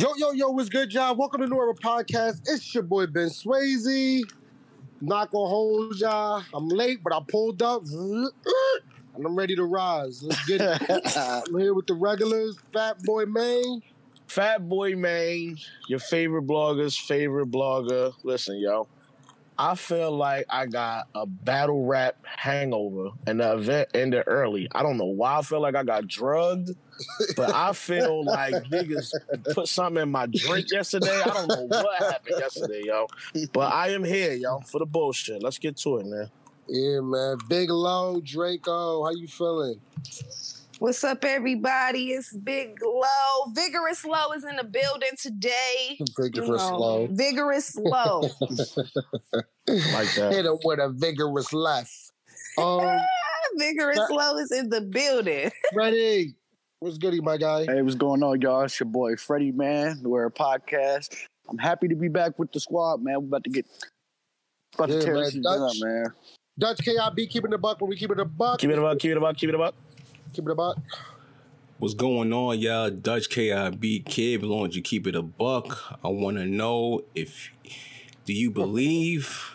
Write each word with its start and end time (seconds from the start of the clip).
Yo, 0.00 0.14
yo, 0.16 0.30
yo, 0.30 0.48
what's 0.48 0.70
good, 0.70 0.90
y'all? 0.94 1.14
Welcome 1.14 1.42
to 1.42 1.46
New 1.46 1.58
Era 1.58 1.74
Podcast. 1.74 2.40
It's 2.46 2.72
your 2.72 2.82
boy 2.82 3.04
Ben 3.04 3.28
Swayze. 3.28 4.22
Not 5.02 5.30
gonna 5.30 5.46
hold 5.46 6.00
y'all. 6.00 6.42
I'm 6.54 6.68
late, 6.68 7.02
but 7.04 7.12
I 7.12 7.20
pulled 7.28 7.60
up. 7.60 7.82
And 9.14 9.26
I'm 9.26 9.36
ready 9.36 9.54
to 9.56 9.64
rise. 9.64 10.22
Let's 10.22 10.42
get 10.46 10.62
it. 10.62 11.16
I'm 11.18 11.58
here 11.58 11.74
with 11.74 11.86
the 11.86 11.92
regulars, 11.92 12.56
Fat 12.72 13.02
Boy 13.02 13.26
Main. 13.26 13.82
Fat 14.26 14.66
Boy 14.66 14.96
Main, 14.96 15.58
your 15.86 15.98
favorite 15.98 16.46
blogger's 16.46 16.96
favorite 16.96 17.50
blogger. 17.50 18.14
Listen, 18.22 18.58
yo, 18.58 18.88
I 19.58 19.74
feel 19.74 20.12
like 20.12 20.46
I 20.48 20.64
got 20.64 21.08
a 21.14 21.26
battle 21.26 21.84
rap 21.84 22.16
hangover 22.24 23.10
and 23.26 23.40
the 23.40 23.52
event 23.52 23.90
ended 23.92 24.24
early. 24.26 24.66
I 24.72 24.82
don't 24.82 24.96
know 24.96 25.04
why 25.04 25.36
I 25.36 25.42
feel 25.42 25.60
like 25.60 25.74
I 25.74 25.82
got 25.82 26.06
drugged, 26.06 26.70
but 27.36 27.54
I 27.54 27.72
feel 27.72 28.24
like 28.24 28.54
niggas 28.64 29.12
put 29.54 29.68
something 29.68 30.02
in 30.02 30.10
my 30.10 30.26
drink 30.26 30.70
yesterday. 30.70 31.20
I 31.24 31.24
don't 31.46 31.48
know 31.48 31.82
what 31.82 32.02
happened 32.02 32.36
yesterday, 32.38 32.82
yo. 32.84 33.06
But 33.52 33.72
I 33.72 33.88
am 33.90 34.04
here, 34.04 34.32
yo, 34.32 34.60
for 34.60 34.78
the 34.78 34.86
bullshit. 34.86 35.42
Let's 35.42 35.58
get 35.58 35.76
to 35.78 35.98
it, 35.98 36.06
man. 36.06 36.30
Yeah, 36.68 37.00
man. 37.00 37.38
Big 37.48 37.70
Low, 37.70 38.20
Draco. 38.20 39.04
How 39.04 39.10
you 39.10 39.26
feeling? 39.26 39.80
What's 40.78 41.04
up, 41.04 41.24
everybody? 41.24 42.12
It's 42.12 42.34
Big 42.34 42.78
Low. 42.82 43.52
Vigorous 43.52 44.04
Low 44.04 44.32
is 44.32 44.44
in 44.44 44.56
the 44.56 44.64
building 44.64 45.10
today. 45.20 45.98
Vigorous 46.18 46.46
You 46.46 46.70
know, 46.70 46.78
Low. 46.78 47.06
Vigorous 47.10 47.76
Low. 47.76 48.22
Like 49.68 50.12
that. 50.14 50.32
Hit 50.32 50.46
him 50.46 50.58
with 50.64 50.80
a 50.80 50.88
vigorous 50.88 51.52
left. 51.52 52.12
Um, 52.58 52.98
Vigorous 53.56 54.00
Low 54.10 54.36
is 54.38 54.50
in 54.50 54.68
the 54.68 54.80
building. 54.80 55.50
Freddie, 55.72 56.34
what's 56.80 56.96
goody, 56.96 57.20
my 57.20 57.36
guy? 57.36 57.66
Hey, 57.66 57.82
what's 57.82 57.94
going 57.94 58.22
on, 58.22 58.40
y'all? 58.40 58.62
It's 58.62 58.80
your 58.80 58.88
boy 58.88 59.16
Freddie, 59.16 59.52
man. 59.52 60.00
We're 60.02 60.26
a 60.26 60.30
podcast. 60.30 61.14
I'm 61.48 61.58
happy 61.58 61.88
to 61.88 61.94
be 61.94 62.08
back 62.08 62.38
with 62.38 62.52
the 62.52 62.60
squad, 62.60 63.02
man. 63.02 63.20
We're 63.20 63.26
about 63.28 63.44
to 63.44 63.50
get 63.50 63.66
about 64.74 64.88
Yeah, 64.88 64.98
to 64.98 65.04
tear 65.04 65.14
man. 65.14 65.24
this 65.24 65.34
shit 65.34 65.46
up, 65.46 65.72
man. 65.78 66.06
Dutch 66.58 66.78
KIB 66.78 67.28
keeping 67.28 67.50
the 67.50 67.58
buck 67.58 67.80
when 67.80 67.90
we 67.90 67.96
keep 67.96 68.10
it 68.10 68.18
a 68.18 68.24
buck. 68.24 68.60
Keep 68.60 68.70
it 68.70 68.78
about, 68.78 68.98
keep 68.98 69.10
it 69.10 69.16
about, 69.18 69.36
keep 69.36 69.50
it 69.50 69.54
about. 69.54 69.74
Keep 70.32 70.46
it 70.46 70.50
a 70.52 70.54
buck. 70.54 70.78
What's 71.78 71.94
going 71.94 72.32
on, 72.32 72.58
y'all? 72.58 72.90
Dutch 72.90 73.28
KIB 73.28 74.04
kid, 74.06 74.42
as 74.42 74.46
long 74.46 74.68
as 74.68 74.76
you 74.76 74.82
keep 74.82 75.06
it 75.06 75.14
a 75.14 75.22
buck. 75.22 75.98
I 76.02 76.08
want 76.08 76.38
to 76.38 76.46
know 76.46 77.02
if 77.14 77.50
do 78.24 78.32
you 78.32 78.50
believe? 78.50 79.54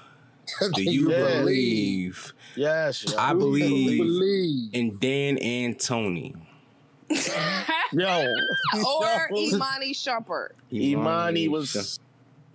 Do 0.73 0.84
you 0.84 1.12
Yeah. 1.12 1.40
believe? 1.40 2.34
Yes, 2.56 3.03
yo. 3.03 3.18
I 3.18 3.34
believe 3.34 3.98
believe. 3.98 4.70
in 4.73 4.98
Dan 5.00 5.40
and 5.40 5.80
Tony. 5.80 6.36
Yo, 7.92 8.25
or 8.86 9.30
Imani 9.36 9.94
Shumpert. 9.94 10.50
Imani 10.73 11.47
was 11.47 12.00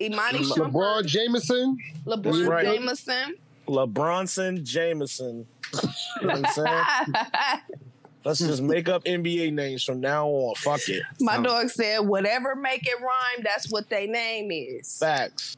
Imani 0.00 0.38
LeBron 0.40 0.72
Shumpert. 0.72 1.06
Jameson. 1.06 1.78
LeBron 2.06 2.48
Right. 2.48 2.64
Jameson. 2.64 3.34
LeBronson 3.68 4.64
Jameson. 4.64 5.46
You 5.72 6.26
know 6.26 6.34
what 6.40 6.46
I'm 6.46 6.52
saying? 6.52 7.14
Let's 8.24 8.40
just 8.40 8.60
make 8.60 8.88
up 8.88 9.04
NBA 9.04 9.52
names 9.54 9.82
from 9.82 10.00
now 10.00 10.28
on. 10.28 10.54
Fuck 10.56 10.86
it. 10.88 11.02
My 11.20 11.40
dog 11.40 11.70
said, 11.70 12.00
whatever 12.00 12.54
make 12.54 12.86
it 12.86 13.00
rhyme, 13.00 13.42
that's 13.42 13.70
what 13.70 13.88
they 13.88 14.06
name 14.06 14.50
is. 14.50 14.98
Facts. 14.98 15.56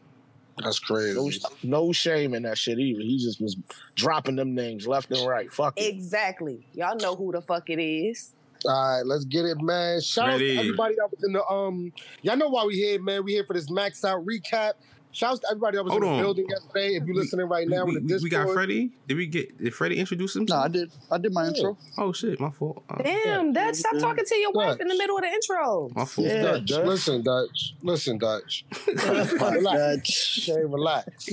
That's 0.62 0.80
No, 0.88 0.94
crazy. 0.94 1.40
no 1.64 1.92
shame 1.92 2.34
in 2.34 2.42
that 2.44 2.58
shit 2.58 2.78
either. 2.78 3.00
He 3.00 3.18
just 3.18 3.40
was 3.40 3.56
dropping 3.96 4.36
them 4.36 4.54
names 4.54 4.86
left 4.86 5.10
and 5.10 5.27
right. 5.27 5.50
Fuck 5.50 5.77
it. 5.80 5.86
Exactly. 5.86 6.64
Y'all 6.74 6.96
know 6.96 7.16
who 7.16 7.32
the 7.32 7.40
fuck 7.40 7.68
it 7.70 7.82
is. 7.82 8.32
All 8.64 8.96
right, 8.96 9.06
let's 9.06 9.24
get 9.24 9.44
it, 9.44 9.60
man. 9.60 10.00
Shout 10.00 10.28
out 10.30 10.38
to 10.38 10.56
everybody 10.56 10.94
that 10.96 11.08
was 11.10 11.24
in 11.24 11.32
the 11.32 11.44
um. 11.46 11.92
Y'all 12.22 12.36
know 12.36 12.48
why 12.48 12.64
we 12.64 12.74
here, 12.77 13.00
man. 13.00 13.24
We 13.24 13.32
here 13.32 13.44
for 13.44 13.55
this 13.55 13.70
max 13.70 14.05
out 14.05 14.24
recap. 14.24 14.74
Shout 15.12 15.32
out 15.34 15.41
to 15.42 15.46
everybody 15.50 15.77
that 15.77 15.84
was 15.84 15.91
Hold 15.92 16.02
in 16.05 16.08
the 16.08 16.14
on. 16.16 16.22
building 16.22 16.46
yesterday. 16.48 16.94
If 16.96 17.05
you're 17.05 17.14
listening 17.14 17.46
right 17.48 17.68
now 17.68 17.84
we, 17.84 17.96
in 17.96 18.06
the 18.06 18.14
we- 18.16 18.22
we 18.24 18.30
got 18.30 18.48
Freddie. 18.50 18.91
Did 19.06 19.16
we 19.18 19.27
get? 19.27 19.58
Did 19.62 19.74
Freddie 19.74 19.98
introduce 19.98 20.34
himself? 20.34 20.58
No. 20.61 20.64
I 20.64 20.68
did. 20.68 20.90
I 21.11 21.18
did 21.18 21.33
my 21.34 21.46
intro. 21.48 21.77
Oh 21.98 22.12
shit, 22.12 22.40
my 22.40 22.50
fault. 22.50 22.83
Uh, 22.89 23.02
Damn, 23.02 23.52
Dutch, 23.52 23.74
stop 23.77 23.98
talking 23.98 24.24
to 24.24 24.36
your 24.36 24.52
wife 24.52 24.80
in 24.80 24.89
the 24.89 24.96
middle 24.96 25.17
of 25.17 25.23
the 25.23 25.28
intro. 25.28 25.90
my 25.95 26.05
fault. 26.06 26.27
Yeah. 26.28 26.42
Dutch, 26.42 26.64
Dutch. 26.67 26.86
listen, 26.86 27.23
Dutch, 27.23 27.74
listen, 27.83 28.18
Dutch. 28.18 28.64
relax, 28.86 30.48
okay, 30.48 30.64
relax. 30.64 31.29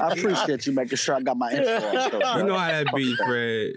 I 0.00 0.12
appreciate 0.12 0.66
you 0.66 0.72
making 0.72 0.96
sure 0.96 1.16
I 1.16 1.20
got 1.20 1.36
my 1.36 1.52
intro. 1.52 1.74
on, 1.74 1.80
though, 2.20 2.36
You 2.38 2.44
know 2.44 2.58
how 2.58 2.68
that 2.68 2.94
be, 2.94 3.14
Fred. 3.26 3.72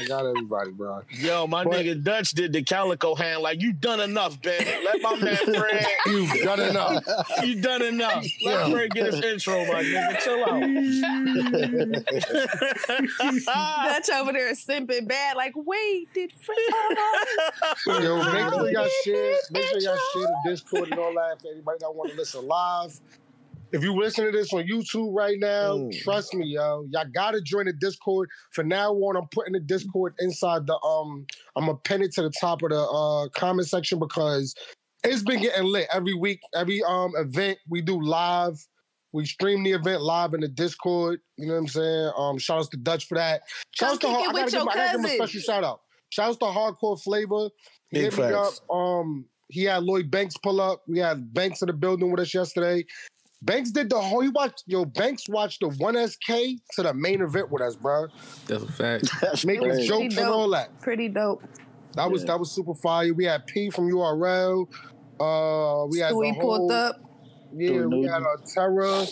I 0.00 0.04
got 0.06 0.24
everybody, 0.26 0.70
bro. 0.70 1.02
Yo, 1.10 1.46
my 1.46 1.64
But- 1.64 1.72
nigga 1.74 2.02
Dutch 2.02 2.30
did 2.30 2.52
the 2.52 2.62
calico 2.62 3.14
hand 3.14 3.42
like 3.42 3.60
you 3.60 3.72
done 3.72 4.00
enough, 4.00 4.40
Ben. 4.40 4.64
Let 4.84 5.02
my 5.02 5.16
man 5.16 5.36
Fred. 5.36 5.86
You've 6.06 6.32
done 6.44 6.60
enough. 6.60 6.77
You 7.44 7.60
done 7.60 7.82
enough. 7.82 8.24
Let 8.42 8.68
Yeah. 8.68 8.70
Fred 8.70 8.94
get 8.94 9.06
his 9.06 9.22
intro, 9.22 9.64
my 9.66 9.82
nigga. 9.82 10.18
Chill 10.20 10.44
out. 10.44 10.62
Dutch 13.88 14.10
over 14.10 14.32
there 14.32 14.50
is 14.50 14.64
simping 14.64 15.06
bad, 15.08 15.36
like, 15.36 15.52
wait, 15.56 16.08
did 16.14 16.32
Fred? 16.32 16.58
Yo, 18.02 18.16
make 18.32 18.48
sure 18.52 18.70
y'all 18.70 18.88
share. 19.04 19.34
Make 19.50 19.64
sure 19.64 19.80
y'all 19.80 19.98
share 20.14 20.22
the 20.22 20.36
Discord 20.46 20.90
and 20.90 20.98
all 20.98 21.12
that 21.14 21.40
for 21.40 21.50
anybody 21.52 21.78
that 21.80 21.90
want 21.94 22.10
to 22.10 22.16
listen 22.16 22.46
live. 22.46 22.98
If 23.70 23.82
you 23.82 23.94
listen 23.94 24.24
to 24.24 24.32
this 24.32 24.50
on 24.54 24.62
YouTube 24.66 25.14
right 25.14 25.38
now, 25.38 25.76
Mm. 25.76 26.00
trust 26.02 26.32
me, 26.32 26.46
yo, 26.46 26.86
y'all 26.90 27.04
gotta 27.12 27.42
join 27.42 27.66
the 27.66 27.74
Discord. 27.74 28.30
For 28.52 28.64
now 28.64 28.92
on, 28.94 29.16
I'm 29.16 29.28
putting 29.30 29.52
the 29.52 29.60
Discord 29.60 30.14
inside 30.20 30.66
the 30.66 30.78
um. 30.80 31.26
I'm 31.54 31.66
gonna 31.66 31.76
pin 31.84 32.00
it 32.00 32.12
to 32.14 32.22
the 32.22 32.32
top 32.40 32.62
of 32.62 32.70
the 32.70 32.80
uh 32.80 33.28
comment 33.38 33.68
section 33.68 33.98
because 33.98 34.54
it's 35.04 35.22
been 35.22 35.40
getting 35.40 35.64
lit 35.64 35.86
every 35.92 36.14
week. 36.14 36.40
Every 36.54 36.82
um 36.82 37.12
event 37.16 37.58
we 37.68 37.80
do 37.80 38.00
live. 38.00 38.54
We 39.12 39.24
stream 39.24 39.64
the 39.64 39.72
event 39.72 40.02
live 40.02 40.34
in 40.34 40.40
the 40.40 40.48
Discord. 40.48 41.20
You 41.38 41.46
know 41.46 41.54
what 41.54 41.60
I'm 41.60 41.68
saying? 41.68 42.12
Um, 42.16 42.38
shout 42.38 42.58
out 42.60 42.70
to 42.72 42.76
Dutch 42.76 43.06
for 43.08 43.14
that. 43.16 43.40
Shout 43.70 43.94
out 43.94 44.00
to 44.00 44.06
kick 44.06 44.16
Har- 44.16 44.24
it 44.24 44.28
I 44.28 44.32
gotta 44.32 44.44
give, 44.44 44.52
your 44.52 44.62
I 44.62 44.74
gotta 44.74 44.90
give 44.92 45.00
him 45.00 45.04
a 45.06 45.14
special 45.14 45.40
shout 45.40 45.64
out. 45.64 45.80
Shout 46.10 46.28
out 46.30 46.40
to 46.40 46.46
Hardcore 46.46 47.00
Flavor. 47.02 47.48
He 47.90 48.00
Big 48.02 48.12
hit 48.12 48.18
me 48.18 48.34
up. 48.34 48.46
facts. 48.46 48.60
Um, 48.70 49.24
he 49.48 49.64
had 49.64 49.82
Lloyd 49.82 50.10
Banks 50.10 50.36
pull 50.36 50.60
up. 50.60 50.82
We 50.86 50.98
had 50.98 51.32
Banks 51.32 51.62
in 51.62 51.68
the 51.68 51.72
building 51.72 52.10
with 52.10 52.20
us 52.20 52.34
yesterday. 52.34 52.84
Banks 53.40 53.70
did 53.70 53.88
the 53.88 53.98
whole. 54.00 54.20
He 54.20 54.28
watched. 54.28 54.64
Yo, 54.66 54.84
Banks 54.84 55.28
watched 55.28 55.60
the 55.60 55.68
one 55.68 55.96
SK 56.06 56.26
to 56.74 56.82
the 56.82 56.92
main 56.92 57.22
event 57.22 57.50
with 57.50 57.62
us, 57.62 57.76
bro. 57.76 58.08
That's 58.46 58.64
a 58.64 58.72
fact. 58.72 59.44
Making 59.46 59.84
jokes 59.86 60.16
and 60.18 60.26
all 60.26 60.50
that. 60.50 60.78
Pretty 60.80 61.08
dope. 61.08 61.42
That 61.98 62.10
was 62.10 62.24
that 62.24 62.38
was 62.38 62.50
super 62.52 62.74
fire. 62.74 63.12
We 63.12 63.24
had 63.24 63.46
P 63.46 63.70
from 63.70 63.90
URL. 63.90 64.68
Uh, 65.20 65.86
we 65.86 65.98
had 65.98 66.12
Stewie 66.12 66.32
the 66.32 66.40
whole, 66.40 66.58
pulled 66.58 66.72
up. 66.72 66.96
Yeah, 67.52 67.70
Stewie 67.70 68.00
we 68.02 68.06
had 68.06 68.22
uh, 68.22 68.36
Terra. 68.46 69.04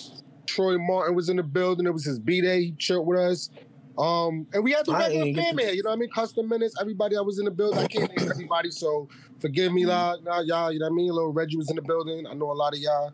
Troy 0.47 0.79
Martin 0.79 1.17
was 1.17 1.29
in 1.29 1.37
the 1.37 1.43
building. 1.43 1.87
It 1.87 1.93
was 1.93 2.05
his 2.05 2.21
B 2.21 2.41
day. 2.41 2.63
He 2.67 2.73
chilled 2.79 3.07
with 3.07 3.19
us. 3.19 3.51
Um, 3.99 4.47
and 4.53 4.63
we 4.63 4.71
had 4.73 4.87
the 4.87 4.93
I 4.93 5.09
regular 5.09 5.43
fam 5.43 5.59
here. 5.59 5.71
You 5.73 5.83
know 5.83 5.91
what 5.91 5.97
I 5.97 5.99
mean? 5.99 6.11
Custom 6.11 6.49
minutes. 6.49 6.77
Everybody 6.81 7.17
that 7.17 7.25
was 7.25 7.39
in 7.41 7.47
the 7.47 7.51
building. 7.51 7.81
I 7.81 7.87
can't 7.89 8.17
name 8.17 8.31
everybody, 8.31 8.71
so 8.71 9.09
forgive 9.41 9.73
me, 9.73 9.87
lah. 9.87 10.17
Nah, 10.23 10.41
y'all. 10.41 10.71
You 10.71 10.79
know 10.79 10.87
what 10.87 10.93
I 10.93 10.95
mean? 10.95 11.11
Little 11.11 11.33
Reggie 11.33 11.57
was 11.57 11.71
in 11.71 11.77
the 11.77 11.83
building. 11.83 12.27
I 12.27 12.35
know 12.35 12.53
a 12.53 12.53
lot 12.53 12.75
of 12.75 12.79
y'all. 12.79 13.07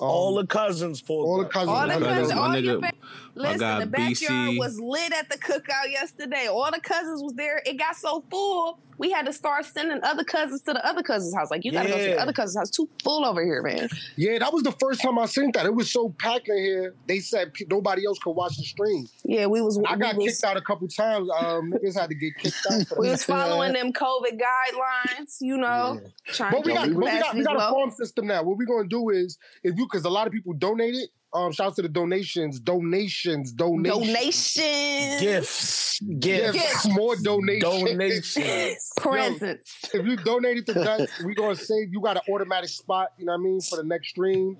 Um, 0.00 0.08
all 0.08 0.34
the 0.36 0.46
cousins 0.46 1.02
pulled 1.02 1.26
all 1.26 1.38
the 1.38 1.48
cousins. 1.48 1.68
All 1.70 1.88
the 1.88 1.94
was 1.98 2.04
cousins, 2.04 2.32
building. 2.32 2.36
nigga- 2.36 2.40
all 2.40 2.48
my 2.48 2.58
your 2.58 2.80
nigga- 2.80 2.90
fa- 2.90 2.96
Listen, 3.34 3.58
guy 3.58 3.80
the 3.80 3.86
backyard 3.86 4.50
BC. 4.50 4.58
was 4.58 4.80
lit 4.80 5.12
at 5.12 5.28
the 5.28 5.38
cookout 5.38 5.90
yesterday. 5.90 6.46
All 6.46 6.70
the 6.72 6.80
cousins 6.80 7.20
was 7.22 7.34
there. 7.34 7.60
It 7.66 7.76
got 7.76 7.96
so 7.96 8.24
full, 8.30 8.78
we 8.98 9.10
had 9.10 9.26
to 9.26 9.32
start 9.32 9.64
sending 9.64 10.00
other 10.02 10.24
cousins 10.24 10.62
to 10.62 10.72
the 10.72 10.84
other 10.86 11.02
cousins' 11.02 11.34
house. 11.34 11.50
Like, 11.50 11.64
you 11.64 11.72
gotta 11.72 11.88
go 11.88 11.96
to 11.96 12.02
the 12.02 12.20
other 12.20 12.32
cousin's 12.32 12.56
house. 12.56 12.70
Too 12.70 12.88
full 13.02 13.24
over 13.24 13.44
here, 13.44 13.62
man. 13.62 13.88
Yeah, 14.16 14.38
that 14.40 14.52
was 14.52 14.64
the 14.64 14.72
first 14.72 15.00
time 15.00 15.18
I 15.18 15.26
seen 15.26 15.52
that. 15.52 15.66
It 15.66 15.74
was 15.74 15.90
so 15.90 16.10
packed 16.18 16.48
in 16.48 16.56
here. 16.58 16.94
They 17.06 17.20
said 17.20 17.54
pe- 17.54 17.66
nobody 17.70 18.04
else 18.04 18.18
could 18.18 18.32
watch 18.32 18.56
the 18.56 18.64
stream. 18.64 19.06
Yeah, 19.24 19.46
we 19.46 19.62
was 19.62 19.80
I 19.86 19.96
got 19.96 20.16
was, 20.16 20.26
kicked 20.26 20.44
out 20.44 20.56
a 20.56 20.60
couple 20.60 20.88
times. 20.88 21.30
Um, 21.40 21.72
niggas 21.72 21.98
had 21.98 22.08
to 22.10 22.14
get 22.16 22.36
kicked 22.36 22.66
out. 22.70 22.84
We 22.98 23.08
was 23.08 23.22
following 23.22 23.72
them 23.72 23.92
COVID 23.92 24.38
guidelines, 24.38 25.36
you 25.40 25.56
know, 25.56 26.00
trying 26.26 26.52
But 26.52 26.64
we 26.64 26.72
to 26.72 26.78
got, 26.78 26.88
but 26.88 26.96
we 26.96 27.04
got, 27.04 27.34
we 27.34 27.44
got 27.44 27.56
a 27.56 27.72
farm 27.72 27.90
system 27.90 28.26
now. 28.26 28.42
What 28.42 28.58
we're 28.58 28.66
gonna 28.66 28.88
do 28.88 29.10
is, 29.10 29.38
if 29.62 29.76
you, 29.76 29.86
because 29.86 30.04
a 30.04 30.10
lot 30.10 30.26
of 30.26 30.32
people 30.32 30.52
donated. 30.54 31.08
Um, 31.34 31.52
shouts 31.52 31.76
to 31.76 31.82
the 31.82 31.88
donations, 31.88 32.58
donations, 32.58 33.52
donations, 33.52 34.06
Donations, 34.06 35.20
Gifts. 35.20 36.00
Gifts. 36.00 36.00
Gifts. 36.18 36.52
Gifts. 36.52 36.88
more 36.88 37.16
donations. 37.16 37.82
Donations. 37.82 38.92
presents. 38.96 39.94
if 39.94 40.06
you 40.06 40.16
donated 40.16 40.66
to 40.66 40.72
that, 40.72 41.08
we 41.26 41.34
gonna 41.34 41.54
save. 41.54 41.92
You 41.92 42.00
got 42.00 42.16
an 42.16 42.32
automatic 42.32 42.70
spot. 42.70 43.12
You 43.18 43.26
know 43.26 43.32
what 43.32 43.40
I 43.40 43.42
mean 43.42 43.60
for 43.60 43.76
the 43.76 43.84
next 43.84 44.08
stream. 44.08 44.56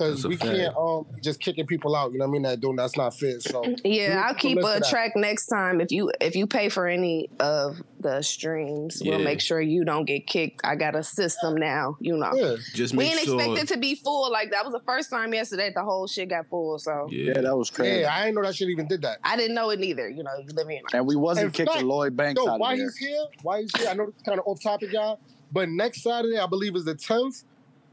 Because 0.00 0.26
we 0.26 0.36
fact. 0.36 0.50
can't 0.56 0.76
um 0.76 1.06
just 1.22 1.40
kicking 1.40 1.66
people 1.66 1.94
out. 1.94 2.12
You 2.12 2.18
know 2.18 2.24
what 2.24 2.30
I 2.30 2.32
mean? 2.32 2.42
That 2.42 2.60
doing 2.60 2.76
that's 2.76 2.96
not 2.96 3.14
fair. 3.14 3.38
So 3.40 3.62
Yeah, 3.84 4.24
I'll 4.26 4.34
keep 4.34 4.58
a 4.58 4.62
to 4.62 4.66
that. 4.80 4.88
track 4.88 5.12
next 5.16 5.46
time. 5.46 5.80
If 5.80 5.90
you 5.92 6.10
if 6.20 6.34
you 6.34 6.46
pay 6.46 6.68
for 6.68 6.86
any 6.86 7.28
of 7.38 7.76
the 8.00 8.22
streams, 8.22 9.02
we'll 9.04 9.18
make 9.18 9.40
sure 9.40 9.60
you 9.60 9.84
don't 9.84 10.06
get 10.06 10.26
kicked. 10.26 10.60
I 10.64 10.74
got 10.74 10.94
a 10.96 11.02
system 11.02 11.54
now, 11.56 11.96
you 12.00 12.16
know. 12.16 12.32
yeah, 12.34 12.56
Just 12.74 12.94
We 12.94 13.04
make 13.04 13.12
didn't 13.14 13.24
sure. 13.26 13.40
expect 13.40 13.70
it 13.70 13.74
to 13.74 13.78
be 13.80 13.94
full. 13.94 14.30
Like 14.32 14.50
that 14.52 14.64
was 14.64 14.72
the 14.72 14.80
first 14.86 15.10
time 15.10 15.34
yesterday 15.34 15.70
the 15.74 15.82
whole 15.84 16.06
shit 16.06 16.30
got 16.30 16.46
full. 16.46 16.78
So 16.78 17.08
yeah. 17.10 17.34
Yeah, 17.34 17.40
that 17.42 17.56
was 17.56 17.68
crazy. 17.70 18.00
yeah. 18.00 18.14
I 18.14 18.24
didn't 18.24 18.36
know 18.36 18.42
that 18.42 18.54
shit 18.56 18.68
even 18.70 18.88
did 18.88 19.02
that. 19.02 19.18
I 19.22 19.36
didn't 19.36 19.54
know 19.54 19.70
it 19.70 19.78
neither. 19.78 20.08
You 20.08 20.22
know, 20.22 20.30
you 20.38 20.48
live 20.54 20.68
in 20.68 20.80
And 20.94 21.06
we 21.06 21.14
wasn't 21.16 21.46
In 21.46 21.52
kicking 21.52 21.72
fact, 21.74 21.84
Lloyd 21.84 22.16
Banks 22.16 22.40
Yo, 22.42 22.50
out 22.50 22.58
why 22.58 22.72
of 22.72 22.78
there. 22.78 22.86
he's 22.86 22.96
here? 22.96 23.24
Why 23.42 23.60
he's 23.60 23.70
here? 23.76 23.88
I 23.90 23.94
know 23.94 24.04
it's 24.08 24.22
kind 24.22 24.38
of 24.40 24.46
off 24.46 24.62
topic, 24.62 24.92
y'all. 24.92 25.20
But 25.52 25.68
next 25.68 26.02
Saturday, 26.02 26.38
I 26.38 26.46
believe 26.46 26.76
is 26.76 26.84
the 26.84 26.94
10th, 26.94 27.44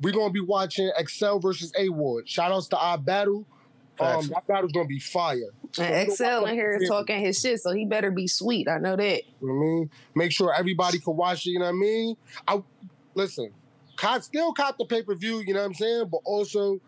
we're 0.01 0.13
gonna 0.13 0.31
be 0.31 0.41
watching 0.41 0.91
Excel 0.97 1.39
versus 1.39 1.71
A 1.77 1.89
Ward. 1.89 2.27
Shout 2.27 2.51
outs 2.51 2.67
to 2.69 2.77
our 2.77 2.97
battle. 2.97 3.45
Um, 3.99 4.21
Facts. 4.21 4.27
that 4.29 4.47
battle's 4.47 4.71
gonna 4.71 4.87
be 4.87 4.99
fire. 4.99 5.49
And 5.79 6.07
Excel 6.07 6.45
in 6.45 6.53
here 6.53 6.79
talking 6.87 7.19
his 7.19 7.39
shit, 7.39 7.59
so 7.59 7.71
he 7.71 7.85
better 7.85 8.11
be 8.11 8.27
sweet. 8.27 8.67
I 8.67 8.77
know 8.77 8.95
that. 8.95 9.21
You 9.41 9.47
know 9.47 9.53
what 9.53 9.59
I 9.59 9.65
mean? 9.65 9.89
Make 10.15 10.31
sure 10.31 10.53
everybody 10.53 10.99
can 10.99 11.15
watch 11.15 11.47
it, 11.47 11.51
you 11.51 11.59
know 11.59 11.65
what 11.65 11.71
I 11.71 11.73
mean? 11.73 12.17
I 12.47 12.63
listen, 13.15 13.51
cop 13.95 14.21
still 14.21 14.53
cop 14.53 14.77
the 14.77 14.85
pay-per-view, 14.85 15.43
you 15.47 15.53
know 15.53 15.61
what 15.61 15.67
I'm 15.67 15.73
saying? 15.73 16.09
But 16.11 16.21
also 16.25 16.79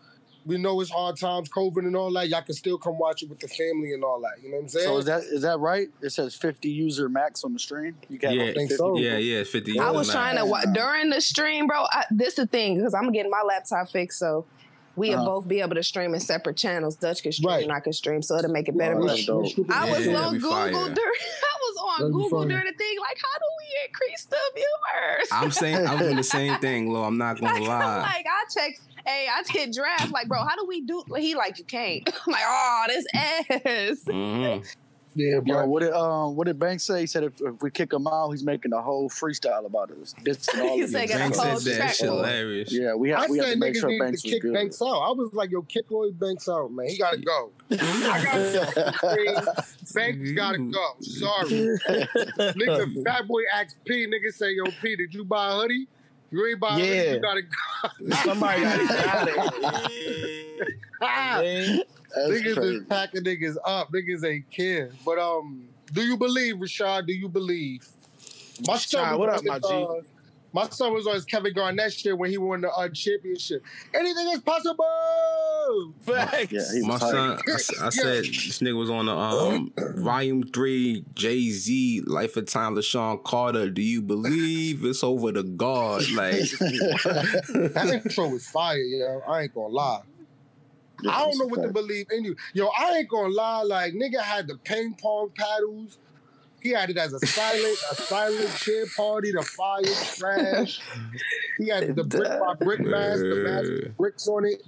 we 0.46 0.56
know 0.56 0.80
it's 0.80 0.90
hard 0.90 1.16
times, 1.18 1.48
COVID 1.50 1.78
and 1.86 1.94
all 1.94 2.10
that. 2.14 2.28
Y'all 2.28 2.42
can 2.42 2.54
still 2.54 2.78
come 2.78 2.98
watch 2.98 3.22
it 3.22 3.28
with 3.28 3.40
the 3.40 3.48
family 3.48 3.92
and 3.92 4.02
all 4.02 4.20
that. 4.22 4.42
You 4.42 4.50
know 4.50 4.56
what 4.56 4.62
I'm 4.62 4.68
saying? 4.68 4.86
So 4.86 4.96
is 4.98 5.04
that 5.06 5.22
is 5.22 5.42
that 5.42 5.58
right? 5.58 5.88
It 6.00 6.10
says 6.10 6.34
50 6.34 6.68
user 6.68 7.08
max 7.08 7.44
on 7.44 7.52
the 7.52 7.58
stream. 7.58 7.96
You 8.08 8.18
can 8.18 8.32
Yeah, 8.32 8.44
think 8.46 8.70
50. 8.70 8.76
so. 8.76 8.96
Yeah, 8.98 9.18
yeah, 9.18 9.44
fifty. 9.44 9.78
I 9.78 9.90
was 9.90 10.08
now. 10.08 10.14
trying 10.14 10.36
to 10.38 10.46
wa- 10.46 10.64
during 10.72 11.10
the 11.10 11.20
stream, 11.20 11.66
bro. 11.66 11.84
I, 11.92 12.04
this 12.10 12.34
the 12.34 12.46
thing 12.46 12.76
because 12.78 12.94
I'm 12.94 13.12
getting 13.12 13.30
my 13.30 13.42
laptop 13.46 13.90
fixed, 13.90 14.18
so 14.18 14.46
we'll 14.96 15.14
Uh-huh. 15.14 15.24
both 15.24 15.48
be 15.48 15.60
able 15.60 15.74
to 15.76 15.82
stream 15.82 16.14
in 16.14 16.20
separate 16.20 16.56
channels. 16.56 16.96
Dutch 16.96 17.22
can 17.22 17.32
stream, 17.32 17.48
Right. 17.48 17.62
and 17.62 17.72
I 17.72 17.80
can 17.80 17.92
stream, 17.92 18.22
so 18.22 18.36
it'll 18.36 18.50
make 18.50 18.68
it 18.68 18.76
better. 18.78 18.96
Right. 18.96 19.24
But 19.26 19.34
I 19.70 19.90
was 19.90 20.06
Yeah, 20.06 20.16
on 20.16 20.34
Google 20.38 20.50
fire. 20.50 20.70
during. 20.72 20.86
I 20.96 21.56
was 21.62 21.76
on 21.76 22.00
That'd 22.00 22.12
Google 22.14 22.44
during 22.48 22.64
the 22.66 22.72
thing. 22.76 22.96
Like, 22.98 23.18
how 23.18 23.38
do 23.38 23.44
we 23.58 23.86
increase 23.88 24.24
the 24.24 24.38
viewers? 24.54 25.28
I'm 25.32 25.50
saying 25.50 25.86
I'm 25.86 25.98
doing 25.98 26.16
the 26.16 26.22
same 26.38 26.58
thing, 26.58 26.90
Lo. 26.92 27.04
I'm 27.04 27.18
not 27.18 27.38
gonna 27.40 27.52
like, 27.52 27.62
I'm 27.62 27.68
lie. 27.68 28.00
like, 28.00 28.26
I 28.26 28.44
checked. 28.52 28.80
Hey, 29.06 29.26
I 29.30 29.42
hit 29.48 29.72
draft. 29.72 30.12
Like, 30.12 30.28
bro, 30.28 30.38
how 30.44 30.56
do 30.56 30.64
we 30.66 30.80
do? 30.82 31.02
He 31.16 31.34
like, 31.34 31.58
you 31.58 31.64
can't. 31.64 32.08
I'm 32.26 32.32
like, 32.32 32.42
oh, 32.46 32.84
this 32.88 33.06
ass. 33.14 34.04
Mhm. 34.06 34.74
yeah, 35.14 35.34
Yo, 35.34 35.40
bro. 35.40 35.66
what 35.66 35.80
did 35.82 35.92
um 35.92 36.36
what 36.36 36.46
did 36.46 36.58
Banks 36.58 36.84
say? 36.84 37.00
He 37.00 37.06
said 37.06 37.24
if, 37.24 37.40
if 37.40 37.60
we 37.62 37.70
kick 37.70 37.92
him 37.92 38.06
out, 38.06 38.30
he's 38.30 38.44
making 38.44 38.72
a 38.72 38.80
whole 38.80 39.08
freestyle 39.10 39.66
about 39.66 39.90
us. 39.90 40.14
This 40.22 40.46
and 40.48 40.62
all 40.68 40.76
He 40.76 40.82
of 40.82 40.90
said 40.90 41.02
these. 41.02 41.10
got 41.10 41.16
a 41.16 41.18
Banks 41.20 41.38
whole 41.38 41.56
said 41.58 41.72
that 41.72 41.76
track 41.78 41.94
shit 41.94 42.06
for 42.08 42.12
it. 42.12 42.16
hilarious. 42.16 42.72
Yeah, 42.72 42.94
we 42.94 43.12
I 43.12 43.20
have 43.22 43.30
we 43.30 43.38
have 43.38 43.48
to 43.50 43.56
make 43.56 43.74
sure 43.76 43.98
Banks 43.98 44.22
to 44.22 44.28
kick 44.28 44.42
good. 44.42 44.52
Banks 44.54 44.80
out. 44.80 44.86
I 44.88 45.10
was 45.10 45.30
like, 45.32 45.50
yo, 45.50 45.62
kick 45.62 45.90
Lloyd 45.90 46.18
Banks 46.18 46.48
out, 46.48 46.70
man. 46.70 46.88
He 46.88 46.96
gotta 46.98 47.18
go. 47.18 47.50
I 47.70 47.76
gotta. 48.24 49.64
Banks 49.94 50.30
gotta 50.32 50.58
go. 50.58 50.94
Sorry. 51.00 51.48
Nigga, 51.50 53.04
Fat 53.04 53.26
Boy 53.26 53.40
asked 53.54 53.76
P, 53.84 54.06
nigga 54.06 54.32
say, 54.32 54.52
yo, 54.52 54.64
P, 54.80 54.94
did 54.96 55.12
you 55.14 55.24
buy 55.24 55.48
a 55.52 55.56
hoodie? 55.56 55.88
You 56.30 56.46
ain't 56.46 56.60
buy 56.60 56.68
a 56.68 56.72
hoodie, 56.74 56.86
Yeah. 56.86 57.12
you 57.14 57.20
gotta 57.20 57.42
go. 57.42 58.14
Somebody 58.24 58.62
got 58.62 58.78
to 58.78 58.86
get 58.86 59.06
out. 59.06 60.68
Ah, 61.02 61.38
Man. 61.42 61.80
Niggas 62.28 62.54
crazy. 62.56 62.74
is 62.76 62.84
packing 62.88 63.22
niggas 63.24 63.56
up. 63.64 63.88
Niggas 63.92 64.24
ain't 64.24 64.50
care. 64.50 64.90
But 65.04 65.18
um, 65.18 65.68
do 65.92 66.02
you 66.02 66.16
believe, 66.16 66.56
Rashad? 66.56 67.06
Do 67.06 67.12
you 67.12 67.28
believe? 67.28 67.88
My 68.66 68.76
son 68.76 69.04
Rashad, 69.14 69.18
what 69.18 69.28
up, 69.30 69.44
my 69.44 69.58
G? 69.58 69.66
uh, 69.68 69.86
my 70.52 70.68
son 70.68 70.92
was 70.92 71.06
on 71.06 71.14
his 71.14 71.24
Kevin 71.24 71.52
Garnett 71.54 71.92
shit 71.92 72.16
when 72.16 72.30
he 72.30 72.38
won 72.38 72.60
the 72.62 72.70
uh, 72.70 72.88
championship. 72.88 73.62
Anything 73.94 74.28
is 74.32 74.40
possible. 74.40 74.84
Facts. 76.00 76.52
Yeah, 76.52 76.62
My 76.82 76.94
was 76.94 77.00
son, 77.02 77.14
I, 77.16 77.50
I, 77.50 77.54
s- 77.54 77.80
I 77.82 77.90
said 77.90 78.24
this 78.24 78.58
nigga 78.60 78.76
was 78.76 78.90
on 78.90 79.06
the 79.06 79.16
um 79.16 79.72
volume 79.96 80.42
three 80.42 81.04
Jay 81.14 81.50
Z 81.50 82.02
Life 82.06 82.36
of 82.36 82.46
Time 82.46 82.74
LaShawn 82.74 83.22
Carter. 83.22 83.70
Do 83.70 83.82
you 83.82 84.02
believe 84.02 84.84
it's 84.84 85.04
over 85.04 85.32
the 85.32 85.42
God? 85.42 86.10
Like 86.10 86.34
That 86.60 88.00
intro 88.04 88.28
was 88.28 88.46
fire, 88.48 88.76
yo. 88.78 89.22
I 89.28 89.42
ain't 89.42 89.54
gonna 89.54 89.68
lie. 89.68 90.00
Yeah, 91.02 91.12
I 91.12 91.20
don't 91.20 91.38
know 91.38 91.46
what 91.46 91.62
to 91.62 91.72
believe 91.72 92.06
in 92.10 92.24
you. 92.24 92.36
Yo, 92.52 92.68
I 92.78 92.98
ain't 92.98 93.08
gonna 93.08 93.32
lie. 93.32 93.62
Like 93.62 93.94
nigga 93.94 94.20
had 94.20 94.48
the 94.48 94.56
ping 94.56 94.94
pong 95.00 95.30
paddles. 95.36 95.98
He 96.62 96.70
had 96.70 96.90
it 96.90 96.96
as 96.98 97.12
a 97.12 97.18
silent, 97.26 97.78
a 97.90 97.94
silent 97.94 98.50
cheer 98.56 98.86
party, 98.96 99.32
the 99.32 99.42
fire 99.42 99.82
trash. 100.16 100.80
He 101.58 101.68
had 101.68 101.94
the 101.96 102.04
brick 102.04 102.40
by 102.40 102.54
brick 102.54 102.80
mask, 102.80 103.20
the 103.20 103.34
mask 103.36 103.68
with 103.68 103.96
bricks 103.96 104.28
on 104.28 104.44
it. 104.44 104.62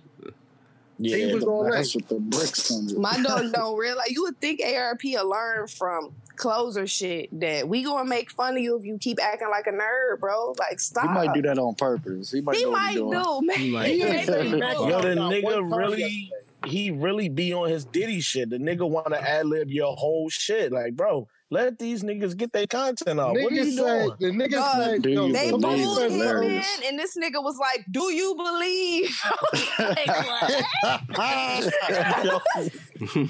Yeah. 0.98 1.16
He 1.16 1.34
was 1.34 1.44
on 1.44 1.64
that. 1.64 1.72
That's 1.72 1.94
with 1.94 2.08
the 2.08 2.20
bricks 2.20 2.70
on 2.70 2.88
it. 2.88 2.98
My 2.98 3.20
dog 3.22 3.52
don't 3.52 3.76
realize. 3.76 4.10
You 4.10 4.22
would 4.22 4.40
think 4.40 4.60
ARP 4.60 5.00
will 5.04 5.28
learn 5.28 5.66
from 5.66 6.14
closer 6.36 6.86
shit 6.86 7.28
that 7.40 7.68
we 7.68 7.82
gonna 7.82 8.08
make 8.08 8.30
fun 8.30 8.56
of 8.56 8.62
you 8.62 8.76
if 8.76 8.84
you 8.84 8.98
keep 8.98 9.18
acting 9.22 9.48
like 9.50 9.66
a 9.66 9.72
nerd, 9.72 10.20
bro. 10.20 10.54
Like 10.58 10.80
stop. 10.80 11.04
He 11.04 11.08
might 11.08 11.34
do 11.34 11.42
that 11.42 11.58
on 11.58 11.74
purpose. 11.74 12.30
He 12.30 12.40
might 12.40 12.56
He 12.56 12.64
know 12.64 12.70
might 12.70 12.94
do, 12.94 13.40
man. 13.42 13.56
He 13.58 13.70
might 13.70 13.86
do. 13.86 14.04
ain't 14.04 14.26
say 14.26 14.46
he 14.48 14.54
maxed 14.54 14.88
Yo, 14.88 15.00
the 15.02 15.14
nigga 15.20 15.76
really, 15.76 16.32
he 16.66 16.90
really 16.90 17.28
be 17.28 17.52
on 17.52 17.68
his 17.68 17.84
Diddy 17.84 18.20
shit. 18.20 18.50
The 18.50 18.58
nigga 18.58 18.88
want 18.88 19.08
to 19.08 19.20
ad 19.20 19.46
lib 19.46 19.70
your 19.70 19.96
whole 19.96 20.28
shit. 20.28 20.72
Like, 20.72 20.96
bro, 20.96 21.28
let 21.52 21.78
these 21.78 22.02
niggas 22.02 22.34
get 22.34 22.50
their 22.52 22.66
content 22.66 23.20
out. 23.20 23.34
What 23.34 23.52
are 23.52 23.54
you 23.54 23.70
said, 23.76 24.16
doing? 24.18 24.38
the 24.38 24.44
nigga 24.44 24.52
Dog, 24.52 24.76
said, 24.76 25.02
do 25.02 25.10
yo, 25.10 25.26
you 25.26 25.32
They 25.34 25.50
somebody 25.50 25.82
believe 25.82 25.86
booed 25.86 25.98
said 25.98 26.10
him, 26.10 26.18
man, 26.18 26.28
hilarious. 26.28 26.80
and 26.86 26.98
this 26.98 27.16
nigga 27.16 27.42
was 27.42 27.58
like, 27.58 27.84
"Do 27.90 28.10
you 28.12 28.34
believe?" 28.34 29.22
Like, 29.78 30.08
what? 30.08 30.50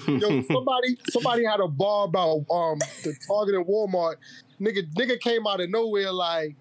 Yo, 0.20 0.42
somebody 0.42 0.96
somebody 1.10 1.44
had 1.44 1.60
a 1.60 1.66
bar 1.66 2.04
about 2.04 2.44
um 2.50 2.78
the 3.02 3.14
Target 3.26 3.56
and 3.56 3.66
Walmart. 3.66 4.16
Nigga, 4.60 4.82
nigga 4.94 5.18
came 5.18 5.46
out 5.46 5.60
of 5.60 5.70
nowhere 5.70 6.12
like 6.12 6.54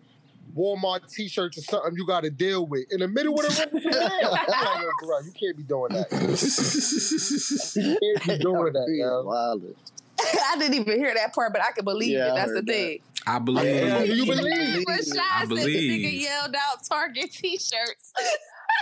Walmart 0.55 1.11
t-shirts 1.11 1.57
or 1.57 1.61
something 1.61 1.93
you 1.95 2.07
got 2.07 2.23
to 2.23 2.29
deal 2.31 2.65
with 2.65 2.91
in 2.91 3.01
the 3.01 3.07
middle 3.07 3.39
of 3.39 3.45
the 3.45 3.69
room. 3.71 3.83
I'm 3.93 4.31
like, 4.31 4.47
yo, 4.81 4.89
bro, 5.03 5.19
you 5.19 5.31
can't 5.39 5.57
be 5.57 5.63
doing 5.63 5.93
that. 5.93 6.11
You 7.75 7.97
can't 8.01 8.23
be 8.27 8.43
doing 8.43 8.73
that, 8.73 8.87
yo. 8.89 9.75
Wildin'. 10.33 10.41
I 10.53 10.57
didn't 10.59 10.73
even 10.75 10.99
hear 10.99 11.13
that 11.13 11.33
part, 11.33 11.53
but 11.53 11.61
I 11.61 11.71
can 11.71 11.85
believe 11.85 12.11
Yeah, 12.11 12.31
it. 12.31 12.35
That's 12.35 12.49
the 12.49 12.55
heard 12.57 12.65
that. 12.67 12.73
thing. 12.73 12.99
I 13.27 13.39
believe. 13.39 13.65
Yeah, 13.65 13.99
Do 14.05 14.15
you 14.15 14.23
he 14.25 14.29
believe? 14.31 14.85
Rashad 14.87 15.19
I 15.19 15.39
said 15.41 15.49
the 15.49 15.55
nigga 15.55 16.21
yelled 16.21 16.55
out 16.55 16.83
Target 16.87 17.31
T-shirts. 17.31 18.13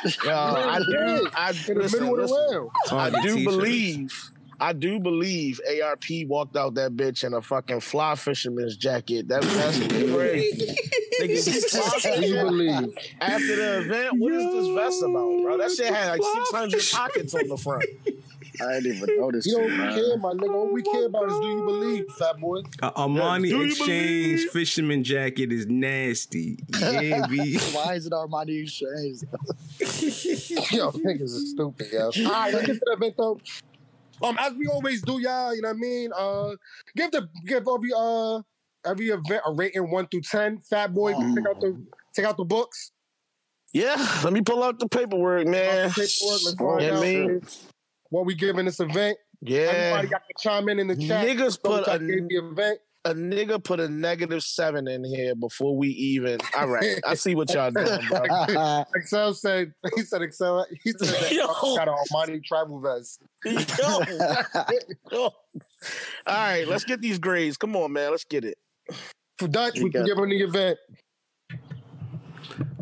Yo, 0.23 0.31
I 0.31 0.79
do. 0.79 1.27
I, 1.35 1.49
In 1.67 1.77
the 1.77 1.83
middle 1.91 2.19
of 2.21 2.29
the 2.29 2.69
listen. 2.85 2.97
I 2.97 3.21
do 3.21 3.43
believe. 3.43 4.31
I 4.61 4.73
do 4.73 4.99
believe 4.99 5.61
ARP 5.83 6.03
walked 6.25 6.57
out 6.57 6.73
that 6.75 6.93
bitch 6.95 7.23
in 7.23 7.33
a 7.33 7.41
fucking 7.41 7.79
fly 7.79 8.15
fisherman's 8.15 8.75
jacket. 8.75 9.27
That, 9.29 9.41
that's 9.41 9.77
crazy. 9.87 10.75
Nigga, 11.21 11.27
these 11.27 11.65
fly 11.71 11.99
Do 12.01 12.09
you 12.09 12.33
fishing- 12.33 12.45
believe? 12.45 12.97
After 13.21 13.55
the 13.55 13.77
event, 13.79 14.19
what 14.19 14.33
is 14.33 14.43
this 14.43 14.67
vest 14.75 15.01
about, 15.03 15.41
bro? 15.43 15.57
That 15.57 15.71
shit 15.71 15.93
had 15.93 16.11
like 16.11 16.21
600 16.23 16.81
pockets 16.91 17.33
on 17.35 17.47
the 17.47 17.57
front. 17.57 17.85
I 18.61 18.79
didn't 18.81 18.97
even 18.97 19.17
notice. 19.19 19.45
You 19.45 19.57
don't 19.57 19.77
man. 19.77 19.93
care, 19.93 20.17
my 20.17 20.31
nigga. 20.33 20.53
All 20.53 20.71
we 20.71 20.81
care 20.81 21.05
about 21.05 21.29
is 21.29 21.39
do 21.39 21.47
you 21.47 21.63
believe, 21.65 22.05
fat 22.17 22.39
boy? 22.39 22.59
A 22.81 22.91
Armani 22.91 23.49
Do 23.49 23.57
you 23.57 23.65
Exchange 23.65 24.35
believe? 24.37 24.49
fisherman 24.51 25.03
jacket 25.03 25.51
is 25.51 25.67
nasty. 25.67 26.57
Yeah, 26.79 27.27
B. 27.27 27.57
Why 27.73 27.95
is 27.95 28.05
it 28.07 28.13
Armani 28.13 28.63
Exchange? 28.63 29.19
Yo, 30.71 30.91
niggas 30.91 31.21
is 31.21 31.51
stupid, 31.51 31.87
yo. 31.91 32.05
All 32.25 32.31
right, 32.31 32.53
let's 32.53 32.65
get 32.67 32.73
to 32.73 32.81
the 32.85 32.91
event 32.93 33.15
though. 33.17 33.39
Um, 34.21 34.35
as 34.39 34.53
we 34.53 34.67
always 34.67 35.01
do, 35.01 35.19
y'all, 35.19 35.55
you 35.55 35.61
know 35.61 35.69
what 35.69 35.77
I 35.77 35.79
mean? 35.79 36.11
Uh 36.17 36.51
give 36.95 37.11
the 37.11 37.29
give 37.45 37.65
every 37.67 37.91
uh 37.95 38.41
every 38.85 39.07
event 39.07 39.41
a 39.45 39.53
rating 39.53 39.89
one 39.89 40.07
through 40.07 40.21
ten. 40.21 40.59
Fat 40.59 40.93
boy, 40.93 41.13
Oh. 41.15 41.35
take 41.35 41.45
out 41.47 41.61
the 41.61 41.81
take 42.13 42.25
out 42.25 42.37
the 42.37 42.43
books. 42.43 42.91
Yeah, 43.71 43.95
let 44.23 44.33
me 44.33 44.41
pull 44.41 44.63
out 44.63 44.79
the 44.79 44.89
paperwork, 44.89 45.45
man. 45.47 45.91
Paperwork, 45.91 46.41
let's 46.43 46.55
find 46.55 46.81
Yeah, 46.81 46.95
out 46.95 47.01
man. 47.01 47.41
What 48.09 48.25
we 48.25 48.35
giving 48.35 48.65
this 48.65 48.79
event. 48.79 49.17
Yeah. 49.41 49.59
Everybody 49.61 50.07
got 50.09 50.21
to 50.27 50.33
chime 50.43 50.69
in 50.69 50.79
in 50.79 50.87
the 50.87 50.95
chat. 50.97 51.25
Niggas 51.27 51.61
put 51.63 51.87
I 51.87 51.95
a, 51.95 51.99
gave 51.99 52.27
the 52.27 52.35
event. 52.35 52.79
a 53.05 53.13
nigga 53.13 53.63
put 53.63 53.79
a 53.79 53.87
negative 53.87 54.43
seven 54.43 54.87
in 54.87 55.03
here 55.05 55.33
before 55.35 55.77
we 55.77 55.87
even. 55.89 56.39
All 56.57 56.67
right, 56.67 56.99
I 57.07 57.13
see 57.15 57.35
what 57.35 57.53
y'all 57.53 57.71
doing, 57.71 57.99
bro. 58.09 58.83
Excel 58.95 59.33
said 59.33 59.73
he 59.95 60.01
said 60.01 60.21
Excel 60.21 60.65
he 60.83 60.91
said 60.91 61.07
that 61.07 61.31
Yo. 61.31 61.47
got 61.47 61.87
an 61.87 61.95
Armani 62.11 62.43
travel 62.43 62.81
vest. 62.81 63.21
Yo. 63.45 63.55
Yo. 65.11 65.19
All 65.21 65.33
right, 66.27 66.67
let's 66.67 66.83
get 66.83 66.99
these 67.01 67.17
grades. 67.19 67.55
Come 67.55 67.75
on, 67.77 67.93
man. 67.93 68.11
Let's 68.11 68.25
get 68.25 68.43
it. 68.43 68.57
For 69.37 69.47
Dutch, 69.47 69.77
You 69.77 69.85
we 69.85 69.91
can 69.91 70.01
got- 70.01 70.07
give 70.07 70.17
him 70.17 70.29
the 70.29 70.41
event. 70.41 70.77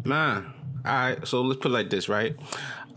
Nah. 0.06 0.38
All 0.38 0.44
right. 0.86 1.28
So 1.28 1.42
let's 1.42 1.60
put 1.60 1.70
it 1.70 1.74
like 1.74 1.90
this, 1.90 2.10
right? 2.10 2.36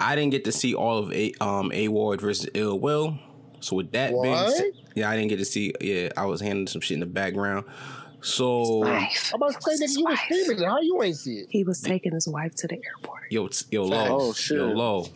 I 0.01 0.17
didn't 0.17 0.31
get 0.33 0.45
to 0.45 0.53
see 0.53 0.75
all 0.75 0.99
of 0.99 1.13
a 1.13 1.33
um 1.41 1.71
A 1.73 1.89
Ward 1.89 2.21
versus 2.21 2.49
Ill 2.55 2.79
Will. 2.79 3.19
So 3.61 3.77
with 3.77 3.93
that 3.93 4.11
being 4.23 4.49
said, 4.49 4.73
yeah, 4.95 5.11
I 5.11 5.17
didn't 5.17 5.29
get 5.29 5.37
to 5.39 5.45
see. 5.45 5.73
Yeah, 5.81 6.09
I 6.17 6.27
was 6.27 6.41
handling 6.41 6.67
some 6.67 6.81
shit 6.81 6.95
in 6.95 7.01
the 7.01 7.07
background. 7.07 7.67
So 8.23 8.85
I'm 8.85 9.07
about 9.35 9.55
to 9.61 9.77
say, 9.77 9.85
nigga, 9.85 9.97
you 9.99 10.05
was 10.05 10.19
streaming 10.21 10.63
it. 10.63 10.67
How 10.67 10.81
you 10.81 11.03
ain't 11.03 11.17
see 11.17 11.39
it? 11.39 11.47
He 11.51 11.65
was 11.65 11.81
taking 11.81 12.13
his 12.13 12.29
wife 12.29 12.55
to 12.57 12.67
the 12.67 12.75
airport. 12.75 13.21
yo, 13.31 13.49
t- 13.49 13.65
yo, 13.71 13.85
low, 13.85 14.29
Oh, 14.29 14.33
shit. 14.35 14.59
yo, 14.59 14.73
low, 14.73 15.07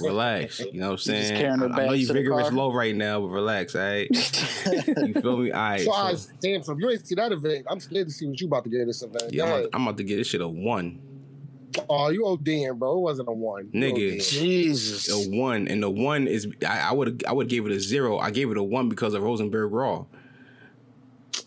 relax. 0.00 0.60
You 0.60 0.80
know 0.80 0.86
what 0.86 0.92
I'm 0.92 0.98
saying? 0.98 1.36
carrying 1.36 1.62
I, 1.62 1.82
I 1.82 1.86
know 1.86 1.92
you 1.92 2.06
vigorous 2.06 2.50
low 2.52 2.72
right 2.72 2.94
now, 2.94 3.20
but 3.20 3.28
relax, 3.28 3.74
all 3.74 3.82
right? 3.82 4.08
you 4.10 5.14
feel 5.14 5.36
me? 5.36 5.50
All 5.50 5.60
right. 5.60 5.84
So, 5.84 5.92
I 5.92 6.14
So, 6.14 6.28
damn, 6.40 6.62
so 6.62 6.72
if 6.72 6.78
you 6.78 6.90
ain't 6.90 7.06
see 7.06 7.14
that 7.16 7.32
event, 7.32 7.66
I'm 7.68 7.80
scared 7.80 8.06
to 8.06 8.12
see 8.12 8.26
what 8.26 8.40
you 8.40 8.46
about 8.46 8.64
to 8.64 8.70
get 8.70 8.80
in 8.80 8.86
this 8.86 9.02
event. 9.02 9.24
yeah, 9.32 9.42
I'm 9.44 9.48
about, 9.50 9.68
I'm 9.74 9.82
about 9.82 9.96
to 9.98 10.04
get 10.04 10.16
this 10.16 10.28
shit 10.28 10.40
a 10.40 10.48
one, 10.48 10.86
ahead. 10.86 11.03
Oh, 11.88 12.08
you 12.10 12.22
ODing, 12.24 12.78
bro. 12.78 12.96
It 12.98 13.00
wasn't 13.00 13.28
a 13.28 13.32
one. 13.32 13.68
You 13.72 13.80
Nigga. 13.80 14.16
ODing. 14.16 14.28
Jesus. 14.30 15.08
a 15.10 15.30
one, 15.30 15.68
and 15.68 15.82
the 15.82 15.90
one 15.90 16.26
is 16.26 16.48
I, 16.66 16.80
I 16.90 16.92
would 16.92 17.24
I 17.26 17.32
would 17.32 17.48
give 17.48 17.66
it 17.66 17.72
a 17.72 17.80
zero. 17.80 18.18
I 18.18 18.30
gave 18.30 18.50
it 18.50 18.56
a 18.56 18.62
one 18.62 18.88
because 18.88 19.14
of 19.14 19.22
Rosenberg 19.22 19.72
Raw. 19.72 20.04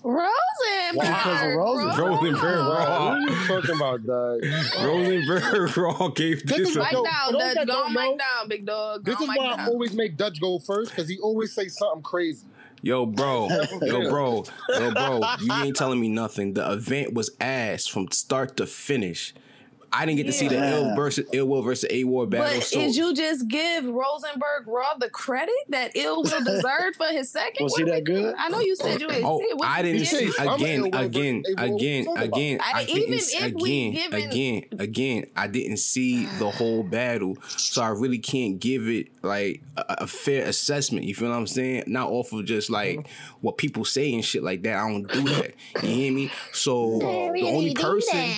Rosenberg. 0.03 0.93
Because 0.93 1.41
of 1.51 1.55
Rosen- 1.55 1.95
bro. 1.95 2.07
Rosenberg 2.07 2.41
What 2.41 2.87
Raw. 2.87 3.07
are 3.09 3.19
you 3.19 3.47
talking 3.47 3.75
about, 3.75 4.05
dog? 4.05 4.43
Rosenberg 4.83 5.77
Raw 5.77 6.07
gave 6.09 6.45
This 6.45 6.57
this. 6.57 6.69
is 6.69 6.75
a- 6.75 6.79
Mike 6.79 6.91
down, 6.91 7.33
Dutch. 7.33 7.55
Go 7.55 7.65
don't 7.65 7.85
on 7.87 7.93
Mike 7.93 8.17
down, 8.17 8.47
big 8.47 8.65
dog. 8.65 9.03
Go 9.03 9.11
This 9.11 9.21
is 9.21 9.27
Mike 9.27 9.37
why 9.39 9.55
I 9.57 9.67
always 9.67 9.93
make 9.93 10.17
Dutch 10.17 10.39
go 10.39 10.59
first 10.59 10.91
because 10.91 11.09
he 11.09 11.17
always 11.19 11.53
say 11.53 11.67
something 11.67 12.03
crazy. 12.03 12.45
Yo, 12.83 13.05
bro, 13.07 13.47
yo, 13.81 14.09
bro, 14.09 14.43
yo, 14.69 14.91
bro. 14.91 15.21
You 15.41 15.53
ain't 15.53 15.75
telling 15.75 15.99
me 15.99 16.09
nothing. 16.09 16.53
The 16.53 16.71
event 16.73 17.13
was 17.13 17.31
ass 17.41 17.87
from 17.87 18.09
start 18.11 18.55
to 18.57 18.67
finish. 18.67 19.33
I 19.97 20.05
didn't 20.05 20.17
get 20.17 20.27
to 20.27 20.31
see 20.31 20.47
the 20.47 20.63
ill 20.63 20.95
versus 20.95 21.27
ill 21.33 21.47
will 21.47 21.63
versus 21.63 21.89
a 21.89 22.03
war 22.03 22.27
battle. 22.27 22.59
But 22.59 22.63
so 22.63 22.79
did 22.79 22.95
you 22.95 23.15
just 23.15 23.47
give 23.47 23.85
Rosenberg 23.85 24.67
Raw 24.67 24.93
the 24.99 25.09
credit 25.09 25.55
that 25.69 25.91
Ill 25.95 26.21
Will 26.21 26.43
deserved 26.45 26.97
for 26.97 27.07
his 27.07 27.31
second? 27.31 27.63
Was 27.63 27.75
he 27.75 27.83
that 27.85 28.03
good? 28.03 28.35
I 28.37 28.49
know 28.49 28.59
you 28.59 28.75
said 28.75 29.01
you 29.01 29.07
didn't 29.07 29.25
Oh, 29.25 29.39
see 29.39 29.45
it. 29.45 29.59
I 29.63 29.81
didn't 29.81 30.05
see? 30.05 30.31
see 30.31 30.43
again, 30.43 30.93
again, 30.93 31.43
again, 31.57 32.07
again. 32.15 32.59
I- 32.61 32.77
I 32.77 32.83
even 32.83 33.09
didn't 33.11 33.33
if 33.33 33.53
we 33.55 33.87
again, 33.87 33.93
given- 33.93 34.29
again, 34.29 34.63
again. 34.77 35.25
I 35.35 35.47
didn't 35.47 35.77
see 35.77 36.25
the 36.37 36.51
whole 36.51 36.83
battle, 36.83 37.37
so 37.47 37.81
I 37.81 37.89
really 37.89 38.19
can't 38.19 38.59
give 38.59 38.87
it 38.87 39.07
like 39.23 39.63
a, 39.77 39.95
a 39.99 40.07
fair 40.07 40.45
assessment. 40.47 41.05
You 41.05 41.15
feel 41.15 41.29
what 41.29 41.35
I'm 41.35 41.47
saying? 41.47 41.85
Not 41.87 42.11
off 42.11 42.31
of 42.33 42.45
just 42.45 42.69
like 42.69 42.99
mm-hmm. 42.99 43.37
what 43.41 43.57
people 43.57 43.83
say 43.83 44.13
and 44.13 44.23
shit 44.23 44.43
like 44.43 44.61
that. 44.63 44.77
I 44.77 44.89
don't 44.89 45.11
do 45.11 45.21
that. 45.23 45.53
You 45.81 45.89
hear 45.89 46.11
me? 46.13 46.31
So 46.53 46.99
the 46.99 47.47
only 47.47 47.73
person 47.73 48.31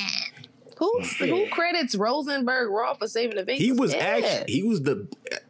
Who 0.79 1.01
who 1.19 1.47
credits 1.49 1.93
Rosenberg 1.95 2.69
Raw 2.69 2.93
for 2.95 3.07
saving 3.07 3.35
the 3.35 3.43
victim? 3.43 3.63
he 3.65 3.71
was 3.71 3.93
Yeah. 3.93 3.99
actually 3.99 4.51
he 4.53 4.63
was 4.63 4.81
the 4.81 5.07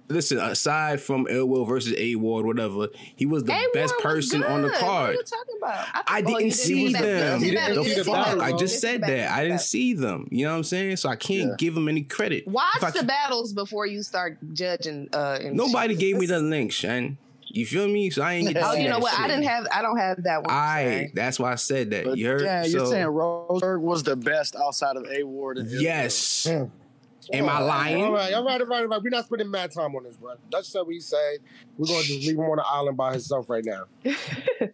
listen 0.08 0.40
aside 0.40 1.00
from 1.00 1.28
Ill 1.30 1.46
Will 1.48 1.66
versus 1.66 1.94
A 1.98 2.16
Ward, 2.16 2.46
whatever. 2.48 2.88
He 3.16 3.28
was 3.28 3.44
the 3.44 3.54
A-Ward 3.54 3.74
best 3.76 3.94
was 3.96 4.02
person 4.02 4.44
on 4.44 4.64
the 4.64 4.72
card. 4.72 4.82
What 4.82 5.10
are 5.10 5.14
you 5.14 5.24
talking 5.24 5.56
about? 5.62 5.86
I 6.08 6.22
oh, 6.22 6.26
didn't 6.26 6.46
you 6.46 6.52
see 6.52 6.94
that. 6.94 7.02
them. 7.04 7.40
Didn't 7.42 7.56
didn't 7.66 7.84
see 7.84 7.90
see 7.90 7.96
the 8.02 8.06
You 8.10 8.12
battle. 8.16 8.42
I 8.42 8.52
just 8.54 8.82
said 8.82 9.02
that. 9.02 9.32
I 9.32 9.44
didn't 9.44 9.62
see 9.62 9.94
them. 9.94 10.28
You 10.32 10.46
know 10.46 10.52
what 10.52 10.58
I'm 10.58 10.64
saying? 10.64 10.98
So 10.98 11.10
I 11.10 11.16
can't 11.16 11.50
Yeah. 11.50 11.56
give 11.60 11.78
him 11.78 11.88
any 11.88 12.02
credit. 12.02 12.48
Watch 12.48 12.78
If 12.78 12.84
I- 12.86 12.90
the 12.92 13.04
battles 13.04 13.54
before 13.54 13.86
you 13.86 14.02
start 14.02 14.40
judging. 14.54 15.10
Uh, 15.14 15.38
Nobody 15.52 15.94
shit. 15.94 16.00
gave 16.00 16.16
me 16.18 16.26
the 16.26 16.40
link, 16.40 16.72
Shan. 16.72 17.18
You 17.52 17.66
feel 17.66 17.88
me? 17.88 18.10
So 18.10 18.22
I 18.22 18.34
ain't 18.36 18.48
get 18.48 18.54
to 18.56 18.68
Oh, 18.68 18.74
you 18.74 18.84
know 18.86 18.92
that 18.96 19.02
what? 19.02 19.20
I 19.20 19.28
didn't 19.28 19.44
have. 19.44 19.68
I 19.74 19.82
don't 19.82 19.98
have 19.98 20.24
that 20.24 20.38
one. 20.44 20.48
I. 20.50 21.10
That's 21.14 21.40
why 21.40 21.52
I 21.52 21.56
said 21.56 21.90
that. 21.92 22.06
But 22.06 22.18
you 22.18 22.28
heard? 22.28 22.42
yeah, 22.42 22.64
you're 22.66 22.86
So, 22.86 22.92
saying 22.92 23.08
Rosenberg 23.08 23.82
was 23.82 24.04
the 24.04 24.16
best 24.16 24.56
outside 24.56 24.96
of 24.96 25.06
A 25.12 25.24
Ward 25.24 25.58
and 25.58 25.68
Ill 25.68 25.76
Will. 25.76 25.82
yes. 25.82 26.48
Am 26.48 27.48
I 27.50 27.60
lying? 27.60 28.04
All 28.06 28.12
right, 28.14 28.34
all 28.34 28.44
right, 28.44 28.60
all 28.62 28.68
right, 28.68 28.82
all 28.82 28.88
right. 28.88 29.02
We're 29.04 29.10
not 29.10 29.26
spending 29.26 29.52
mad 29.52 29.72
time 29.72 29.96
on 29.96 30.04
this, 30.04 30.16
bro. 30.18 30.34
That's 30.52 30.74
what 30.74 30.88
he 30.88 31.00
said. 31.00 31.40
We're 31.78 31.88
gonna 31.88 32.04
just 32.04 32.26
leave 32.28 32.38
him 32.38 32.46
on 32.46 32.58
the 32.58 32.66
island 32.68 32.98
by 32.98 33.12
himself 33.12 33.50
right 33.50 33.66
now. 33.66 33.86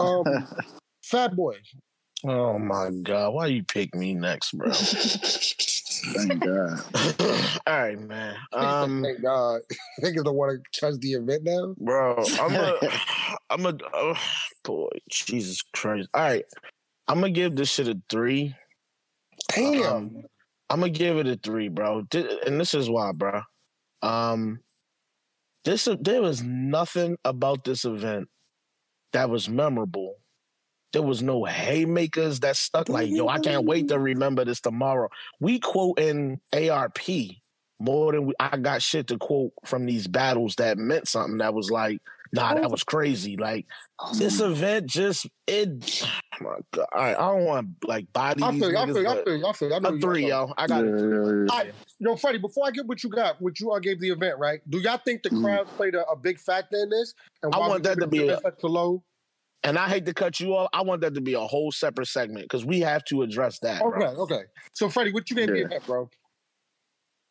Um, 0.00 0.24
Fat 1.02 1.34
Boy. 1.34 1.56
Oh 2.24 2.56
my 2.58 2.90
god, 3.02 3.34
why 3.34 3.46
you 3.46 3.64
pick 3.64 3.94
me 3.96 4.14
next, 4.14 4.52
bro? 4.52 4.70
Thank 6.14 6.42
God. 6.44 6.80
All 7.66 7.78
right, 7.78 8.00
man. 8.00 8.36
Um, 8.52 9.02
Thank 9.02 9.22
God. 9.22 9.60
Niggas 10.02 10.24
don't 10.24 10.36
want 10.36 10.52
to 10.56 10.78
trust 10.78 11.00
the 11.00 11.12
event 11.12 11.44
now. 11.44 11.74
bro, 11.78 12.24
I'm 12.40 12.54
a, 12.54 12.78
I'm 13.50 13.66
a, 13.66 13.78
oh, 13.94 14.18
boy, 14.64 14.90
Jesus 15.10 15.62
Christ. 15.74 16.08
All 16.14 16.22
right, 16.22 16.44
I'm 17.06 17.20
gonna 17.20 17.32
give 17.32 17.56
this 17.56 17.70
shit 17.70 17.88
a 17.88 18.00
three. 18.08 18.54
Damn. 19.54 19.82
Um, 19.84 20.24
I'm 20.70 20.80
gonna 20.80 20.92
give 20.92 21.16
it 21.16 21.26
a 21.26 21.36
three, 21.36 21.68
bro. 21.68 22.06
And 22.12 22.60
this 22.60 22.74
is 22.74 22.90
why, 22.90 23.12
bro. 23.12 23.42
Um, 24.02 24.60
this 25.64 25.88
there 26.00 26.22
was 26.22 26.42
nothing 26.42 27.16
about 27.24 27.64
this 27.64 27.84
event 27.84 28.28
that 29.12 29.30
was 29.30 29.48
memorable. 29.48 30.16
There 30.92 31.02
was 31.02 31.22
no 31.22 31.44
haymakers 31.44 32.40
that 32.40 32.56
stuck 32.56 32.88
like, 32.88 33.10
yo, 33.10 33.28
I 33.28 33.38
can't 33.40 33.66
wait 33.66 33.88
to 33.88 33.98
remember 33.98 34.44
this 34.44 34.60
tomorrow. 34.60 35.08
We 35.38 35.58
quoting 35.60 36.40
ARP 36.52 36.98
more 37.78 38.12
than 38.12 38.26
we, 38.26 38.34
I 38.40 38.56
got 38.56 38.80
shit 38.82 39.06
to 39.08 39.18
quote 39.18 39.52
from 39.66 39.84
these 39.86 40.06
battles 40.08 40.56
that 40.56 40.78
meant 40.78 41.06
something 41.06 41.38
that 41.38 41.52
was 41.54 41.70
like, 41.70 42.00
nah, 42.32 42.54
that 42.54 42.70
was 42.70 42.82
crazy. 42.84 43.36
Like 43.36 43.66
this 44.14 44.40
event 44.40 44.86
just 44.86 45.26
it. 45.46 46.02
Oh 46.04 46.08
my 46.44 46.56
God. 46.72 46.86
All 46.92 47.00
right, 47.02 47.16
I 47.16 47.20
don't 47.36 47.44
want 47.44 47.68
like 47.86 48.12
body. 48.14 48.42
I 48.42 48.50
these 48.52 48.60
feel 48.62 48.70
you, 48.72 48.78
I 48.78 48.84
niggas, 48.86 48.92
feel 48.94 49.02
you, 49.02 49.08
I 49.08 49.14
but- 49.14 49.24
feel 49.24 49.36
you, 49.36 49.46
I 49.46 49.52
feel 49.52 49.68
you. 49.68 49.74
I 49.74 49.78
know 49.78 49.88
a 49.90 49.92
you 49.92 50.00
three, 50.00 50.20
got 50.22 50.28
yo. 50.48 50.54
I 50.56 50.62
Yeah, 50.62 50.66
got 50.68 50.84
it. 50.84 50.88
yeah, 50.88 50.96
yeah. 51.06 51.28
All 51.28 51.44
right, 51.58 51.72
yo, 52.00 52.16
Freddie, 52.16 52.38
before 52.38 52.66
I 52.66 52.70
get 52.70 52.86
what 52.86 53.04
you 53.04 53.10
got, 53.10 53.40
what 53.42 53.60
you 53.60 53.70
uh, 53.72 53.78
gave 53.78 54.00
the 54.00 54.08
event, 54.10 54.38
right? 54.38 54.60
Do 54.70 54.78
y'all 54.78 54.98
think 55.04 55.22
the 55.22 55.28
Mm. 55.30 55.66
played 55.76 55.94
a, 55.94 56.04
a 56.08 56.16
big 56.16 56.40
factor 56.40 56.78
in 56.82 56.88
this? 56.90 57.14
And 57.42 57.54
I 57.54 57.58
want 57.58 57.82
that 57.84 58.00
to 58.00 58.06
be 58.06 58.20
the 58.26 58.40
a- 58.44 58.66
a 58.66 58.66
low? 58.66 59.02
And 59.64 59.76
I 59.76 59.88
hate 59.88 60.06
to 60.06 60.14
cut 60.14 60.38
you 60.40 60.54
off. 60.54 60.68
I 60.72 60.82
want 60.82 61.00
that 61.00 61.14
to 61.14 61.20
be 61.20 61.34
a 61.34 61.40
whole 61.40 61.72
separate 61.72 62.06
segment 62.06 62.44
because 62.44 62.64
we 62.64 62.80
have 62.80 63.04
to 63.06 63.22
address 63.22 63.58
that. 63.60 63.80
bro. 63.82 63.90
Okay, 63.92 64.34
okay. 64.34 64.42
So, 64.72 64.88
Freddie, 64.88 65.12
what 65.12 65.28
you 65.30 65.36
gave 65.36 65.48
the 65.48 65.58
Yeah. 65.58 65.64
event, 65.66 65.86
bro? 65.86 66.08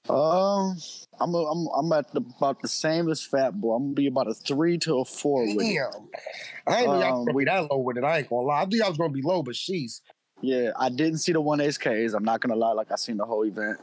Um, 0.10 0.77
I'm 1.19 1.34
a, 1.34 1.38
I'm 1.38 1.67
I'm 1.77 1.91
at 1.91 2.13
the, 2.13 2.22
about 2.38 2.62
the 2.62 2.67
same 2.67 3.10
as 3.10 3.22
Fat 3.24 3.60
Boy. 3.60 3.75
I'm 3.75 3.84
gonna 3.88 3.93
be 3.93 4.07
about 4.07 4.27
a 4.29 4.34
three 4.34 4.77
to 4.79 5.00
a 5.00 5.05
four 5.05 5.43
with 5.55 5.65
it. 5.65 5.79
I 6.65 6.77
ain't 6.77 6.86
know 6.91 7.00
y'all 7.00 7.12
Um, 7.12 7.19
was 7.19 7.25
gonna 7.27 7.38
be 7.39 7.46
that 7.46 7.69
low 7.72 7.77
with 7.79 7.98
it. 7.98 8.03
I 8.05 8.19
ain't 8.19 8.29
gonna 8.29 8.48
lie. 8.48 8.62
I 8.62 8.65
knew 8.65 8.77
y'all 8.77 8.89
was 8.89 8.98
gonna 8.98 9.12
be 9.12 9.22
low, 9.22 9.43
but 9.43 9.55
she's 9.55 10.01
Yeah, 10.41 10.72
I 10.77 10.89
didn't 10.89 11.17
see 11.17 11.34
the 11.34 11.41
one 11.41 11.60
ace 11.60 11.77
Ks. 11.77 12.13
I'm 12.13 12.24
not 12.24 12.39
gonna 12.39 12.55
lie, 12.55 12.72
like 12.72 12.91
I 12.91 12.96
seen 12.96 13.17
the 13.17 13.25
whole 13.25 13.43
event, 13.43 13.79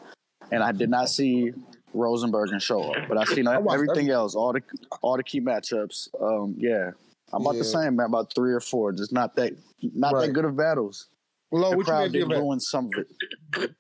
and 0.50 0.62
I 0.62 0.72
did 0.72 0.88
not 0.88 1.10
see 1.10 1.52
Rosenberg 1.92 2.50
and 2.52 2.62
show 2.62 2.92
up, 2.92 3.08
but 3.08 3.18
I 3.18 3.24
seen 3.24 3.46
I 3.46 3.58
watched 3.58 3.74
everything 3.74 4.10
else, 4.10 4.34
all 4.34 4.52
the 4.52 4.62
all 5.02 5.16
the 5.18 5.24
key 5.24 5.40
matchups. 5.42 6.08
Um, 6.22 6.54
yeah, 6.56 6.92
I'm 7.34 7.42
about 7.42 7.52
the 7.52 7.64
Yeah. 7.64 7.70
same, 7.84 7.96
man. 7.96 8.06
About 8.06 8.32
three 8.34 8.52
or 8.52 8.60
four, 8.60 8.92
just 8.92 9.12
not 9.12 9.34
that 9.36 9.52
not 9.82 10.14
Right. 10.14 10.26
that 10.26 10.32
good 10.32 10.44
of 10.44 10.56
battles. 10.56 11.08
low. 11.52 11.70
the 11.70 11.76
What 11.76 11.86
you 11.86 11.92
crowd 11.92 12.12
gave 12.12 12.28
did 12.28 12.36
ruin 12.36 12.58
some 12.60 12.86
of 12.86 12.92
it. 13.62 13.76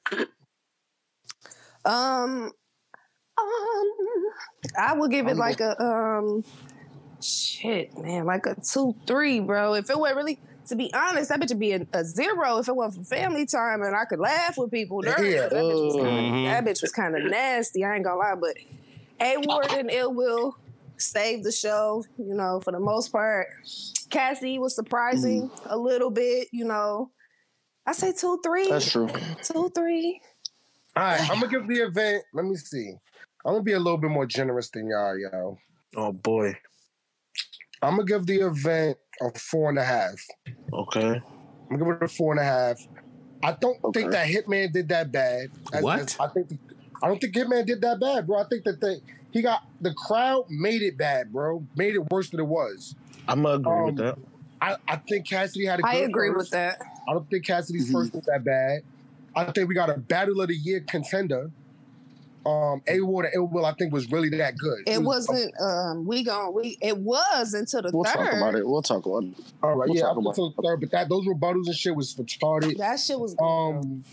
Um, 1.84 2.52
um, 3.36 3.90
I 4.78 4.94
would 4.94 5.10
give 5.10 5.26
it 5.26 5.32
I'm 5.32 5.38
like 5.38 5.60
a 5.60 5.80
um, 5.82 6.44
shit, 7.22 7.96
man, 7.98 8.24
like 8.26 8.46
a 8.46 8.56
two, 8.60 8.94
three, 9.06 9.40
bro. 9.40 9.74
If 9.74 9.90
it 9.90 9.98
were 9.98 10.14
really, 10.14 10.40
to 10.68 10.76
be 10.76 10.92
honest, 10.94 11.28
that 11.28 11.40
bitch 11.40 11.50
would 11.50 11.58
be 11.60 11.72
a, 11.72 11.86
a 11.92 12.04
zero 12.04 12.58
if 12.58 12.68
it 12.68 12.76
wasn't 12.76 13.06
for 13.06 13.14
family 13.16 13.44
time 13.46 13.82
and 13.82 13.94
I 13.94 14.04
could 14.04 14.20
laugh 14.20 14.56
with 14.56 14.70
people. 14.70 15.04
Yeah. 15.04 15.10
it. 15.20 15.50
That 15.50 15.64
bitch 15.64 15.84
was 15.84 15.96
kind 15.96 16.06
Mhm. 16.34 16.44
of 16.46 16.64
that 16.64 16.64
bitch 16.64 16.82
was 16.82 16.92
kind 16.92 17.16
of 17.16 17.30
nasty. 17.30 17.84
I 17.84 17.94
ain't 17.96 18.04
gonna 18.04 18.16
lie, 18.18 18.34
but 18.40 18.56
A 19.20 19.36
Ward 19.38 19.72
and 19.72 19.90
Ill 19.90 20.14
Will 20.14 20.56
saved 20.96 21.44
the 21.44 21.52
show. 21.52 22.04
You 22.18 22.34
know, 22.34 22.60
for 22.60 22.72
the 22.72 22.80
most 22.80 23.10
part. 23.10 23.48
Cassie 24.10 24.58
was 24.58 24.74
surprising 24.74 25.48
mm. 25.50 25.60
a 25.66 25.76
little 25.76 26.10
bit. 26.10 26.48
You 26.52 26.64
know, 26.64 27.10
I 27.86 27.92
say 27.92 28.12
two, 28.12 28.40
three, 28.44 28.68
That's 28.68 28.90
true. 28.90 29.08
two, 29.42 29.70
three. 29.74 30.20
All 30.96 31.02
right, 31.02 31.20
I'm 31.30 31.40
gonna 31.40 31.48
give 31.48 31.66
the 31.66 31.82
event. 31.82 32.22
Let 32.32 32.44
me 32.44 32.56
see. 32.56 32.92
I'm 33.44 33.54
gonna 33.54 33.62
be 33.62 33.72
a 33.72 33.78
little 33.78 33.98
bit 33.98 34.10
more 34.10 34.26
generous 34.26 34.70
than 34.70 34.88
y'all, 34.88 35.18
yo. 35.18 35.58
Oh 35.96 36.12
boy. 36.12 36.56
I'm 37.82 37.96
gonna 37.96 38.04
give 38.04 38.26
the 38.26 38.46
event 38.46 38.96
a 39.20 39.38
four 39.38 39.68
and 39.68 39.78
a 39.78 39.84
half. 39.84 40.14
Okay. 40.72 41.20
I'm 41.70 41.78
gonna 41.78 41.92
give 41.92 42.02
it 42.02 42.04
a 42.04 42.08
four 42.08 42.32
and 42.32 42.40
a 42.40 42.44
half. 42.44 42.78
I 43.42 43.52
don't 43.52 43.82
Okay. 43.84 44.00
think 44.00 44.12
that 44.12 44.28
Hitman 44.28 44.72
did 44.72 44.88
that 44.88 45.12
bad. 45.12 45.48
As- 45.72 45.82
What? 45.82 46.00
as- 46.00 46.16
I 46.18 46.28
think 46.28 46.58
I 47.02 47.08
don't 47.08 47.20
think 47.20 47.34
Hitman 47.34 47.66
did 47.66 47.82
that 47.82 48.00
bad, 48.00 48.26
bro. 48.26 48.38
I 48.38 48.44
think 48.48 48.64
that 48.64 48.80
they, 48.80 48.96
he 49.34 49.42
got 49.42 49.64
the 49.80 49.92
crowd 49.92 50.44
made 50.48 50.80
it 50.80 50.96
bad, 50.96 51.32
bro. 51.32 51.66
Made 51.76 51.94
it 51.96 52.08
worse 52.10 52.30
than 52.30 52.38
it 52.40 52.46
was. 52.46 52.94
I'm 53.28 53.42
gonna 53.42 53.56
agree 53.56 53.72
Um, 53.72 53.84
with 53.86 53.96
that. 53.96 54.16
I, 54.62 54.76
I 54.88 54.96
think 54.96 55.26
Cassidy 55.28 55.66
had 55.66 55.80
a 55.80 55.82
good 55.82 55.88
I 55.90 55.94
agree 55.96 56.28
first. 56.28 56.38
with 56.38 56.50
that. 56.52 56.80
I 57.08 57.12
don't 57.12 57.28
think 57.28 57.44
Cassidy's 57.44 57.90
Mhm. 57.90 57.92
first 57.92 58.14
was 58.14 58.24
that 58.26 58.44
bad. 58.44 58.82
I 59.36 59.44
think 59.50 59.68
we 59.68 59.74
got 59.74 59.90
a 59.90 59.98
battle 59.98 60.40
of 60.40 60.48
the 60.48 60.54
year 60.54 60.80
contender. 60.88 61.50
Um, 62.46 62.82
A 62.86 63.00
Ward 63.00 63.24
and 63.26 63.34
Ill 63.34 63.46
Will, 63.48 63.64
I 63.66 63.72
think, 63.72 63.92
was 63.92 64.08
really 64.12 64.28
that 64.30 64.56
good. 64.56 64.82
It 64.86 65.02
was- 65.02 65.26
wasn't. 65.28 65.52
Um, 65.60 66.04
we 66.06 66.22
gon' 66.22 66.54
we. 66.54 66.78
It 66.80 66.96
was 66.98 67.54
until 67.54 67.82
the 67.82 67.90
We'll 67.92 68.04
third. 68.04 68.14
talk 68.14 68.32
about 68.34 68.54
it. 68.54 68.66
We'll 68.68 68.82
talk 68.82 69.04
about 69.04 69.24
it. 69.24 69.34
all 69.62 69.74
right. 69.74 69.88
we'll 69.88 69.96
yeah, 69.96 70.02
talk 70.02 70.10
up 70.12 70.18
about 70.18 70.30
until 70.30 70.50
the 70.50 70.62
third, 70.62 70.80
but 70.80 70.90
that 70.92 71.08
those 71.08 71.26
rebuttals 71.26 71.66
and 71.66 71.74
shit 71.74 71.96
was 71.96 72.14
retarded. 72.14 72.76
That 72.76 73.00
shit 73.00 73.18
was. 73.18 73.34
Good. 73.34 73.44
Um, 73.44 74.04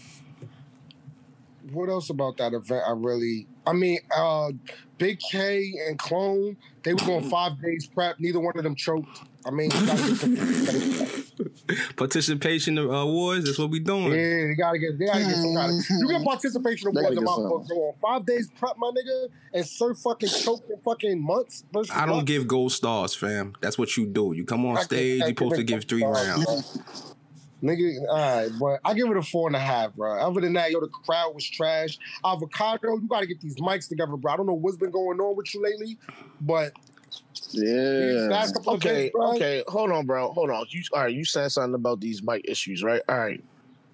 what 1.71 1.89
else 1.89 2.09
about 2.09 2.37
that 2.37 2.53
event? 2.53 2.83
I 2.87 2.91
really, 2.91 3.47
I 3.65 3.73
mean, 3.73 3.99
uh, 4.15 4.51
Big 4.97 5.19
K 5.19 5.73
and 5.87 5.97
Clone, 5.99 6.57
they 6.83 6.93
were 6.93 6.99
going 7.05 7.29
five 7.29 7.61
days 7.61 7.87
prep. 7.87 8.19
Neither 8.19 8.39
one 8.39 8.57
of 8.57 8.63
them 8.63 8.75
choked. 8.75 9.19
I 9.45 9.49
mean, 9.51 9.71
you 9.71 9.85
gotta 9.85 10.07
get 10.07 10.17
some- 10.17 11.21
Participation 11.95 12.77
awards. 12.77 13.45
That's 13.45 13.57
what 13.57 13.69
we 13.71 13.79
doing. 13.79 14.11
yeah, 14.11 14.47
they 14.47 14.55
gotta 14.57 14.77
get, 14.77 14.99
they 14.99 15.05
gotta 15.05 15.19
get 15.19 15.35
some 15.35 15.55
kind 15.55 15.71
of. 15.71 15.85
You 15.89 16.07
get 16.09 16.23
participation 16.25 16.87
awards 16.89 17.15
gotta 17.15 17.19
in 17.19 17.23
my 17.23 17.35
book. 17.49 17.67
Go 17.67 17.75
on 17.89 17.93
five 18.01 18.25
days 18.25 18.49
prep, 18.59 18.77
my 18.77 18.91
nigga, 18.91 19.29
and 19.53 19.65
serve 19.65 19.97
fucking 19.99 20.29
choke 20.29 20.63
in 20.69 20.79
fucking 20.81 21.21
months. 21.23 21.63
I 21.91 22.05
don't 22.05 22.17
months. 22.17 22.23
give 22.25 22.47
gold 22.47 22.71
stars, 22.71 23.15
fam. 23.15 23.53
That's 23.61 23.77
what 23.77 23.95
you 23.97 24.05
do. 24.05 24.33
You 24.35 24.45
come 24.45 24.65
on 24.65 24.77
I 24.77 24.81
stage, 24.83 25.19
you're 25.19 25.27
supposed 25.29 25.55
to 25.55 25.63
give 25.63 25.79
give 25.81 25.89
three 25.89 26.03
rounds. 26.03 27.10
Nigga, 27.63 27.93
all 28.09 28.17
right, 28.17 28.49
but 28.59 28.79
I 28.83 28.95
give 28.95 29.09
it 29.09 29.17
a 29.17 29.21
four 29.21 29.47
and 29.47 29.55
a 29.55 29.59
half, 29.59 29.93
bro. 29.93 30.19
Other 30.19 30.41
than 30.41 30.53
that, 30.53 30.71
yo, 30.71 30.79
the 30.79 30.89
crowd 31.05 31.35
was 31.35 31.47
trash. 31.47 31.95
Avocado, 32.25 32.95
you 32.95 33.07
gotta 33.07 33.27
get 33.27 33.39
these 33.39 33.55
mics 33.57 33.87
together, 33.87 34.15
bro. 34.17 34.33
I 34.33 34.37
don't 34.37 34.47
know 34.47 34.53
what's 34.53 34.77
been 34.77 34.91
going 34.91 35.19
on 35.19 35.35
with 35.35 35.53
you 35.53 35.61
lately, 35.61 35.97
but 36.39 36.71
Yeah. 37.51 38.29
last 38.29 38.55
couple 38.55 38.73
of 38.73 38.83
Okay, 38.85 39.11
bro, 39.13 39.35
okay, 39.35 39.63
hold 39.67 39.91
on, 39.91 40.05
bro. 40.07 40.31
Hold 40.31 40.49
on. 40.49 40.65
You 40.69 40.81
all 40.93 41.01
right? 41.01 41.13
You 41.13 41.23
said 41.23 41.51
something 41.51 41.75
about 41.75 41.99
these 41.99 42.23
mic 42.23 42.41
issues, 42.45 42.83
right? 42.83 43.01
All 43.07 43.17
right. 43.19 43.43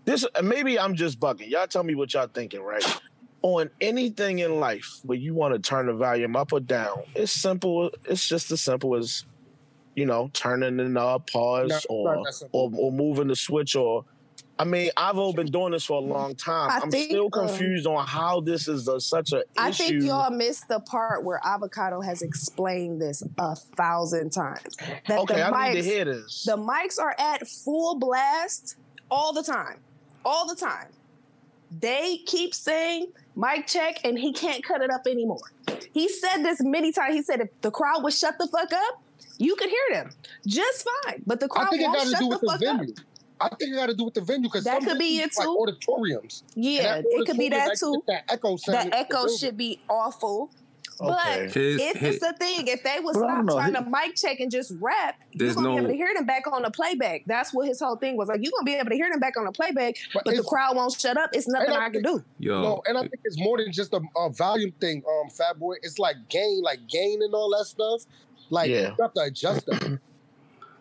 This 0.06 0.26
uh, 0.36 0.42
maybe 0.42 0.80
I'm 0.80 0.96
just 0.96 1.20
bugging. 1.20 1.50
Y'all 1.50 1.68
tell 1.68 1.84
me 1.84 1.94
what 1.96 2.14
y'all 2.14 2.28
thinking, 2.28 2.62
right? 2.62 2.86
On 3.42 3.70
anything 3.82 4.40
in 4.40 4.60
life 4.60 5.00
where 5.04 5.18
you 5.18 5.34
want 5.34 5.54
to 5.54 5.60
turn 5.60 5.88
the 5.88 5.94
volume 5.94 6.36
up 6.38 6.54
or 6.54 6.62
down, 6.62 7.04
it's 7.16 7.34
simple. 7.34 7.92
It's 8.06 8.26
just 8.26 8.50
as 8.52 8.62
simple 8.62 8.96
as 8.96 9.26
you 9.98 10.06
know 10.06 10.30
turning 10.32 10.77
the 10.77 10.86
knob, 10.88 11.27
pause, 11.30 11.70
No, 11.70 11.80
or, 11.89 12.16
not 12.16 12.25
that 12.25 12.34
simple. 12.36 12.72
or 12.75 12.88
or 12.88 12.92
moving 12.92 13.27
the 13.27 13.36
switch. 13.36 13.75
Or 13.75 14.06
I 14.60 14.63
mean, 14.63 14.92
I've 14.96 15.18
all 15.18 15.34
been 15.34 15.48
doing 15.48 15.72
this 15.72 15.86
for 15.86 15.98
a 15.98 16.06
long 16.06 16.36
time. 16.36 16.70
I 16.72 16.80
I'm 16.84 16.92
think, 16.92 17.10
still 17.10 17.25
um, 17.25 17.48
confused 17.48 17.86
on 17.88 18.06
how 18.08 18.39
this 18.39 18.68
is 18.68 18.88
a, 18.88 19.00
such 19.01 19.34
a 19.34 19.44
I 19.58 19.70
issue. 19.70 19.84
I 19.84 19.88
think 19.88 20.04
y'all 20.04 20.30
missed 20.32 20.68
the 20.68 20.80
part 20.80 21.24
where 21.24 21.42
Avocado 21.44 22.00
has 22.01 22.22
explained 22.22 23.01
this 23.01 23.24
a 23.39 23.56
thousand 23.56 24.30
times. 24.32 24.77
That 25.08 25.20
okay, 25.20 25.36
the 25.36 25.48
I 25.48 25.51
mics, 25.51 25.74
need 25.74 25.82
to 25.82 25.88
hear 25.88 26.06
this. 26.06 26.44
the 26.44 26.58
mics 26.58 27.00
are 27.00 27.16
at 27.20 27.48
full 27.48 27.98
blast 28.00 28.77
all 29.10 29.34
the 29.34 29.44
time. 29.44 29.80
All 30.24 30.48
the 30.48 30.56
time. 30.56 30.88
They 31.80 32.18
keep 32.25 32.54
saying 32.54 33.08
mic 33.36 33.68
check 33.68 34.00
and 34.06 34.18
he 34.18 34.32
can't 34.32 34.63
cut 34.63 34.82
it 34.82 34.89
up 34.92 35.01
anymore. 35.08 35.39
He 35.92 36.08
said 36.08 36.44
this 36.44 36.62
many 36.62 36.92
times. 36.92 37.16
He 37.16 37.22
said 37.24 37.42
if 37.42 37.50
the 37.62 37.72
crowd 37.72 38.04
would 38.04 38.13
shut 38.13 38.38
the 38.38 38.48
fuck 38.48 38.72
up, 38.72 39.01
you 39.38 39.56
could 39.56 39.70
hear 39.70 39.79
them 40.03 40.12
just 40.46 40.88
fine. 41.03 41.24
But 41.25 41.39
the 41.39 41.48
crowd 41.48 41.67
I 41.67 41.70
think 41.70 41.82
it 41.82 41.86
won't 41.86 41.98
got 41.98 42.03
to 42.06 42.10
do 42.12 42.17
the 42.17 42.27
with 42.27 42.41
the 42.41 42.48
fuck 42.48 42.56
up. 42.56 42.77
venue. 42.79 42.94
I 43.39 43.50
think 43.50 43.72
it 43.74 43.75
got 43.75 43.86
to 43.88 43.94
do 43.94 44.03
with 44.06 44.13
the 44.15 44.22
venue 44.22 44.50
because 44.50 44.63
That 44.63 44.82
could 44.84 44.98
be 44.98 45.20
it 45.20 45.32
like 45.38 45.48
auditoriums. 45.48 46.44
Yeah, 46.56 46.96
that 46.96 47.06
it 47.08 47.25
could 47.27 47.38
be 47.38 47.50
that 47.50 47.77
too. 47.77 48.01
That 48.08 48.24
echo. 48.29 48.58
The 48.58 48.89
echo 48.94 49.27
should 49.27 49.58
be 49.58 49.79
awful. 49.89 50.50
Okay. 51.00 51.13
But 51.46 51.53
His- 51.53 51.79
if 51.79 51.98
his- 51.98 52.15
it's 52.15 52.25
the 52.25 52.34
thing, 52.39 52.67
if 52.67 52.82
they 52.82 53.00
would 53.00 53.13
stop 53.15 53.46
don't 53.46 53.56
trying 53.56 53.75
he- 53.75 53.84
to 53.84 53.88
mic 53.88 54.15
check 54.15 54.39
and 54.39 54.50
just 54.50 54.74
rap, 54.82 55.22
you're 55.32 55.53
gonna 55.53 55.70
be 55.70 55.77
able 55.77 55.88
to 55.89 55.94
hear 55.94 56.10
them 56.15 56.25
back 56.25 56.51
on 56.51 56.63
the 56.63 56.72
playback. 56.72 57.22
That's 57.27 57.53
what 57.53 57.67
his 57.67 57.79
whole 57.79 57.98
thing 57.98 58.17
was. 58.17 58.29
Like 58.29 58.39
you're 58.41 58.51
gonna 58.58 58.63
be 58.65 58.74
able 58.74 58.89
to 58.89 58.96
hear 58.96 59.08
them 59.12 59.20
back 59.20 59.38
on 59.38 59.46
the 59.46 59.51
playback, 59.51 59.96
But 60.12 60.24
but, 60.25 60.36
the 60.36 60.41
crowd 60.41 60.75
won't 60.75 60.94
shut 61.00 61.15
up. 61.15 61.29
It's 61.34 61.48
nothing 61.48 61.70
I 61.75 61.86
I 61.86 61.89
can 61.91 62.01
do. 62.01 62.24
Yo, 62.39 62.62
No, 62.63 62.82
and 62.88 62.98
I 62.98 63.01
think 63.01 63.13
it's 63.25 63.38
more 63.39 63.60
than 63.60 63.72
just 63.72 63.94
a, 63.94 64.01
a 64.17 64.32
volume 64.32 64.72
thing, 64.82 65.03
um, 65.08 65.29
Fat 65.29 65.60
Boy. 65.60 65.75
It's 65.84 66.00
like 66.00 66.15
gain, 66.29 66.62
like 66.63 66.79
gain 66.88 67.22
and 67.22 67.32
all 67.36 67.56
that 67.56 67.65
stuff. 67.65 68.01
Like 68.50 68.70
Yeah. 68.70 68.89
you 68.98 69.04
have 69.04 69.13
to 69.13 69.22
adjust 69.22 69.66
that. 69.68 70.00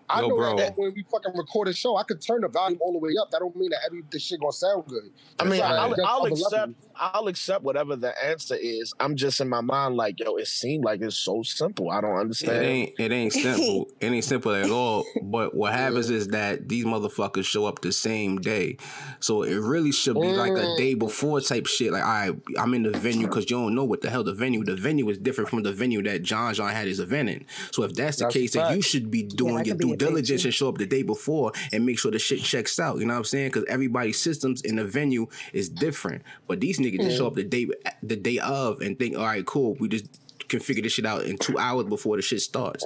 I 0.09 0.21
Yo, 0.21 0.29
know 0.29 0.37
bro. 0.37 0.57
that 0.57 0.73
when 0.77 0.93
we 0.95 1.05
fucking 1.11 1.33
record 1.37 1.69
a 1.69 1.73
show, 1.73 1.97
I 1.97 2.03
could 2.05 2.21
turn 2.23 2.41
the 2.43 2.49
volume 2.49 2.79
all 2.83 2.93
the 2.93 2.99
way 2.99 3.11
up. 3.21 3.31
That 3.31 3.41
don't 3.41 3.55
mean 3.57 3.71
that 3.71 3.81
every 3.87 4.03
the 4.11 4.19
shit 4.19 4.41
gonna 4.41 4.53
sound 4.53 4.85
good. 4.87 5.03
I 5.39 5.45
mean, 5.45 5.59
That's 5.61 5.63
I'll, 5.63 5.89
right. 5.89 5.97
That's 5.97 6.09
I'll 6.09 6.25
accept. 6.27 6.73
I'll 6.99 7.27
accept 7.29 7.63
whatever 7.65 7.97
the 7.97 8.13
answer 8.25 8.57
is. 8.59 8.93
I'm 9.01 9.17
just 9.17 9.41
in 9.41 9.49
my 9.49 9.61
mind 9.61 9.97
like, 9.97 10.19
yo, 10.19 10.37
it 10.37 10.47
seemed 10.47 10.85
like 10.85 11.03
it's 11.03 11.19
so 11.19 11.43
simple. 11.43 11.91
I 11.91 12.01
don't 12.01 12.13
It 12.17 12.21
understand. 12.21 12.65
ain't 12.65 12.91
it 12.99 13.13
ain't 13.13 13.33
simple. 13.33 13.89
it 14.01 14.07
ain't 14.07 14.25
simple 14.25 14.53
at 14.55 14.71
all. 14.71 15.05
But 15.23 15.55
what 15.55 15.73
happens 15.73 16.09
is 16.11 16.29
that 16.29 16.69
these 16.69 16.85
motherfuckers 16.85 17.45
show 17.45 17.67
up 17.67 17.83
the 17.83 17.93
same 17.93 18.39
day. 18.39 18.79
So 19.21 19.43
it 19.43 19.57
really 19.57 19.93
should 19.93 20.15
be 20.21 20.33
like 20.33 20.53
a 20.53 20.67
Mm. 20.67 20.77
day 20.79 20.95
before 20.95 21.41
type 21.41 21.67
shit. 21.67 21.93
Like, 21.93 22.03
all 22.03 22.09
right, 22.09 22.33
I'm 22.59 22.73
in 22.75 22.83
the 22.83 22.91
venue 22.91 23.27
because 23.29 23.49
you 23.51 23.57
don't 23.57 23.75
know 23.75 23.85
what 23.85 24.01
the 24.01 24.11
hell 24.11 24.25
the 24.25 24.33
venue. 24.35 24.65
The 24.65 24.75
venue 24.77 25.09
is 25.11 25.19
different 25.19 25.51
from 25.51 25.63
the 25.63 25.73
venue 25.73 26.03
that 26.05 26.23
John 26.23 26.55
John 26.55 26.71
had 26.73 26.87
his 26.87 27.01
event 27.01 27.29
in. 27.29 27.45
So 27.73 27.83
if 27.83 27.95
that's 27.95 28.17
the 28.17 28.25
That's 28.25 28.37
a 28.37 28.39
case, 28.39 28.53
then 28.53 28.75
you 28.77 28.83
should 28.83 29.11
be 29.11 29.23
doing 29.23 29.57
that 29.57 29.67
your 29.67 29.77
could 29.77 29.79
be 29.87 29.96
due 29.97 30.07
diligence 30.07 30.43
too. 30.43 30.49
and 30.49 30.55
show 30.55 30.69
up 30.69 30.79
the 30.79 30.87
day 30.87 31.03
before 31.03 31.53
and 31.73 31.85
make 31.85 31.99
sure 31.99 32.11
the 32.11 32.19
shit 32.19 32.43
checks 32.43 32.79
out. 32.79 32.99
You 32.99 33.07
know 33.07 33.15
what 33.15 33.19
I'm 33.19 33.25
saying? 33.25 33.49
Because 33.49 33.65
everybody's 33.69 34.19
systems 34.19 34.63
in 34.63 34.77
the 34.77 34.85
venue 34.85 35.27
is 35.53 35.69
different. 35.69 36.23
But 36.47 36.61
these 36.61 36.79
niggas 36.79 37.01
just 37.01 37.17
show 37.17 37.25
hmm. 37.25 37.29
up 37.29 37.35
the 37.35 37.45
day 37.45 37.67
the 38.03 38.17
day 38.17 38.39
of 38.39 38.81
and 38.81 38.99
think, 38.99 39.17
all 39.17 39.25
right, 39.25 39.45
cool, 39.45 39.77
we 39.81 39.89
just 39.89 40.21
can 40.49 40.61
figure 40.61 40.83
this 40.83 40.93
shit 40.93 41.07
out 41.07 41.25
in 41.25 41.37
two 41.39 41.59
hours 41.59 41.87
before 41.87 42.17
the 42.17 42.23
shit 42.23 42.41
starts. 42.41 42.85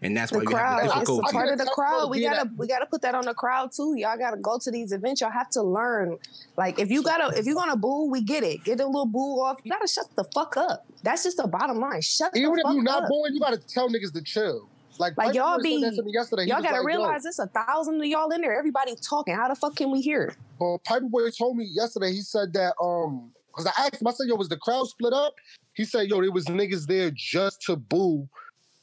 And 0.00 0.16
that's 0.16 0.30
why 0.30 0.40
The 0.40 0.50
you 0.50 0.56
have 0.56 0.64
crowd, 0.64 0.78
the 0.78 0.84
it's 0.84 0.94
difficulty. 0.94 1.28
a 1.28 1.32
part 1.32 1.48
of 1.52 1.58
the 1.58 1.64
crowd. 1.66 2.10
We 2.10 2.22
gotta 2.22 2.50
we 2.56 2.66
gotta 2.68 2.86
put 2.86 3.02
that 3.02 3.14
on 3.14 3.24
the 3.24 3.34
crowd 3.34 3.72
too. 3.72 3.94
Y'all 3.96 4.16
gotta 4.16 4.36
go 4.36 4.58
to 4.58 4.70
these 4.70 4.92
events. 4.92 5.20
Y'all 5.20 5.30
have 5.30 5.50
to 5.50 5.62
learn. 5.62 6.18
Like 6.56 6.78
if 6.78 6.90
you 6.90 7.02
gotta 7.02 7.36
if 7.36 7.46
you're 7.46 7.56
gonna 7.56 7.76
boo, 7.76 8.08
we 8.10 8.22
get 8.22 8.44
it. 8.44 8.64
Get 8.64 8.80
a 8.80 8.86
little 8.86 9.06
boo 9.06 9.40
off. 9.40 9.58
You 9.64 9.72
gotta 9.72 9.88
shut 9.88 10.06
the 10.14 10.24
fuck 10.34 10.56
up. 10.56 10.86
That's 11.02 11.24
just 11.24 11.38
the 11.38 11.48
bottom 11.48 11.80
line. 11.80 12.00
Shut 12.00 12.36
Even 12.36 12.52
the 12.52 12.62
if 12.64 12.74
you're 12.74 12.82
not 12.82 13.04
up. 13.04 13.08
born, 13.08 13.34
you 13.34 13.40
gotta 13.40 13.58
tell 13.58 13.88
niggas 13.88 14.12
to 14.12 14.22
chill. 14.22 14.68
Like, 14.98 15.16
Like, 15.16 15.34
y'all 15.34 15.56
Boy 15.56 15.62
said 15.62 15.62
be- 15.62 15.80
that 15.80 15.94
to 15.94 16.02
me 16.02 16.12
yesterday. 16.12 16.44
Y'all 16.44 16.62
gotta 16.62 16.82
like, 16.82 16.82
yo, 16.82 16.86
realize 16.86 17.24
it's 17.24 17.38
a 17.38 17.46
thousand 17.46 18.00
of 18.00 18.06
y'all 18.06 18.30
in 18.30 18.40
there. 18.40 18.56
Everybody 18.58 18.96
talking. 18.96 19.34
How 19.34 19.48
the 19.48 19.54
fuck 19.54 19.76
can 19.76 19.90
we 19.90 20.00
hear? 20.00 20.36
Well, 20.58 20.80
Piper 20.84 21.06
Boy 21.08 21.30
told 21.30 21.56
me 21.56 21.64
yesterday. 21.64 22.12
He 22.12 22.22
said 22.22 22.52
that 22.54 22.74
um, 22.80 23.32
because 23.48 23.66
I 23.66 23.86
asked 23.86 24.00
him, 24.00 24.08
I 24.08 24.12
said, 24.12 24.26
"Yo, 24.26 24.34
was 24.34 24.48
the 24.48 24.56
crowd 24.56 24.86
split 24.88 25.12
up?" 25.12 25.34
He 25.74 25.84
said, 25.84 26.08
"Yo, 26.08 26.20
there 26.20 26.32
was 26.32 26.46
niggas 26.46 26.86
there 26.86 27.10
just 27.14 27.62
to 27.62 27.76
boo 27.76 28.28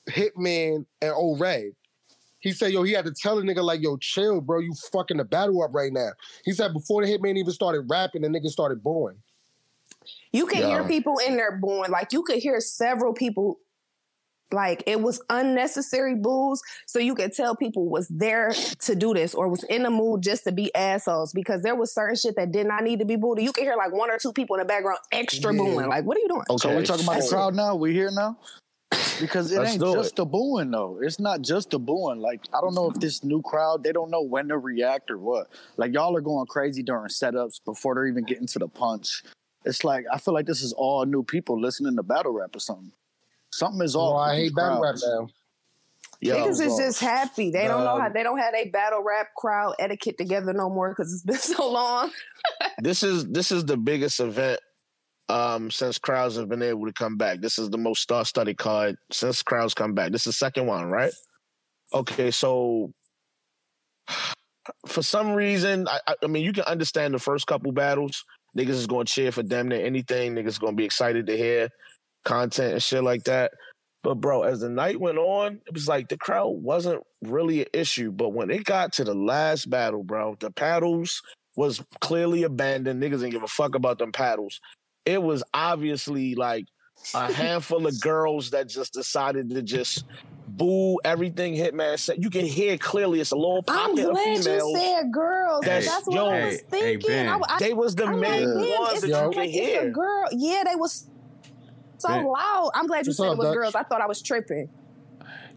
Hitman 0.10 0.86
and 1.01 1.13
O 1.15 1.36
Red." 1.38 1.71
He 2.39 2.51
said, 2.51 2.71
"Yo, 2.71 2.84
he 2.84 2.93
had 2.93 3.06
to 3.06 3.13
tell 3.13 3.39
a 3.39 3.41
nigga 3.41 3.63
like, 3.63 3.82
yo, 3.82 3.97
chill, 3.97 4.39
bro. 4.39 4.60
You 4.60 4.73
fucking 4.91 5.17
the 5.17 5.25
battle 5.25 5.63
up 5.63 5.73
right 5.73 5.91
now." 5.91 6.10
He 6.45 6.54
said 6.54 6.73
before 6.73 7.06
the 7.06 7.12
Hitman 7.12 7.38
even 7.38 7.51
started 7.51 7.82
rapping, 7.89 8.21
the 8.21 8.30
nigga 8.30 8.47
started 8.47 8.84
booing. 8.84 9.17
You 10.32 10.45
can 10.45 10.67
hear 10.67 10.84
people 10.84 11.17
in 11.25 11.36
there 11.36 11.58
booing. 11.58 11.91
Like 11.91 12.13
you 12.13 12.23
could 12.23 12.38
hear 12.38 12.60
several 12.60 13.13
people. 13.13 13.60
Like 14.51 14.84
it 14.86 15.01
was 15.01 15.21
unnecessary 15.29 16.15
boos, 16.15 16.62
so 16.86 16.99
you 16.99 17.15
could 17.15 17.34
tell 17.34 17.55
people 17.55 17.89
was 17.89 18.08
there 18.10 18.53
to 18.81 18.95
do 18.95 19.13
this 19.13 19.34
or 19.34 19.49
was 19.49 19.63
in 19.63 19.84
the 19.84 19.89
mood 19.89 20.21
just 20.21 20.43
to 20.45 20.51
be 20.51 20.73
assholes 20.75 21.34
because 21.34 21.63
there 21.63 21.75
was 21.75 21.93
certain 21.93 22.15
shit 22.15 22.36
that 22.38 22.51
did 22.51 22.67
not 22.67 22.84
need 22.84 22.99
to 22.99 23.05
be 23.05 23.15
booed. 23.15 23.41
You 23.41 23.51
could 23.51 23.63
hear 23.63 23.75
like 23.75 23.91
one 23.91 24.12
or 24.12 24.17
two 24.17 24.34
people 24.34 24.55
in 24.55 24.60
the 24.60 24.65
background 24.65 24.99
extra 25.12 25.51
Yeah. 25.51 25.60
booing. 25.60 25.89
Like, 25.89 26.05
what 26.05 26.17
are 26.17 26.19
you 26.19 26.27
doing? 26.27 26.43
Okay, 26.49 26.69
So 26.69 26.77
we 26.77 26.84
talking 26.84 27.03
about 27.05 27.13
the 27.13 27.19
That's 27.19 27.29
crowd 27.29 27.55
now? 27.55 27.75
We 27.75 27.93
here 27.93 28.12
now? 28.12 28.38
Because 29.19 29.51
it 29.51 29.60
Let's 29.60 29.71
ain't 29.71 29.81
do 29.81 29.93
just 29.93 30.15
the 30.15 30.25
booing 30.25 30.71
though. 30.71 30.99
It's 31.01 31.19
not 31.19 31.41
just 31.41 31.71
the 31.71 31.79
booing. 31.79 32.19
Like 32.19 32.41
I 32.53 32.62
don't 32.62 32.75
know 32.75 32.89
if 32.89 32.99
this 32.99 33.23
new 33.23 33.41
crowd 33.41 33.84
they 33.84 33.91
don't 33.91 34.12
know 34.12 34.21
when 34.21 34.49
to 34.49 34.58
react 34.58 35.10
or 35.10 35.17
what. 35.17 35.47
Like 35.77 35.93
y'all 35.93 36.15
are 36.15 36.21
going 36.21 36.45
crazy 36.47 36.84
during 36.84 37.08
setups 37.08 37.63
before 37.63 37.95
they're 37.95 38.08
even 38.08 38.25
getting 38.25 38.47
to 38.47 38.60
the 38.60 38.67
punch. 38.67 39.23
It's 39.63 39.84
like 39.84 40.05
I 40.12 40.17
feel 40.17 40.34
like 40.34 40.45
this 40.45 40.62
is 40.62 40.73
all 40.73 41.05
new 41.05 41.23
people 41.23 41.60
listening 41.60 41.95
to 41.95 42.03
battle 42.03 42.34
rap 42.34 42.55
or 42.55 42.60
something. 42.60 42.91
Something 43.57 43.81
is 43.83 43.95
off. 43.95 44.13
Oh, 44.13 44.17
I 44.17 44.35
hate 44.35 44.41
these 44.43 44.53
battle 44.53 44.81
rap 44.81 44.95
now. 45.01 45.27
Yo, 46.21 46.35
Niggas 46.35 46.61
is 46.61 46.77
just 46.77 46.99
happy. 47.01 47.51
They 47.51 47.67
don't 47.67 47.83
know 47.83 47.95
Um, 47.95 48.01
how 48.01 48.09
they 48.09 48.23
don't 48.23 48.37
have 48.39 48.53
a 48.53 48.69
battle 48.69 49.03
rap 49.03 49.27
crowd 49.37 49.75
etiquette 49.79 50.17
together 50.17 50.53
no 50.53 50.69
more 50.69 50.89
because 50.89 51.13
it's 51.13 51.23
been 51.23 51.35
so 51.57 51.71
long. 51.71 52.11
this 52.79 53.03
is 53.03 53.25
this 53.27 53.51
is 53.51 53.65
the 53.65 53.77
biggest 53.77 54.19
event 54.19 54.59
um 55.27 55.71
since 55.71 55.97
crowds 55.97 56.35
have 56.35 56.47
been 56.49 56.61
able 56.61 56.85
to 56.85 56.93
come 56.93 57.17
back. 57.17 57.39
This 57.41 57.57
is 57.59 57.69
the 57.69 57.77
most 57.77 58.01
star 58.01 58.25
studded 58.25 58.57
card 58.57 58.97
since 59.11 59.41
crowds 59.43 59.73
come 59.73 59.93
back. 59.93 60.11
This 60.11 60.21
is 60.21 60.25
the 60.27 60.33
second 60.33 60.67
one, 60.67 60.85
right? 60.89 61.13
Okay, 61.93 62.31
so 62.31 62.91
for 64.87 65.01
some 65.03 65.33
reason, 65.33 65.87
I, 65.87 65.99
I- 66.07 66.15
I 66.23 66.27
mean, 66.27 66.43
you 66.43 66.53
can 66.53 66.63
understand 66.63 67.13
the 67.13 67.19
first 67.19 67.47
couple 67.47 67.71
battles. 67.71 68.23
Niggas 68.57 68.69
is 68.69 68.87
gonna 68.87 69.05
cheer 69.05 69.31
for 69.31 69.43
damn 69.43 69.67
near 69.67 69.85
anything. 69.85 70.33
Niggas 70.35 70.47
is 70.47 70.59
gonna 70.59 70.73
be 70.77 70.85
excited 70.85 71.27
to 71.27 71.37
hear 71.37 71.69
content 72.25 72.73
and 72.73 72.83
shit 72.83 73.03
like 73.03 73.23
that. 73.23 73.51
But 74.03 74.15
bro, 74.15 74.43
as 74.43 74.59
the 74.59 74.69
night 74.69 74.99
went 74.99 75.17
on, 75.17 75.61
it 75.65 75.73
was 75.73 75.88
like 75.88 76.09
the 76.09 76.17
crowd 76.17 76.49
wasn't 76.61 77.01
really 77.23 77.61
an 77.61 77.67
issue. 77.73 78.11
But 78.11 78.29
when 78.33 78.51
it 78.51 78.63
got 78.65 78.93
to 78.93 79.03
the 79.03 79.15
last 79.15 79.69
battle, 79.69 80.03
bro, 80.03 80.35
the 80.39 80.51
paddles 80.51 81.21
was 81.55 81.81
clearly 82.01 82.43
abandoned. 82.43 83.01
Niggas 83.01 83.21
didn't 83.21 83.31
give 83.31 83.43
a 83.43 83.47
fuck 83.47 83.73
about 83.75 83.97
them 83.97 84.11
paddles. 84.11 84.59
It 85.05 85.23
was 85.23 85.43
obviously 85.55 86.35
like 86.35 86.65
a 87.15 87.31
handful 87.33 87.88
of 87.88 87.99
girls 88.01 88.51
that 88.51 88.69
just 88.69 88.93
decided 88.93 89.49
to 89.49 89.61
just 89.63 90.03
boo 90.47 90.99
everything 91.03 91.55
Hitman 91.55 91.97
said. 91.97 92.17
You 92.21 92.29
can 92.29 92.45
hear 92.45 92.77
clearly 92.77 93.19
it's 93.21 93.31
a 93.31 93.35
little 93.35 93.63
I'm 93.67 93.89
pocket 93.95 94.05
of 94.05 94.11
glad 94.13 94.38
you 94.38 94.43
females. 94.43 94.75
said 94.77 95.11
girls. 95.11 95.61
That's- 95.65 95.88
That's, 95.88 96.05
what 96.07 96.15
yo, 96.15 96.27
I 96.29 96.45
was 96.45 96.53
hey, 96.53 96.57
hey, 96.69 96.97
thinking. 96.97 97.27
I, 97.27 97.39
I, 97.49 97.57
They 97.59 97.73
was 97.73 97.95
the 97.95 98.05
I'm 98.05 98.19
main 98.19 98.53
like, 98.53 98.79
ones 98.79 98.91
it's 98.93 99.01
that 99.01 99.07
Yo. 99.09 99.19
you 99.21 99.25
like 99.27 99.35
can 99.35 99.43
it's 99.45 99.53
hear. 99.55 99.88
a 99.88 99.91
girl. 99.91 100.25
Yeah, 100.31 100.63
they 100.67 100.75
was 100.75 101.09
so 101.97 102.10
loud. 102.10 102.71
I'm 102.75 102.88
glad 102.88 103.05
you 103.05 103.10
What's 103.10 103.17
said 103.17 103.27
up, 103.27 103.34
it 103.34 103.38
was 103.38 103.47
Dutch? 103.49 103.55
girls. 103.55 103.75
I 103.75 103.84
thought 103.84 104.01
I 104.01 104.08
was 104.08 104.21
tripping. 104.21 104.69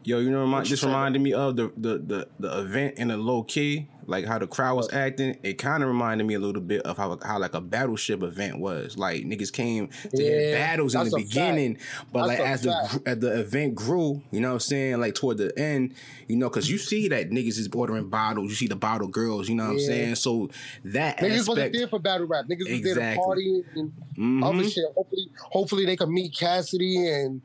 Yo, 0.05 0.21
you 0.21 0.31
know, 0.31 0.41
remind, 0.41 0.67
this 0.67 0.83
reminded 0.83 1.21
me 1.21 1.33
of 1.35 1.57
the, 1.57 1.71
the 1.77 1.99
the 1.99 2.29
the 2.39 2.61
event 2.61 2.95
in 2.99 3.09
the 3.09 3.17
low 3.17 3.43
key, 3.43 3.89
like 4.07 4.25
how 4.25 4.39
the 4.39 4.47
crowd 4.47 4.75
was 4.77 4.91
acting. 4.93 5.37
It 5.43 5.55
kind 5.59 5.83
of 5.83 5.89
reminded 5.89 6.25
me 6.27 6.33
a 6.35 6.39
little 6.39 6.63
bit 6.63 6.81
of 6.83 6.97
how 6.97 7.19
how 7.23 7.39
like 7.39 7.53
a 7.53 7.61
battleship 7.61 8.23
event 8.23 8.59
was. 8.59 8.97
Like 8.97 9.25
niggas 9.25 9.53
came 9.53 9.89
to 10.15 10.23
Yeah, 10.23 10.53
battles 10.55 10.95
in 10.95 11.01
the 11.03 11.07
a 11.09 11.11
fact. 11.11 11.25
beginning, 11.29 11.79
but 12.11 12.27
That's 12.29 12.41
like 12.41 12.49
as 12.49 12.63
the 12.63 12.71
fact. 12.71 12.91
gr- 13.05 13.11
as 13.11 13.19
the 13.19 13.41
event 13.41 13.75
grew, 13.75 14.23
you 14.31 14.41
know 14.41 14.49
what 14.49 14.55
I'm 14.55 14.61
saying? 14.61 15.01
Like 15.01 15.15
toward 15.15 15.39
the 15.39 15.53
end, 15.59 15.95
you 16.27 16.37
know, 16.37 16.49
because 16.49 16.71
you 16.71 16.79
see 16.79 17.09
that 17.09 17.29
niggas 17.31 17.59
is 17.59 17.69
ordering 17.75 18.09
bottles. 18.09 18.49
You 18.49 18.57
see 18.57 18.69
the 18.69 18.77
bottle 18.77 19.09
girls. 19.09 19.49
You 19.49 19.57
know 19.57 19.65
what 19.65 19.73
I'm 19.73 19.81
saying? 19.81 20.15
So 20.15 20.49
that 20.85 21.19
Niggas 21.19 21.49
wasn't 21.49 21.75
there 21.75 21.89
for 21.89 21.99
battle 21.99 22.27
rap. 22.29 22.47
Niggas 22.47 22.61
was 22.61 22.69
there 22.69 22.81
to 22.81 22.89
Exactly. 22.89 23.25
party 23.25 23.65
and 23.75 23.93
Mhm. 24.17 24.45
other 24.45 24.65
shit. 24.71 24.85
Hopefully, 24.95 25.29
hopefully 25.51 25.85
they 25.87 25.97
can 25.97 26.15
meet 26.15 26.35
Cassidy 26.35 27.07
and 27.09 27.43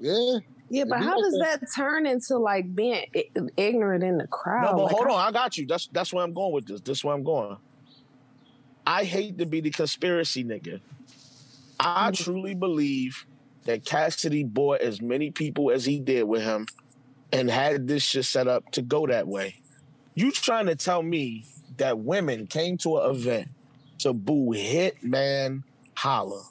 yeah. 0.00 0.38
Yeah, 0.72 0.84
but 0.88 1.00
how 1.02 1.20
does 1.20 1.38
that- 1.38 1.60
turn 1.76 2.06
into 2.06 2.38
like 2.38 2.74
being 2.74 3.04
ignorant 3.58 4.02
in 4.02 4.16
the 4.16 4.26
crowd? 4.26 4.70
No, 4.72 4.76
but 4.78 4.84
Like, 4.84 4.92
hold 4.94 5.06
on, 5.08 5.20
I 5.20 5.30
got 5.30 5.58
you. 5.58 5.66
That's 5.66 5.86
that's 5.92 6.12
where 6.14 6.24
I'm 6.24 6.32
going 6.32 6.52
with 6.52 6.66
this. 6.66 6.80
This 6.80 6.98
is 6.98 7.04
where 7.04 7.14
I'm 7.14 7.22
going. 7.24 7.58
I 8.86 9.04
hate 9.04 9.36
to 9.38 9.46
be 9.46 9.60
the 9.60 9.70
conspiracy 9.70 10.44
nigga. 10.44 10.80
I 11.78 12.10
Mm-hmm. 12.10 12.24
truly 12.24 12.54
believe 12.54 13.26
that 13.64 13.84
Cassidy 13.84 14.44
bought 14.44 14.80
as 14.80 15.00
many 15.02 15.30
people 15.30 15.70
as 15.70 15.84
he 15.84 16.00
did 16.00 16.24
with 16.24 16.42
him 16.42 16.66
and 17.32 17.50
had 17.50 17.86
this 17.86 18.02
shit 18.02 18.24
set 18.24 18.48
up 18.48 18.70
to 18.72 18.82
go 18.82 19.06
that 19.06 19.28
way. 19.28 19.56
You 20.14 20.32
trying 20.32 20.66
to 20.66 20.74
tell 20.74 21.02
me 21.02 21.44
that 21.76 21.98
women 21.98 22.46
came 22.46 22.76
to 22.78 22.98
an 22.98 23.10
event 23.14 23.48
to 23.98 24.12
boo 24.12 24.50
Hitman 24.54 25.62
Holla? 25.96 26.44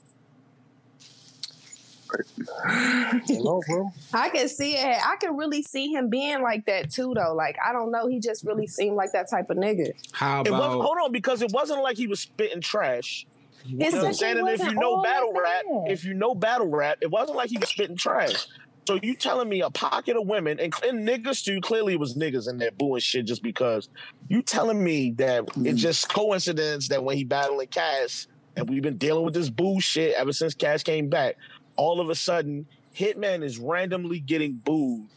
Hello, 3.25 3.61
bro. 3.67 3.91
I 4.13 4.29
can 4.29 4.47
see 4.47 4.75
it. 4.75 4.97
I 5.05 5.15
can 5.19 5.35
really 5.35 5.61
see 5.61 5.91
him 5.91 6.09
being 6.09 6.41
like 6.41 6.65
that 6.65 6.91
too, 6.91 7.13
though. 7.15 7.33
Like 7.33 7.57
I 7.63 7.73
don't 7.73 7.91
know, 7.91 8.07
he 8.07 8.19
just 8.19 8.43
really 8.45 8.67
seemed 8.67 8.95
like 8.95 9.11
that 9.13 9.29
type 9.29 9.49
of 9.49 9.57
nigga. 9.57 9.93
How 10.11 10.41
about 10.41 10.81
hold 10.81 10.97
on, 11.03 11.11
because 11.11 11.41
it 11.41 11.51
wasn't 11.51 11.81
like 11.81 11.97
he 11.97 12.07
was 12.07 12.19
spitting 12.19 12.61
trash. 12.61 13.25
His 13.63 13.71
You 13.71 13.77
know 13.77 13.85
what 13.85 13.93
I'm 13.93 14.13
second 14.13 14.15
saying? 14.15 14.37
And 14.39 14.49
if 14.49 14.63
you 14.63 14.73
know 14.73 15.01
battle 15.01 15.33
that 15.33 15.41
rap, 15.41 15.63
bad. 15.69 15.91
if 15.91 16.03
you 16.03 16.13
know 16.13 16.33
battle 16.33 16.67
rap, 16.67 16.97
it 17.01 17.11
wasn't 17.11 17.37
like 17.37 17.49
he 17.49 17.57
was 17.57 17.69
spitting 17.69 17.97
trash. 17.97 18.47
So 18.87 18.99
you 19.01 19.15
telling 19.15 19.47
me 19.47 19.61
a 19.61 19.69
pocket 19.69 20.17
of 20.17 20.25
women 20.27 20.59
and, 20.59 20.73
and 20.83 21.07
niggas 21.07 21.43
too? 21.43 21.61
Clearly, 21.61 21.93
it 21.93 21.99
was 21.99 22.15
niggas 22.15 22.49
in 22.49 22.57
there 22.57 22.71
booing 22.71 23.01
shit 23.01 23.25
just 23.25 23.43
because. 23.43 23.89
You 24.27 24.41
telling 24.41 24.83
me 24.83 25.11
that 25.17 25.43
it's 25.43 25.57
mm. 25.57 25.75
just 25.75 26.11
coincidence 26.11 26.87
that 26.87 27.03
when 27.03 27.17
he 27.17 27.23
battling 27.23 27.67
Cass, 27.67 28.27
and 28.55 28.69
we've 28.69 28.81
been 28.81 28.97
dealing 28.97 29.23
with 29.23 29.33
this 29.33 29.49
bullshit 29.49 30.15
ever 30.15 30.33
since 30.33 30.53
Cass 30.53 30.83
came 30.83 31.09
back, 31.09 31.37
all 31.75 31.99
of 31.99 32.09
a 32.09 32.15
sudden 32.15 32.65
Hitman 32.95 33.43
is 33.43 33.57
randomly 33.57 34.19
getting 34.19 34.53
booed 34.53 35.07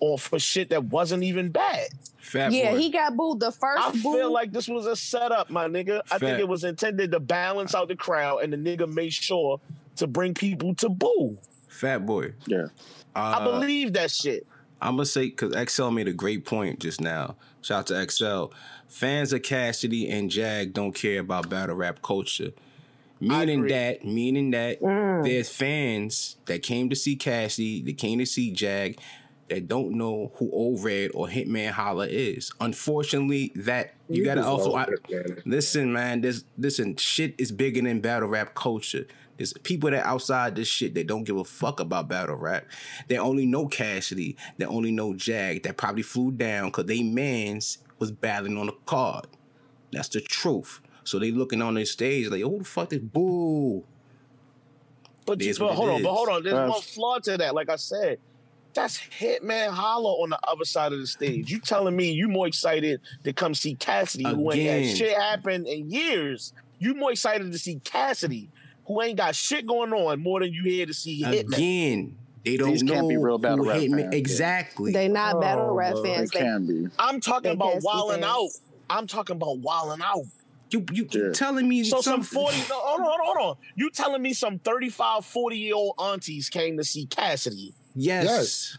or 0.00 0.18
for 0.18 0.38
shit 0.38 0.70
that 0.70 0.84
wasn't 0.84 1.22
even 1.22 1.50
bad. 1.50 1.88
Fat 2.18 2.52
yeah, 2.52 2.72
Boy? 2.72 2.78
he 2.78 2.90
got 2.90 3.16
booed 3.16 3.40
the 3.40 3.52
first 3.52 3.82
I 3.82 3.90
boo. 3.92 4.14
feel 4.14 4.32
like 4.32 4.52
this 4.52 4.68
was 4.68 4.86
a 4.86 4.96
setup, 4.96 5.50
my 5.50 5.66
nigga. 5.66 6.00
I 6.10 6.18
think 6.18 6.38
it 6.38 6.48
was 6.48 6.64
intended 6.64 7.12
to 7.12 7.20
balance 7.20 7.74
out 7.74 7.88
the 7.88 7.96
crowd, 7.96 8.38
and 8.38 8.52
the 8.52 8.56
nigga 8.56 8.92
made 8.92 9.12
sure 9.12 9.60
to 9.96 10.06
bring 10.06 10.34
people 10.34 10.74
to 10.76 10.88
boo. 10.88 11.38
Fat 11.68 12.06
Boy. 12.06 12.32
Yeah. 12.46 12.66
Uh, 13.14 13.38
I 13.40 13.44
believe 13.44 13.92
that 13.94 14.10
shit. 14.10 14.46
I'm 14.80 14.96
gonna 14.96 15.06
say 15.06 15.26
because 15.26 15.54
XL 15.70 15.90
made 15.90 16.08
a 16.08 16.12
great 16.12 16.44
point 16.44 16.80
just 16.80 17.00
now. 17.00 17.36
Shout 17.62 17.90
out 17.90 18.06
to 18.06 18.10
XL. 18.10 18.54
Fans 18.88 19.32
of 19.32 19.42
Cassidy 19.42 20.10
and 20.10 20.30
Jag 20.30 20.72
don't 20.72 20.92
care 20.92 21.20
about 21.20 21.48
battle 21.48 21.76
rap 21.76 22.02
culture. 22.02 22.50
Meaning 23.28 23.66
that, 23.68 24.04
meaning 24.04 24.50
that 24.52 24.80
Mm. 24.80 25.24
there's 25.24 25.48
fans 25.48 26.36
that 26.46 26.62
came 26.62 26.88
to 26.90 26.96
see 26.96 27.16
Cassie, 27.16 27.82
that 27.82 27.98
came 27.98 28.18
to 28.18 28.26
see 28.26 28.50
Jag, 28.50 28.98
that 29.48 29.68
don't 29.68 29.92
know 29.92 30.32
who 30.36 30.50
Old 30.52 30.82
Red 30.82 31.10
or 31.14 31.28
Hitman 31.28 31.70
Holla 31.70 32.06
is. 32.08 32.50
Unfortunately, 32.60 33.52
that 33.56 33.94
you 34.08 34.24
gotta 34.24 34.44
also 34.44 34.74
I, 34.74 34.86
listen, 35.44 35.92
man. 35.92 36.20
This 36.20 36.44
listen, 36.58 36.96
shit 36.96 37.34
is 37.38 37.52
bigger 37.52 37.82
than 37.82 38.00
battle 38.00 38.28
rap 38.28 38.54
culture. 38.54 39.06
There's 39.36 39.52
people 39.52 39.90
that 39.90 40.06
outside 40.06 40.54
this 40.54 40.68
shit 40.68 40.94
that 40.94 41.08
don't 41.08 41.24
give 41.24 41.36
a 41.36 41.44
fuck 41.44 41.80
about 41.80 42.08
battle 42.08 42.36
rap. 42.36 42.66
They 43.08 43.18
only 43.18 43.46
know 43.46 43.66
Cassidy. 43.66 44.36
They 44.58 44.64
only 44.64 44.92
know 44.92 45.14
Jag. 45.14 45.64
That 45.64 45.76
probably 45.76 46.02
flew 46.02 46.30
down 46.30 46.66
because 46.66 46.86
they 46.86 47.02
mans 47.02 47.78
was 47.98 48.12
battling 48.12 48.56
on 48.56 48.66
the 48.66 48.74
card. 48.86 49.26
That's 49.92 50.08
the 50.08 50.20
truth. 50.20 50.80
So 51.04 51.18
they 51.18 51.30
looking 51.30 51.62
on 51.62 51.74
their 51.74 51.84
stage 51.84 52.28
like, 52.28 52.42
oh, 52.42 52.50
who 52.50 52.58
the 52.58 52.64
fuck 52.64 52.92
is 52.92 52.98
boo? 53.00 53.84
But, 55.26 55.40
It 55.40 55.46
is 55.48 55.58
but 55.58 55.66
what 55.68 55.74
hold 55.76 55.90
on, 55.90 55.96
is. 55.98 56.02
but 56.02 56.12
hold 56.12 56.28
on. 56.28 56.42
There's 56.42 56.54
That's- 56.54 56.70
one 56.72 56.80
flaw 56.82 57.18
to 57.20 57.36
that. 57.38 57.54
Like 57.54 57.68
I 57.70 57.76
said, 57.76 58.18
that's 58.74 58.98
Hitman 58.98 59.68
Holla 59.70 60.12
on 60.22 60.30
the 60.30 60.38
other 60.48 60.64
side 60.64 60.92
of 60.92 60.98
the 60.98 61.06
stage. 61.06 61.50
You 61.50 61.60
telling 61.60 61.94
me 61.96 62.10
you 62.10 62.28
more 62.28 62.46
excited 62.46 63.00
to 63.22 63.32
come 63.32 63.54
see 63.54 63.74
Cassidy, 63.74 64.24
who 64.24 64.50
ain't 64.52 64.60
Again. 64.60 64.84
had 64.88 64.96
shit 64.96 65.16
happen 65.16 65.66
in 65.66 65.90
years. 65.90 66.52
You 66.78 66.94
more 66.94 67.12
excited 67.12 67.52
to 67.52 67.58
see 67.58 67.80
Cassidy, 67.84 68.50
who 68.86 69.00
ain't 69.00 69.16
got 69.16 69.34
shit 69.34 69.66
going 69.66 69.92
on, 69.92 70.20
more 70.20 70.40
than 70.40 70.52
you 70.52 70.64
here 70.64 70.86
to 70.86 70.92
see 70.94 71.22
Hitman. 71.22 71.54
Again, 71.54 72.16
they 72.44 72.56
don't 72.58 72.72
These 72.72 72.82
know 72.82 72.94
can't 72.94 73.08
be 73.08 73.16
real 73.16 73.38
battle 73.38 73.58
who 73.64 73.70
rap 73.70 73.78
Hitman- 73.80 74.00
fans. 74.02 74.14
Exactly. 74.14 74.92
they 74.92 75.08
not 75.08 75.40
battle 75.40 75.68
Oh, 75.70 75.74
rap 75.74 75.94
fans. 76.04 76.30
They 76.30 76.40
They, 76.40 76.44
can 76.44 76.66
be. 76.66 76.88
I'm 76.98 77.20
talking 77.20 77.50
they 77.50 77.54
about 77.54 77.74
Cassidy 77.74 77.86
wilding 77.86 78.24
out. 78.24 78.48
I'm 78.90 79.06
talking 79.06 79.36
about 79.36 79.58
wilding 79.60 80.04
out. 80.04 80.24
You 80.74 80.84
you 80.92 81.08
Yeah. 81.10 81.32
telling 81.32 81.68
me 81.68 81.84
So 81.84 82.00
some 82.00 82.22
some 82.22 82.22
40, 82.22 82.56
no, 82.68 82.74
hold 82.74 83.00
on, 83.00 83.06
hold 83.06 83.20
on, 83.20 83.36
hold 83.36 83.50
on. 83.50 83.56
You 83.76 83.90
telling 83.90 84.22
me 84.22 84.32
some 84.34 84.58
35, 84.58 85.24
40 85.24 85.56
year 85.58 85.74
old 85.74 85.94
aunties 85.98 86.48
came 86.50 86.76
to 86.78 86.84
see 86.84 87.06
Cassidy? 87.06 87.74
Yes. 87.94 88.24
Yes. 88.26 88.78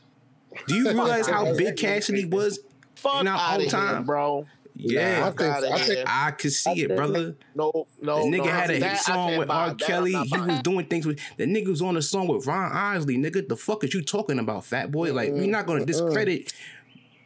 Do 0.68 0.76
you 0.76 0.86
realize 0.90 1.28
how 1.28 1.46
Yes. 1.46 1.58
big 1.58 1.78
Cassidy 1.78 2.26
was? 2.26 2.60
Fuck 2.96 3.22
In 3.22 3.28
our 3.28 3.34
out 3.36 3.40
whole 3.42 3.56
of 3.58 3.62
here, 3.64 3.70
time. 3.72 4.04
bro. 4.06 4.46
Yeah. 4.78 5.22
I 5.28 5.30
think, 5.30 5.42
outta 5.42 5.72
I 5.74 5.78
here. 5.78 5.86
think 5.96 6.10
I 6.10 6.32
could 6.32 6.52
see 6.52 6.70
I 6.70 6.74
it, 6.74 6.78
think- 6.88 6.96
brother. 6.96 7.36
No, 7.56 7.88
no, 8.02 8.24
The 8.30 8.38
nigga 8.38 8.46
no, 8.46 8.52
had 8.52 8.70
a 8.72 8.80
that 8.80 8.92
hit 8.92 8.92
I 8.92 8.96
song 8.96 9.28
can't 9.30 9.40
with 9.40 9.48
buy. 9.48 9.56
R. 9.56 9.66
That 9.68 9.72
I'm 9.72 9.78
Kelly. 9.78 10.12
not 10.12 10.26
He 10.26 10.30
buying. 10.32 10.48
was 10.48 10.60
doing 10.62 10.86
things 10.88 11.06
with 11.06 11.20
the 11.38 11.46
nigga 11.46 11.68
was 11.70 11.82
on 11.82 11.96
a 11.98 12.02
song 12.02 12.28
with 12.28 12.46
Ron 12.46 12.72
Isley. 12.74 13.16
Nigga, 13.18 13.48
the 13.48 13.56
fuck 13.56 13.84
is 13.86 13.94
you 13.94 14.02
talking 14.02 14.38
about, 14.40 14.66
fat 14.66 14.92
boy? 14.92 15.14
Like, 15.14 15.32
we're 15.32 15.44
mm, 15.44 15.50
not 15.50 15.66
gonna 15.66 15.80
uh-uh. 15.80 15.86
discredit 15.86 16.52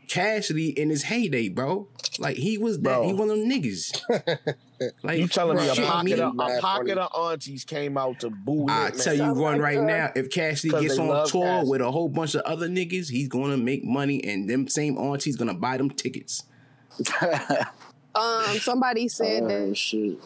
Cassidy 0.09 0.69
in 0.69 0.89
his 0.89 1.03
heyday, 1.03 1.47
bro. 1.49 1.87
Like 2.17 2.35
he 2.35 2.57
was 2.57 2.77
that 2.79 2.83
Bro. 2.83 3.07
he 3.07 3.13
one 3.13 3.29
of 3.29 3.37
them 3.39 3.49
niggas. 3.49 4.01
Like 5.03 5.19
You 5.19 5.27
telling 5.27 5.57
me 5.57 5.67
a 5.67 5.75
shit, 5.75 5.85
pocket 5.85 6.05
me- 6.05 6.13
of, 6.21 6.33
a 6.39 6.59
pocket 6.61 6.97
of 6.97 7.11
aunties 7.13 7.65
came 7.65 7.97
out 7.97 8.21
to 8.21 8.29
boo 8.29 8.65
I 8.69 8.87
it, 8.87 8.93
tell 8.97 9.13
you 9.13 9.33
one 9.33 9.57
my 9.57 9.59
right 9.59 9.75
God. 9.77 9.85
now, 9.87 10.11
if 10.15 10.29
Cassidy 10.29 10.69
'Cause 10.69 10.81
gets 10.81 10.97
on 10.97 11.09
love 11.09 11.29
tour 11.29 11.43
Cassidy. 11.43 11.69
with 11.69 11.81
a 11.81 11.91
whole 11.91 12.07
bunch 12.07 12.33
of 12.35 12.41
other 12.43 12.69
niggas, 12.69 13.09
he's 13.09 13.27
gonna 13.27 13.57
make 13.57 13.83
money 13.83 14.23
and 14.23 14.49
them 14.49 14.69
same 14.69 14.97
aunties 14.97 15.35
gonna 15.35 15.53
buy 15.53 15.75
them 15.75 15.89
tickets. 15.89 16.43
um, 18.15 18.57
somebody 18.59 19.09
said 19.09 19.43
oh 19.43 19.47
that 19.67 19.75
shit. 19.77 20.17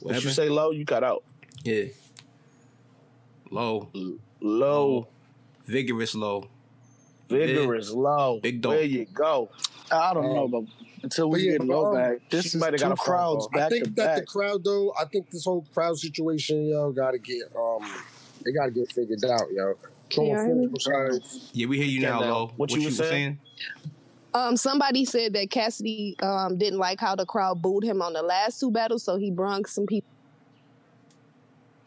What 0.00 0.22
you 0.22 0.30
say 0.30 0.48
low, 0.50 0.70
you 0.70 0.84
cut 0.84 1.02
out. 1.04 1.24
Yeah. 1.64 1.84
Low. 3.50 3.88
Low, 4.40 5.08
Vigorous 5.70 6.16
low. 6.16 6.48
vigorous, 7.28 7.90
low. 7.90 8.40
Big 8.40 8.60
dog. 8.60 8.72
There 8.72 8.82
you 8.82 9.06
go. 9.06 9.50
I 9.90 10.12
don't 10.12 10.34
know, 10.34 10.48
but 10.48 10.64
until 11.04 11.30
we 11.30 11.44
yeah, 11.44 11.52
get 11.52 11.64
low 11.64 11.86
um, 11.86 11.94
back, 11.94 12.28
this 12.28 12.46
is 12.46 12.56
might 12.56 12.72
have 12.72 12.80
got 12.80 12.88
two 12.88 12.92
a 12.94 12.96
crowds 12.96 13.46
call. 13.46 13.50
I 13.54 13.58
back 13.58 13.68
to 13.70 13.74
think 13.76 13.94
that 13.96 14.16
the 14.16 14.26
crowd 14.26 14.64
though, 14.64 14.92
I 15.00 15.04
think 15.04 15.30
this 15.30 15.44
whole 15.44 15.64
crowd 15.72 15.96
situation, 15.96 16.66
yo, 16.66 16.90
gotta 16.90 17.18
get 17.18 17.44
um 17.56 17.88
they 18.44 18.50
gotta 18.52 18.72
get 18.72 18.90
figured 18.92 19.24
out, 19.24 19.46
yo. 19.52 19.74
Can 20.08 20.24
you 20.24 20.34
hear 20.34 20.54
me? 20.56 21.20
Yeah, 21.52 21.66
we 21.66 21.76
hear 21.76 21.86
you 21.86 22.00
now, 22.00 22.18
now. 22.18 22.30
Low. 22.32 22.52
What 22.56 22.70
you 22.72 22.84
was 22.84 22.96
saying? 22.96 23.38
um 24.34 24.56
somebody 24.56 25.04
said 25.04 25.32
that 25.34 25.50
Cassidy 25.50 26.16
um 26.20 26.58
didn't 26.58 26.80
like 26.80 26.98
how 26.98 27.14
the 27.14 27.26
crowd 27.26 27.62
booed 27.62 27.84
him 27.84 28.02
on 28.02 28.12
the 28.12 28.22
last 28.22 28.58
two 28.58 28.72
battles, 28.72 29.04
so 29.04 29.16
he 29.16 29.30
brung 29.30 29.64
some 29.66 29.86
people. 29.86 30.08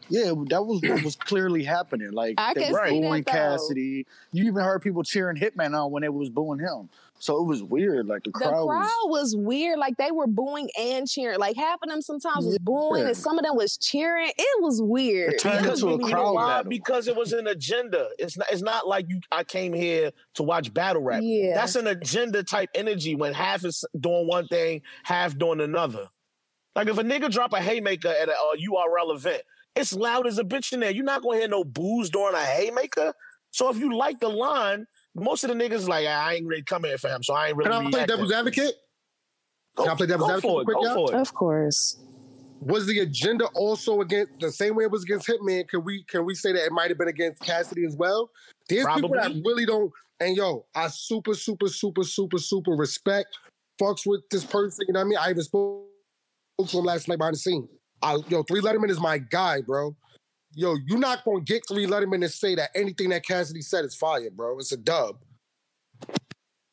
Yeah, 0.08 0.32
that 0.48 0.62
was 0.62 0.80
what 0.82 1.02
was 1.02 1.16
clearly 1.20 1.64
happening. 1.64 2.12
Like 2.12 2.34
I 2.38 2.54
they 2.54 2.64
can 2.64 2.72
were 2.72 2.88
booing 2.88 3.22
though. 3.22 3.32
Cassidy. 3.32 4.06
You 4.32 4.44
even 4.44 4.62
heard 4.62 4.82
people 4.82 5.02
cheering 5.02 5.36
Hitman 5.36 5.78
on 5.78 5.90
when 5.90 6.02
they 6.02 6.08
was 6.08 6.30
booing 6.30 6.60
him. 6.60 6.88
So 7.18 7.40
it 7.40 7.46
was 7.46 7.62
weird. 7.62 8.06
Like 8.06 8.24
the 8.24 8.30
The 8.30 8.38
crowd, 8.38 8.66
crowd 8.66 8.66
was 8.66 8.90
was 9.06 9.36
weird. 9.36 9.78
Like 9.78 9.96
they 9.96 10.10
were 10.10 10.26
booing 10.26 10.68
and 10.78 11.08
cheering. 11.08 11.38
Like 11.38 11.56
half 11.56 11.78
of 11.82 11.88
them 11.88 12.02
sometimes 12.02 12.44
was 12.44 12.58
booing 12.58 13.06
and 13.06 13.16
some 13.16 13.38
of 13.38 13.44
them 13.44 13.56
was 13.56 13.76
cheering. 13.76 14.30
It 14.36 14.62
was 14.62 14.82
weird. 14.82 15.34
It 15.34 15.38
turned 15.40 15.66
was 15.66 15.82
into 15.82 15.94
a 15.94 16.10
crowd. 16.10 16.34
Why? 16.34 16.46
battle. 16.48 16.70
Because 16.70 17.08
it 17.08 17.16
was 17.16 17.32
an 17.32 17.46
agenda. 17.46 18.08
It's 18.18 18.36
not. 18.36 18.48
It's 18.50 18.62
not 18.62 18.86
like 18.86 19.06
you. 19.08 19.20
I 19.32 19.44
came 19.44 19.72
here 19.72 20.10
to 20.34 20.42
watch 20.42 20.74
battle 20.74 21.02
rap. 21.02 21.20
Yeah. 21.22 21.54
That's 21.54 21.76
an 21.76 21.86
agenda 21.86 22.42
type 22.42 22.70
energy 22.74 23.14
when 23.14 23.32
half 23.32 23.64
is 23.64 23.84
doing 23.98 24.26
one 24.26 24.46
thing, 24.48 24.82
half 25.04 25.38
doing 25.38 25.60
another. 25.60 26.08
Like 26.74 26.88
if 26.88 26.98
a 26.98 27.04
nigga 27.04 27.30
drop 27.30 27.52
a 27.52 27.60
haymaker 27.60 28.08
at 28.08 28.28
a 28.28 28.32
uh, 28.32 28.56
URL 28.56 29.14
event, 29.14 29.42
it's 29.76 29.92
loud 29.92 30.26
as 30.26 30.38
a 30.38 30.44
bitch 30.44 30.72
in 30.72 30.80
there. 30.80 30.90
You're 30.90 31.04
not 31.04 31.22
gonna 31.22 31.38
hear 31.38 31.48
no 31.48 31.64
booze 31.64 32.10
during 32.10 32.34
a 32.34 32.44
haymaker. 32.44 33.12
So 33.50 33.70
if 33.70 33.78
you 33.78 33.96
like 33.96 34.18
the 34.20 34.28
line, 34.28 34.86
most 35.14 35.44
of 35.44 35.48
the 35.48 35.54
niggas 35.54 35.88
like 35.88 36.06
"Ah, 36.08 36.26
I 36.26 36.34
ain't 36.34 36.46
really 36.46 36.62
coming 36.62 36.90
here 36.90 36.98
for 36.98 37.08
him, 37.08 37.22
so 37.22 37.34
I 37.34 37.48
ain't 37.48 37.56
really. 37.56 37.70
Can 37.70 37.86
I 37.86 37.90
play 37.90 38.06
devil's 38.06 38.32
advocate? 38.32 38.74
Go, 39.76 39.84
Can 39.84 39.92
I 39.92 39.96
play 39.96 40.06
devil's 40.06 40.28
go 40.28 40.36
advocate 40.36 40.50
for 40.50 40.60
it. 40.60 40.64
quick, 40.64 40.76
Go 40.76 40.94
for 40.94 41.14
it. 41.14 41.20
Of 41.20 41.34
course. 41.34 41.98
Was 42.60 42.86
the 42.86 43.00
agenda 43.00 43.46
also 43.54 44.00
against 44.00 44.40
the 44.40 44.50
same 44.50 44.74
way 44.74 44.84
it 44.84 44.90
was 44.90 45.02
against 45.02 45.28
Hitman? 45.28 45.68
Can 45.68 45.84
we 45.84 46.04
can 46.04 46.24
we 46.24 46.34
say 46.34 46.52
that 46.52 46.64
it 46.64 46.72
might 46.72 46.88
have 46.88 46.98
been 46.98 47.08
against 47.08 47.42
Cassidy 47.42 47.84
as 47.84 47.96
well? 47.96 48.30
There's 48.68 48.86
people 48.94 49.10
that 49.10 49.32
really 49.44 49.66
don't. 49.66 49.92
And 50.20 50.36
yo, 50.36 50.64
I 50.74 50.88
super 50.88 51.34
super 51.34 51.68
super 51.68 52.04
super 52.04 52.38
super 52.38 52.72
respect 52.72 53.36
fucks 53.80 54.06
with 54.06 54.22
this 54.30 54.44
person. 54.44 54.86
You 54.88 54.94
know 54.94 55.00
what 55.00 55.06
I 55.06 55.08
mean? 55.08 55.18
I 55.18 55.30
even 55.30 55.42
spoke 55.42 55.84
to 56.66 56.78
him 56.78 56.84
last 56.84 57.08
night 57.08 57.18
behind 57.18 57.34
the 57.34 57.38
scene. 57.38 57.68
I, 58.04 58.18
yo, 58.28 58.42
Three 58.42 58.60
Letterman 58.60 58.90
is 58.90 59.00
my 59.00 59.18
guy, 59.18 59.62
bro. 59.62 59.96
Yo, 60.54 60.76
you're 60.86 60.98
not 60.98 61.24
gonna 61.24 61.40
get 61.40 61.66
Three 61.66 61.86
Letterman 61.86 62.20
to 62.20 62.28
say 62.28 62.54
that 62.54 62.70
anything 62.74 63.08
that 63.08 63.26
Cassidy 63.26 63.62
said 63.62 63.84
is 63.84 63.94
fire, 63.96 64.30
bro. 64.30 64.58
It's 64.58 64.72
a 64.72 64.76
dub. 64.76 65.16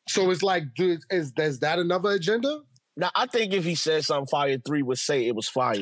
So 0.08 0.30
it's 0.30 0.42
like, 0.42 0.74
dude, 0.74 1.00
is 1.10 1.32
is 1.38 1.60
that 1.60 1.78
another 1.78 2.10
agenda? 2.10 2.60
Now 2.96 3.10
I 3.14 3.26
think 3.26 3.54
if 3.54 3.64
he 3.64 3.74
said 3.74 4.04
something 4.04 4.26
fire, 4.26 4.58
three 4.58 4.82
would 4.82 4.98
say 4.98 5.26
it 5.26 5.34
was 5.34 5.48
fire. 5.48 5.80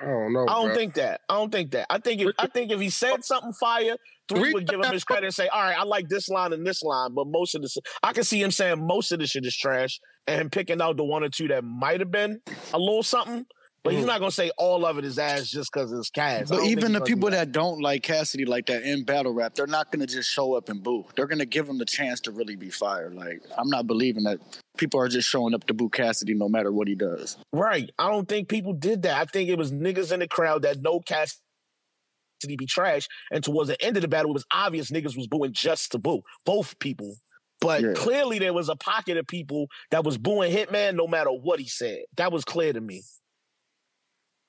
I 0.00 0.04
don't 0.04 0.32
know. 0.32 0.46
I 0.48 0.54
don't 0.54 0.66
bro. 0.66 0.74
think 0.74 0.94
that. 0.94 1.20
I 1.28 1.34
don't 1.34 1.52
think 1.52 1.72
that. 1.72 1.86
I 1.90 1.98
think 1.98 2.22
if 2.22 2.34
I 2.38 2.46
think 2.46 2.72
if 2.72 2.80
he 2.80 2.90
said 2.90 3.24
something 3.24 3.52
fire, 3.52 3.96
three 4.28 4.40
Three- 4.40 4.52
would 4.54 4.66
give 4.66 4.80
him 4.80 4.92
his 4.92 5.04
credit 5.04 5.26
and 5.26 5.34
say, 5.34 5.48
"All 5.48 5.60
right, 5.60 5.78
I 5.78 5.84
like 5.84 6.08
this 6.08 6.28
line 6.28 6.52
and 6.52 6.66
this 6.66 6.82
line," 6.82 7.14
but 7.14 7.26
most 7.26 7.54
of 7.54 7.62
this, 7.62 7.76
I 8.02 8.12
can 8.12 8.24
see 8.24 8.42
him 8.42 8.50
saying 8.50 8.84
most 8.86 9.12
of 9.12 9.18
the 9.18 9.26
shit 9.26 9.44
is 9.44 9.56
trash, 9.56 10.00
and 10.26 10.40
him 10.40 10.50
picking 10.50 10.80
out 10.80 10.96
the 10.96 11.04
one 11.04 11.22
or 11.22 11.28
two 11.28 11.48
that 11.48 11.64
might 11.64 12.00
have 12.00 12.10
been 12.10 12.40
a 12.72 12.78
little 12.78 13.02
something. 13.02 13.46
But 13.88 13.94
he's 13.94 14.04
Mhm. 14.04 14.08
not 14.08 14.18
gonna 14.20 14.30
say 14.30 14.50
all 14.58 14.84
of 14.84 14.98
it 14.98 15.04
is 15.06 15.18
ass 15.18 15.48
just 15.48 15.72
because 15.72 15.90
it's 15.92 16.10
Cass. 16.10 16.50
But 16.50 16.64
even 16.64 16.92
the 16.92 16.98
do 16.98 17.04
people 17.06 17.30
that 17.30 17.52
don't 17.52 17.80
like 17.80 18.02
Cassidy 18.02 18.44
like 18.44 18.66
that 18.66 18.82
in 18.82 19.04
battle 19.04 19.32
rap, 19.32 19.54
they're 19.54 19.66
not 19.66 19.90
gonna 19.90 20.06
just 20.06 20.30
show 20.30 20.52
up 20.54 20.68
and 20.68 20.82
boo. 20.82 21.06
They're 21.16 21.26
gonna 21.26 21.46
give 21.46 21.66
him 21.68 21.78
the 21.78 21.86
chance 21.86 22.20
to 22.22 22.30
really 22.30 22.54
be 22.54 22.68
fired. 22.68 23.14
Like 23.14 23.40
I'm 23.56 23.70
not 23.70 23.86
believing 23.86 24.24
that 24.24 24.40
people 24.76 25.00
are 25.00 25.08
just 25.08 25.26
showing 25.26 25.54
up 25.54 25.64
to 25.68 25.74
boo 25.74 25.88
Cassidy 25.88 26.34
no 26.34 26.48
matter 26.50 26.70
what 26.70 26.86
he 26.86 26.94
does. 26.94 27.38
Right. 27.52 27.90
I 27.98 28.10
don't 28.10 28.28
think 28.28 28.48
people 28.48 28.74
did 28.74 29.02
that. 29.02 29.16
I 29.18 29.24
think 29.24 29.48
it 29.48 29.56
was 29.56 29.72
niggas 29.72 30.12
in 30.12 30.20
the 30.20 30.28
crowd 30.28 30.62
that 30.62 30.82
know 30.82 31.00
Cassidy 31.00 31.38
be 32.58 32.66
trash. 32.66 33.08
And 33.32 33.42
towards 33.42 33.68
the 33.68 33.82
end 33.82 33.96
of 33.96 34.02
the 34.02 34.08
battle, 34.08 34.32
it 34.32 34.34
was 34.34 34.44
obvious 34.52 34.90
niggas 34.90 35.16
was 35.16 35.26
booing 35.28 35.52
just 35.54 35.92
to 35.92 35.98
boo. 35.98 36.20
Both 36.44 36.78
people. 36.78 37.16
But 37.60 37.82
Yeah. 37.82 37.92
clearly 37.94 38.38
there 38.38 38.52
was 38.52 38.68
a 38.68 38.76
pocket 38.76 39.16
of 39.16 39.26
people 39.26 39.66
that 39.90 40.04
was 40.04 40.16
booing 40.18 40.52
Hitman 40.52 40.94
no 40.94 41.06
matter 41.08 41.30
what 41.32 41.58
he 41.58 41.66
said. 41.66 42.02
That 42.16 42.30
was 42.32 42.44
clear 42.44 42.72
to 42.72 42.80
me. 42.80 43.02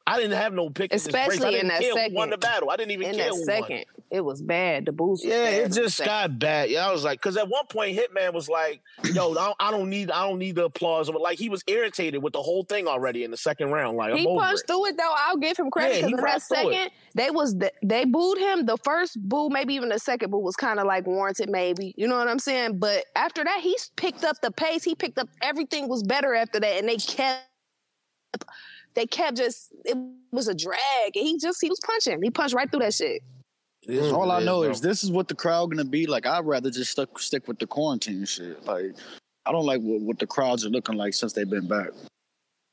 I 0.10 0.18
didn't 0.18 0.38
have 0.38 0.54
no 0.54 0.70
pick. 0.70 0.92
in 0.92 0.96
this 0.96 1.06
race. 1.08 1.16
I 1.16 1.20
Especially 1.28 1.60
in 1.60 1.68
didn't 1.68 1.94
that 1.94 2.10
who 2.10 2.16
won 2.16 2.30
the 2.30 2.34
second. 2.34 2.40
battle. 2.42 2.70
I 2.72 2.76
didn't 2.78 2.92
even 2.92 3.08
In 3.10 3.16
care 3.16 3.26
that 3.26 3.30
who 3.32 3.38
won. 3.38 3.46
second, 3.46 3.86
it 4.12 4.22
was 4.22 4.42
bad. 4.42 4.86
The 4.86 4.92
boost. 4.92 5.24
Was 5.24 5.32
Yeah, 5.34 5.50
it 5.50 5.72
just 5.72 5.98
second. 5.98 6.10
got 6.12 6.40
bad. 6.40 6.70
Yeah, 6.72 6.88
I 6.88 6.92
was 6.92 7.04
like, 7.04 7.20
because 7.20 7.38
at 7.38 7.48
one 7.48 7.66
point, 7.68 7.98
Hitman 7.98 8.34
was 8.34 8.50
like, 8.50 8.82
"Yo, 9.14 9.32
I 9.32 9.34
don't, 9.36 9.56
I 9.60 9.72
don't 9.72 9.90
need, 9.90 10.10
I 10.12 10.28
don't 10.28 10.40
need 10.40 10.56
the 10.56 10.66
applause." 10.66 11.10
But 11.12 11.22
like, 11.22 11.38
he 11.38 11.48
was 11.50 11.64
irritated 11.68 12.24
with 12.24 12.34
the 12.34 12.42
whole 12.42 12.64
thing 12.64 12.88
already 12.88 13.24
in 13.24 13.32
the 13.32 13.38
second 13.38 13.72
round. 13.72 13.98
Like, 13.98 14.16
He 14.16 14.26
punched 14.26 14.64
it. 14.64 14.68
through 14.68 14.88
it 14.88 14.98
though. 14.98 15.14
I'll 15.16 15.38
give 15.38 15.58
him 15.58 15.70
credit 15.70 15.98
Yeah, 16.02 16.08
because 16.08 16.10
he 16.10 16.14
in 16.14 16.18
that 16.26 16.42
through 16.42 16.70
it. 16.72 16.74
second, 16.74 16.92
they 17.16 17.30
was 17.32 17.56
they 17.84 18.06
booed 18.06 18.38
him. 18.40 18.66
The 18.66 18.78
first 18.84 19.22
boo, 19.30 19.50
maybe 19.50 19.76
even 19.76 19.90
the 19.90 20.00
second 20.00 20.32
boo, 20.32 20.40
was 20.40 20.56
kind 20.56 20.80
of 20.80 20.88
like 20.88 21.06
warranted, 21.06 21.50
maybe. 21.50 21.94
You 21.98 22.08
know 22.08 22.18
what 22.18 22.28
I'm 22.28 22.40
saying? 22.40 22.80
But 22.80 23.06
after 23.16 23.44
that, 23.44 23.60
he 23.62 23.78
picked 23.96 24.24
up 24.24 24.38
the 24.42 24.50
pace. 24.52 24.84
He 24.84 24.96
picked 24.96 25.20
up 25.20 25.30
everything 25.42 25.88
was 25.88 26.02
better 26.04 26.34
after 26.34 26.60
that, 26.60 26.78
and 26.80 26.88
they 26.90 26.98
kept 26.98 27.46
they 28.96 29.06
kept 29.06 29.38
just 29.38 29.72
it 29.86 29.98
was 30.32 30.48
a 30.48 30.54
drag. 30.56 31.16
And 31.16 31.26
he 31.28 31.38
just 31.38 31.60
he 31.62 31.70
was 31.70 31.80
punching. 31.86 32.22
He 32.22 32.30
punched 32.30 32.56
right 32.56 32.70
through 32.70 32.82
that 32.82 32.94
shit. 32.94 33.22
It 33.88 33.96
is 33.96 34.12
All 34.12 34.28
what 34.28 34.42
I 34.42 34.44
know 34.44 34.62
bro. 34.62 34.72
is 34.72 34.82
this 34.82 35.04
is 35.04 35.12
what 35.12 35.28
the 35.28 35.36
crowd 35.36 35.72
gonna 35.72 35.86
be 35.86 36.06
like. 36.06 36.26
I'd 36.26 36.46
rather 36.46 36.70
just 36.70 36.92
stuck 36.92 37.18
stick 37.20 37.48
with 37.48 37.60
the 37.60 37.68
quarantine 37.68 38.26
shit. 38.26 38.66
Like 38.66 38.96
I 39.46 39.52
don't 39.52 39.66
like 39.66 39.82
what, 39.82 40.02
what 40.02 40.20
the 40.20 40.28
crowds 40.28 40.66
are 40.66 40.70
looking 40.70 40.96
like 40.96 41.14
since 41.14 41.34
they've 41.34 41.50
been 41.50 41.68
back. 41.68 41.90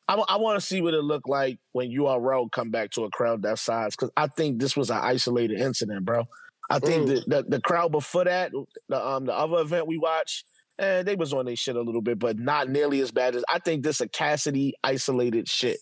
I, 0.09 0.37
want 0.37 0.61
to 0.61 0.65
see 0.65 0.81
what 0.81 0.95
it 0.95 1.03
looked 1.03 1.29
like 1.29 1.59
when 1.73 1.91
URL 1.91 2.51
come 2.53 2.71
back 2.71 2.91
to 2.93 3.05
a 3.05 3.11
crowd 3.11 3.43
that 3.43 3.59
size 3.59 3.97
because 3.97 4.11
I 4.17 4.29
think 4.29 4.61
this 4.61 4.77
was 4.77 4.89
an 4.91 4.99
isolated 5.03 5.61
incident, 5.61 6.05
bro. 6.05 6.25
I 6.71 6.79
think 6.79 7.09
Mm. 7.09 7.25
the, 7.27 7.43
the 7.43 7.43
the 7.49 7.61
crowd 7.61 7.91
before 7.93 8.25
that, 8.25 8.53
the 8.89 9.05
um 9.07 9.27
the 9.27 9.35
other 9.35 9.59
event 9.63 9.87
we 9.89 9.99
watched, 9.99 10.45
eh, 10.79 11.03
they 11.03 11.17
was 11.17 11.33
on 11.33 11.47
their 11.47 11.57
shit 11.57 11.75
a 11.77 11.81
little 11.83 12.03
bit, 12.03 12.19
but 12.21 12.39
not 12.39 12.69
nearly 12.69 13.01
as 13.01 13.11
bad 13.11 13.35
as 13.37 13.45
I 13.49 13.59
think 13.59 13.83
this 13.83 14.01
a 14.01 14.09
Cassidy 14.09 14.75
isolated 14.85 15.49
shit. 15.49 15.79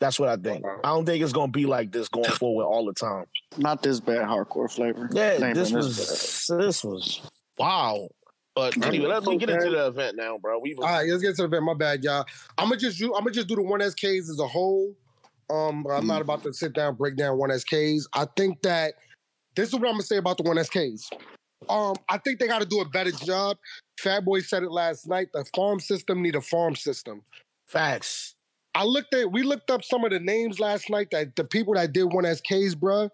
That's 0.00 0.18
what 0.18 0.28
I 0.28 0.36
think. 0.36 0.64
Wow. 0.64 0.80
I 0.84 0.88
don't 0.88 1.06
think 1.06 1.22
it's 1.22 1.32
gonna 1.32 1.52
be 1.52 1.66
like 1.66 1.92
this 1.92 2.08
going 2.08 2.30
forward 2.30 2.64
all 2.64 2.84
the 2.84 2.92
time. 2.92 3.24
Not 3.56 3.82
this 3.82 4.00
bad 4.00 4.26
hardcore 4.26 4.70
flavor. 4.70 5.08
Yeah, 5.12 5.44
Ain't 5.44 5.54
this 5.54 5.72
was 5.72 6.46
this 6.48 6.84
was 6.84 7.20
wow. 7.58 8.08
But 8.54 8.76
anyway, 8.84 9.08
let's 9.08 9.26
get 9.26 9.50
into 9.50 9.70
the 9.70 9.88
event 9.88 10.16
now, 10.16 10.38
bro. 10.38 10.60
We 10.60 10.74
All 10.76 10.84
right, 10.84 11.08
let's 11.08 11.22
get 11.22 11.34
to 11.36 11.42
the 11.42 11.48
event. 11.48 11.64
My 11.64 11.74
bad, 11.74 12.04
y'all. 12.04 12.24
I'm 12.56 12.68
gonna 12.68 12.80
just 12.80 12.98
do. 12.98 13.14
I'm 13.14 13.22
gonna 13.22 13.32
just 13.32 13.48
do 13.48 13.56
the 13.56 13.62
one 13.62 13.80
SKs 13.80 14.30
as 14.30 14.38
a 14.38 14.46
whole. 14.46 14.94
Um, 15.50 15.84
I'm 15.90 16.06
not 16.06 16.22
about 16.22 16.42
to 16.44 16.52
sit 16.52 16.72
down 16.72 16.94
break 16.94 17.16
down 17.16 17.36
one 17.36 17.50
SKs. 17.50 18.04
I 18.14 18.26
think 18.36 18.62
that 18.62 18.94
this 19.56 19.68
is 19.68 19.74
what 19.74 19.86
I'm 19.86 19.94
gonna 19.94 20.02
say 20.02 20.16
about 20.18 20.36
the 20.36 20.44
one 20.44 20.56
SKs. 20.56 21.10
Um, 21.68 21.96
I 22.08 22.18
think 22.18 22.38
they 22.38 22.46
got 22.46 22.60
to 22.60 22.66
do 22.66 22.80
a 22.80 22.88
better 22.88 23.10
job. 23.10 23.56
Fat 23.98 24.24
Boy 24.24 24.40
said 24.40 24.62
it 24.62 24.70
last 24.70 25.08
night. 25.08 25.28
The 25.32 25.44
farm 25.54 25.80
system 25.80 26.22
need 26.22 26.34
a 26.34 26.40
farm 26.40 26.76
system. 26.76 27.22
facts. 27.66 28.33
I 28.74 28.84
looked 28.84 29.14
at. 29.14 29.30
We 29.30 29.42
looked 29.42 29.70
up 29.70 29.84
some 29.84 30.04
of 30.04 30.10
the 30.10 30.20
names 30.20 30.58
last 30.58 30.90
night 30.90 31.10
that 31.12 31.36
the 31.36 31.44
people 31.44 31.74
that 31.74 31.92
did 31.92 32.04
one 32.04 32.24
SKs, 32.24 32.78
bro. 32.78 33.10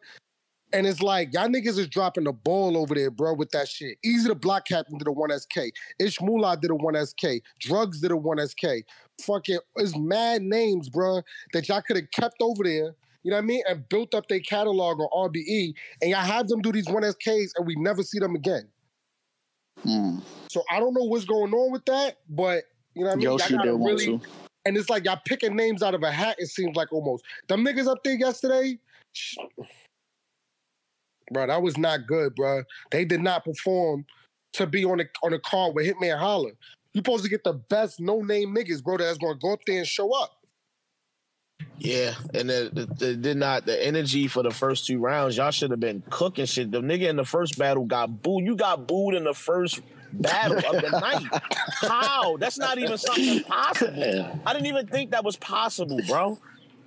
And 0.73 0.87
it's 0.87 1.03
like 1.03 1.35
y'all 1.35 1.49
niggas 1.49 1.79
is 1.79 1.89
dropping 1.89 2.25
the 2.25 2.33
ball 2.33 2.77
over 2.77 2.95
there, 2.95 3.11
bro, 3.11 3.35
with 3.35 3.51
that 3.51 3.69
shit. 3.69 3.99
Easy 4.05 4.29
to 4.29 4.35
block 4.35 4.67
captain 4.69 4.99
did 4.99 5.09
a 5.09 5.13
one 5.13 5.37
SK. 5.37 5.73
Ish 5.99 6.21
Moolah 6.21 6.57
did 6.57 6.71
a 6.71 6.77
one 6.77 6.95
SK. 7.05 7.43
Drugs 7.59 8.01
did 8.01 8.13
a 8.13 8.17
one 8.17 8.39
SK. 8.47 8.67
Fucking, 9.23 9.57
it, 9.57 9.63
it's 9.77 9.97
mad 9.97 10.43
names, 10.43 10.89
bro, 10.89 11.23
that 11.53 11.69
y'all 11.69 11.83
could 11.83 11.97
have 11.97 12.11
kept 12.13 12.37
over 12.41 12.63
there. 12.63 12.95
You 13.23 13.31
know 13.33 13.37
what 13.37 13.43
I 13.43 13.47
mean? 13.47 13.63
And 13.69 13.89
built 13.89 14.15
up 14.15 14.29
their 14.29 14.41
catalog 14.41 15.01
on 15.01 15.31
RBE, 15.31 15.75
and 16.01 16.11
y'all 16.11 16.21
have 16.21 16.49
them 16.49 16.63
do 16.63 16.73
these 16.73 16.89
one 16.89 17.03
SKs, 17.03 17.51
and 17.57 17.67
we 17.67 17.75
never 17.77 18.03
see 18.03 18.19
them 18.19 18.35
again. 18.35 18.69
Mm. 19.85 20.23
So 20.51 20.63
I 20.71 20.79
don't 20.79 20.95
know 20.95 21.05
what's 21.05 21.25
going 21.25 21.53
on 21.53 21.73
with 21.73 21.85
that, 21.87 22.19
but 22.29 22.65
you 22.95 23.03
know 23.03 23.09
what 23.09 23.13
I 23.13 23.17
mean? 23.17 23.23
Y'all 23.25 23.33
Yoshi 23.39 23.55
gotta 23.57 23.71
did 23.71 23.75
one 23.77 23.95
really- 23.95 24.07
too. 24.07 24.21
And 24.65 24.77
it's 24.77 24.91
like 24.91 25.05
y'all 25.05 25.21
picking 25.25 25.57
names 25.57 25.83
out 25.83 25.95
of 25.95 26.03
a 26.03 26.11
hat. 26.11 26.37
It 26.39 26.49
seems 26.49 26.77
like 26.77 26.93
almost 26.93 27.25
them 27.49 27.65
niggas 27.65 27.87
up 27.87 28.03
there 28.05 28.15
yesterday. 28.15 28.79
Bro, 31.33 31.47
that 31.47 31.63
was 31.63 31.79
not 31.79 32.07
good, 32.07 32.35
bro. 32.35 32.65
They 32.91 33.05
did 33.05 33.23
not 33.23 33.45
perform 33.45 34.05
to 34.55 34.67
be 34.67 34.85
on 34.85 34.99
the 34.99 35.09
on 35.23 35.31
the 35.31 35.39
card 35.39 35.75
with 35.75 35.87
Hitman 35.87 36.19
Holla. 36.19 36.51
You 36.93 36.99
supposed 36.99 37.25
to 37.25 37.31
get 37.31 37.45
the 37.45 37.55
best 37.55 38.01
no 38.01 38.21
name 38.21 38.55
niggas, 38.55 38.83
bro. 38.83 38.97
That's 38.97 39.19
gonna 39.19 39.39
go 39.39 39.53
up 39.53 39.61
there 39.67 39.79
and 39.79 39.87
show 39.87 40.13
up. 40.13 40.33
Yeah, 41.79 42.15
and 42.35 42.51
the, 42.51 42.71
the, 42.73 42.87
the 42.87 43.17
did 43.17 43.37
not 43.37 43.65
the 43.65 43.87
energy 43.87 44.27
for 44.29 44.43
the 44.43 44.51
first 44.51 44.87
two 44.87 44.99
rounds. 44.99 45.37
Y'all 45.37 45.51
should 45.51 45.71
have 45.71 45.81
been 45.81 46.03
cooking 46.11 46.47
shit. 46.47 46.71
The 46.71 46.81
nigga 46.81 47.09
in 47.09 47.17
the 47.17 47.25
first 47.25 47.59
battle 47.59 47.85
got 47.85 48.23
booed. 48.23 48.45
You 48.45 48.57
got 48.57 48.87
booed 48.87 49.15
in 49.15 49.25
the 49.25 49.35
first 49.35 49.81
battle 50.13 50.59
of 50.59 50.83
the 50.83 50.91
night. 51.01 51.43
How? 51.83 52.37
That's 52.37 52.59
not 52.59 52.79
even 52.79 52.99
something 52.99 53.43
possible. 53.45 54.41
I 54.47 54.53
didn't 54.53 54.67
even 54.67 54.87
think 54.87 55.11
that 55.11 55.25
was 55.25 55.37
possible, 55.37 56.01
bro. 56.09 56.39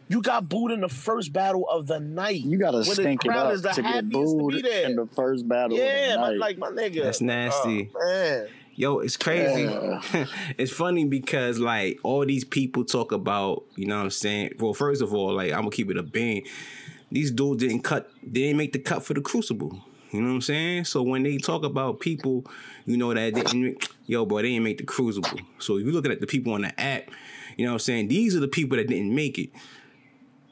You 0.09 0.21
got 0.21 0.47
booed 0.49 0.71
in 0.71 0.81
the 0.81 0.89
first 0.89 1.33
battle 1.33 1.67
of 1.69 1.87
the 1.87 1.99
night. 1.99 2.41
You 2.41 2.57
gotta 2.59 2.77
When 2.77 2.85
stink 2.85 3.25
it 3.25 3.27
crowd 3.29 3.65
up 3.65 3.75
to 3.75 3.81
get 3.81 3.85
happiest 3.85 4.11
to 4.11 4.37
booed 4.37 4.65
in 4.65 4.95
the 4.95 5.07
first 5.15 5.47
battle. 5.47 5.77
yeah, 5.77 6.15
of 6.15 6.19
my, 6.19 6.25
the 6.27 6.31
night. 6.33 6.39
like 6.39 6.57
my 6.57 6.69
nigga. 6.69 7.03
That's 7.03 7.21
nasty. 7.21 7.89
Oh, 7.95 8.05
man. 8.05 8.47
Yo, 8.75 8.99
it's 8.99 9.17
crazy. 9.17 9.63
Yeah. 9.63 10.25
it's 10.57 10.71
funny 10.71 11.05
because 11.05 11.59
like 11.59 11.99
all 12.03 12.25
these 12.25 12.43
people 12.43 12.83
talk 12.83 13.11
about, 13.11 13.63
you 13.75 13.85
know 13.85 13.97
what 13.97 14.03
I'm 14.03 14.09
saying? 14.09 14.53
Well, 14.59 14.73
first 14.73 15.01
of 15.01 15.13
all, 15.13 15.33
like 15.33 15.51
I'm 15.51 15.59
gonna 15.59 15.71
keep 15.71 15.89
it 15.89 15.97
a 15.97 16.03
bean. 16.03 16.43
These 17.11 17.31
dudes 17.31 17.63
didn't 17.63 17.81
cut, 17.83 18.09
they 18.23 18.41
didn't 18.41 18.57
make 18.57 18.73
the 18.73 18.79
cut 18.79 19.03
for 19.03 19.13
the 19.13 19.21
crucible. 19.21 19.79
You 20.11 20.21
know 20.21 20.27
what 20.29 20.35
I'm 20.35 20.41
saying? 20.41 20.85
So 20.85 21.01
when 21.01 21.23
they 21.23 21.37
talk 21.37 21.63
about 21.63 21.99
people, 21.99 22.45
you 22.85 22.97
know, 22.97 23.13
that 23.13 23.33
didn't 23.33 23.87
yo, 24.05 24.25
boy, 24.25 24.41
they 24.41 24.49
didn't 24.49 24.63
make 24.63 24.77
the 24.77 24.83
crucible. 24.83 25.39
So 25.59 25.77
if 25.77 25.85
you're 25.85 25.93
looking 25.93 26.11
at 26.11 26.19
the 26.21 26.27
people 26.27 26.53
on 26.53 26.61
the 26.63 26.79
app, 26.79 27.09
you 27.57 27.65
know 27.65 27.71
what 27.71 27.75
I'm 27.75 27.79
saying? 27.79 28.07
These 28.07 28.35
are 28.35 28.39
the 28.39 28.47
people 28.47 28.77
that 28.77 28.87
didn't 28.87 29.13
make 29.13 29.37
it. 29.37 29.49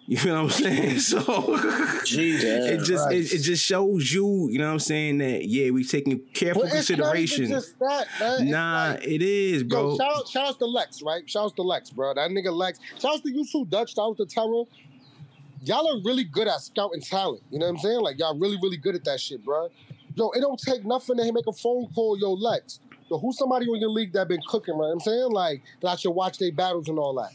You 0.08 0.18
know 0.26 0.44
what 0.44 0.54
I'm 0.56 0.64
saying? 0.64 1.00
So 1.00 1.58
Jesus. 2.06 2.44
it 2.44 2.84
just 2.84 3.12
it, 3.12 3.34
it 3.34 3.40
just 3.40 3.64
shows 3.64 4.12
you, 4.12 4.50
you 4.50 4.58
know 4.60 4.66
what 4.68 4.74
I'm 4.74 4.80
saying, 4.80 5.20
that 5.20 5.46
yeah, 5.46 5.70
we 5.70 5.84
taking 5.86 6.20
careful 6.34 6.64
But 6.64 6.74
it's 6.74 6.90
not 6.90 7.16
even 7.16 7.28
consideration. 7.28 7.48
just 7.50 7.80
that, 7.80 8.08
man. 8.20 8.50
Nah, 8.50 8.90
like- 8.92 9.08
it 9.08 9.22
is, 9.22 9.64
bro. 9.64 9.92
Yo, 9.92 9.98
shout 9.98 10.16
out, 10.18 10.28
shout 10.28 10.48
out 10.50 10.60
to 10.60 10.66
Lex, 10.66 11.02
right? 11.02 11.30
Shout 11.30 11.46
out 11.46 11.56
to 11.56 11.62
Lex, 11.62 11.92
bro. 11.92 12.14
That 12.14 12.30
nigga 12.32 12.52
Lex. 12.52 12.80
Shout 13.00 13.16
out 13.16 13.24
to 13.24 13.32
you 13.32 13.46
too, 13.46 13.66
Dutch. 13.66 13.96
Shout 13.96 14.10
out 14.10 14.18
to 14.18 14.26
Terror. 14.26 14.64
Y'all 15.64 15.88
are 15.88 16.02
really 16.04 16.24
good 16.24 16.48
at 16.48 16.60
scouting 16.62 17.02
talent. 17.02 17.44
You 17.52 17.60
know 17.60 17.68
what 17.68 17.74
I'm 17.74 17.78
saying? 17.80 18.02
Like 18.02 18.18
y'all 18.20 18.38
really, 18.38 18.58
really 18.62 18.78
good 18.78 18.96
at 18.96 19.04
that 19.06 19.20
shit, 19.20 19.46
bro. 19.46 19.70
Yo, 20.22 20.30
it 20.36 20.42
don't 20.42 20.60
take 20.60 20.86
nothing 20.86 21.18
to 21.18 21.34
make 21.34 21.48
a 21.48 21.52
phone 21.52 21.88
call. 21.96 22.16
Yo, 22.16 22.34
Lex. 22.34 22.80
Yo, 23.10 23.18
who's 23.18 23.40
somebody 23.40 23.66
on 23.66 23.80
your 23.80 23.90
league 23.90 24.14
that 24.14 24.28
been 24.28 24.40
cooking, 24.48 24.78
right? 24.78 24.92
I'm 24.92 25.00
saying 25.00 25.32
like 25.32 25.64
that 25.82 25.88
I 25.88 25.96
should 25.96 26.12
watch 26.12 26.38
their 26.38 26.52
battles 26.52 26.90
and 26.90 27.00
all 27.00 27.16
that. 27.16 27.32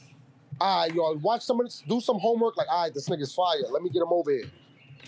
All 0.60 0.82
right, 0.82 0.94
yo, 0.94 1.14
watch 1.14 1.42
somebody 1.42 1.68
do 1.88 2.00
some 2.00 2.20
homework. 2.20 2.56
Like, 2.56 2.68
all 2.70 2.84
right, 2.84 2.94
this 2.94 3.08
nigga's 3.08 3.34
fire. 3.34 3.56
Let 3.72 3.82
me 3.82 3.90
get 3.90 4.02
him 4.02 4.12
over 4.12 4.30
here. 4.30 4.44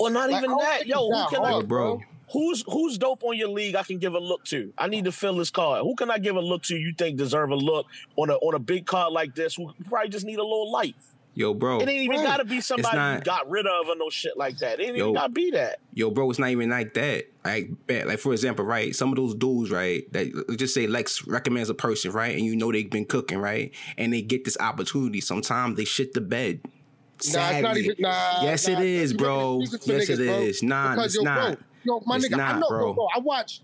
Or 0.00 0.10
not 0.10 0.28
Like, 0.28 0.42
even 0.42 0.56
that. 0.56 0.86
Yo, 0.88 1.08
who 1.08 1.28
can 1.28 1.44
I, 1.44 1.50
hard, 1.52 1.62
Yo, 1.62 1.68
bro. 1.68 2.00
Who's 2.32 2.64
who's 2.66 2.98
dope 2.98 3.22
on 3.22 3.36
your 3.36 3.48
league? 3.48 3.76
I 3.76 3.84
can 3.84 3.98
give 3.98 4.14
a 4.14 4.18
look 4.18 4.44
to. 4.46 4.72
I 4.76 4.88
need 4.88 5.04
to 5.04 5.12
fill 5.12 5.36
this 5.36 5.50
card. 5.50 5.82
Who 5.82 5.94
can 5.94 6.10
I 6.10 6.18
give 6.18 6.34
a 6.34 6.40
look 6.40 6.64
to? 6.64 6.76
You 6.76 6.92
think 6.98 7.16
deserve 7.16 7.50
a 7.50 7.56
look 7.56 7.86
on 8.16 8.28
a 8.28 8.34
on 8.34 8.54
a 8.54 8.58
big 8.58 8.86
card 8.86 9.12
like 9.12 9.36
this? 9.36 9.54
Who 9.54 9.72
probably 9.88 10.08
just 10.08 10.26
need 10.26 10.40
a 10.40 10.42
little 10.42 10.72
light. 10.72 10.96
Yo, 11.38 11.54
bro. 11.54 11.78
It 11.78 11.88
ain't 11.88 12.02
even 12.02 12.16
right. 12.16 12.26
got 12.26 12.36
to 12.38 12.44
be 12.44 12.60
somebody 12.60 13.18
you 13.18 13.20
got 13.22 13.48
rid 13.48 13.64
of 13.64 13.86
or 13.86 13.94
no 13.94 14.10
shit 14.10 14.36
like 14.36 14.58
that. 14.58 14.80
It 14.80 14.88
ain't 14.88 14.96
Yo. 14.96 15.04
even 15.04 15.14
got 15.14 15.28
to 15.28 15.32
be 15.32 15.52
that. 15.52 15.78
Yo, 15.94 16.10
bro, 16.10 16.28
it's 16.30 16.40
not 16.40 16.50
even 16.50 16.68
like 16.68 16.94
that. 16.94 17.26
Like, 17.44 17.70
bet, 17.86 18.08
like 18.08 18.18
for 18.18 18.32
example, 18.32 18.64
right? 18.64 18.92
Some 18.92 19.10
of 19.10 19.16
those 19.16 19.36
dudes, 19.36 19.70
right? 19.70 20.12
That 20.12 20.56
just 20.58 20.74
say 20.74 20.88
Lex 20.88 21.28
recommends 21.28 21.70
a 21.70 21.74
person, 21.74 22.10
right? 22.10 22.36
And 22.36 22.44
you 22.44 22.56
know 22.56 22.72
they've 22.72 22.90
been 22.90 23.04
cooking, 23.04 23.38
right? 23.38 23.72
And 23.96 24.12
they 24.12 24.20
get 24.20 24.44
this 24.44 24.56
opportunity. 24.58 25.20
Sometimes 25.20 25.76
they 25.76 25.84
shit 25.84 26.12
the 26.12 26.20
bed. 26.20 26.60
Nah, 26.64 26.70
it's 27.20 27.32
not 27.62 27.76
even. 27.76 27.94
Nah, 28.00 28.42
yes, 28.42 28.66
nah, 28.66 28.80
it 28.80 28.84
is, 28.84 29.12
bro. 29.12 29.60
excuses 29.60 29.86
for 29.86 29.92
Yes, 29.92 30.08
it 30.08 30.18
niggas, 30.18 30.26
bro. 30.26 30.38
is. 30.40 30.62
Nah, 30.64 30.90
Because, 30.90 31.06
it's 31.06 31.14
yo, 31.14 31.22
not. 31.22 31.54
Bro, 31.54 31.64
yo, 31.84 32.02
my 32.04 32.16
It's 32.16 32.28
nigga, 32.28 32.34
I 32.34 32.36
not, 32.36 32.58
know, 32.58 32.68
bro. 32.68 32.86
Yo, 32.88 32.94
bro, 32.94 33.08
I 33.14 33.18
watch, 33.20 33.60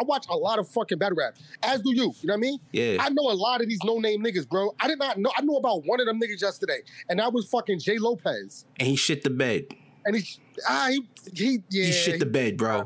I 0.00 0.04
watch 0.04 0.26
a 0.30 0.36
lot 0.36 0.58
of 0.58 0.68
fucking 0.68 0.98
battle 0.98 1.16
rap, 1.16 1.36
as 1.62 1.82
do 1.82 1.90
you. 1.94 2.12
You 2.20 2.28
know 2.28 2.34
what 2.34 2.34
I 2.34 2.36
mean? 2.36 2.58
Yeah. 2.72 2.96
I 3.00 3.08
know 3.10 3.30
a 3.30 3.34
lot 3.34 3.60
of 3.60 3.68
these 3.68 3.80
no 3.84 3.98
name 3.98 4.22
niggas, 4.22 4.48
bro. 4.48 4.74
I 4.80 4.86
did 4.88 4.98
not 4.98 5.18
know. 5.18 5.32
I 5.36 5.42
knew 5.42 5.56
about 5.56 5.84
one 5.84 6.00
of 6.00 6.06
them 6.06 6.20
niggas 6.20 6.40
yesterday, 6.40 6.80
and 7.08 7.18
that 7.18 7.32
was 7.32 7.46
fucking 7.46 7.80
Jay 7.80 7.98
Lopez. 7.98 8.64
and 8.78 8.88
he 8.88 8.96
shit 8.96 9.22
the 9.24 9.30
bed. 9.30 9.66
And 10.04 10.16
he, 10.16 10.24
ah, 10.68 10.88
he, 10.90 11.04
he, 11.34 11.62
yeah, 11.68 11.86
he 11.86 11.92
shit 11.92 12.20
the 12.20 12.26
bed, 12.26 12.56
bro. 12.56 12.84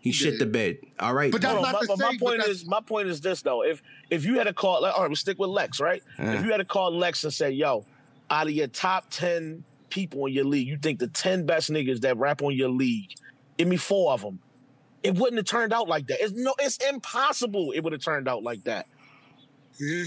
He 0.00 0.10
shit 0.10 0.32
did. 0.32 0.40
the 0.40 0.46
bed. 0.46 0.78
All 0.98 1.14
right. 1.14 1.30
But 1.30 1.42
that's 1.42 1.54
Hold 1.54 1.64
on, 1.64 1.72
not 1.72 1.86
my, 1.88 1.94
to 1.94 2.02
my 2.02 2.16
point 2.18 2.42
is 2.42 2.66
my 2.66 2.80
point 2.80 3.08
is 3.08 3.20
this 3.20 3.40
though. 3.42 3.62
If 3.62 3.82
if 4.10 4.24
you 4.24 4.36
had 4.36 4.48
a 4.48 4.52
call, 4.52 4.82
like, 4.82 4.94
all 4.94 5.02
right, 5.02 5.08
we 5.08 5.14
stick 5.14 5.38
with 5.38 5.50
Lex, 5.50 5.78
right? 5.78 6.02
Uh. 6.18 6.24
If 6.24 6.44
you 6.44 6.50
had 6.50 6.56
to 6.58 6.64
call 6.64 6.90
Lex 6.92 7.22
and 7.22 7.32
say, 7.32 7.50
"Yo, 7.52 7.84
out 8.28 8.48
of 8.48 8.52
your 8.52 8.66
top 8.66 9.10
ten 9.10 9.62
people 9.90 10.26
in 10.26 10.32
your 10.32 10.44
league, 10.44 10.66
you 10.66 10.76
think 10.76 10.98
the 10.98 11.06
ten 11.06 11.46
best 11.46 11.70
niggas 11.70 12.00
that 12.00 12.16
rap 12.16 12.42
on 12.42 12.52
your 12.56 12.68
league, 12.68 13.14
give 13.56 13.68
me 13.68 13.76
four 13.76 14.12
of 14.12 14.22
them. 14.22 14.40
It 15.02 15.16
wouldn't 15.16 15.36
have 15.38 15.46
turned 15.46 15.72
out 15.72 15.88
like 15.88 16.06
that. 16.08 16.22
It's 16.22 16.32
no, 16.32 16.54
it's 16.58 16.76
impossible. 16.88 17.72
It 17.72 17.80
would 17.80 17.92
have 17.92 18.02
turned 18.02 18.28
out 18.28 18.42
like 18.42 18.64
that. 18.64 18.86
Yeah. 19.78 20.04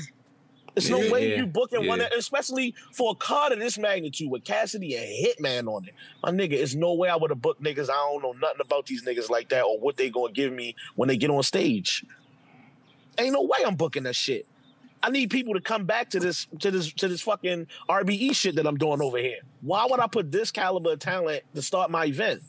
There's 0.73 0.89
no 0.89 0.99
Yeah, 0.99 1.11
way 1.11 1.29
yeah, 1.31 1.35
you 1.37 1.45
booking 1.47 1.87
one, 1.87 1.99
yeah. 1.99 2.09
that- 2.09 2.17
especially 2.17 2.75
for 2.91 3.11
a 3.11 3.15
card 3.15 3.53
of 3.53 3.59
this 3.59 3.77
magnitude 3.77 4.29
with 4.29 4.43
Cassidy 4.43 4.95
and 4.95 5.05
Hitman 5.07 5.73
on 5.73 5.85
it. 5.87 5.93
My 6.21 6.31
nigga, 6.31 6.51
it's 6.53 6.75
no 6.75 6.93
way 6.93 7.07
I 7.07 7.15
would 7.15 7.29
have 7.31 7.41
booked 7.41 7.63
niggas. 7.63 7.89
I 7.89 7.93
don't 7.93 8.21
know 8.21 8.33
nothing 8.33 8.59
about 8.61 8.85
these 8.85 9.03
niggas 9.05 9.29
like 9.29 9.49
that 9.49 9.63
or 9.63 9.79
what 9.79 9.95
they 9.95 10.09
gonna 10.09 10.33
give 10.33 10.51
me 10.51 10.75
when 10.95 11.07
they 11.07 11.15
get 11.17 11.29
on 11.29 11.43
stage. 11.43 12.05
Ain't 13.17 13.31
no 13.33 13.43
way 13.43 13.59
I'm 13.65 13.75
booking 13.75 14.03
that 14.03 14.15
shit. 14.15 14.45
I 15.01 15.09
need 15.11 15.29
people 15.29 15.53
to 15.53 15.61
come 15.61 15.85
back 15.85 16.09
to 16.09 16.19
this 16.19 16.47
to 16.59 16.71
this 16.71 16.91
to 16.93 17.07
this 17.07 17.21
fucking 17.21 17.67
RBE 17.87 18.35
shit 18.35 18.55
that 18.55 18.65
I'm 18.67 18.77
doing 18.77 19.01
over 19.01 19.17
here. 19.17 19.39
Why 19.61 19.85
would 19.89 19.99
I 19.99 20.07
put 20.07 20.31
this 20.31 20.51
caliber 20.51 20.93
of 20.93 20.99
talent 20.99 21.43
to 21.53 21.61
start 21.61 21.89
my 21.91 22.05
event? 22.05 22.41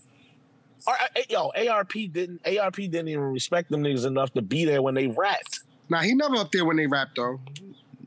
Ar- 0.87 0.99
uh, 1.17 1.21
yo, 1.29 1.51
ARP 1.69 1.93
didn't 2.13 2.41
ARP 2.47 2.77
didn't 2.77 3.09
even 3.09 3.25
respect 3.25 3.71
them 3.71 3.83
niggas 3.83 4.07
enough 4.07 4.33
to 4.35 4.43
be 4.43 4.65
there 4.65 4.83
when 4.83 4.95
they 4.95 5.09
rapped. 5.09 5.61
Nah, 5.89 6.01
he 6.03 6.15
never 6.15 6.37
up 6.37 6.51
there 6.53 6.65
when 6.65 6.77
they 6.77 6.87
rap 6.87 7.09
though. 7.17 7.41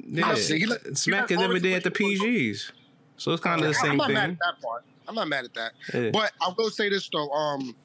Yeah, 0.05 0.33
see, 0.35 0.59
he 0.59 0.65
let- 0.65 0.97
Smack 0.97 1.29
is 1.31 1.37
let 1.37 1.47
never 1.47 1.59
there 1.59 1.77
at 1.77 1.83
the 1.83 1.91
PGs, 1.91 2.71
so 3.17 3.31
it's 3.33 3.43
kind 3.43 3.61
of 3.61 3.67
the 3.67 3.73
same 3.73 3.83
I'm 3.83 3.89
same 3.91 3.97
not 3.97 4.11
mad 4.11 4.21
thing. 4.23 4.31
at 4.31 4.39
that 4.39 4.61
part. 4.65 4.83
I'm 5.07 5.15
not 5.15 5.27
mad 5.27 5.45
at 5.45 5.53
that. 5.55 5.73
Yeah. 5.93 6.09
But 6.11 6.31
I 6.41 6.53
will 6.57 6.69
say 6.69 6.89
this 6.89 7.09
though, 7.09 7.29
um, 7.29 7.75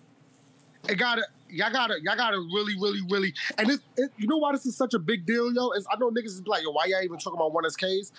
it 0.89 0.97
gotta, 0.97 1.23
y'all 1.49 1.73
gotta, 1.73 1.97
y'all 2.03 2.17
gotta 2.17 2.39
really, 2.39 2.75
really, 2.81 3.01
really, 3.11 3.35
and 3.59 3.71
it, 3.71 3.81
it, 3.97 4.11
you 4.17 4.27
know 4.29 4.39
why 4.39 4.53
this 4.53 4.67
is 4.67 4.77
such 4.77 4.95
a 4.95 4.99
big 4.99 5.27
deal, 5.27 5.53
yo? 5.53 5.71
Is 5.71 5.87
I 5.91 5.97
know 5.99 6.11
niggas 6.11 6.27
is 6.27 6.43
like, 6.47 6.63
yo, 6.63 6.71
why 6.73 6.87
y'all 6.87 7.03
even 7.03 7.19
talking 7.19 7.39
about 7.39 7.53
one 7.53 7.65
SKs? 7.65 8.11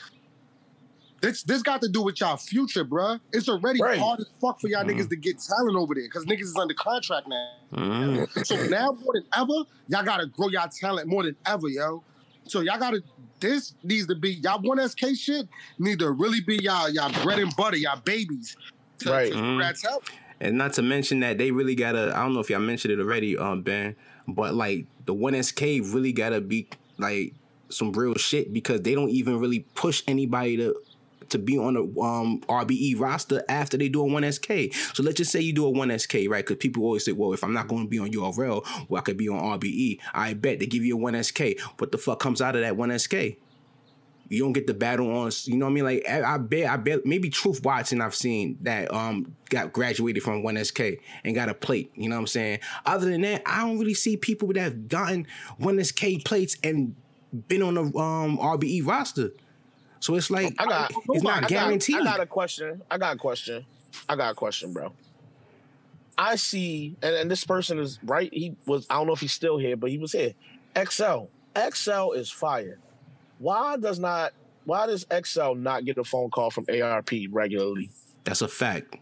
This 1.26 1.42
this 1.42 1.64
got 1.64 1.82
to 1.82 1.88
do 1.90 2.04
with 2.04 2.22
y'all 2.22 2.38
future, 2.38 2.86
bruh. 2.86 3.20
It's 3.34 3.50
already 3.50 3.82
Right. 3.82 3.98
hard 3.98 4.20
as 4.20 4.28
fuck 4.40 4.62
for 4.62 4.68
y'all 4.68 4.84
Mhm. 4.84 4.92
niggas 4.92 5.10
to 5.10 5.16
get 5.16 5.40
talent 5.40 5.76
over 5.76 5.96
there 5.96 6.04
because 6.04 6.24
niggas 6.26 6.42
is 6.42 6.56
under 6.56 6.76
contract 6.76 7.28
now. 7.28 7.50
Mhm. 7.74 8.46
So 8.46 8.56
now 8.68 8.92
more 9.04 9.14
than 9.16 9.24
ever, 9.36 9.66
y'all 9.88 10.04
gotta 10.06 10.28
grow 10.28 10.50
y'all 10.50 10.70
talent 10.70 11.08
more 11.08 11.24
than 11.24 11.36
ever, 11.48 11.68
yo. 11.68 12.04
So 12.46 12.62
y'all 12.62 12.78
gotta. 12.78 13.02
This 13.40 13.74
needs 13.84 14.06
to 14.08 14.16
be 14.16 14.34
y'all 14.36 14.62
one 14.62 14.80
SK 14.80 15.16
shit 15.16 15.48
need 15.80 15.98
to 16.00 16.12
really 16.12 16.42
be 16.42 16.58
y'all 16.62 16.90
y'all 16.90 17.12
bread 17.24 17.40
and 17.40 17.54
butter, 17.56 17.78
y'all 17.78 18.00
babies. 18.06 18.56
To, 19.00 19.10
Right. 19.10 19.32
to 19.32 19.38
grow 19.38 19.42
Mhm. 19.42 19.82
that. 19.82 20.00
And 20.40 20.58
not 20.60 20.74
to 20.74 20.84
mention 20.84 21.22
that 21.22 21.40
they 21.40 21.50
really 21.50 21.74
gotta. 21.76 22.14
I 22.16 22.22
don't 22.22 22.34
know 22.36 22.40
if 22.40 22.52
y'all 22.52 22.60
mentioned 22.60 22.94
it 22.94 23.00
already, 23.00 23.36
um, 23.36 23.64
Ben, 23.64 23.96
but 24.28 24.54
like 24.54 24.86
the 25.08 25.14
one 25.16 25.34
SK 25.34 25.82
really 25.82 26.12
gotta 26.14 26.40
be 26.40 26.68
like 27.00 27.34
some 27.70 27.92
real 27.94 28.14
shit 28.14 28.54
because 28.54 28.82
they 28.82 28.94
don't 28.94 29.10
even 29.10 29.40
really 29.40 29.66
push 29.74 30.04
anybody 30.08 30.56
to 30.58 30.76
to 31.30 31.38
be 31.38 31.58
on 31.58 31.74
the 31.76 31.82
um 32.02 32.42
RBE 32.42 33.00
roster 33.00 33.44
after 33.50 33.78
they 33.78 33.90
do 33.90 34.02
a 34.02 34.06
one 34.06 34.30
SK. 34.32 34.74
So 34.94 35.04
let's 35.04 35.18
just 35.18 35.32
say 35.32 35.42
you 35.42 35.54
do 35.54 35.66
a 35.66 35.70
one 35.70 35.98
SK, 35.98 36.14
right? 36.28 36.46
Because 36.46 36.58
people 36.58 36.84
always 36.84 37.06
say, 37.06 37.12
well, 37.12 37.34
if 37.34 37.44
I'm 37.44 37.54
not 37.54 37.68
going 37.68 37.84
to 37.84 37.90
be 37.90 38.00
on 38.00 38.12
URL, 38.12 38.66
well, 38.90 39.00
I 39.00 39.02
could 39.02 39.18
be 39.18 39.30
on 39.30 39.60
RBE. 39.60 40.00
I 40.14 40.34
bet 40.34 40.60
they 40.60 40.66
give 40.66 40.84
you 40.84 40.96
a 40.96 41.00
one 41.00 41.22
SK. 41.22 41.60
What 41.78 41.92
the 41.92 41.98
fuck 41.98 42.20
comes 42.20 42.42
out 42.42 42.56
of 42.56 42.62
that 42.62 42.78
one 42.78 42.98
SK? 42.98 43.38
You 44.28 44.44
don't 44.44 44.54
get 44.54 44.66
the 44.66 44.74
battle 44.74 45.16
on, 45.16 45.32
you 45.44 45.56
know 45.56 45.66
what 45.66 45.72
I 45.72 45.74
mean? 45.74 45.84
Like 45.84 46.10
I, 46.10 46.34
I 46.34 46.38
bet, 46.38 46.68
I 46.68 46.78
bet 46.78 47.06
maybe 47.06 47.30
Truth 47.30 47.64
Watson 47.64 48.02
I've 48.02 48.16
seen 48.16 48.58
that 48.62 48.92
um 48.92 49.36
got 49.50 49.72
graduated 49.72 50.24
from 50.24 50.42
one 50.42 50.64
SK 50.64 50.82
and 51.24 51.36
got 51.36 51.50
a 51.50 51.54
plate. 51.54 51.92
You 51.96 52.10
know 52.10 52.16
what 52.16 52.22
I'm 52.22 52.28
saying? 52.28 52.60
Other 52.86 53.10
than 53.10 53.22
that, 53.22 53.44
I 53.46 53.62
don't 53.62 53.78
really 53.78 53.94
see 53.94 54.18
people 54.18 54.48
that 54.54 54.60
have 54.60 54.88
gotten 54.88 55.28
one 55.58 55.84
SK 55.84 56.24
plates 56.26 56.58
and 56.64 56.96
been 57.48 57.62
on 57.62 57.76
the 57.76 57.84
um 58.00 58.38
RBE 58.38 58.86
roster. 58.86 59.32
So 60.00 60.16
it's 60.16 60.30
like 60.30 60.54
I 60.60 60.66
got- 60.66 60.92
it's 61.10 61.26
I 61.26 61.28
not 61.30 61.42
got- 61.42 61.50
guaranteed. 61.50 61.96
I 61.98 62.04
got, 62.04 62.20
a 62.20 62.26
question. 62.26 62.82
I 62.92 62.98
got 62.98 63.16
a 63.16 63.18
question. 63.20 63.66
I 64.10 64.16
got 64.16 64.32
a 64.32 64.36
question, 64.36 64.74
bro. 64.74 64.92
I 66.18 66.36
see, 66.38 66.96
and, 67.02 67.16
and 67.16 67.32
this 67.32 67.44
person 67.44 67.80
is 67.80 68.00
right. 68.04 68.32
He 68.34 68.56
was. 68.66 68.86
I 68.90 68.96
don't 68.96 69.08
know 69.08 69.14
if 69.14 69.20
he's 69.20 69.34
still 69.34 69.58
here, 69.58 69.76
but 69.76 69.90
he 69.90 69.98
was 69.98 70.12
here. 70.14 70.34
XL. 70.78 71.26
XL 71.74 72.12
is 72.14 72.30
fire. 72.32 72.78
Why 73.40 73.78
does 73.78 74.00
not? 74.00 74.34
Why 74.66 74.88
does 74.88 75.06
XL 75.26 75.54
not 75.56 75.86
get 75.86 75.98
a 75.98 76.04
phone 76.04 76.30
call 76.30 76.52
from 76.52 76.66
ARP 76.70 77.12
regularly? 77.32 77.90
That's 78.24 78.42
a 78.42 78.48
fact. 78.48 78.96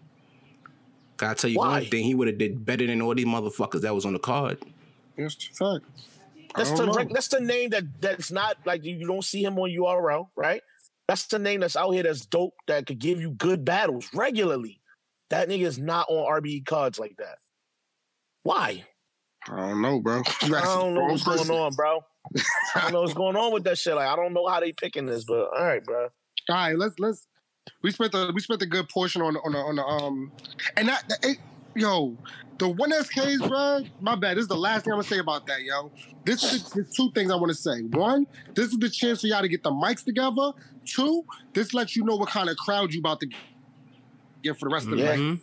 Gotta 1.17 1.36
tell 1.36 1.49
you 1.51 1.60
Why? 1.60 1.67
one 1.82 1.86
thing, 1.86 2.03
he 2.03 2.15
would 2.15 2.27
have 2.27 2.38
did 2.38 2.65
better 2.65 2.86
than 2.88 3.01
all 3.01 3.13
these 3.15 3.25
motherfuckers 3.25 3.82
that 3.82 3.93
was 3.93 4.06
on 4.06 4.13
the 4.13 4.19
card. 4.19 4.58
It's 5.15 5.36
a 5.36 5.53
fact. 5.53 5.86
That's 6.56 6.71
I 6.71 6.75
the 6.75 6.77
don't 6.77 6.88
know. 6.88 6.93
reg- 6.93 7.13
that's 7.13 7.27
the 7.29 7.39
name 7.39 7.69
that 7.71 7.84
that's 8.01 8.32
not 8.32 8.58
like 8.65 8.84
you, 8.84 8.95
you 8.95 9.08
don't 9.08 9.23
see 9.23 9.43
him 9.43 9.58
on 9.60 9.69
URL, 9.69 10.27
right? 10.36 10.62
That's 11.07 11.27
the 11.27 11.39
name 11.39 11.59
that's 11.59 11.75
out 11.75 11.91
here 11.91 12.03
that's 12.03 12.25
dope 12.25 12.55
that 12.67 12.85
could 12.85 12.99
give 12.99 13.19
you 13.19 13.31
good 13.31 13.65
battles 13.65 14.07
regularly. 14.13 14.79
That 15.29 15.49
nigga 15.49 15.63
is 15.63 15.77
not 15.77 16.07
on 16.09 16.41
RBE 16.41 16.65
cards 16.65 16.99
like 16.99 17.15
that. 17.17 17.37
Why? 18.43 18.83
I 19.49 19.57
don't 19.57 19.81
know, 19.81 19.99
bro. 19.99 20.21
I 20.41 20.47
don't 20.47 20.93
know 20.93 21.05
what's 21.05 21.23
going 21.23 21.49
on, 21.49 21.73
bro. 21.73 21.99
I 22.75 22.81
don't 22.81 22.93
know 22.93 23.01
what's 23.01 23.13
going 23.13 23.35
on 23.35 23.51
with 23.51 23.63
that 23.65 23.77
shit. 23.77 23.95
Like 23.95 24.07
I 24.07 24.15
don't 24.15 24.33
know 24.33 24.47
how 24.47 24.59
they 24.59 24.71
picking 24.71 25.05
this, 25.05 25.25
but 25.25 25.49
all 25.53 25.63
right, 25.63 25.83
bro. 25.83 26.03
All 26.49 26.55
right, 26.55 26.77
let's 26.77 26.97
let's. 26.99 27.27
We 27.81 27.91
spent 27.91 28.11
the 28.11 28.31
we 28.33 28.41
spent 28.41 28.61
a 28.61 28.65
good 28.65 28.89
portion 28.89 29.21
on 29.21 29.33
the, 29.33 29.39
on 29.41 29.53
the, 29.53 29.57
on 29.57 29.75
the 29.75 29.83
um, 29.83 30.31
and 30.75 30.87
that, 30.87 31.03
that 31.07 31.25
it, 31.25 31.37
yo, 31.75 32.17
the 32.57 32.69
one 32.69 32.91
SKs, 32.91 33.47
bro. 33.47 33.81
My 34.01 34.15
bad. 34.15 34.37
This 34.37 34.43
is 34.43 34.47
the 34.49 34.57
last 34.57 34.83
thing 34.83 34.93
I'm 34.93 34.99
gonna 34.99 35.07
say 35.07 35.19
about 35.19 35.47
that, 35.47 35.61
yo. 35.61 35.91
This 36.25 36.43
is 36.43 36.63
the, 36.69 36.83
two 36.83 37.11
things 37.11 37.31
I 37.31 37.35
want 37.35 37.49
to 37.49 37.55
say. 37.55 37.81
One, 37.81 38.27
this 38.53 38.67
is 38.67 38.77
the 38.77 38.89
chance 38.89 39.21
for 39.21 39.27
y'all 39.27 39.41
to 39.41 39.47
get 39.47 39.63
the 39.63 39.71
mics 39.71 40.03
together. 40.03 40.51
Two, 40.85 41.23
this 41.53 41.73
lets 41.73 41.95
you 41.95 42.03
know 42.03 42.15
what 42.15 42.29
kind 42.29 42.49
of 42.49 42.57
crowd 42.57 42.93
you 42.93 42.99
about 42.99 43.19
to 43.21 43.27
get 44.43 44.57
for 44.59 44.69
the 44.69 44.73
rest 44.73 44.85
of 44.87 44.91
the 44.97 45.03
night. 45.03 45.19
Mhm. 45.19 45.39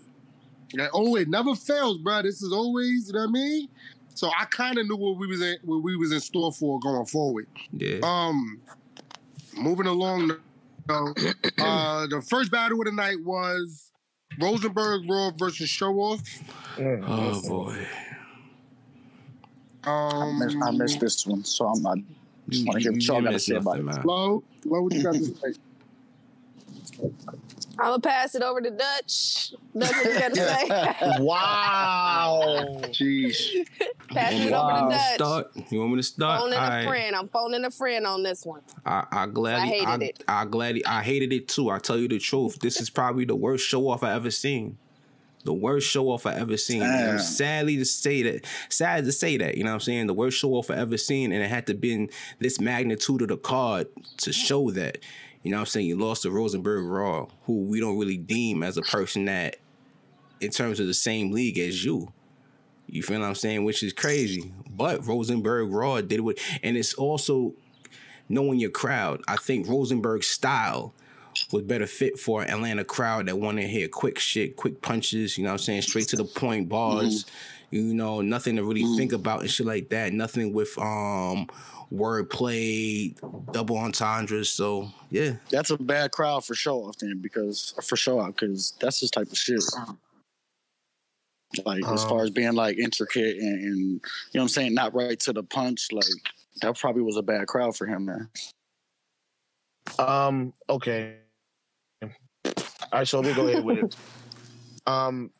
Yeah, 0.74 0.88
oh, 0.92 1.16
it 1.16 1.28
never 1.28 1.54
fails, 1.56 1.98
bro. 1.98 2.22
This 2.22 2.42
is 2.42 2.52
always, 2.52 3.08
you 3.08 3.14
know 3.14 3.20
what 3.20 3.28
I 3.28 3.32
mean. 3.32 3.68
So 4.14 4.28
I 4.38 4.44
kind 4.44 4.78
of 4.78 4.86
knew 4.86 4.96
what 4.96 5.16
we 5.18 5.26
was 5.26 5.40
in, 5.40 5.56
what 5.64 5.82
we 5.82 5.96
was 5.96 6.12
in 6.12 6.20
store 6.20 6.52
for 6.52 6.78
going 6.80 7.06
forward. 7.06 7.46
Yeah. 7.72 7.98
Um, 8.02 8.60
moving 9.56 9.86
along. 9.86 10.32
though, 10.86 11.14
uh, 11.58 12.06
the 12.08 12.22
first 12.28 12.50
battle 12.50 12.80
of 12.80 12.84
the 12.86 12.92
night 12.92 13.16
was 13.24 13.90
Rosenberg 14.40 15.08
Raw 15.08 15.30
versus 15.32 15.68
Show 15.68 15.94
Off. 16.00 16.20
oh 16.78 17.48
boy. 17.48 17.86
I 19.84 19.90
Um, 19.90 20.38
missed, 20.38 20.56
I 20.62 20.70
missed 20.72 21.00
this 21.00 21.26
one, 21.26 21.42
so 21.44 21.66
I'm 21.66 21.82
not. 21.82 21.98
Just 22.50 22.66
want 22.66 22.76
to 22.78 22.82
hear 22.82 22.92
what 22.92 23.02
y'all 23.02 23.22
got 23.22 23.30
to 23.32 23.38
say 23.38 23.54
about 23.56 23.78
it. 23.78 23.84
nothing, 23.84 23.86
man. 23.86 24.02
Flo, 24.02 24.42
Flo, 24.62 24.82
what 24.82 24.92
you 24.94 25.02
got 25.02 25.14
to 25.14 25.24
say? 25.24 25.52
I'm 27.78 27.86
gonna 27.92 28.00
pass 28.00 28.34
it 28.34 28.42
over 28.42 28.60
to 28.60 28.70
Dutch. 28.70 29.52
Dutch, 29.78 29.90
what 29.92 30.04
you 30.04 30.18
got 30.18 30.34
to 30.34 30.36
say? 30.36 31.22
Wow. 31.22 32.42
Jeez. 32.88 33.66
pass 34.10 34.32
You 34.34 34.48
it 34.48 34.52
want 34.52 34.76
over 34.76 34.86
me 34.90 34.92
to 34.92 34.98
to 34.98 34.98
Dutch. 34.98 35.14
start? 35.14 35.72
You 35.72 35.78
want 35.80 35.90
me 35.92 35.96
to 35.96 36.02
start? 36.02 36.40
Phoning 36.40 36.58
All 36.58 36.72
a 36.72 36.84
friend. 36.86 37.16
I'm 37.16 37.28
phoning 37.28 37.64
a 37.64 37.70
friend 37.70 38.06
on 38.06 38.22
this 38.22 38.44
one. 38.44 38.60
I, 38.84 39.06
I 39.10 39.26
gladly, 39.26 39.80
I 39.80 39.90
I, 39.92 39.96
it. 39.96 40.24
I 40.28 40.44
gladly, 40.44 40.84
I 40.84 41.02
hated 41.02 41.32
it 41.32 41.48
too. 41.48 41.70
I 41.70 41.78
tell 41.78 41.96
you 41.96 42.08
the 42.08 42.18
truth. 42.18 42.58
This 42.60 42.80
is 42.80 42.90
probably 42.90 43.24
the 43.24 43.36
worst 43.36 43.66
show 43.66 43.88
off 43.88 44.02
I 44.02 44.12
ever 44.12 44.30
seen. 44.30 44.76
The 45.44 45.54
worst 45.54 45.88
show 45.88 46.10
off 46.10 46.26
I 46.26 46.34
ever 46.34 46.56
seen. 46.56 46.82
I'm 46.82 47.18
sadly 47.18 47.76
to 47.78 47.84
say 47.84 48.22
that, 48.22 48.46
sad 48.68 49.04
to 49.04 49.12
say 49.12 49.38
that, 49.38 49.56
you 49.56 49.64
know 49.64 49.70
what 49.70 49.74
I'm 49.74 49.80
saying? 49.80 50.06
The 50.06 50.14
worst 50.14 50.38
show 50.38 50.50
off 50.50 50.70
I 50.70 50.76
ever 50.76 50.98
seen, 50.98 51.32
and 51.32 51.42
it 51.42 51.48
had 51.48 51.66
to 51.68 51.74
been 51.74 52.10
this 52.38 52.60
magnitude 52.60 53.22
of 53.22 53.28
the 53.28 53.38
card 53.38 53.88
to 54.18 54.32
show 54.32 54.70
that. 54.72 54.98
You 55.42 55.50
know 55.50 55.56
what 55.56 55.60
I'm 55.62 55.66
saying? 55.66 55.86
You 55.86 55.96
lost 55.96 56.22
to 56.22 56.30
Rosenberg 56.30 56.84
Raw, 56.84 57.28
who 57.44 57.62
we 57.62 57.80
don't 57.80 57.98
really 57.98 58.18
deem 58.18 58.62
as 58.62 58.76
a 58.76 58.82
person 58.82 59.24
that, 59.24 59.56
in 60.40 60.50
terms 60.50 60.78
of 60.78 60.86
the 60.86 60.94
same 60.94 61.32
league 61.32 61.58
as 61.58 61.84
you. 61.84 62.12
You 62.86 63.02
feel 63.02 63.20
what 63.20 63.26
I'm 63.26 63.34
saying? 63.34 63.64
Which 63.64 63.82
is 63.82 63.94
crazy. 63.94 64.52
But 64.68 65.06
Rosenberg 65.06 65.70
Raw 65.72 66.02
did 66.02 66.20
what, 66.20 66.38
and 66.62 66.76
it's 66.76 66.92
also 66.92 67.54
knowing 68.28 68.58
your 68.58 68.70
crowd. 68.70 69.22
I 69.26 69.36
think 69.36 69.66
Rosenberg's 69.66 70.26
style 70.26 70.92
was 71.52 71.62
better 71.62 71.86
fit 71.86 72.18
for 72.18 72.42
an 72.42 72.50
Atlanta 72.50 72.84
crowd 72.84 73.26
that 73.26 73.38
want 73.38 73.58
to 73.58 73.66
hear 73.66 73.88
quick 73.88 74.18
shit, 74.18 74.56
quick 74.56 74.80
punches, 74.82 75.36
you 75.36 75.44
know 75.44 75.50
what 75.50 75.60
I'm 75.60 75.64
saying? 75.64 75.82
Straight 75.82 76.08
to 76.08 76.16
the 76.16 76.24
point 76.24 76.68
bars. 76.68 77.26
You 77.70 77.94
know, 77.94 78.20
nothing 78.20 78.56
to 78.56 78.64
really 78.64 78.84
think 78.96 79.12
about 79.12 79.42
and 79.42 79.50
shit 79.50 79.66
like 79.66 79.90
that. 79.90 80.12
Nothing 80.12 80.52
with 80.52 80.76
um 80.78 81.48
wordplay, 81.92 83.16
double 83.52 83.78
entendres. 83.78 84.48
So 84.48 84.90
yeah. 85.10 85.34
That's 85.50 85.70
a 85.70 85.76
bad 85.76 86.10
crowd 86.10 86.44
for 86.44 86.54
show 86.54 86.84
off 86.84 86.96
then, 86.98 87.20
because 87.20 87.74
for 87.82 87.96
show 87.96 88.18
off, 88.18 88.34
because 88.34 88.74
that's 88.80 89.00
his 89.00 89.10
type 89.10 89.30
of 89.30 89.38
shit. 89.38 89.62
Like 91.64 91.84
as 91.86 92.04
far 92.04 92.20
Um, 92.20 92.24
as 92.24 92.30
being 92.30 92.54
like 92.54 92.78
intricate 92.78 93.36
and, 93.36 93.64
and 93.64 93.78
you 93.78 93.94
know 93.94 94.00
what 94.32 94.42
I'm 94.42 94.48
saying, 94.48 94.74
not 94.74 94.94
right 94.94 95.18
to 95.20 95.32
the 95.32 95.42
punch. 95.42 95.92
Like 95.92 96.04
that 96.62 96.78
probably 96.78 97.02
was 97.02 97.16
a 97.16 97.22
bad 97.22 97.46
crowd 97.46 97.76
for 97.76 97.86
him, 97.86 98.06
man. 98.06 98.28
Um. 99.98 100.52
Okay. 100.68 101.16
All 102.44 102.54
right. 102.92 103.08
So 103.08 103.20
let 103.20 103.28
me 103.28 103.34
go 103.34 103.48
ahead 103.48 103.64
with 103.64 103.78
it. 103.78 103.96
Um. 104.86 105.30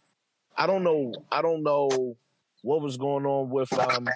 I 0.57 0.67
don't 0.67 0.85
know. 0.85 1.15
I 1.33 1.41
don't 1.41 1.63
know 1.63 2.17
what 2.63 2.83
was 2.83 2.99
going 2.99 3.25
on 3.25 3.49
with 3.49 3.73
um 3.73 4.07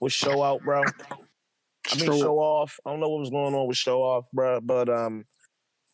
with 0.00 0.12
show 0.12 0.42
out, 0.42 0.62
bro. 0.62 0.82
I 0.82 1.96
mean 1.96 2.18
Show- 2.18 2.38
off. 2.38 2.78
I 2.84 2.90
don't 2.90 3.00
know 3.00 3.08
what 3.10 3.20
was 3.20 3.30
going 3.30 3.54
on 3.54 3.68
with 3.68 3.76
show 3.76 4.00
off, 4.02 4.24
bro. 4.32 4.60
But 4.60 4.88
um, 4.88 5.24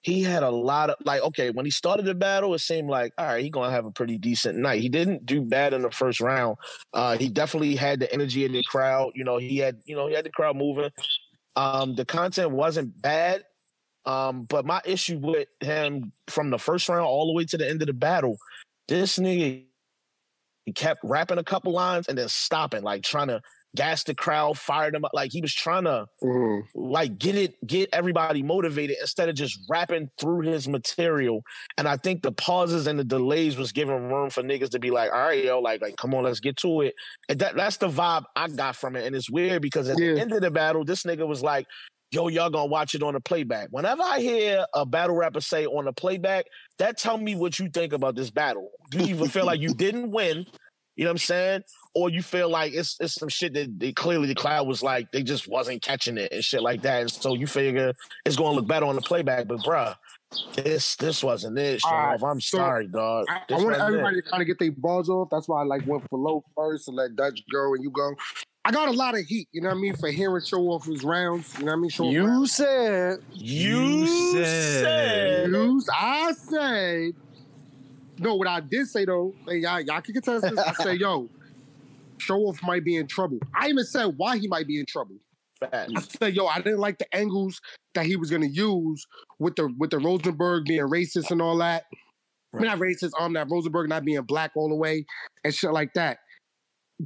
he 0.02 0.22
had 0.22 0.42
a 0.42 0.50
lot 0.50 0.90
of 0.90 0.96
like 1.04 1.22
okay 1.22 1.50
when 1.50 1.64
he 1.64 1.70
started 1.70 2.04
the 2.04 2.14
battle 2.14 2.54
it 2.54 2.58
seemed 2.58 2.88
like 2.88 3.12
all 3.16 3.26
right 3.26 3.42
he 3.42 3.50
gonna 3.50 3.70
have 3.70 3.86
a 3.86 3.90
pretty 3.92 4.18
decent 4.18 4.58
night 4.58 4.82
he 4.82 4.88
didn't 4.88 5.24
do 5.24 5.40
bad 5.40 5.72
in 5.72 5.82
the 5.82 5.90
first 5.90 6.20
round 6.20 6.56
uh 6.92 7.16
he 7.16 7.28
definitely 7.28 7.76
had 7.76 8.00
the 8.00 8.12
energy 8.12 8.44
in 8.44 8.52
the 8.52 8.62
crowd 8.64 9.12
you 9.14 9.24
know 9.24 9.38
he 9.38 9.58
had 9.58 9.80
you 9.84 9.94
know 9.94 10.08
he 10.08 10.14
had 10.14 10.24
the 10.24 10.30
crowd 10.30 10.56
moving 10.56 10.90
um 11.56 11.94
the 11.94 12.04
content 12.04 12.50
wasn't 12.50 13.00
bad 13.00 13.44
um 14.06 14.44
but 14.48 14.64
my 14.66 14.80
issue 14.84 15.18
with 15.18 15.48
him 15.60 16.12
from 16.28 16.50
the 16.50 16.58
first 16.58 16.88
round 16.88 17.02
all 17.04 17.26
the 17.26 17.32
way 17.32 17.44
to 17.44 17.56
the 17.56 17.68
end 17.68 17.82
of 17.82 17.86
the 17.86 17.92
battle 17.94 18.36
this 18.88 19.18
nigga 19.18 19.64
he 20.66 20.72
kept 20.72 21.00
rapping 21.02 21.38
a 21.38 21.44
couple 21.44 21.72
lines 21.72 22.06
and 22.08 22.16
then 22.16 22.28
stopping 22.28 22.82
like 22.82 23.02
trying 23.02 23.28
to 23.28 23.40
gas 23.74 24.04
the 24.04 24.14
crowd, 24.14 24.58
fired 24.58 24.94
them 24.94 25.04
up. 25.04 25.10
Like 25.14 25.32
he 25.32 25.40
was 25.40 25.52
trying 25.52 25.84
to 25.84 26.06
Mhm. 26.22 26.62
like 26.74 27.18
get 27.18 27.34
it, 27.34 27.66
get 27.66 27.88
everybody 27.92 28.42
motivated 28.42 28.96
instead 29.00 29.28
of 29.28 29.34
just 29.34 29.58
rapping 29.68 30.10
through 30.20 30.42
his 30.42 30.68
material. 30.68 31.42
And 31.78 31.88
I 31.88 31.96
think 31.96 32.22
the 32.22 32.32
pauses 32.32 32.86
and 32.86 32.98
the 32.98 33.04
delays 33.04 33.56
was 33.56 33.72
giving 33.72 34.08
room 34.12 34.30
for 34.30 34.42
niggas 34.42 34.70
to 34.70 34.78
be 34.78 34.90
like, 34.90 35.10
all 35.10 35.18
right, 35.20 35.42
yo, 35.42 35.58
like, 35.58 35.80
like 35.80 35.96
come 35.96 36.14
on, 36.14 36.24
let's 36.24 36.38
get 36.40 36.56
to 36.58 36.82
it. 36.82 36.94
And 37.28 37.38
that 37.40 37.56
that's 37.56 37.78
the 37.78 37.88
vibe 37.88 38.24
I 38.36 38.48
got 38.48 38.76
from 38.76 38.94
it. 38.94 39.06
And 39.06 39.16
it's 39.16 39.30
weird 39.30 39.62
because 39.62 39.88
at 39.88 39.98
Yeah. 39.98 40.12
the 40.14 40.20
end 40.20 40.32
of 40.32 40.42
the 40.42 40.50
battle, 40.50 40.84
this 40.84 41.02
nigga 41.04 41.26
was 41.26 41.42
like, 41.42 41.66
yo, 42.12 42.28
y'all 42.28 42.50
gonna 42.50 42.66
watch 42.66 42.94
it 42.94 43.02
on 43.02 43.14
the 43.14 43.20
playback. 43.20 43.68
Whenever 43.70 44.02
I 44.02 44.20
hear 44.20 44.64
a 44.74 44.86
battle 44.86 45.16
rapper 45.16 45.40
say 45.40 45.66
on 45.66 45.86
the 45.86 45.92
playback, 45.92 46.46
that 46.78 46.98
tell 46.98 47.18
me 47.18 47.34
what 47.34 47.58
you 47.58 47.68
think 47.68 47.92
about 47.92 48.14
this 48.14 48.30
battle. 48.30 48.70
Do 48.90 48.98
you 48.98 49.06
even 49.14 49.28
feel 49.28 49.46
like 49.46 49.60
you 49.60 49.74
didn't 49.74 50.10
win? 50.10 50.46
You 50.94 51.04
know 51.04 51.10
what 51.10 51.12
I'm 51.12 51.18
saying? 51.18 51.62
Or 51.94 52.10
you 52.10 52.22
feel 52.22 52.50
like 52.50 52.74
it's 52.74 52.98
it's 53.00 53.14
some 53.14 53.30
shit 53.30 53.54
that 53.54 53.78
they, 53.78 53.92
clearly 53.92 54.28
the 54.28 54.34
cloud 54.34 54.68
was 54.68 54.82
like 54.82 55.10
they 55.10 55.22
just 55.22 55.48
wasn't 55.48 55.82
catching 55.82 56.18
it 56.18 56.32
and 56.32 56.44
shit 56.44 56.62
like 56.62 56.82
that. 56.82 57.00
And 57.00 57.10
so 57.10 57.34
you 57.34 57.46
figure 57.46 57.94
it's 58.26 58.36
gonna 58.36 58.56
look 58.56 58.66
better 58.66 58.86
on 58.86 58.94
the 58.94 59.00
playback, 59.00 59.48
but 59.48 59.60
bruh, 59.60 59.96
this 60.54 60.96
this 60.96 61.24
wasn't 61.24 61.58
it. 61.58 61.82
Right, 61.84 62.18
Sharif. 62.18 62.22
I'm 62.22 62.40
so 62.40 62.58
sorry, 62.58 62.88
dog. 62.88 63.24
I, 63.30 63.40
I 63.48 63.54
want 63.54 63.64
wasn't 63.64 63.72
it. 63.72 63.80
everybody 63.80 64.16
to 64.16 64.22
kind 64.22 64.42
of 64.42 64.46
get 64.46 64.58
their 64.58 64.72
balls 64.72 65.08
off. 65.08 65.28
That's 65.30 65.48
why 65.48 65.62
I 65.62 65.64
like 65.64 65.86
went 65.86 66.04
for 66.10 66.18
low 66.18 66.44
first 66.54 66.88
and 66.88 66.96
let 66.96 67.16
Dutch 67.16 67.42
go 67.50 67.74
and 67.74 67.82
you 67.82 67.90
go. 67.90 68.14
I 68.64 68.70
got 68.70 68.88
a 68.88 68.92
lot 68.92 69.16
of 69.18 69.24
heat, 69.26 69.48
you 69.52 69.60
know 69.60 69.68
what 69.70 69.76
I 69.76 69.80
mean, 69.80 69.96
for 69.96 70.08
hearing 70.08 70.42
show 70.44 70.60
off 70.68 70.86
his 70.86 71.02
rounds. 71.02 71.52
You 71.58 71.64
know 71.64 71.72
what 71.72 71.78
I 71.78 71.80
mean? 71.80 71.90
Show 71.90 72.04
off 72.06 72.12
You 72.12 72.26
rounds. 72.26 72.52
said 72.52 73.18
You, 73.32 73.80
You 73.80 74.06
said, 74.06 74.82
said- 74.84 75.50
News, 75.50 75.88
I 75.92 76.32
said. 76.32 77.12
No, 78.18 78.36
what 78.36 78.46
I 78.46 78.60
did 78.60 78.86
say 78.86 79.04
though, 79.04 79.32
hey, 79.48 79.56
y'all, 79.58 79.80
y'all 79.80 80.00
can 80.00 80.14
contest 80.14 80.48
this. 80.48 80.58
I 80.58 80.72
said, 80.74 80.98
yo, 81.00 81.28
show 82.18 82.36
off 82.42 82.62
might 82.62 82.84
be 82.84 82.94
in 82.94 83.08
trouble. 83.08 83.38
I 83.58 83.68
even 83.68 83.84
said 83.84 84.14
why 84.16 84.38
he 84.38 84.46
might 84.46 84.66
be 84.68 84.78
in 84.78 84.86
trouble. 84.86 85.16
I 85.72 85.86
said, 86.00 86.34
yo, 86.34 86.46
I 86.46 86.58
didn't 86.60 86.78
like 86.80 86.98
the 86.98 87.12
angles 87.14 87.60
that 87.94 88.04
he 88.06 88.16
was 88.16 88.30
gonna 88.30 88.46
use 88.46 89.06
with 89.38 89.56
the 89.56 89.72
with 89.78 89.90
the 89.90 89.98
Rosenberg 89.98 90.64
being 90.66 90.82
racist 90.88 91.30
and 91.30 91.42
all 91.42 91.56
that. 91.58 91.84
I 92.54 92.58
mean, 92.58 92.66
not 92.66 92.78
racist, 92.78 93.10
um, 93.18 93.32
that 93.32 93.48
Rosenberg 93.50 93.88
not 93.88 94.04
being 94.04 94.20
black 94.22 94.52
all 94.54 94.68
the 94.68 94.74
way 94.76 95.06
and 95.42 95.54
shit 95.54 95.72
like 95.72 95.94
that. 95.94 96.18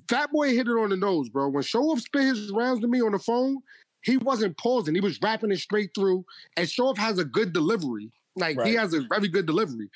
Fat 0.09 0.30
Boy 0.32 0.49
hit 0.55 0.68
it 0.68 0.70
on 0.70 0.91
the 0.91 0.97
nose, 0.97 1.28
bro. 1.28 1.49
When 1.49 1.62
Show 1.62 1.82
Off 1.84 2.01
spit 2.01 2.22
his 2.22 2.51
rounds 2.53 2.80
to 2.80 2.89
me 2.89 3.01
on 3.01 3.12
the 3.12 3.18
phone, 3.18 3.59
he 4.03 4.16
wasn't 4.16 4.57
pausing. 4.59 4.95
He 4.95 5.01
was 5.01 5.20
rapping 5.20 5.51
it 5.51 5.59
straight 5.59 5.91
through. 5.95 6.24
And 6.57 6.68
Show 6.68 6.89
Off 6.89 6.99
has 6.99 7.18
a 7.18 7.24
good 7.24 7.53
delivery. 7.53 8.11
Like 8.37 8.61
he 8.62 8.74
has 8.74 8.93
a 8.93 9.01
very 9.09 9.28
good 9.28 9.47
delivery. 9.47 9.89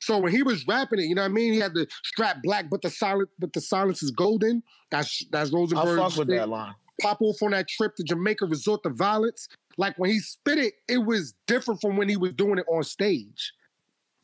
So 0.00 0.18
when 0.18 0.32
he 0.32 0.42
was 0.42 0.66
rapping 0.66 0.98
it, 0.98 1.04
you 1.04 1.14
know 1.14 1.22
what 1.22 1.30
I 1.30 1.34
mean? 1.34 1.52
He 1.52 1.60
had 1.60 1.74
the 1.74 1.86
strap 2.02 2.38
black, 2.42 2.68
but 2.68 2.82
the 2.82 2.90
silent, 2.90 3.28
but 3.38 3.52
the 3.52 3.60
silence 3.60 4.02
is 4.02 4.10
golden. 4.10 4.62
That's 4.90 5.24
that's 5.30 5.52
Rosenberg. 5.52 5.86
I 5.86 6.08
fuck 6.08 6.16
with 6.16 6.28
that 6.28 6.48
line. 6.48 6.74
Pop 7.00 7.20
off 7.20 7.42
on 7.42 7.52
that 7.52 7.68
trip 7.68 7.94
to 7.96 8.02
Jamaica, 8.02 8.46
resort 8.46 8.82
to 8.82 8.90
violence. 8.90 9.48
Like 9.76 9.96
when 9.98 10.10
he 10.10 10.18
spit 10.18 10.58
it, 10.58 10.74
it 10.88 10.98
was 10.98 11.34
different 11.46 11.80
from 11.80 11.96
when 11.96 12.08
he 12.08 12.16
was 12.16 12.32
doing 12.32 12.58
it 12.58 12.66
on 12.68 12.82
stage. 12.82 13.52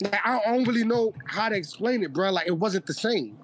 Like, 0.02 0.20
I 0.24 0.40
don't 0.46 0.66
really 0.66 0.84
know 0.84 1.12
how 1.26 1.48
to 1.48 1.56
explain 1.56 2.02
it, 2.02 2.12
bro. 2.12 2.30
Like 2.32 2.48
it 2.48 2.58
wasn't 2.58 2.86
the 2.86 2.94
same. 2.94 3.38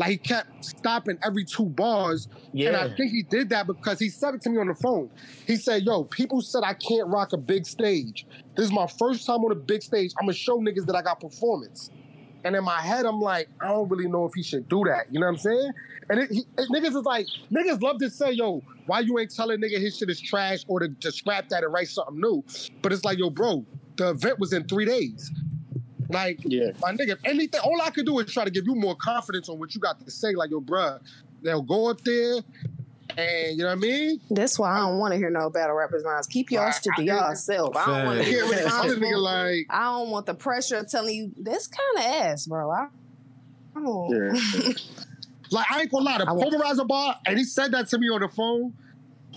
Like 0.00 0.10
he 0.12 0.16
kept 0.16 0.64
stopping 0.64 1.18
every 1.22 1.44
two 1.44 1.66
bars, 1.66 2.26
and 2.68 2.74
I 2.74 2.88
think 2.96 3.12
he 3.12 3.22
did 3.22 3.50
that 3.50 3.66
because 3.66 3.98
he 3.98 4.08
said 4.08 4.34
it 4.34 4.40
to 4.42 4.50
me 4.50 4.56
on 4.56 4.68
the 4.68 4.74
phone. 4.74 5.10
He 5.46 5.56
said, 5.56 5.82
"Yo, 5.82 6.04
people 6.04 6.40
said 6.40 6.62
I 6.64 6.72
can't 6.72 7.06
rock 7.08 7.34
a 7.34 7.36
big 7.36 7.66
stage. 7.66 8.26
This 8.56 8.64
is 8.64 8.72
my 8.72 8.86
first 8.98 9.26
time 9.26 9.44
on 9.44 9.52
a 9.52 9.56
big 9.56 9.82
stage. 9.82 10.12
I'm 10.18 10.24
gonna 10.24 10.32
show 10.32 10.58
niggas 10.58 10.86
that 10.86 10.96
I 10.96 11.02
got 11.02 11.20
performance." 11.20 11.90
And 12.44 12.56
in 12.56 12.64
my 12.64 12.80
head, 12.80 13.04
I'm 13.04 13.20
like, 13.20 13.50
I 13.60 13.68
don't 13.68 13.90
really 13.90 14.08
know 14.08 14.24
if 14.24 14.32
he 14.34 14.42
should 14.42 14.66
do 14.70 14.82
that. 14.86 15.12
You 15.12 15.20
know 15.20 15.26
what 15.26 15.32
I'm 15.32 15.38
saying? 15.38 15.70
And 16.08 16.20
it, 16.20 16.30
he, 16.30 16.38
it- 16.56 16.70
niggas 16.70 16.96
is 16.96 17.04
like, 17.04 17.26
niggas 17.52 17.82
love 17.82 17.98
to 17.98 18.08
say, 18.08 18.32
yo, 18.32 18.62
why 18.86 19.00
you 19.00 19.18
ain't 19.18 19.30
telling 19.34 19.60
nigga 19.60 19.78
his 19.78 19.98
shit 19.98 20.08
is 20.08 20.18
trash 20.18 20.60
or 20.66 20.80
to, 20.80 20.88
to 20.88 21.12
scrap 21.12 21.50
that 21.50 21.62
and 21.64 21.70
write 21.70 21.88
something 21.88 22.18
new? 22.18 22.42
But 22.80 22.94
it's 22.94 23.04
like, 23.04 23.18
yo, 23.18 23.28
bro, 23.28 23.66
the 23.96 24.10
event 24.12 24.38
was 24.38 24.54
in 24.54 24.64
three 24.66 24.86
days. 24.86 25.30
Like, 26.12 26.40
yeah. 26.44 26.70
my 26.80 26.92
nigga, 26.92 27.10
if 27.10 27.18
anything, 27.24 27.60
all 27.64 27.80
I 27.82 27.90
could 27.90 28.06
do 28.06 28.18
is 28.18 28.32
try 28.32 28.44
to 28.44 28.50
give 28.50 28.66
you 28.66 28.74
more 28.74 28.94
confidence 28.96 29.48
on 29.48 29.58
what 29.58 29.74
you 29.74 29.80
got 29.80 29.98
to 30.04 30.10
say. 30.10 30.34
Like, 30.34 30.50
yo, 30.50 30.60
bruh, 30.60 31.00
they'll 31.42 31.62
go 31.62 31.88
up 31.90 32.00
there 32.02 32.40
and, 33.16 33.58
you 33.58 33.64
know 33.64 33.66
what 33.66 33.72
I 33.72 33.74
mean? 33.76 34.20
That's 34.30 34.58
why 34.58 34.70
I 34.76 34.78
don't 34.80 34.98
want 34.98 35.12
to 35.12 35.18
hear 35.18 35.30
no 35.30 35.50
battle 35.50 35.74
rappers 35.74 36.04
minds. 36.04 36.26
Keep 36.26 36.50
your 36.50 36.64
Right, 36.64 36.74
shit 36.74 36.84
to 36.84 36.92
I 37.02 37.04
get 37.04 37.28
yourself. 37.28 37.76
I 37.76 37.86
don't 37.86 38.06
want 38.06 38.08
I 38.20 38.24
to 38.24 38.24
can't 38.24 38.34
hear 38.34 38.42
really 38.44 38.56
tell 38.68 38.90
a 38.90 38.96
nigga, 38.96 39.64
I 39.70 39.82
don't 39.84 40.10
want 40.10 40.26
the 40.26 40.34
pressure 40.34 40.76
of 40.76 40.88
telling 40.88 41.14
you 41.14 41.32
this 41.36 41.66
kind 41.66 41.98
of 41.98 42.04
ass, 42.24 42.46
bro. 42.46 42.70
I, 42.70 42.86
I 43.76 43.80
don't. 43.80 44.10
Yeah. 44.10 44.72
like, 45.50 45.66
I 45.70 45.80
ain't 45.80 45.90
gonna 45.90 46.04
lie, 46.04 46.18
the 46.18 46.28
I 46.28 46.32
want- 46.32 46.52
polarizer 46.52 46.86
bar, 46.86 47.16
and 47.26 47.38
he 47.38 47.44
said 47.44 47.72
that 47.72 47.88
to 47.88 47.98
me 47.98 48.08
on 48.08 48.20
the 48.20 48.28
phone. 48.28 48.74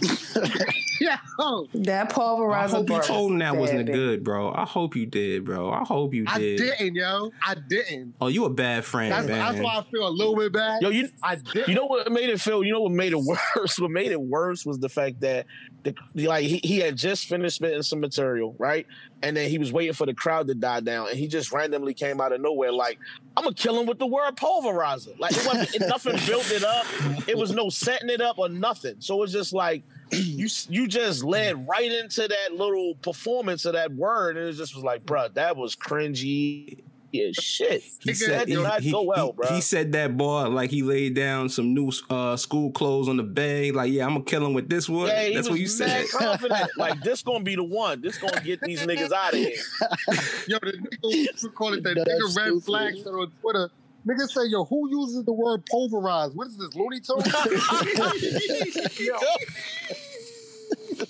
yeah, 1.02 1.18
oh, 1.40 1.68
That 1.74 2.12
I 2.12 2.14
pulverizer. 2.14 2.70
hope 2.70 2.90
you 2.90 2.96
bar 2.96 3.04
told 3.04 3.32
him 3.32 3.40
that 3.40 3.56
wasn't 3.56 3.86
bad. 3.86 3.94
good, 3.96 4.24
bro. 4.24 4.52
I 4.54 4.66
hope 4.66 4.96
you 4.96 5.06
did, 5.06 5.46
bro. 5.46 5.72
I 5.72 5.84
hope 5.84 6.14
you 6.14 6.26
did. 6.26 6.34
I 6.34 6.40
did. 6.40 6.58
didn't, 6.58 6.96
yo. 6.96 7.32
I 7.46 7.56
didn't. 7.56 8.16
Oh, 8.22 8.28
you 8.28 8.46
a 8.46 8.50
bad 8.50 8.86
friend, 8.86 9.12
That's, 9.12 9.28
man. 9.28 9.40
that's 9.40 9.60
why 9.64 9.78
I 9.80 9.84
feel 9.92 10.08
a 10.08 10.10
little 10.10 10.36
bit 10.36 10.52
bad. 10.54 10.82
Yo, 10.82 10.90
you 10.90 11.10
I 11.22 11.36
did. 11.36 11.68
You 11.68 11.76
know 11.76 11.86
what 11.86 12.12
made 12.12 12.30
it 12.30 12.40
feel? 12.42 12.64
You 12.64 12.74
know 12.74 12.82
what 12.82 12.92
made 12.92 13.14
it 13.14 13.20
worse? 13.56 13.80
What 13.80 13.92
made 13.92 14.12
it 14.12 14.22
worse 14.22 14.66
was 14.66 14.80
the 14.80 14.90
fact 14.90 15.22
that 15.22 15.46
the 15.84 15.96
like 16.16 16.46
he, 16.46 16.58
he 16.64 16.80
had 16.80 16.96
just 16.96 17.28
finished 17.28 17.56
spitting 17.58 17.82
some 17.84 18.00
material, 18.00 18.56
right? 18.58 18.86
And 19.22 19.38
then 19.38 19.50
he 19.50 19.58
was 19.58 19.72
waiting 19.72 19.94
for 19.94 20.06
the 20.06 20.14
crowd 20.14 20.48
to 20.48 20.54
die 20.54 20.82
down, 20.82 21.08
and 21.10 21.18
he 21.18 21.28
just 21.28 21.52
randomly 21.54 21.94
came 21.94 22.20
out 22.20 22.34
of 22.34 22.42
nowhere 22.42 22.72
like, 22.74 23.00
"I'm 23.38 23.44
gonna 23.46 23.56
kill 23.56 23.80
him 23.80 23.86
with 23.86 24.00
the 24.00 24.06
word 24.08 24.36
pulverizer." 24.36 25.18
Like 25.20 25.32
it 25.32 25.46
wasn't 25.46 25.88
nothing 25.88 26.18
built 26.28 26.52
it 26.52 26.64
up. 26.64 26.86
It 27.28 27.38
was 27.38 27.52
no 27.52 27.70
setting 27.70 28.10
it 28.10 28.22
up 28.22 28.38
or 28.38 28.50
nothing. 28.50 28.96
So 29.00 29.24
it's 29.24 29.32
just 29.32 29.54
like 29.54 29.84
you 30.14 30.48
you 30.70 30.88
just 30.88 31.24
led 31.24 31.68
right 31.68 31.92
into 31.92 32.28
that 32.28 32.54
little 32.54 32.96
performance 33.02 33.66
of 33.66 33.74
that 33.74 33.92
word, 33.94 34.38
and 34.38 34.48
it 34.48 34.54
just 34.54 34.76
was 34.76 34.84
like, 34.84 35.04
"Bruh, 35.04 35.34
that 35.34 35.56
was 35.58 35.76
cringy." 35.76 36.80
Yeah, 37.12 37.30
shit. 37.34 37.84
he 38.02 38.10
Nigga, 38.10 38.16
said 38.16 38.30
that 38.40 38.48
did 38.48 38.58
not 38.64 38.82
he- 38.82 38.92
go 38.92 39.04
well, 39.04 39.28
he- 39.28 39.32
bro. 39.34 39.48
he 39.54 39.62
said 39.62 39.92
that 39.92 40.18
boy 40.18 40.48
like 40.50 40.72
he 40.72 40.82
laid 40.82 41.14
down 41.14 41.48
some 41.48 41.72
new 41.76 41.92
uh, 42.10 42.36
school 42.36 42.72
clothes 42.72 43.08
on 43.08 43.18
the 43.18 43.24
bed. 43.24 43.76
Like, 43.76 43.92
yeah, 43.92 44.06
I'm 44.08 44.14
gonna 44.14 44.24
kill 44.24 44.44
him 44.44 44.56
with 44.56 44.68
this 44.68 44.90
one. 44.90 45.06
Yeah, 45.10 45.30
That's 45.36 45.48
what 45.48 45.60
you 45.60 45.68
said. 45.68 46.10
confident. 46.10 46.72
like 46.78 47.00
this 47.02 47.22
gonna 47.22 47.44
be 47.44 47.56
the 47.56 47.64
one. 47.64 48.02
This 48.02 48.18
gonna 48.18 48.42
get 48.42 48.62
these 48.62 48.82
niggas 48.82 49.12
out 49.12 49.34
of 49.34 49.40
here. 49.40 49.52
Yo, 50.48 50.58
the 50.60 50.72
nigga, 51.04 51.44
we 51.44 51.50
call 51.50 51.74
it 51.76 51.84
the 51.84 51.94
That's 52.04 52.10
nigga 52.10 52.36
red 52.36 52.46
stupid. 52.48 52.64
flag 52.64 52.96
shit 52.96 53.08
on 53.08 53.32
Twitter. 53.42 53.70
Niggas 54.06 54.32
say, 54.32 54.48
yo, 54.48 54.66
who 54.66 54.90
uses 54.90 55.24
the 55.24 55.32
word 55.34 55.66
pulverize? 55.66 56.32
What 56.34 56.48
is 56.48 56.58
this, 56.58 56.76
Looney 56.76 57.00
Tunes? 57.00 57.26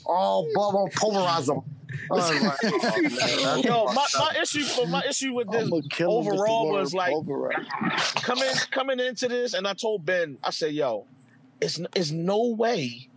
oh, 0.07 0.47
Bob, 0.53 0.75
I'll 0.75 0.89
pulverize 0.95 1.47
them. 1.47 1.61
I 2.11 2.13
was 2.13 2.43
like, 2.43 2.57
oh, 2.63 3.61
Yo, 3.63 3.85
my, 3.93 4.05
my 4.19 4.35
issue, 4.41 4.63
but 4.75 4.89
my 4.89 5.03
issue 5.07 5.33
with 5.33 5.49
this 5.51 5.67
I'ma 5.67 5.81
kill 5.89 6.19
him 6.19 6.25
with 6.25 6.33
overall 6.35 6.71
was 6.71 6.93
like 6.93 7.13
pulverizer. 7.13 8.23
coming 8.23 8.49
coming 8.71 8.99
into 8.99 9.27
this, 9.27 9.53
and 9.53 9.67
I 9.67 9.73
told 9.73 10.05
Ben, 10.05 10.37
I 10.43 10.49
said, 10.49 10.73
"Yo, 10.73 11.05
it's 11.61 11.79
it's 11.95 12.11
no 12.11 12.47
way 12.47 13.07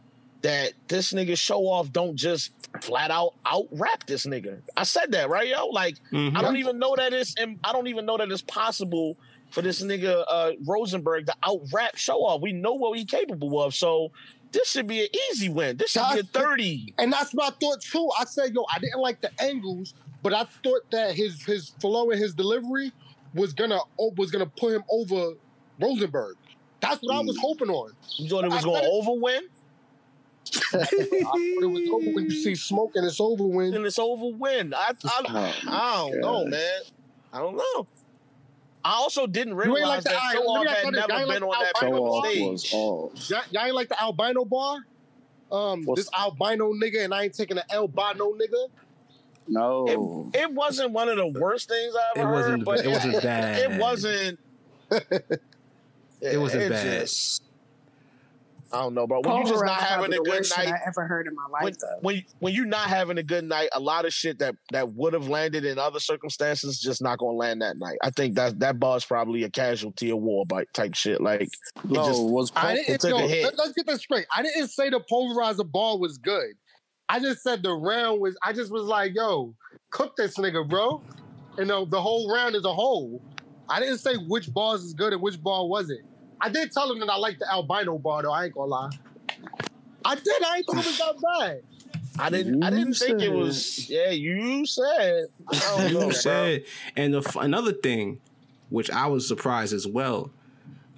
that 0.42 0.72
this 0.88 1.12
nigga 1.14 1.38
show 1.38 1.62
off 1.62 1.90
don't 1.90 2.16
just 2.16 2.50
flat 2.82 3.10
out 3.10 3.32
out 3.46 3.66
rap 3.72 4.04
this 4.06 4.26
nigga." 4.26 4.58
I 4.76 4.84
said 4.84 5.12
that 5.12 5.30
right, 5.30 5.48
yo. 5.48 5.68
Like 5.68 5.96
Mhm. 6.12 6.36
I 6.36 6.42
don't 6.42 6.58
even 6.58 6.78
know 6.78 6.94
that 6.96 7.12
it's 7.14 7.34
I 7.64 7.72
don't 7.72 7.86
even 7.88 8.04
know 8.04 8.18
that 8.18 8.30
it's 8.30 8.42
possible 8.42 9.16
for 9.50 9.62
this 9.62 9.82
nigga 9.82 10.24
uh, 10.28 10.52
Rosenberg 10.66 11.26
to 11.26 11.34
out 11.42 11.60
rap 11.72 11.96
show 11.96 12.18
off. 12.24 12.40
We 12.42 12.52
know 12.52 12.74
what 12.74 12.96
he's 12.98 13.06
capable 13.06 13.62
of, 13.62 13.74
so. 13.74 14.10
This 14.52 14.70
should 14.70 14.86
be 14.86 15.02
an 15.02 15.08
easy 15.32 15.48
win. 15.50 15.76
This 15.76 15.90
should 15.90 16.04
be 16.12 16.20
a 16.20 16.22
That's 16.22 16.28
the- 16.32 16.38
30. 16.38 16.94
And 16.98 17.12
that's 17.12 17.34
my 17.34 17.50
thought 17.60 17.80
too. 17.82 18.08
I 18.18 18.24
said, 18.24 18.54
yo, 18.54 18.64
I 18.74 18.78
didn't 18.78 19.00
like 19.00 19.20
the 19.20 19.30
angles, 19.42 19.92
but 20.22 20.32
I 20.32 20.44
thought 20.62 20.88
that 20.92 21.14
his 21.14 21.42
his 21.44 21.70
flow 21.80 22.10
and 22.10 22.18
his 22.18 22.32
delivery 22.32 22.90
was 23.34 23.52
gonna 23.52 23.80
was 23.98 24.30
gonna 24.30 24.46
put 24.46 24.72
him 24.72 24.84
over 24.88 25.32
Rosenberg. 25.80 26.36
That's 26.80 27.02
what 27.02 27.16
I 27.16 27.20
was 27.20 27.36
hoping 27.38 27.68
on. 27.68 27.90
You 28.18 28.30
thought 28.30 28.44
it 28.44 28.50
was 28.50 28.60
I 28.60 28.62
going 28.62 28.82
said 28.82 28.88
to 28.88 28.96
it- 28.96 29.04
overwin? 29.04 29.40
I 30.80 30.84
thought 30.86 31.38
it 31.62 31.70
was 31.70 31.88
over 31.90 32.10
when 32.14 32.24
you 32.24 32.30
see 32.30 32.54
smoke 32.54 32.92
and 32.94 33.04
it's 33.04 33.20
over 33.20 33.44
when 33.44 33.74
and 33.74 33.84
it's 33.84 33.98
over 33.98 34.26
when. 34.28 34.72
I, 34.74 34.92
I, 35.04 35.22
Oh, 35.28 35.70
I 35.70 36.10
don't 36.10 36.20
know, 36.20 36.44
man. 36.46 36.80
I 37.32 37.38
don't 37.40 37.56
know. 37.56 37.86
I 38.86 38.92
also 38.94 39.26
didn't 39.26 39.48
ain't 39.54 39.58
like 39.58 39.66
realize 39.66 40.04
the- 40.04 40.10
that 40.10 40.16
all 40.16 40.22
right, 40.28 40.32
Show 40.34 40.42
Off 40.42 40.66
had 40.68 40.92
never 40.92 41.06
been 41.08 41.26
like 41.28 41.42
on 41.42 41.50
that 41.50 41.72
Show 41.80 41.86
big 41.86 41.94
albino 41.94 41.96
of 41.96 42.10
off 42.12 42.24
a 42.26 42.50
was 42.50 42.60
stage. 42.62 42.74
off. 42.74 43.30
Y'all, 43.30 43.40
y'all 43.50 43.64
ain't 43.66 43.74
like 43.74 43.88
the 43.88 44.00
albino 44.02 44.44
bar? 44.44 44.76
Um, 45.50 45.84
What's- 45.84 46.04
this 46.04 46.10
albino 46.18 46.72
nigga 46.72 47.04
and 47.04 47.12
I 47.14 47.24
ain't 47.24 47.34
taking 47.34 47.58
an 47.58 47.64
albino 47.72 48.32
nigga. 48.32 48.68
No. 49.48 50.30
It 50.34 50.52
wasn't 50.52 50.90
one 50.92 51.08
of 51.08 51.16
the 51.16 51.26
worst 51.40 51.68
things 51.68 51.94
I 51.94 52.18
It 52.18 52.22
ever 52.22 52.32
wasn't. 52.32 52.58
heard, 52.58 52.64
but 52.64 52.84
It 52.84 52.88
wasn't 52.88 53.22
bad. 53.22 53.72
It 53.72 53.80
wasn't. 53.80 54.38
It 56.20 56.38
wasn't 56.38 56.70
bad. 56.70 57.00
just- 57.02 57.42
I 58.72 58.80
don't 58.80 58.94
know, 58.94 59.06
bro. 59.06 59.20
When 59.22 59.36
you 59.36 59.44
just 59.46 59.64
not 59.64 59.78
having 59.80 60.12
a 60.12 60.16
good 60.18 60.44
night, 60.56 60.68
I 60.68 60.78
ever 60.86 61.06
heard 61.06 61.26
in 61.28 61.34
my 61.36 61.46
life. 61.50 61.62
when, 61.62 61.72
though. 61.80 61.98
when 62.00 62.24
when 62.40 62.52
you're 62.54 62.66
not 62.66 62.88
having 62.88 63.16
a 63.16 63.22
good 63.22 63.44
night, 63.44 63.68
a 63.72 63.80
lot 63.80 64.04
of 64.04 64.12
shit 64.12 64.40
that 64.40 64.56
that 64.72 64.92
would 64.94 65.12
have 65.12 65.28
landed 65.28 65.64
in 65.64 65.78
other 65.78 66.00
circumstances 66.00 66.80
just 66.80 67.00
not 67.00 67.18
gonna 67.18 67.36
land 67.36 67.62
that 67.62 67.76
night. 67.78 67.98
I 68.02 68.10
think 68.10 68.34
that 68.34 68.58
that 68.60 68.80
bar's 68.80 69.04
probably 69.04 69.44
a 69.44 69.50
casualty 69.50 70.10
of 70.10 70.18
war 70.18 70.44
bite 70.46 70.66
type 70.74 70.94
shit. 70.94 71.20
Like 71.20 71.42
it 71.42 71.50
No, 71.84 72.06
just- 72.06 72.22
was 72.22 72.52
I 72.56 72.74
didn't. 72.74 73.00
took 73.00 73.10
Yo, 73.10 73.24
a 73.24 73.28
hit. 73.28 73.44
let, 73.44 73.58
us 73.68 73.72
get 73.72 73.86
this 73.86 74.00
straight. 74.00 74.26
I 74.36 74.42
didn't 74.42 74.68
say 74.68 74.90
the 74.90 75.00
polarizer 75.10 75.70
ball 75.70 76.00
was 76.00 76.18
good. 76.18 76.54
I 77.08 77.20
just 77.20 77.42
said 77.42 77.62
the 77.62 77.72
round 77.72 78.20
was. 78.20 78.36
I 78.42 78.52
just 78.52 78.72
was 78.72 78.84
like, 78.84 79.12
yo, 79.14 79.54
cook 79.90 80.16
this 80.16 80.36
nigga, 80.38 80.68
bro. 80.68 81.00
You 81.56 81.64
know, 81.66 81.84
the 81.84 82.00
whole 82.02 82.32
round 82.32 82.56
as 82.56 82.64
a 82.64 82.74
whole. 82.74 83.22
I 83.68 83.78
didn't 83.80 83.98
say 83.98 84.16
which 84.16 84.52
bars 84.52 84.82
is 84.82 84.92
good 84.92 85.12
and 85.12 85.22
which 85.22 85.40
ball 85.40 85.68
wasn't. 85.68 86.00
I 86.40 86.48
did 86.48 86.70
tell 86.72 86.90
him 86.90 87.00
that 87.00 87.10
I 87.10 87.16
like 87.16 87.38
the 87.38 87.50
albino 87.50 87.98
bar 87.98 88.22
though. 88.22 88.32
I 88.32 88.44
ain't 88.46 88.54
gonna 88.54 88.66
lie. 88.70 88.90
I 90.04 90.14
did. 90.14 90.42
I 90.44 90.56
ain't 90.58 90.66
think 90.66 90.78
it 90.78 90.86
was 90.86 90.98
that 90.98 91.14
bad. 91.38 91.62
I 92.18 92.30
didn't 92.30 92.62
I 92.62 92.70
didn't 92.70 92.94
think 92.94 93.20
it 93.20 93.32
was. 93.32 93.88
Yeah, 93.90 94.10
you 94.10 94.64
said. 94.66 95.26
I 95.48 95.58
don't 95.76 95.92
know, 95.92 96.00
You 96.00 96.06
bro. 96.06 96.10
said, 96.12 96.64
and 96.96 97.14
the, 97.14 97.18
f- 97.18 97.36
another 97.36 97.72
thing, 97.72 98.20
which 98.70 98.90
I 98.90 99.06
was 99.06 99.26
surprised 99.28 99.72
as 99.74 99.86
well. 99.86 100.30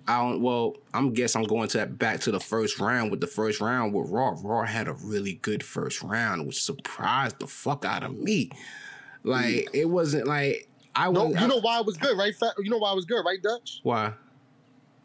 I 0.07 0.19
don't. 0.23 0.41
Well, 0.43 0.77
I'm 0.95 1.13
guess 1.13 1.35
I'm 1.37 1.45
going 1.45 1.69
to 1.69 1.79
that 1.79 1.99
back 1.99 2.21
to 2.21 2.31
the 2.31 2.41
first 2.41 2.79
round 2.79 3.11
with 3.11 3.21
the 3.21 3.27
first 3.27 3.61
round 3.61 3.93
with 3.95 4.11
Raw. 4.11 4.35
Raw 4.43 4.65
had 4.65 4.89
a 4.89 4.93
really 4.95 5.35
good 5.35 5.63
first 5.63 6.03
round, 6.03 6.47
which 6.47 6.63
surprised 6.63 7.39
the 7.41 7.47
fuck 7.47 7.85
out 7.85 8.03
of 8.03 8.17
me. 8.17 8.51
Like 9.25 9.69
it 9.75 9.89
wasn't 9.89 10.27
like 10.27 10.69
I 10.95 11.11
No, 11.11 11.27
was. 11.27 11.41
you 11.41 11.47
know 11.49 11.61
why 11.61 11.81
it 11.81 11.87
was 11.87 11.97
good, 11.97 12.17
right? 12.17 12.35
You 12.59 12.71
know 12.71 12.79
why 12.79 12.93
it 12.93 12.97
was 12.97 13.05
good, 13.05 13.23
right, 13.25 13.43
Dutch? 13.43 13.81
why? 13.83 14.13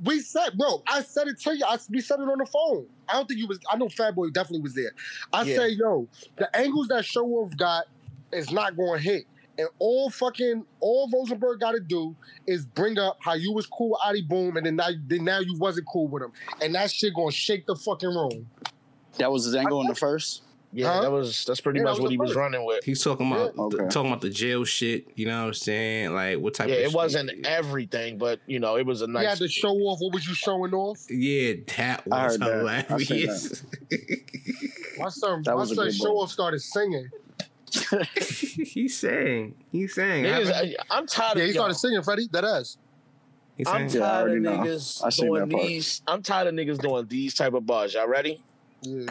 We 0.04 0.20
said, 0.20 0.58
bro, 0.58 0.84
I 0.90 1.02
said 1.02 1.28
it 1.28 1.40
to 1.42 1.56
you. 1.58 1.66
I, 1.66 1.78
we 1.90 2.02
said 2.02 2.20
it 2.20 2.24
on 2.24 2.38
the 2.38 2.46
phone. 2.46 2.88
I 3.08 3.14
don't 3.14 3.28
think 3.28 3.40
you 3.40 3.48
was. 3.48 3.60
I 3.72 3.78
know 3.78 3.90
Fat 3.90 4.16
Boy 4.16 4.30
definitely 4.30 4.62
was 4.62 4.76
there. 4.76 4.92
I 5.32 5.44
Yeah. 5.44 5.56
say, 5.58 5.70
yo, 5.70 6.08
the 6.38 6.56
angles 6.56 6.88
that 6.90 7.06
Show 7.06 7.26
Off 7.26 7.56
got 7.56 7.86
is 8.32 8.52
not 8.52 8.76
going 8.76 9.00
to 9.00 9.04
hit. 9.04 9.26
And 9.58 9.68
all 9.78 10.10
fucking 10.10 10.66
all 10.80 11.10
Rosenberg 11.14 11.60
got 11.60 11.74
to 11.74 11.80
do 11.80 12.16
is 12.48 12.66
bring 12.66 12.98
up 12.98 13.18
how 13.22 13.34
you 13.34 13.52
was 13.54 13.68
cool 13.68 13.92
with 13.92 14.00
Adi 14.04 14.24
Boom, 14.24 14.58
and 14.58 14.66
then 14.66 14.76
now, 14.78 14.90
then 15.08 15.24
now 15.24 15.40
you 15.40 15.56
wasn't 15.60 15.88
cool 15.92 16.08
with 16.08 16.24
him, 16.24 16.32
and 16.60 16.74
that 16.74 16.90
shit 16.90 17.14
gonna 17.14 17.32
shake 17.32 17.68
the 17.68 17.76
fucking 17.76 18.10
room. 18.10 18.50
that 19.20 19.32
was 19.32 19.46
his 19.46 19.56
angle 19.56 19.80
in 19.82 19.88
the 19.88 19.94
first. 19.96 20.42
Yeah, 20.76 20.92
Huh? 20.92 21.02
that 21.02 21.12
was 21.12 21.46
that's 21.46 21.62
pretty 21.62 21.80
Yeah, 21.80 21.84
much 21.86 21.92
was 21.92 22.00
what 22.02 22.08
the 22.08 22.14
he 22.14 22.18
was 22.18 22.36
running 22.36 22.66
with. 22.66 22.84
He's 22.84 23.04
talking 23.04 23.32
about 23.32 23.54
Yeah. 23.56 23.62
Okay. 23.64 23.88
talking 23.90 24.08
about 24.10 24.22
the 24.22 24.30
jail 24.32 24.64
shit. 24.66 25.08
You 25.16 25.28
know 25.28 25.42
what 25.42 25.48
I'm 25.50 25.54
saying? 25.54 26.14
Like 26.16 26.40
what 26.40 26.56
type? 26.56 26.68
Yeah, 26.70 26.76
of 26.76 26.80
it 26.82 26.86
shit- 26.88 26.96
wasn't 26.96 27.46
everything, 27.46 28.18
but 28.18 28.40
you 28.48 28.60
know, 28.60 28.78
it 28.78 28.86
was 28.86 29.02
a 29.04 29.08
nice. 29.08 29.22
You 29.22 29.28
had 29.30 29.40
nice. 29.40 29.40
to 29.40 29.48
show 29.50 29.70
off. 29.74 30.00
What 30.02 30.14
was 30.14 30.28
you 30.28 30.34
showing 30.34 30.74
off? 30.74 31.06
Yeah, 31.12 31.54
that 31.78 32.04
I 32.12 32.24
was 32.26 32.38
heard 32.38 32.66
that. 32.68 32.92
I 32.92 32.98
seen 32.98 33.18
hilarious. 33.18 33.64
My 34.98 35.10
son, 35.10 35.42
That 35.44 35.52
my 35.52 35.56
was 35.56 35.76
son 35.76 35.92
Show. 35.92 36.18
Off 36.20 36.32
started 36.32 36.60
singing. 36.62 37.10
he 38.16 38.88
sang. 38.88 39.56
He 39.72 39.88
sang. 39.88 40.24
Niggas, 40.24 40.52
I- 40.54 40.76
I, 40.90 40.98
am 40.98 41.08
tired 41.08 41.38
Yeah, 41.38 41.44
of 41.44 41.48
he 41.48 41.54
started 41.54 41.74
singing, 41.76 42.02
Freddie. 42.04 42.30
That 42.32 42.44
ass. 42.46 42.78
he 43.58 43.66
I'm 43.66 43.90
sang. 43.90 44.02
Yeah, 44.02 44.08
tired 44.08 44.32
of 44.32 44.44
niggas 44.54 45.18
doing 45.20 45.50
these. 45.50 46.02
I'm 46.08 46.22
tired 46.22 46.48
of 46.48 46.54
niggas 46.54 46.80
doing 46.80 47.08
these 47.08 47.34
type 47.34 47.54
of 47.54 47.66
bars. 47.66 47.96
Y'all 47.96 48.08
ready? 48.08 48.42
Yeah. 48.84 49.06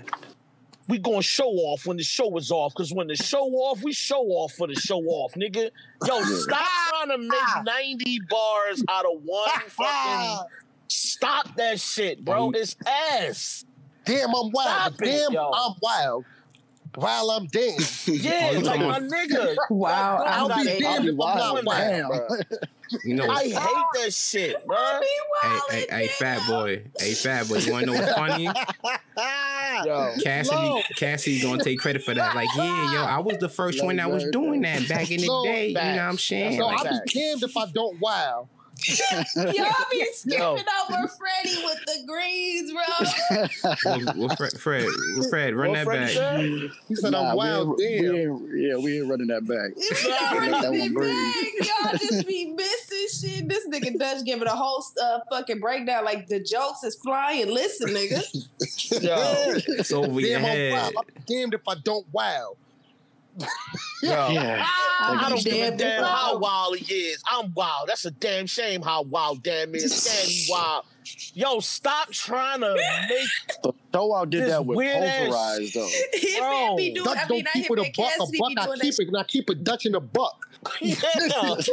We 0.88 0.98
gonna 0.98 1.22
show 1.22 1.48
off 1.48 1.86
when 1.86 1.96
the 1.96 2.02
show 2.02 2.36
is 2.36 2.50
off, 2.50 2.74
cause 2.74 2.92
when 2.92 3.06
the 3.06 3.16
show 3.16 3.44
off, 3.44 3.82
we 3.82 3.92
show 3.92 4.22
off 4.22 4.52
for 4.54 4.66
the 4.66 4.74
show 4.74 5.00
off, 5.00 5.32
nigga. 5.34 5.70
Yo, 6.06 6.22
stop 6.22 6.66
trying 6.90 7.08
to 7.10 7.18
make 7.18 7.64
90 7.64 8.20
bars 8.28 8.84
out 8.88 9.04
of 9.04 9.22
one 9.24 9.48
fucking. 9.68 10.46
Stop 10.88 11.54
that 11.56 11.80
shit, 11.80 12.24
bro. 12.24 12.50
It's 12.50 12.76
ass. 12.86 13.64
Damn, 14.04 14.28
I'm 14.34 14.50
wild. 14.50 14.94
Stop 14.94 14.94
Damn, 14.98 15.32
yo. 15.32 15.50
I'm 15.54 15.74
wild. 15.80 16.24
While 16.96 17.30
I'm 17.30 17.46
dancing. 17.46 18.14
Yeah, 18.20 18.50
oh, 18.52 18.58
you 18.58 18.60
like 18.60 18.80
talking 18.80 18.88
my 18.88 19.16
nigga. 19.16 19.56
Wow, 19.70 20.18
Like, 20.18 20.28
I'll 20.28 20.48
don't 20.48 20.58
be 20.58 20.64
gotta 20.64 20.78
damned 20.80 21.04
hate 21.04 21.14
if 21.14 21.20
I'm 21.20 21.38
not 21.38 21.52
doing 21.52 21.64
wild. 21.64 22.44
That, 22.93 23.03
bro. 23.03 23.11
You 23.11 23.14
know, 23.16 23.28
I 23.30 23.43
hey, 23.43 23.51
hate 23.51 23.86
that 24.05 24.14
shit, 24.14 24.66
bro. 24.66 25.01
hey, 25.70 25.86
hey, 25.90 26.09
fat 26.09 26.47
boy, 26.47 26.84
hey, 26.99 27.14
fat 27.14 27.49
boy. 27.49 27.57
You 27.59 27.72
wanna 27.72 27.86
know 27.86 27.95
what's 27.95 28.12
funny? 28.12 28.45
Yo, 29.84 30.16
Cassidy, 30.22 30.57
No. 30.57 30.82
Cassidy 30.97 31.40
gonna 31.40 31.62
take 31.62 31.78
credit 31.78 32.03
for 32.03 32.14
that. 32.14 32.34
Like, 32.34 32.49
yeah, 32.57 32.95
yo, 32.95 33.05
I 33.05 33.18
was 33.18 33.38
the 33.38 33.49
first 33.49 33.78
No, 33.78 33.86
one 33.86 33.97
that 33.97 34.11
was 34.11 34.24
doing 34.30 34.62
that 34.62 34.88
back 34.88 35.11
in 35.11 35.20
the 35.20 35.26
No, 35.26 35.43
day. 35.45 35.68
You 35.68 35.74
know 35.74 35.82
what 35.82 35.99
I'm 36.01 36.18
saying? 36.18 36.59
So 36.59 36.66
Like 36.66 36.78
I'll 36.78 36.84
that. 36.84 37.07
be 37.07 37.20
damned 37.20 37.43
if 37.43 37.57
I 37.57 37.66
don't 37.74 37.99
wow. 38.01 38.49
Y'all 39.36 39.72
be 39.90 40.06
skipping 40.12 40.38
Yo. 40.38 40.52
over 40.90 41.08
Freddie 41.08 41.62
with 41.64 41.84
the 41.86 42.04
greens, 42.06 42.72
bro. 42.72 43.80
well, 43.84 44.14
well, 44.16 44.36
Fred, 44.36 44.52
Fred, 44.60 44.86
Fred, 45.30 45.54
run 45.54 45.70
What 45.70 45.74
that 45.76 45.84
Freddie 45.84 46.00
back. 46.04 46.10
said? 46.12 46.70
He 46.88 46.94
said 46.96 47.14
I'm 47.14 47.36
wild. 47.36 47.76
we 47.78 47.84
ain't, 47.86 48.02
we 48.12 48.20
ain't, 48.20 48.42
yeah, 48.56 48.76
we 48.76 48.98
ain't 49.00 49.08
running 49.10 49.26
that 49.28 49.46
back. 49.46 49.72
Y'all 49.76 50.40
Let 50.40 50.62
that 50.62 50.70
really 50.70 50.80
one 50.80 50.88
be 50.88 50.94
breathe. 50.94 51.34
big. 51.34 51.66
Y'all 51.66 51.92
just 51.98 52.26
be 52.26 52.46
missing 52.46 53.06
shit. 53.30 53.48
This 53.48 53.66
nigga 53.68 53.98
Dutch 53.98 54.24
giving 54.24 54.46
a 54.48 54.54
whole 54.54 54.84
uh, 55.02 55.20
fucking 55.30 55.60
breakdown 55.60 56.04
like 56.04 56.26
the 56.28 56.40
jokes 56.40 56.82
is 56.84 56.96
flying. 56.96 57.48
Listen, 57.52 57.88
nigga. 57.90 58.22
Yo, 59.02 59.52
It's 59.78 59.92
over 59.92 60.20
your 60.20 60.38
Damn, 60.38 60.44
I'm 60.44 60.50
head. 60.56 60.72
wild. 60.72 60.94
I'll 60.96 61.04
be 61.04 61.12
damned 61.34 61.54
if 61.54 61.62
I 61.68 61.74
don't 61.84 62.06
wow. 62.12 62.56
Yo. 63.38 63.46
Yeah. 64.02 64.64
I 65.04 65.26
don't 65.28 65.42
give 65.42 65.52
a 65.54 65.58
Damn, 65.70 65.76
damn 65.76 66.04
how 66.04 66.38
wild 66.38 66.76
he 66.76 66.94
is. 66.94 67.22
I'm 67.28 67.52
wild. 67.54 67.88
That's 67.88 68.04
a 68.04 68.10
damn 68.12 68.46
shame 68.46 68.82
how 68.82 69.02
wild 69.02 69.42
damn 69.42 69.74
is. 69.74 70.04
Damn, 70.04 70.28
he 70.28 70.46
wild. 70.50 70.84
Yo, 71.34 71.58
stop 71.60 72.10
trying 72.12 72.60
to 72.60 72.74
make. 72.74 73.62
The 73.62 73.72
show 73.92 74.14
out 74.14 74.30
did 74.30 74.48
that 74.48 74.64
with 74.64 74.76
weird 74.76 74.96
ass- 75.02 75.20
pulverized 75.28 75.74
though. 75.74 75.88
Him 76.12 76.38
Bro. 76.38 76.66
and 76.68 76.76
be 76.76 76.94
doing. 76.94 77.04
Dutch 77.04 77.18
I 77.18 77.28
mean, 77.28 77.44
don't 77.44 77.48
I 77.48 77.60
keep 77.60 77.70
it 77.70 77.78
a 77.78 77.82
and 77.82 77.94
buck. 77.96 78.12
A 78.14 78.18
buck, 78.18 78.30
I 78.30 78.76
keep 78.78 78.96
that. 78.96 78.98
it, 79.00 79.16
I 79.16 79.22
keep 79.24 79.50
it 79.50 79.64
Dutch 79.64 79.86
in 79.86 79.92
the 79.92 80.00
buck. 80.00 80.48
Yeah, 80.80 80.94
I've 81.04 81.66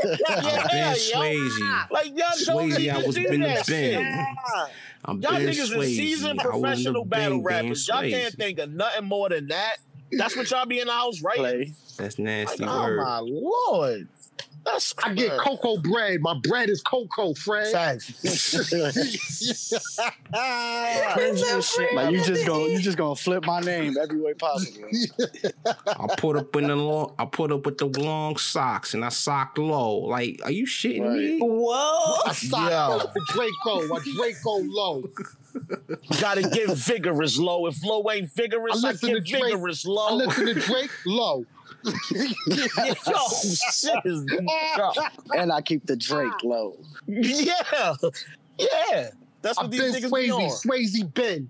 yeah, 0.73 0.93
yo. 0.93 0.95
Swayze. 0.95 1.91
Like 1.91 2.07
y'all 2.07 2.15
don't 2.45 2.71
Swayze, 2.71 2.89
I 2.91 3.05
was 3.05 3.15
do 3.15 3.27
been 3.29 3.41
that 3.41 3.57
the 3.65 3.71
shit. 3.71 3.99
Ben. 3.99 4.27
I'm 5.05 5.21
Y'all 5.21 5.31
Ben 5.33 5.41
niggas 5.43 5.49
is 5.59 5.71
Swayze. 5.71 5.95
seasoned 5.95 6.41
I 6.41 6.43
was 6.47 6.53
the 6.55 6.59
professional 6.59 7.05
battle 7.05 7.37
bang 7.37 7.43
bang 7.43 7.63
rappers. 7.65 7.87
Y'all 7.87 8.01
can't 8.01 8.33
think 8.33 8.57
of 8.59 8.71
nothing 8.71 9.05
more 9.05 9.29
than 9.29 9.47
that. 9.49 9.77
That's 10.11 10.35
what 10.35 10.49
y'all 10.51 10.65
be 10.65 10.79
in 10.79 10.87
the 10.87 10.93
house 10.93 11.21
right? 11.21 11.37
Play. 11.37 11.73
That's 11.97 12.17
Like, 12.17 12.25
nasty 12.25 12.63
oh 12.63 12.95
my 12.97 13.19
lord. 13.19 14.07
That's 14.65 14.93
I 15.03 15.13
get 15.13 15.37
cocoa 15.37 15.77
bread. 15.77 16.19
My 16.21 16.37
bread 16.43 16.69
is 16.69 16.81
cocoa, 16.83 17.33
Fred. 17.33 17.71
facts. 17.71 18.11
Crazy 21.13 21.61
shit. 21.61 21.93
like 21.95 22.11
you 22.11 22.23
just 22.23 22.45
gonna 22.45 22.67
you 22.67 22.79
just 22.79 22.97
gonna 22.97 23.15
flip 23.15 23.45
my 23.45 23.59
name 23.61 23.95
every 24.01 24.19
way 24.19 24.33
possible. 24.33 24.87
I 25.87 26.07
put 26.17 26.35
up 26.35 26.55
in 26.55 26.67
the 26.67 26.75
long. 26.75 27.13
I 27.17 27.25
put 27.25 27.51
up 27.51 27.65
with 27.65 27.77
the 27.77 27.85
long 27.85 28.37
socks 28.37 28.93
and 28.93 29.03
I 29.03 29.09
socked 29.09 29.57
low. 29.57 29.97
Like, 29.99 30.39
are 30.43 30.51
you 30.51 30.65
shitting 30.65 31.11
me? 31.13 31.39
Whoa. 31.39 32.17
I 32.25 32.33
sock 32.33 32.69
Yo. 32.69 32.97
up 32.97 33.13
the 33.13 33.25
Draco. 33.29 33.95
A 33.95 34.01
Draco 34.15 34.57
low. 34.65 35.03
Gotta 36.19 36.41
get 36.43 36.69
vigorous 36.71 37.37
low. 37.37 37.67
If 37.67 37.83
low 37.83 38.09
ain't 38.11 38.31
vigorous, 38.31 38.83
I 38.83 38.89
I, 38.89 38.91
listen 38.91 39.09
get 39.09 39.25
to 39.25 39.31
Drake. 39.31 39.43
vigorous 39.45 39.85
I 39.85 39.89
low. 39.89 40.15
listen 40.15 40.45
to 40.45 40.53
Drake 40.53 40.91
low. 41.05 41.45
Yo, 41.85 43.27
shit 43.71 43.99
is 44.05 44.25
yo. 44.77 44.91
and 45.37 45.51
I 45.51 45.61
keep 45.61 45.85
the 45.85 45.95
Drake 45.95 46.43
low. 46.43 46.77
Yeah. 47.07 47.53
Yeah. 48.57 49.09
That's 49.41 49.57
what 49.57 49.65
I've 49.65 49.71
these 49.71 49.81
been 49.81 50.03
niggas 50.03 50.13
be 50.13 50.31
on. 50.31 50.41
Swayze, 50.49 50.65
Swayze 50.65 51.13
Ben. 51.13 51.49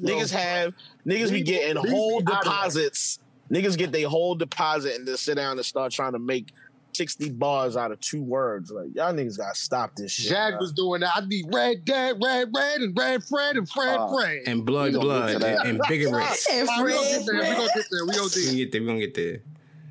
Niggas 0.00 0.30
have 0.32 0.74
niggas 1.06 1.30
be 1.32 1.42
getting 1.42 1.76
whole 1.76 2.20
me 2.20 2.26
out 2.26 2.26
of 2.26 2.26
that. 2.26 2.42
deposits. 2.44 3.18
Niggas 3.50 3.76
get 3.76 3.92
their 3.92 4.08
whole 4.08 4.34
deposit 4.34 4.96
and 4.96 5.06
then 5.06 5.16
sit 5.16 5.36
down 5.36 5.56
and 5.56 5.64
start 5.66 5.92
trying 5.92 6.12
to 6.12 6.18
make 6.18 6.48
60 6.94 7.30
bars 7.30 7.76
out 7.76 7.90
of 7.92 8.00
two 8.00 8.22
words. 8.22 8.70
Like 8.70 8.94
y'all 8.94 9.12
niggas 9.12 9.36
gotta 9.38 9.54
stop 9.58 9.96
this 9.96 10.12
shit. 10.12 10.30
Jag 10.30 10.52
bro. 10.52 10.58
was 10.60 10.72
doing 10.72 11.00
that. 11.00 11.12
I'd 11.16 11.28
be 11.28 11.44
Red 11.52 11.84
Dad, 11.84 12.16
Red 12.22 12.50
Red, 12.54 12.80
and 12.80 12.96
Red 12.96 13.24
Fred, 13.24 13.56
and 13.56 13.68
Fred 13.68 13.96
Uh, 13.98 14.12
Fred. 14.14 14.42
And 14.46 14.64
blood, 14.64 14.92
blood, 14.92 15.42
and, 15.42 15.44
and 15.44 15.80
bigger 15.88 16.14
rich. 16.16 16.46
And 16.52 16.66
Nah, 16.66 16.82
we 16.82 16.92
gonna 16.92 17.08
get 17.08 17.24
Fred, 17.24 17.26
there. 17.26 17.34
We 17.34 17.46
Fred. 17.46 17.56
gonna 17.56 17.68
get 17.74 17.84
there. 17.90 18.06
We 18.06 18.12
gonna 18.14 18.28
get 18.28 18.44
gonna 18.46 18.56
get 18.56 18.72
there. 18.72 18.80
We 18.80 18.86
gonna 18.86 18.98
get 19.00 19.14
there. 19.14 19.40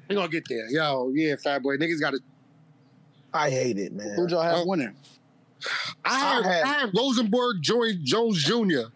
we 0.09 0.15
gonna 0.15 0.27
get 0.29 0.43
there. 0.49 0.69
Yo, 0.69 1.11
yeah, 1.13 1.35
fat 1.43 1.61
boy. 1.63 1.77
Niggas 1.77 1.99
gotta 1.99 2.19
I 3.33 3.49
hate 3.49 3.77
it, 3.79 3.93
man. 3.93 4.15
Who'd 4.15 4.29
y'all 4.31 4.41
have 4.43 4.59
Oh. 4.59 4.65
winning? 4.67 4.95
I 6.05 6.19
had, 6.19 6.43
I 6.43 6.53
had- 6.53 6.63
I 6.63 6.67
had 6.81 6.91
Rosenberg 6.97 7.61
Joy 7.61 7.93
Jones 8.03 8.43
Jr. 8.43 8.89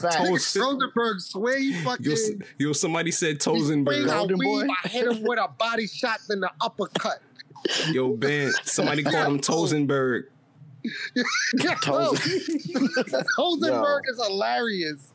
Facts. 0.00 0.56
Rosenberg 0.56 1.20
sway 1.20 1.72
fucking 1.82 2.04
Yo, 2.10 2.16
yo, 2.58 2.72
somebody 2.72 3.10
said 3.10 3.40
swing 3.42 3.62
Tozenberg. 3.84 4.38
weave. 4.38 4.68
I 4.84 4.88
hit 4.88 5.06
him 5.06 5.22
with 5.22 5.38
a 5.38 5.48
body 5.58 5.86
shot 5.86 6.18
in 6.30 6.40
the 6.40 6.50
uppercut. 6.60 7.20
Yo, 7.90 8.14
Ben. 8.16 8.52
Somebody 8.64 9.02
called 9.02 9.26
him 9.28 9.38
Tozenberg. 9.40 10.24
Yo, 11.14 12.14
Rosenberg 13.38 14.02
is 14.10 14.22
hilarious. 14.26 15.12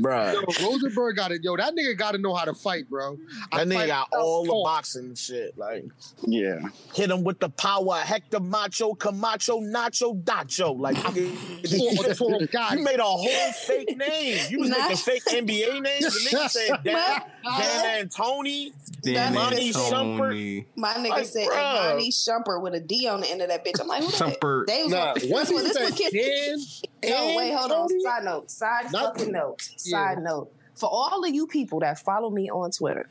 Bruh. 0.00 0.32
Yo, 0.32 0.66
Rosenberg 0.66 1.16
got 1.16 1.32
it. 1.32 1.40
Yo, 1.42 1.56
that 1.56 1.74
nigga 1.74 1.96
got 1.96 2.12
to 2.12 2.18
know 2.18 2.34
how 2.34 2.44
to 2.44 2.54
fight, 2.54 2.88
bro. 2.88 3.16
I 3.52 3.64
That 3.64 3.68
nigga 3.68 3.86
got 3.88 4.08
all 4.12 4.44
the 4.44 4.52
boxing 4.64 5.14
shit. 5.14 5.58
Like, 5.58 5.84
Yeah. 6.26 6.60
hit 6.94 7.10
him 7.10 7.24
with 7.24 7.40
the 7.40 7.48
power, 7.48 7.96
Hector 7.96 8.40
Macho, 8.40 8.94
Camacho, 8.94 9.60
Nacho, 9.60 10.22
Dacho. 10.22 10.78
Like, 10.78 10.96
Four- 10.96 12.14
four 12.14 12.38
guys. 12.46 12.78
you 12.78 12.84
made 12.84 13.00
a 13.00 13.02
whole 13.04 13.52
fake 13.52 13.96
name. 13.96 14.38
You 14.50 14.60
was 14.60 14.70
Nah. 14.70 14.78
making 14.78 14.96
fake 14.98 15.22
NBA 15.28 15.80
names. 15.80 16.04
The 16.04 16.30
nigga 16.36 16.48
said 16.50 16.82
Dan, 16.84 17.22
Dan 17.58 18.06
Antoni. 18.08 18.72
Dan 19.02 19.34
Monty 19.34 19.72
Antoni. 19.72 20.66
My 20.76 20.94
nigga 20.94 21.08
Like, 21.10 21.26
said 21.26 21.48
bruh. 21.48 21.90
Imani 21.92 22.10
Shumper 22.10 22.60
with 22.62 22.74
a 22.74 22.80
D 22.80 23.08
on 23.08 23.20
the 23.20 23.30
end 23.30 23.42
of 23.42 23.48
that 23.48 23.64
bitch. 23.64 23.80
I'm 23.80 23.86
like, 23.88 24.02
who 24.04 24.10
that? 24.10 24.38
Shumpert. 24.40 24.66
They 24.66 24.82
was 24.84 24.92
Nah, 24.92 25.10
on, 25.12 25.16
once 25.30 25.48
this 25.48 25.58
he 25.98 26.08
this 26.08 26.10
said. 26.10 26.12
Dan, 26.12 26.89
No, 27.04 27.28
and 27.28 27.36
wait, 27.36 27.52
hold 27.54 27.72
on. 27.72 28.00
Side 28.00 28.24
note. 28.24 28.50
Side 28.50 28.92
Not- 28.92 29.16
fucking 29.18 29.32
note. 29.32 29.68
Yeah. 29.84 30.14
Side 30.14 30.22
note. 30.22 30.52
For 30.74 30.88
all 30.90 31.24
of 31.24 31.34
you 31.34 31.46
people 31.46 31.80
that 31.80 31.98
follow 31.98 32.30
me 32.30 32.50
on 32.50 32.70
Twitter, 32.70 33.08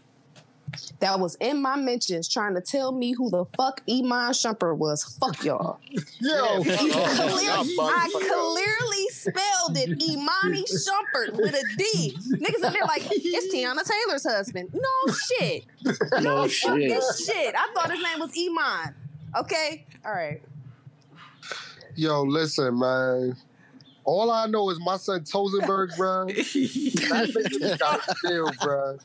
that 1.00 1.20
was 1.20 1.36
in 1.40 1.62
my 1.62 1.76
mentions 1.76 2.28
trying 2.28 2.54
to 2.56 2.62
tell 2.62 2.92
me 2.92 3.12
who 3.14 3.30
the 3.32 3.46
fuck 3.58 3.82
Iman 3.90 4.32
Shumper 4.34 4.76
was. 4.78 5.04
Fuck 5.20 5.44
y'all. 5.44 5.80
Yo, 6.20 6.62
Clearly, 6.64 7.46
Y'all. 7.46 7.66
I 7.82 8.10
clearly 8.12 9.08
spelled 9.10 9.78
it 9.78 10.02
Imani 10.02 10.64
Shumpert 10.64 11.34
with 11.36 11.56
a 11.56 11.64
D. 11.78 12.16
Niggas 12.34 12.56
in 12.68 12.74
there 12.74 12.86
like, 12.86 13.02
it's 13.10 13.54
Teyana 13.54 13.84
Taylor's 13.84 14.24
husband. 14.28 14.70
No 14.74 15.14
shit. 15.14 15.66
No 16.22 16.48
Fucking 16.48 16.90
shit. 16.90 17.04
shit. 17.26 17.56
I 17.58 17.72
thought 17.74 17.92
his 17.92 18.02
name 18.04 18.20
was 18.20 18.32
Iman. 18.38 18.96
Okay? 19.40 19.86
All 20.06 20.12
right. 20.12 20.42
yo, 21.96 22.22
listen, 22.24 22.78
man. 22.78 23.36
All 24.10 24.32
I 24.32 24.48
know 24.48 24.72
is 24.72 24.80
my 24.80 24.98
son 24.98 25.20
Tozenberg, 25.20 25.96
bro. 25.96 26.26
That 26.26 27.30
nigga 27.30 27.78
got 27.78 28.02
a 28.08 28.16
feel, 28.16 28.52
bro. 28.60 28.98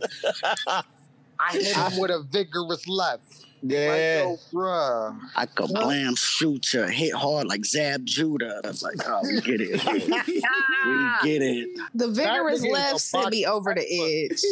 I 1.38 1.52
hit 1.52 1.76
him 1.76 2.00
with 2.00 2.10
a 2.10 2.22
vigorous 2.22 2.88
left. 2.88 3.43
Yeah. 3.66 4.26
Like, 4.26 4.38
yo, 4.52 4.58
bruh. 4.58 5.18
I 5.34 5.46
could 5.46 5.70
blam 5.70 6.16
shoot 6.16 6.74
you, 6.74 6.82
hit 6.82 7.14
hard 7.14 7.46
like 7.46 7.64
Zab 7.64 8.04
Judah. 8.04 8.60
I 8.62 8.68
was 8.68 8.82
like, 8.82 8.96
oh, 9.06 9.20
we 9.22 9.40
get 9.40 9.60
it. 9.62 9.82
we 9.86 10.08
get 10.08 11.42
it. 11.42 11.80
The 11.94 12.08
vigorous 12.08 12.62
left 12.62 13.00
sent 13.00 13.30
me 13.30 13.46
over 13.46 13.74
the 13.74 13.80
edge. 13.80 14.42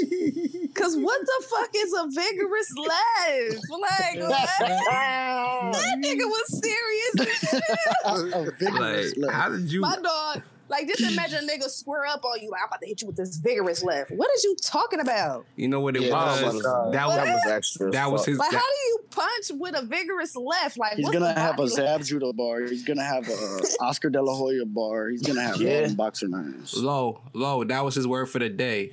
Cause 0.74 0.96
what 0.96 1.20
the 1.20 1.44
fuck 1.50 1.68
is 1.76 1.92
a 1.92 2.06
vigorous 2.08 2.74
left? 2.78 3.70
Like 3.70 4.18
what? 4.30 4.48
that 4.58 5.96
nigga 5.98 6.24
was 6.24 6.62
serious. 6.62 7.62
A, 8.06 8.38
a 8.38 8.50
vigorous 8.52 9.16
Like, 9.18 9.30
how 9.30 9.50
did 9.50 9.70
you? 9.70 9.82
My 9.82 9.98
dog. 10.02 10.42
Like 10.72 10.88
just 10.88 11.02
imagine 11.02 11.46
a 11.48 11.52
nigga 11.52 11.68
square 11.68 12.06
up 12.06 12.24
on 12.24 12.40
you. 12.40 12.50
Like 12.50 12.62
I'm 12.62 12.68
about 12.68 12.80
to 12.80 12.86
hit 12.88 13.02
you 13.02 13.06
with 13.06 13.16
this 13.16 13.36
vigorous 13.36 13.84
left. 13.84 14.10
What 14.10 14.28
is 14.34 14.42
you 14.42 14.56
talking 14.62 14.98
about? 15.00 15.44
You 15.54 15.68
know 15.68 15.80
what 15.80 15.94
it 15.96 16.02
Yeah, 16.02 16.14
was? 16.14 16.40
that 16.40 16.54
was- 16.54 16.62
that 16.62 16.92
That 16.92 17.06
was 17.06 17.16
was 17.44 17.52
extra. 17.52 17.90
that 17.92 18.10
was 18.10 18.24
his. 18.24 18.38
Like 18.38 18.50
that- 18.50 18.56
how 18.56 18.62
do 18.62 18.88
you 18.88 18.98
punch 19.10 19.60
with 19.60 19.76
a 19.78 19.82
vigorous 19.84 20.34
left? 20.34 20.78
Like 20.78 20.94
He's 20.96 21.10
gonna 21.10 21.38
have 21.38 21.54
a 21.54 21.56
body- 21.58 21.68
Zab 21.74 22.02
Judah 22.02 22.32
bar. 22.32 22.62
He's 22.62 22.84
gonna 22.84 23.04
have 23.04 23.28
a 23.28 23.32
Oscar 23.82 24.08
De 24.10 24.20
La 24.22 24.34
Hoya 24.34 24.64
bar. 24.64 25.08
He's 25.10 25.22
gonna 25.22 25.42
have 25.42 25.60
Yeah. 25.60 25.88
boxer 25.88 26.26
names. 26.28 26.74
low, 26.74 27.20
low. 27.34 27.62
That 27.64 27.84
was 27.84 27.94
his 27.94 28.06
word 28.08 28.26
for 28.30 28.38
the 28.38 28.48
day, 28.48 28.92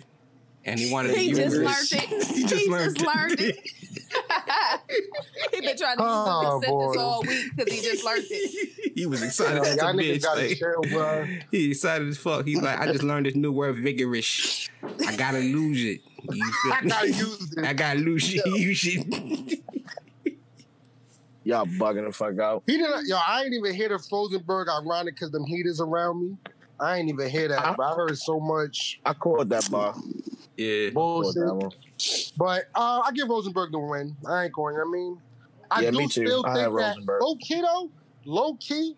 and 0.65 0.79
he 0.79 0.91
wanted. 0.91 1.15
He 1.15 1.29
to 1.29 1.35
just 1.35 1.55
use 1.55 1.63
learned 1.93 2.03
it. 2.03 2.11
it. 2.11 2.27
he 2.35 2.43
just 2.45 3.01
learned 3.01 3.39
it. 3.39 3.57
he 5.51 5.61
been 5.61 5.77
trying 5.77 5.97
to 5.97 6.03
use 6.03 6.11
Oh, 6.11 6.59
this 6.59 6.67
sentence 6.69 6.97
all 6.97 7.21
week 7.21 7.45
because 7.55 7.73
he 7.73 7.81
just 7.81 8.03
learned 8.05 8.25
it. 8.29 8.91
he 8.95 9.05
was 9.05 9.21
excited 9.23 9.57
Yo, 9.57 9.61
as 9.63 9.73
a 9.73 9.77
y'all 9.77 9.93
niggas 9.93 10.23
gotta 10.23 10.41
like, 10.47 10.57
chill, 10.57 10.81
bro. 10.91 11.25
he 11.51 11.71
excited 11.71 12.07
as 12.07 12.17
fuck. 12.17 12.45
He's 12.45 12.61
like, 12.61 12.79
I 12.79 12.91
just 12.91 13.03
learned 13.03 13.25
this 13.25 13.35
new 13.35 13.51
word, 13.51 13.77
vigorous. 13.77 14.69
I 15.05 15.15
gotta 15.15 15.39
lose 15.39 15.83
it. 15.83 16.01
You 16.31 16.51
feel 16.63 16.73
I 16.73 16.81
gotta 16.85 17.07
use 17.11 17.53
it. 17.57 17.65
I 17.65 17.73
gotta 17.73 17.99
lose 17.99 18.33
it. 18.33 18.45
Use 18.45 18.85
it. 18.87 19.63
Y'all 21.43 21.65
bugging 21.65 22.05
the 22.05 22.13
fuck 22.13 22.37
out. 22.39 22.63
He 22.67 22.77
didn't. 22.77 23.07
Yo, 23.07 23.17
I 23.17 23.43
ain't 23.43 23.53
even 23.53 23.73
hear 23.73 23.89
the 23.89 23.95
Frozenberg 23.95 24.67
ironic 24.67 25.15
because 25.15 25.31
them 25.31 25.45
heaters 25.45 25.79
around 25.81 26.21
me. 26.21 26.37
I 26.79 26.97
ain't 26.97 27.09
even 27.09 27.29
hear 27.29 27.47
that, 27.49 27.59
I- 27.65 27.73
but 27.75 27.83
I 27.91 27.95
heard 27.95 28.17
so 28.17 28.39
much 28.39 28.99
I 29.05 29.13
caught 29.13 29.49
that 29.49 29.69
bar. 29.71 29.95
Yeah. 30.57 30.89
Caught 30.91 30.93
bullshit. 30.93 31.75
But 32.37 32.63
uh, 32.75 33.01
I 33.05 33.11
give 33.13 33.29
Rosenberg 33.29 33.71
the 33.71 33.79
win. 33.79 34.15
I 34.27 34.45
ain't 34.45 34.53
going. 34.53 34.75
I 34.75 34.89
mean, 34.89 35.21
I 35.71 35.81
Yeah, 35.81 35.91
do 35.91 35.97
me 35.97 36.07
too. 36.07 36.25
still 36.25 36.45
I 36.45 36.53
think 36.53 36.77
that 36.77 36.95
Rosenberg. 36.95 37.21
low 37.21 37.35
key 37.35 37.61
though, 37.61 37.89
low 38.25 38.55
key. 38.55 38.95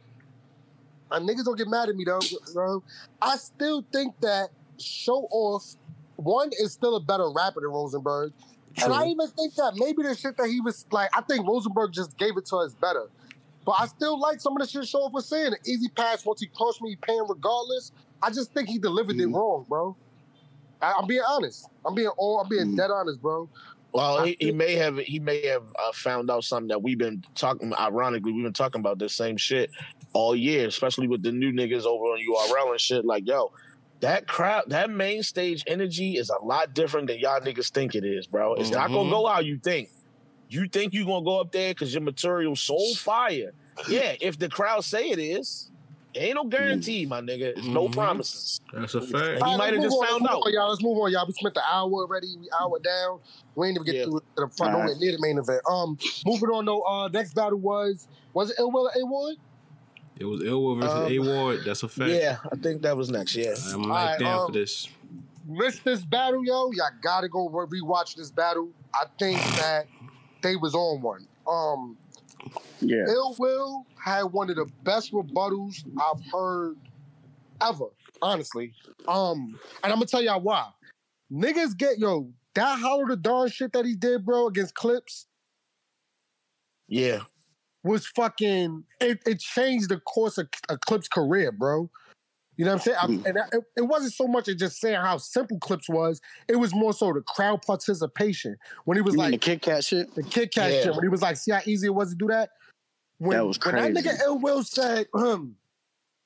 And 1.11 1.27
niggas 1.27 1.43
don't 1.45 1.57
get 1.57 1.67
mad 1.67 1.89
at 1.89 1.95
me 1.95 2.05
though, 2.05 2.21
bro. 2.53 2.83
I 3.21 3.35
still 3.37 3.85
think 3.91 4.15
that 4.21 4.49
show 4.79 5.27
off 5.31 5.75
one 6.15 6.51
is 6.59 6.73
still 6.73 6.95
a 6.95 7.01
better 7.01 7.29
rapper 7.29 7.61
than 7.61 7.71
Rosenberg. 7.71 8.33
And 8.81 8.93
I 8.93 9.05
even 9.07 9.27
think 9.31 9.53
that 9.55 9.73
maybe 9.75 10.03
the 10.03 10.15
shit 10.15 10.37
that 10.37 10.47
he 10.47 10.61
was 10.61 10.85
like, 10.91 11.09
I 11.15 11.21
think 11.21 11.45
Rosenberg 11.45 11.91
just 11.91 12.17
gave 12.17 12.37
it 12.37 12.45
to 12.47 12.57
us 12.57 12.73
better. 12.75 13.07
But 13.65 13.75
I 13.79 13.87
still 13.87 14.19
like 14.19 14.39
some 14.39 14.53
of 14.53 14.61
the 14.61 14.67
shit 14.67 14.87
Show 14.87 14.99
off 14.99 15.13
was 15.13 15.27
saying. 15.27 15.51
The 15.51 15.71
easy 15.71 15.89
pass, 15.89 16.25
once 16.25 16.39
he 16.39 16.47
crossed 16.55 16.81
me, 16.81 16.91
he 16.91 16.95
paying 16.95 17.25
regardless. 17.27 17.91
I 18.21 18.29
just 18.31 18.53
think 18.53 18.69
he 18.69 18.79
delivered 18.79 19.19
it 19.19 19.27
Mhm. 19.27 19.33
wrong, 19.33 19.65
bro. 19.67 19.97
I, 20.81 20.93
I'm 20.97 21.07
being 21.07 21.23
honest. 21.27 21.67
I'm 21.85 21.95
being 21.95 22.09
all. 22.17 22.39
I'm 22.39 22.49
being 22.49 22.75
dead 22.75 22.91
honest, 22.91 23.21
bro. 23.21 23.49
Well, 23.93 24.23
he, 24.23 24.37
he 24.39 24.51
may 24.51 24.75
have 24.75 24.97
he 24.99 25.19
may 25.19 25.45
have 25.47 25.63
uh, 25.77 25.91
found 25.93 26.31
out 26.31 26.43
something 26.43 26.69
that 26.69 26.81
we've 26.81 26.97
been 26.97 27.23
talking. 27.35 27.73
Ironically, 27.73 28.31
we've 28.31 28.43
been 28.43 28.53
talking 28.53 28.79
about 28.79 28.99
this 28.99 29.13
same 29.13 29.35
shit 29.37 29.69
all 30.13 30.35
year, 30.35 30.67
especially 30.67 31.07
with 31.07 31.23
the 31.23 31.31
new 31.31 31.51
niggas 31.51 31.85
over 31.85 32.05
on 32.05 32.19
URL 32.19 32.71
and 32.71 32.79
shit. 32.79 33.03
Like, 33.03 33.27
yo, 33.27 33.51
that 33.99 34.27
crowd, 34.27 34.63
that 34.67 34.89
main 34.89 35.23
stage 35.23 35.63
energy 35.67 36.15
is 36.17 36.29
a 36.29 36.43
lot 36.45 36.73
different 36.73 37.07
than 37.07 37.19
y'all 37.19 37.41
niggas 37.41 37.69
think 37.71 37.95
it 37.95 38.05
is, 38.05 38.27
bro. 38.27 38.53
It's 38.55 38.71
not 38.71 38.87
gonna 38.87 39.09
Mhm. 39.09 39.11
go 39.11 39.27
how 39.27 39.41
you 39.41 39.57
think. 39.59 39.89
You 40.49 40.67
think 40.67 40.93
you're 40.93 41.05
gonna 41.05 41.25
go 41.25 41.39
up 41.39 41.51
there 41.51 41.73
because 41.73 41.93
your 41.93 42.01
material 42.03 42.55
so 42.55 42.77
fire? 42.95 43.51
Yeah, 43.89 44.15
if 44.21 44.37
the 44.37 44.49
crowd 44.49 44.83
say 44.83 45.09
it 45.09 45.19
is, 45.19 45.70
ain't 46.15 46.35
no 46.35 46.43
guarantee, 46.45 47.05
my 47.05 47.21
nigga. 47.21 47.57
It's 47.57 47.65
no 47.67 47.87
Mhm. 47.87 47.93
promises. 47.93 48.59
That's 48.73 48.95
a 48.95 49.01
fact. 49.01 49.13
he 49.37 49.41
All 49.41 49.51
right, 49.51 49.57
might 49.57 49.73
have 49.73 49.81
just 49.83 49.95
on, 49.97 50.05
found 50.07 50.27
out. 50.27 50.41
on, 50.45 50.53
y'all. 50.53 50.69
Let's 50.69 50.83
move 50.83 50.97
on, 50.97 51.11
y'all. 51.11 51.25
We 51.27 51.33
spent 51.33 51.53
the 51.55 51.63
hour 51.63 51.89
already. 51.91 52.35
We 52.39 52.49
hour 52.59 52.79
down. 52.79 53.19
We 53.55 53.67
ain't 53.67 53.77
even 53.77 53.85
get 53.85 53.95
Yeah. 53.95 54.03
through 54.05 54.21
the 54.35 54.47
front. 54.49 54.73
All 54.73 54.79
Nowhere 54.79 54.87
right. 54.93 54.97
near 54.97 55.11
the 55.13 55.19
main 55.21 55.37
event. 55.37 55.61
Um, 55.69 55.97
moving 56.25 56.49
on 56.49 56.65
though. 56.65 56.81
Uh, 56.81 57.07
next 57.09 57.33
battle 57.33 57.59
was 57.59 58.07
was 58.33 58.49
it 58.51 58.57
Ill 58.59 58.71
Will 58.71 58.87
or 58.87 58.91
A 59.01 59.05
Ward? 59.05 59.35
It 60.19 60.25
was 60.25 60.41
Ilwa 60.43 60.75
versus 60.79 60.93
Um, 60.93 61.11
A 61.11 61.19
Ward. 61.19 61.59
That's 61.65 61.81
a 61.83 61.87
fact. 61.87 62.11
Yeah, 62.11 62.37
I 62.51 62.55
think 62.55 62.83
that 62.83 62.95
was 62.95 63.09
next. 63.09 63.35
Yeah. 63.35 63.55
I'm 63.73 63.83
All 63.83 63.89
like 63.89 64.09
right, 64.11 64.19
down 64.19 64.39
um, 64.41 64.45
for 64.47 64.51
this. 64.51 64.87
Missed 65.47 65.83
this 65.83 66.03
battle, 66.05 66.45
yo. 66.45 66.71
Y'all 66.71 66.85
gotta 67.01 67.27
go 67.27 67.49
re- 67.49 67.81
rewatch 67.81 68.15
this 68.15 68.29
battle. 68.29 68.69
I 68.93 69.05
think 69.17 69.39
that 69.57 69.87
they 70.43 70.55
was 70.55 70.75
on 70.75 71.01
one. 71.01 71.27
Um, 71.47 71.97
Yeah. 72.79 73.05
Ill 73.07 73.35
Will 73.39 73.85
had 74.03 74.23
one 74.23 74.49
of 74.49 74.55
the 74.55 74.65
best 74.83 75.11
rebuttals 75.13 75.83
I've 75.99 76.23
heard 76.31 76.77
ever, 77.61 77.85
honestly. 78.21 78.73
Um, 79.07 79.59
and 79.83 79.91
I'm 79.91 79.99
gonna 79.99 80.05
tell 80.07 80.21
y'all 80.21 80.41
why. 80.41 80.69
Niggas 81.31 81.77
get 81.77 81.99
yo 81.99 82.31
that 82.55 82.79
hollow 82.79 83.07
the 83.07 83.15
darn 83.15 83.49
shit 83.49 83.71
that 83.73 83.85
he 83.85 83.95
did, 83.95 84.25
bro, 84.25 84.47
against 84.47 84.75
Clips 84.75 85.27
Yeah. 86.87 87.21
was 87.83 88.07
fucking. 88.07 88.83
It, 88.99 89.19
it 89.25 89.39
changed 89.39 89.89
the 89.89 89.99
course 89.99 90.37
of, 90.37 90.49
of 90.69 90.79
Clips' 90.81 91.07
career, 91.07 91.51
bro. 91.51 91.89
You 92.61 92.65
know 92.65 92.73
what 92.75 92.87
I'm 92.87 92.93
saying? 92.93 92.97
I- 93.01 93.07
Mm. 93.07 93.25
and 93.25 93.39
I- 93.39 93.57
it, 93.57 93.63
it 93.77 93.81
wasn't 93.81 94.13
so 94.13 94.27
much 94.27 94.47
of 94.47 94.55
just 94.55 94.79
saying 94.79 94.97
how 95.01 95.17
simple 95.17 95.57
Clips 95.57 95.89
was. 95.89 96.21
It 96.47 96.57
was 96.57 96.75
more 96.75 96.93
so 96.93 97.11
the 97.11 97.21
crowd 97.21 97.63
participation 97.63 98.55
when 98.85 98.97
he 98.97 99.01
was 99.01 99.15
You 99.15 99.21
mean 99.21 99.31
like 99.31 99.41
the 99.41 99.45
Kit 99.45 99.63
Kat 99.63 99.83
shit? 99.83 100.13
the 100.13 100.21
Kit 100.21 100.53
Kat 100.53 100.71
Yeah. 100.71 100.83
shit 100.83 100.91
when 100.93 101.01
he 101.01 101.07
was 101.09 101.23
like, 101.23 101.37
see 101.37 101.51
how 101.53 101.61
easy 101.65 101.87
it 101.87 101.95
was 101.95 102.11
to 102.11 102.15
do 102.15 102.27
that. 102.27 102.51
When, 103.17 103.35
That 103.35 103.45
was 103.47 103.57
When 103.65 103.73
that 103.73 103.93
nigga 104.03 104.21
Ill 104.21 104.37
Will 104.37 104.61
said, 104.63 105.07
um, 105.15 105.55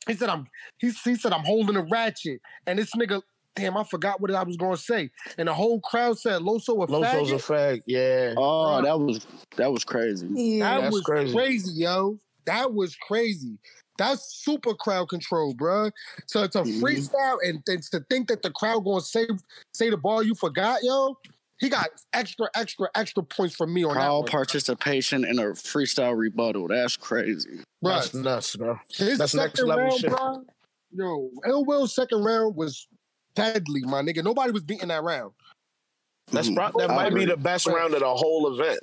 he 0.07 0.13
said 0.13 0.27
I'm 0.27 0.47
he, 0.77 0.89
he 1.05 1.15
said 1.15 1.31
I'm 1.31 1.45
holding 1.45 1.77
a 1.77 1.83
ratchet, 1.83 2.41
and 2.67 2.77
this 2.79 2.91
nigga, 2.97 3.21
damn, 3.55 3.77
I 3.77 3.85
forgot 3.85 4.19
what 4.19 4.29
I 4.35 4.43
was 4.43 4.57
gonna 4.57 4.75
say, 4.75 5.11
and 5.37 5.47
the 5.47 5.53
whole 5.53 5.79
crowd 5.79 6.19
said 6.19 6.41
Loso 6.41 6.83
a 6.83 6.87
Loso's 6.91 7.31
faggot. 7.31 7.33
effect. 7.35 7.83
Yeah. 7.87 8.33
Oh, 8.35 8.81
that 8.81 8.99
was 8.99 9.25
that 9.55 9.71
was 9.71 9.85
crazy. 9.85 10.27
Yeah. 10.29 10.75
that 10.75 10.81
That's 10.81 10.93
was 10.95 11.03
crazy. 11.03 11.33
crazy. 11.33 11.71
yo. 11.81 12.19
That 12.45 12.73
was 12.73 12.93
crazy. 12.97 13.57
That's 13.97 14.35
super 14.43 14.73
crowd 14.73 15.09
control, 15.09 15.53
bro. 15.53 15.89
So 16.27 16.45
to 16.47 16.59
Mhm. 16.63 16.81
freestyle 16.81 17.37
and, 17.43 17.61
and 17.67 17.81
to 17.83 18.01
think 18.09 18.27
that 18.27 18.41
the 18.41 18.51
crowd 18.51 18.83
gonna 18.83 19.01
say 19.01 19.27
say 19.73 19.89
the 19.89 19.97
ball 19.97 20.21
you 20.23 20.35
forgot, 20.35 20.83
yo. 20.83 21.17
He 21.57 21.69
got 21.69 21.87
extra, 22.11 22.49
extra, 22.53 22.89
extra 22.95 23.23
points 23.23 23.55
from 23.55 23.73
me 23.73 23.85
on 23.85 23.93
that 23.93 24.01
Crowd 24.01 24.25
participation 24.27 25.23
in 25.23 25.39
a 25.39 25.43
freestyle 25.53 26.17
rebuttal. 26.17 26.67
That's 26.67 26.97
crazy. 26.97 27.59
Bruh. 27.83 27.93
That's 28.01 28.13
nuts, 28.13 28.55
bro. 28.57 28.77
His 28.89 29.17
That's 29.17 29.33
next 29.33 29.61
level 29.61 29.85
round, 29.85 29.99
shit. 29.99 30.09
bro. 30.09 30.43
Yo, 30.91 31.29
Ill 31.47 31.63
Will's 31.63 31.95
second 31.95 32.25
round 32.25 32.57
was 32.57 32.89
deadly, 33.35 33.83
my 33.83 34.01
nigga. 34.01 34.21
Nobody 34.21 34.51
was 34.51 34.63
beating 34.63 34.89
that 34.89 35.01
round. 35.03 35.31
That's 36.33 36.49
pro- 36.49 36.71
that 36.77 36.89
I 36.91 36.95
might 36.95 37.13
be 37.13 37.23
the 37.23 37.37
best 37.37 37.67
round 37.67 37.93
of 37.93 38.01
the 38.01 38.13
whole 38.13 38.53
event. 38.53 38.79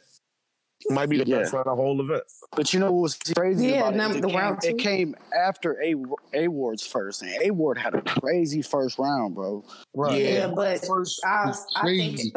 Might 0.91 1.09
be 1.09 1.19
the 1.19 1.27
Yeah. 1.27 1.39
best 1.41 1.53
round 1.53 1.67
of 1.67 1.77
the 1.77 1.83
whole 1.83 2.01
event. 2.01 2.23
But 2.57 2.73
you 2.75 2.81
know 2.81 2.93
what 2.93 3.03
was 3.03 3.19
crazy 3.37 3.69
Yeah, 3.69 3.81
about 3.89 3.95
num- 3.97 4.11
it? 4.13 4.17
It 4.17 4.23
the 4.23 4.29
came, 4.29 4.37
round 4.39 4.65
it 4.65 4.79
came 4.79 5.15
after 5.37 5.81
A 5.83 5.95
A 6.35 6.49
Ward's 6.49 6.87
first, 6.87 7.23
and 7.23 7.31
A 7.43 7.51
Ward 7.51 7.79
had 7.79 7.95
a 7.95 8.03
crazy 8.03 8.63
first 8.63 8.99
round, 8.99 9.35
bro. 9.35 9.65
Right. 9.95 10.21
Yeah. 10.23 10.29
Yeah, 10.31 10.47
but 10.49 10.85
First 10.85 11.25
I, 11.25 11.47
was 11.47 11.67
I 11.77 11.83
think 11.87 12.15
crazy. 12.17 12.33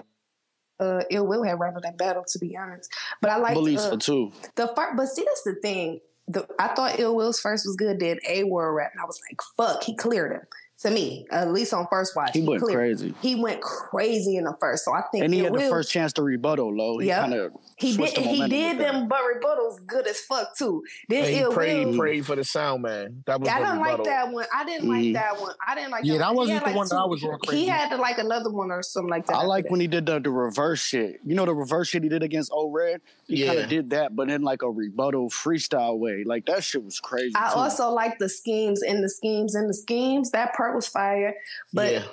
uh, 0.80 1.02
Ill 1.10 1.26
Will 1.28 1.44
had 1.44 1.60
rather 1.60 1.80
that 1.82 1.98
battle, 1.98 2.24
to 2.28 2.40
be 2.40 2.56
honest. 2.58 2.92
But 3.22 3.32
I 3.32 3.38
like 3.38 3.54
believe 3.54 3.80
uh, 3.80 3.92
so 3.92 3.98
too. 3.98 4.32
the 4.56 4.68
first. 4.76 4.96
But 4.98 5.08
see, 5.08 5.24
that's 5.24 5.44
the 5.44 5.56
thing. 5.62 6.00
The, 6.28 6.48
I 6.60 6.70
thought 6.70 7.00
Ill 7.00 7.16
Will's 7.16 7.40
first 7.40 7.66
was 7.68 7.76
good. 7.76 8.00
Then 8.00 8.18
A 8.28 8.44
Ward 8.46 8.76
rap, 8.76 8.92
and 8.94 9.02
I 9.02 9.06
was 9.06 9.20
like, 9.30 9.40
"Fuck!" 9.58 9.84
He 9.84 9.96
cleared 9.96 10.32
him. 10.32 10.42
To 10.82 10.92
me, 10.92 11.26
at 11.32 11.54
least 11.54 11.74
on 11.74 11.88
first 11.90 12.18
watch, 12.18 12.32
He 12.34 12.42
went 12.44 12.62
cleared 12.62 12.78
crazy, 12.78 13.14
He 13.22 13.36
went 13.36 13.62
crazy 13.62 14.36
in 14.36 14.44
the 14.44 14.54
first. 14.60 14.84
So 14.84 14.92
I 14.94 15.04
think 15.10 15.24
and 15.24 15.34
he 15.34 15.40
Ill 15.40 15.46
had 15.46 15.54
the 15.64 15.70
first 15.70 15.90
chance 15.90 16.12
to 16.14 16.22
rebuttal. 16.22 16.76
Low, 16.76 16.98
he 17.00 17.08
Yep. 17.08 17.20
kind 17.22 17.34
of 17.34 17.52
He 17.78 17.96
did. 17.96 18.14
the 18.16 18.22
He 18.22 18.48
did 18.50 18.78
them, 18.80 19.08
but 19.08 19.20
rebuttals 19.22 19.86
good 19.88 20.06
as 20.06 20.20
fuck 20.20 20.50
too. 20.58 20.84
Then 21.08 21.24
And 21.26 21.34
he 21.34 21.40
Ill 21.42 21.54
prayed, 21.54 21.88
Will. 21.88 21.98
prayed 21.98 22.26
for 22.26 22.36
the 22.36 22.44
sound 22.44 22.84
man. 22.84 23.24
That 23.26 23.40
was 23.40 23.48
Yeah, 23.48 23.56
I 23.56 23.60
didn't 23.60 23.80
like 23.80 24.04
that 24.04 24.32
one. 24.34 24.46
I 24.54 24.66
didn't 24.66 24.90
like 24.90 25.04
Mhm. 25.06 25.14
that 25.14 25.40
one. 25.42 25.54
I 25.66 25.76
didn't 25.76 25.92
like. 25.92 26.04
Yeah, 26.04 26.14
that, 26.14 26.20
that 26.20 26.26
one. 26.28 26.34
He 26.34 26.38
wasn't 26.38 26.54
had, 26.56 26.62
the 26.62 26.66
like, 26.68 26.76
one 26.78 26.88
that 26.90 26.96
I 26.96 27.06
was 27.06 27.22
going 27.22 27.40
He 27.42 27.48
crazy. 27.48 27.66
had 27.68 28.00
like 28.00 28.18
another 28.18 28.50
one 28.52 28.72
or 28.72 28.84
something 28.84 29.10
like 29.10 29.28
that. 29.28 29.36
I 29.38 29.46
like 29.46 29.64
that. 29.66 29.72
when 29.72 29.80
he 29.80 29.88
did 29.88 30.06
the, 30.06 30.20
the 30.20 30.30
reverse 30.30 30.82
shit. 30.82 31.22
You 31.26 31.36
know 31.36 31.46
the 31.46 31.56
reverse 31.56 31.88
shit 31.88 32.04
he 32.04 32.10
did 32.10 32.22
against 32.22 32.52
O 32.54 32.70
Red. 32.70 33.00
He 33.28 33.46
kind 33.46 33.60
of 33.60 33.70
did 33.70 33.90
that, 33.92 34.14
but 34.16 34.30
in 34.30 34.42
like 34.44 34.62
a 34.62 34.70
rebuttal 34.70 35.30
freestyle 35.30 35.98
way. 35.98 36.24
Like 36.26 36.46
that 36.48 36.64
shit 36.66 36.84
was 36.84 37.00
crazy. 37.00 37.34
I 37.36 37.54
too. 37.54 37.60
also 37.60 37.90
like 37.92 38.20
the 38.20 38.28
schemes 38.30 38.84
and 38.84 39.02
the 39.04 39.10
schemes 39.10 39.56
and 39.56 39.70
the 39.70 39.74
schemes. 39.74 40.32
That 40.32 40.54
part 40.66 40.76
was 40.76 40.88
fire, 40.88 41.36
but 41.74 41.92
Yeah. 41.94 42.04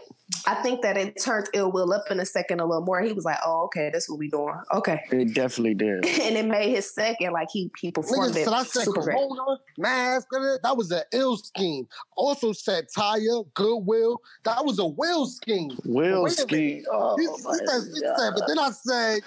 I 0.47 0.55
think 0.63 0.81
that 0.81 0.97
it 0.97 1.21
turned 1.23 1.49
Ill 1.53 1.71
Will 1.71 1.93
up 1.93 2.05
in 2.11 2.19
a 2.19 2.25
second 2.25 2.61
a 2.61 2.65
little 2.65 2.85
more. 2.85 3.03
He 3.03 3.13
was 3.13 3.25
like, 3.25 3.37
"Oh, 3.45 3.65
okay, 3.65 3.91
that's 3.93 4.09
what 4.09 4.19
we 4.19 4.31
doing." 4.31 4.55
Okay, 4.73 4.99
it 5.11 5.35
definitely 5.35 5.75
did. 5.75 6.07
and 6.23 6.37
it 6.39 6.47
made 6.47 6.71
his 6.71 6.93
second 6.95 7.33
like 7.33 7.49
he 7.53 7.71
he 7.79 7.91
performed 7.91 8.33
Niggas 8.35 8.37
it 8.39 8.45
said 8.45 8.53
I 8.55 8.63
said 8.63 8.85
super. 8.85 9.03
Corona, 9.03 9.59
mask, 9.77 10.29
that 10.63 10.75
was 10.75 10.91
an 10.91 11.03
ill 11.13 11.37
scheme. 11.37 11.87
Also 12.17 12.53
said 12.55 12.87
Taya, 12.97 13.45
Goodwill. 13.53 14.23
That 14.45 14.65
was 14.65 14.79
a 14.79 14.87
will 14.87 15.27
scheme. 15.27 15.77
Will 15.85 16.27
scheme. 16.31 16.83
Oh, 16.91 17.15
He, 17.19 17.25
he 17.25 17.29
my 17.45 17.53
said, 17.67 17.83
he 17.95 18.01
God. 18.01 18.17
said, 18.19 18.31
but 18.35 18.45
then 18.49 18.59
I 18.59 18.71
said, 18.71 19.21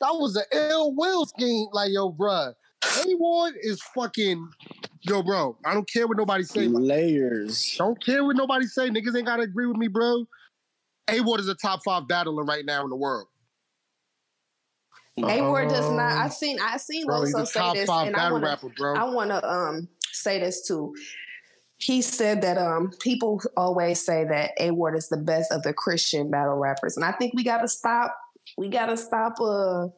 that 0.00 0.14
was 0.14 0.34
an 0.34 0.44
ill 0.52 0.94
will 0.96 1.26
scheme. 1.26 1.68
Like, 1.72 1.92
yo, 1.92 2.10
bruh, 2.10 2.54
A 2.84 3.14
Ward 3.16 3.54
is 3.60 3.82
fucking, 3.94 4.48
yo, 5.02 5.22
bro. 5.22 5.58
I 5.64 5.74
don't 5.74 5.88
care 5.88 6.06
what 6.06 6.16
nobody 6.16 6.44
say. 6.44 6.68
layers. 6.68 7.74
Don't 7.76 8.02
care 8.04 8.24
what 8.24 8.36
nobody 8.36 8.66
say. 8.66 8.88
Niggas 8.88 9.16
ain't 9.16 9.26
gotta 9.26 9.42
agree 9.42 9.66
with 9.66 9.76
me, 9.76 9.88
bro. 9.88 10.26
A 11.10 11.20
Ward 11.20 11.40
is 11.40 11.48
a 11.48 11.54
top 11.54 11.80
five 11.84 12.06
battler 12.06 12.44
right 12.44 12.64
now 12.64 12.84
in 12.84 12.90
the 12.90 12.96
world. 12.96 13.28
A 15.24 15.42
word 15.50 15.68
does 15.68 15.90
not. 15.90 16.12
Uh, 16.12 16.24
I 16.24 16.28
seen 16.28 16.58
I 16.60 16.76
seen 16.76 17.06
Bro, 17.06 17.24
he's 17.24 17.34
Loso 17.34 17.42
a 17.42 17.46
say 17.46 17.60
top 17.60 17.74
this, 17.74 17.86
five 17.86 18.06
and 18.06 18.16
I 18.16 18.20
battle 18.20 18.34
wanna 18.34 18.46
rapper, 18.46 18.68
bro. 18.76 18.94
I 18.94 19.04
want 19.04 19.30
to 19.30 19.48
um 19.48 19.88
say 20.12 20.38
this 20.38 20.66
too. 20.66 20.94
He 21.78 22.02
said 22.02 22.42
that 22.42 22.58
um 22.58 22.92
people 23.00 23.40
always 23.56 24.04
say 24.04 24.24
that 24.24 24.52
A 24.60 24.70
Ward 24.70 24.96
is 24.96 25.08
the 25.08 25.16
best 25.16 25.50
of 25.50 25.62
the 25.62 25.72
Christian 25.72 26.30
battle 26.30 26.56
rappers, 26.56 26.96
and 26.96 27.04
I 27.04 27.12
think 27.12 27.34
we 27.34 27.42
got 27.42 27.62
to 27.62 27.68
stop. 27.68 28.16
We 28.56 28.68
got 28.68 28.86
to 28.86 28.96
stop. 28.96 29.40
Uh, 29.40 29.88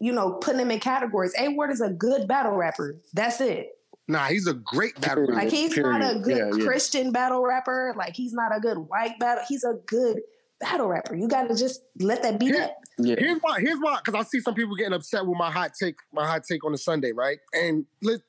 you 0.00 0.12
know, 0.12 0.32
putting 0.32 0.60
him 0.60 0.70
in 0.70 0.80
categories. 0.80 1.32
A 1.38 1.48
Ward 1.48 1.70
is 1.70 1.80
a 1.80 1.90
good 1.90 2.26
battle 2.26 2.52
rapper. 2.52 2.96
That's 3.12 3.40
it. 3.40 3.68
Nah, 4.08 4.24
he's 4.24 4.46
a 4.48 4.54
great 4.54 5.00
battle 5.00 5.26
rapper. 5.26 5.34
Like 5.34 5.50
he's 5.50 5.76
not 5.76 6.02
a 6.02 6.18
good 6.18 6.36
Yeah, 6.36 6.50
yeah. 6.56 6.64
Christian 6.64 7.12
battle 7.12 7.44
rapper. 7.44 7.94
Like 7.96 8.16
he's 8.16 8.32
not 8.32 8.54
a 8.54 8.58
good 8.58 8.78
white 8.78 9.18
battle. 9.20 9.44
He's 9.46 9.62
a 9.62 9.74
good 9.86 10.20
battle 10.58 10.88
rapper. 10.88 11.14
You 11.14 11.28
got 11.28 11.48
to 11.48 11.54
just 11.54 11.82
let 12.00 12.22
that 12.22 12.40
be 12.40 12.46
Yeah. 12.46 12.52
that. 12.52 12.76
Yeah. 12.98 13.14
Here's 13.18 13.40
why. 13.40 13.60
Here's 13.60 13.78
why. 13.78 14.00
Because 14.04 14.18
I 14.18 14.28
see 14.28 14.40
some 14.40 14.54
people 14.54 14.74
getting 14.74 14.94
upset 14.94 15.24
with 15.24 15.38
my 15.38 15.50
hot 15.50 15.72
take. 15.80 15.94
My 16.12 16.26
hot 16.26 16.42
take 16.50 16.64
on 16.64 16.72
the 16.72 16.78
Sunday, 16.78 17.12
right? 17.12 17.38
And 17.52 17.86
let's 18.02 18.22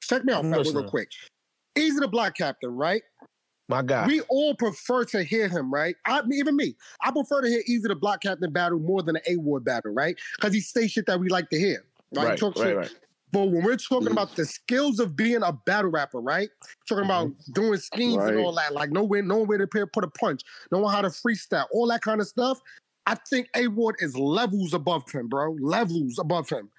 check 0.00 0.24
me 0.24 0.32
out 0.32 0.44
real 0.44 0.88
quick. 0.88 1.10
Eazy 1.76 1.98
the 2.00 2.08
Block 2.08 2.36
Captain, 2.36 2.70
right? 2.70 3.02
My 3.72 3.80
God. 3.80 4.06
We 4.06 4.20
all 4.28 4.54
prefer 4.54 5.04
to 5.06 5.22
hear 5.24 5.48
him, 5.48 5.72
right? 5.72 5.96
I 6.06 6.20
even 6.32 6.56
me. 6.56 6.76
I 7.00 7.10
prefer 7.10 7.40
to 7.40 7.48
hear 7.48 7.62
Eazy 7.68 7.88
the 7.88 7.94
Block 7.94 8.20
Captain 8.22 8.52
battle 8.52 8.78
more 8.78 9.02
than 9.02 9.16
an 9.16 9.22
A 9.26 9.36
Ward 9.36 9.64
battle, 9.64 9.92
right? 9.94 10.14
Because 10.36 10.52
he 10.52 10.60
say 10.60 10.86
shit 10.86 11.06
that 11.06 11.18
we 11.18 11.30
like 11.30 11.48
to 11.50 11.58
hear. 11.58 11.84
Right. 12.14 12.24
right, 12.28 12.38
Talk 12.38 12.58
right, 12.58 12.66
shit. 12.66 12.76
right. 12.76 12.94
But 13.32 13.46
when 13.46 13.62
we're 13.64 13.78
talking 13.78 14.08
Mhm. 14.08 14.12
about 14.12 14.36
the 14.36 14.44
skills 14.44 15.00
of 15.00 15.16
being 15.16 15.42
a 15.42 15.52
battle 15.52 15.90
rapper, 15.90 16.20
right? 16.20 16.50
Talking 16.86 17.06
about 17.06 17.30
doing 17.54 17.78
schemes 17.78 18.22
and 18.22 18.36
all 18.44 18.52
that, 18.56 18.74
like 18.74 18.90
knowing 18.90 19.26
knowing 19.26 19.46
where 19.46 19.56
to 19.56 19.66
put 19.66 20.04
a 20.04 20.08
punch, 20.08 20.42
knowing 20.70 20.90
how 20.90 21.00
to 21.00 21.08
freestyle, 21.08 21.66
all 21.72 21.86
that 21.88 22.02
kind 22.02 22.20
of 22.20 22.26
stuff. 22.26 22.60
I 23.06 23.14
think 23.30 23.48
A 23.56 23.68
Ward 23.68 23.96
is 24.00 24.14
levels 24.18 24.74
above 24.74 25.10
him, 25.10 25.28
bro. 25.28 25.56
Levels 25.58 26.18
above 26.18 26.50
him. 26.50 26.70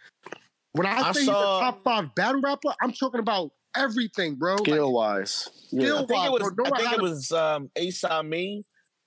When 0.74 0.86
I, 0.88 0.98
I 1.00 1.12
say 1.14 1.26
saw- 1.26 1.60
he's 1.60 1.70
a 1.70 1.72
top 1.72 1.84
five 1.84 2.16
battle 2.16 2.42
rapper, 2.42 2.74
I'm 2.82 2.92
talking 2.94 3.20
about 3.20 3.52
everything, 3.76 4.36
bro. 4.36 4.56
Like, 4.56 4.66
Skill 4.66 4.94
wise. 4.94 5.50
Yeah. 5.72 5.86
Skill- 5.86 5.98
I 5.98 6.06
think 6.06 6.26
it 6.26 6.32
was. 6.32 6.52
Bro, 6.56 6.66
know 6.66 6.72
I 6.74 6.78
think 6.80 6.92
it 6.94 6.96
to- 6.98 7.02
was 7.04 7.32
um, 7.32 7.70
Ace 7.76 8.04
Amin. 8.04 8.64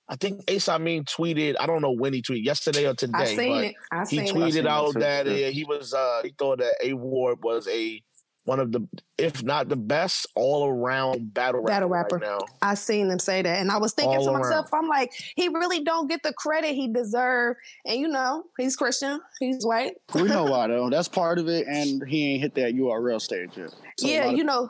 I 0.09 0.15
think 0.15 0.41
Ace 0.47 0.69
Amin 0.69 1.03
tweeted. 1.03 1.55
I 1.59 1.65
don't 1.65 1.81
know 1.81 1.91
when 1.91 2.13
he 2.13 2.21
tweeted. 2.21 2.45
Yesterday 2.45 2.87
or 2.87 2.93
today. 2.93 3.11
I 3.17 3.25
seen 3.25 3.51
but 3.51 3.63
it. 3.65 3.75
I 3.91 3.99
He 3.99 4.05
seen 4.05 4.19
it. 4.21 4.29
I 4.29 4.31
tweeted 4.33 4.53
seen 4.53 4.67
out 4.67 4.93
too, 4.93 4.99
that 5.01 5.25
yeah. 5.27 5.47
uh, 5.47 5.51
he 5.51 5.65
was. 5.65 5.93
Uh, 5.93 6.21
he 6.23 6.33
thought 6.39 6.59
that 6.59 6.75
A 6.83 6.93
Ward 6.93 7.39
was 7.43 7.67
a 7.67 8.01
one 8.47 8.61
of 8.61 8.71
the, 8.71 8.87
if 9.17 9.43
not 9.43 9.67
the 9.67 9.75
best, 9.75 10.25
all 10.33 10.65
around 10.69 11.33
battle 11.33 11.59
rapper. 11.59 11.67
Battle 11.73 11.89
right 11.89 11.99
rapper. 12.03 12.19
now. 12.19 12.39
I 12.61 12.75
seen 12.75 13.09
him 13.11 13.19
say 13.19 13.41
that, 13.41 13.59
and 13.59 13.69
I 13.69 13.77
was 13.77 13.91
thinking 13.93 14.17
All 14.19 14.23
to 14.23 14.31
around. 14.31 14.41
myself, 14.43 14.69
I'm 14.73 14.87
like, 14.87 15.11
he 15.35 15.49
really 15.49 15.83
don't 15.83 16.07
get 16.07 16.23
the 16.23 16.31
credit 16.31 16.73
he 16.73 16.87
deserve. 16.87 17.57
And 17.85 17.99
you 17.99 18.07
know, 18.07 18.45
he's 18.57 18.77
Christian, 18.77 19.19
he's 19.41 19.65
white. 19.65 19.95
We 20.15 20.23
know 20.23 20.45
why 20.51 20.67
though. 20.67 20.89
That's 20.89 21.09
part 21.09 21.39
of 21.39 21.49
it, 21.49 21.67
and 21.67 22.01
he 22.07 22.31
ain't 22.35 22.41
hit 22.41 22.55
that 22.55 22.73
URL 22.73 23.19
stage 23.19 23.49
yet. 23.57 23.71
So 23.99 24.07
yeah, 24.07 24.29
you 24.29 24.45
know, 24.45 24.69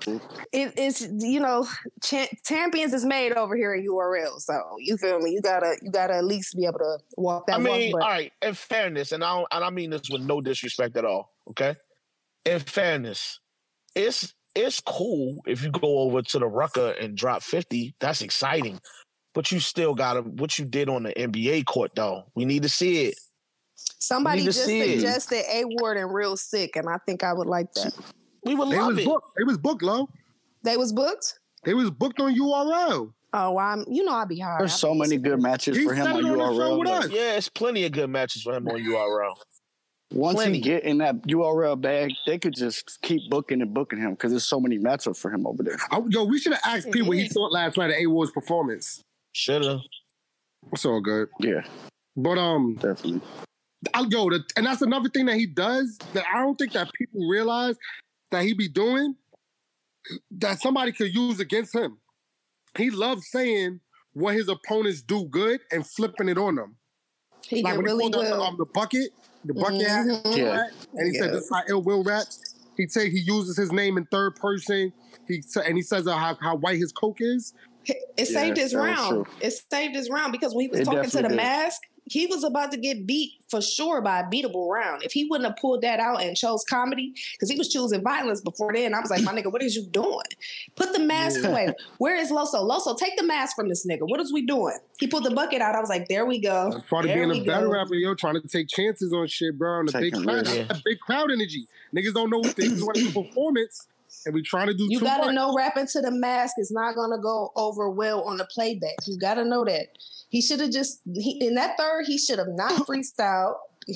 it, 0.51 0.73
it's 0.75 1.07
you 1.19 1.39
know, 1.39 1.67
cha- 2.03 2.29
champions 2.43 2.93
is 2.93 3.05
made 3.05 3.33
over 3.33 3.55
here 3.55 3.75
at 3.75 3.83
URL. 3.85 4.39
So 4.39 4.59
you 4.79 4.97
feel 4.97 5.19
me? 5.19 5.31
You 5.33 5.41
gotta 5.41 5.75
you 5.83 5.91
gotta 5.91 6.15
at 6.15 6.25
least 6.25 6.55
be 6.57 6.65
able 6.65 6.79
to 6.79 6.97
walk 7.15 7.45
that 7.45 7.57
I 7.57 7.59
mean, 7.59 7.91
walk. 7.91 8.01
all 8.01 8.07
But 8.09 8.13
right. 8.13 8.33
In 8.41 8.53
fairness, 8.55 9.11
and 9.11 9.23
I 9.23 9.35
don't, 9.35 9.47
and 9.51 9.63
I 9.63 9.69
mean 9.69 9.91
this 9.91 10.09
with 10.09 10.23
no 10.23 10.41
disrespect 10.41 10.97
at 10.97 11.05
all. 11.05 11.31
Okay. 11.51 11.75
In 12.45 12.59
fairness, 12.61 13.39
it's 13.97 14.33
it's 14.55 14.79
cool 14.79 15.37
if 15.45 15.63
you 15.63 15.69
go 15.69 15.99
over 15.99 16.21
to 16.21 16.39
the 16.39 16.47
Rucker 16.47 16.91
and 16.91 17.17
drop 17.17 17.43
fifty. 17.43 17.95
That's 17.99 18.21
exciting. 18.21 18.79
But 19.33 19.51
you 19.51 19.59
still 19.59 19.93
got 19.93 20.13
to 20.13 20.21
what 20.21 20.57
you 20.57 20.65
did 20.65 20.89
on 20.89 21.03
the 21.03 21.13
NBA 21.13 21.65
court, 21.65 21.91
though. 21.95 22.23
We 22.33 22.45
need 22.45 22.63
to 22.63 22.69
see 22.69 23.05
it. 23.05 23.19
somebody 23.75 24.43
just 24.43 24.65
see 24.65 24.79
it. 24.79 24.99
suggested 24.99 25.43
A 25.51 25.63
Ward 25.65 25.97
and 25.97 26.11
Real 26.11 26.35
Sick, 26.35 26.75
and 26.75 26.89
I 26.89 26.97
think 27.05 27.23
I 27.23 27.33
would 27.33 27.47
like 27.47 27.71
that. 27.73 27.93
We 28.43 28.55
would 28.55 28.71
they 28.71 28.77
love 28.79 28.95
was 28.95 28.99
it. 28.99 29.05
booked. 29.05 29.27
They 29.37 29.43
was 29.43 29.57
booked, 29.57 29.83
low. 29.83 30.09
They 30.63 30.77
was 30.77 30.91
booked. 30.91 31.39
They 31.65 31.73
was 31.73 31.91
booked 31.91 32.19
on 32.19 32.33
URL. 32.33 33.13
Oh, 33.33 33.57
I'm 33.57 33.83
you 33.87 34.03
know 34.03 34.13
I'd 34.13 34.29
be 34.29 34.39
hard. 34.39 34.61
There's 34.61 34.73
so 34.73 34.95
many 34.95 35.17
good 35.17 35.41
matches 35.41 35.77
He 35.77 35.83
for 35.83 35.93
him 35.93 36.07
on 36.07 36.25
it 36.25 36.29
on 36.29 36.53
URL. 36.55 36.79
with 36.79 36.87
like, 36.87 37.05
us. 37.05 37.11
Yeah, 37.11 37.35
it's 37.35 37.49
plenty 37.49 37.85
of 37.85 37.91
good 37.91 38.09
matches 38.09 38.41
for 38.41 38.55
him 38.55 38.67
on 38.67 38.77
URL. 38.77 39.35
Once 40.13 40.35
Plenty. 40.35 40.55
he 40.55 40.61
get 40.61 40.83
in 40.83 40.99
that 40.99 41.21
URL 41.23 41.79
bag, 41.79 42.11
they 42.25 42.37
could 42.37 42.55
just 42.55 43.01
keep 43.01 43.29
booking 43.29 43.61
and 43.61 43.73
booking 43.73 43.99
him 43.99 44.11
because 44.11 44.31
there's 44.31 44.45
so 44.47 44.59
many 44.59 44.77
matchups 44.77 45.17
for 45.17 45.31
him 45.31 45.45
over 45.45 45.63
there. 45.63 45.77
I, 45.91 46.01
yo, 46.09 46.23
we 46.23 46.39
should 46.39 46.53
have 46.53 46.61
asked 46.65 46.91
P 46.91 47.01
what 47.01 47.17
he 47.17 47.27
thought 47.27 47.51
last 47.51 47.77
night 47.77 47.89
of 47.89 47.97
A 47.97 48.07
Ward's 48.07 48.31
performance. 48.31 49.01
Shoulda. 49.33 49.81
It's 50.71 50.85
all 50.85 51.01
good. 51.01 51.29
Yeah, 51.39 51.61
But 52.15 52.37
um, 52.37 52.75
definitely. 52.75 53.21
I'll 53.93 54.05
go 54.05 54.29
to, 54.29 54.39
and 54.55 54.65
that's 54.65 54.81
another 54.81 55.07
thing 55.09 55.25
that 55.27 55.35
he 55.35 55.45
does 55.45 55.97
that 56.13 56.25
I 56.33 56.39
don't 56.41 56.55
think 56.57 56.73
that 56.73 56.91
people 56.93 57.27
realize 57.29 57.75
that 58.31 58.43
he 58.43 58.53
be 58.53 58.67
doing 58.67 59.15
that 60.31 60.59
somebody 60.59 60.91
could 60.91 61.13
use 61.13 61.39
against 61.39 61.75
him. 61.75 61.97
He 62.77 62.89
loves 62.89 63.29
saying 63.29 63.81
what 64.13 64.35
his 64.35 64.49
opponents 64.49 65.01
do 65.01 65.25
good 65.25 65.61
and 65.71 65.85
flipping 65.85 66.27
it 66.29 66.37
on 66.37 66.55
them. 66.55 66.75
He 67.45 67.61
like 67.61 67.73
did 67.73 67.77
when 67.77 67.85
really 67.85 68.03
he 68.05 68.11
pulled 68.11 68.23
good. 68.25 68.33
the, 68.33 68.41
um, 68.41 68.55
the 68.57 68.65
bucket, 68.65 69.11
the 69.47 69.53
bucket 69.53 69.87
hat, 69.87 70.05
Mhm. 70.05 70.37
Yeah. 70.37 70.63
and 70.93 71.07
he 71.07 71.17
said 71.17 71.25
Yeah. 71.27 71.31
this 71.31 71.43
is 71.45 71.49
how 71.51 71.61
ill 71.69 71.81
will 71.81 72.03
raps. 72.03 72.55
He 72.75 72.87
say 72.87 73.09
he 73.09 73.19
uses 73.19 73.57
his 73.57 73.71
name 73.71 73.97
in 73.97 74.05
third 74.05 74.35
person. 74.35 74.93
He 75.27 75.41
sa- 75.41 75.61
and 75.61 75.75
he 75.75 75.81
says 75.81 76.05
uh, 76.07 76.15
how, 76.15 76.35
how 76.39 76.55
white 76.57 76.77
his 76.77 76.91
coke 76.91 77.17
is. 77.19 77.53
It 77.85 77.97
Yeah, 78.17 78.25
saved 78.25 78.57
his 78.57 78.75
round. 78.75 79.25
It 79.41 79.53
saved 79.71 79.95
his 79.95 80.09
round 80.09 80.31
because 80.31 80.53
when 80.53 80.63
he 80.65 80.67
was 80.69 80.81
It 80.81 80.85
talking 80.85 81.09
to 81.09 81.21
the 81.21 81.29
did. 81.29 81.35
mask, 81.37 81.81
he 82.09 82.25
was 82.27 82.43
about 82.43 82.71
to 82.71 82.77
get 82.77 83.05
beat 83.05 83.33
for 83.49 83.61
sure 83.61 84.01
by 84.01 84.19
a 84.19 84.23
beatable 84.25 84.67
round. 84.69 85.03
If 85.03 85.11
he 85.13 85.25
wouldn't 85.25 85.47
have 85.47 85.57
pulled 85.57 85.81
that 85.81 85.99
out 85.99 86.21
and 86.21 86.35
chose 86.35 86.63
comedy, 86.69 87.13
because 87.33 87.49
he 87.49 87.57
was 87.57 87.69
choosing 87.69 88.01
violence 88.03 88.41
before 88.41 88.73
then, 88.73 88.93
I 88.93 88.99
was 88.99 89.09
like, 89.09 89.23
my 89.23 89.31
nigga, 89.33 89.51
what 89.51 89.61
is 89.63 89.75
you 89.75 89.85
doing? 89.87 90.19
Put 90.75 90.93
the 90.93 90.99
mask 90.99 91.41
Yeah. 91.43 91.49
away. 91.49 91.73
Where 91.99 92.15
is 92.15 92.31
Loso? 92.31 92.55
Loso, 92.67 92.97
take 92.97 93.17
the 93.17 93.23
mask 93.23 93.55
from 93.55 93.69
this 93.69 93.85
nigga. 93.85 94.01
What 94.01 94.19
is 94.19 94.33
we 94.33 94.45
doing? 94.45 94.77
He 94.99 95.07
pulled 95.07 95.23
the 95.23 95.31
bucket 95.31 95.61
out. 95.61 95.75
I 95.75 95.79
was 95.79 95.89
like, 95.89 96.07
there 96.07 96.25
we 96.25 96.39
go. 96.39 96.71
That's 96.71 96.85
part 96.89 97.05
of 97.05 97.09
There 97.09 97.17
being 97.17 97.29
we 97.29 97.41
a 97.41 97.45
battle 97.45 97.69
go. 97.69 97.73
rapper, 97.77 97.95
yo, 97.95 98.13
trying 98.15 98.41
to 98.41 98.47
take 98.47 98.67
chances 98.67 99.13
on 99.13 99.27
shit, 99.27 99.57
bro. 99.57 99.79
And 99.79 99.89
the 99.89 99.99
big 99.99 100.13
crowd, 100.13 100.47
risks. 100.47 100.81
big 100.83 100.99
crowd 100.99 101.31
energy. 101.31 101.67
Niggas 101.95 102.13
don't 102.13 102.29
know 102.29 102.39
what 102.39 102.55
they 102.55 102.67
just 102.67 102.83
want 102.83 102.97
to 102.97 103.05
performance, 103.11 103.87
and 104.25 104.35
we 104.35 104.41
trying 104.41 104.67
to 104.67 104.73
do 104.73 104.87
You 104.89 104.99
too 104.99 105.05
gotta 105.05 105.25
much. 105.27 105.35
know 105.35 105.53
rapping 105.55 105.87
to 105.87 106.01
the 106.01 106.11
mask 106.11 106.55
is 106.57 106.69
not 106.71 106.95
gonna 106.95 107.17
go 107.21 107.51
over 107.55 107.89
well 107.89 108.23
on 108.23 108.37
the 108.37 108.45
playback. 108.45 108.95
You 109.05 109.17
gotta 109.17 109.45
know 109.45 109.63
that. 109.65 109.87
He 110.29 110.41
should 110.41 110.59
have 110.59 110.71
just 110.71 111.01
he, 111.13 111.37
in 111.45 111.55
that 111.55 111.77
third. 111.77 112.05
He 112.05 112.17
should 112.17 112.39
have 112.39 112.49
not 112.49 112.71
freestyled. 112.87 113.55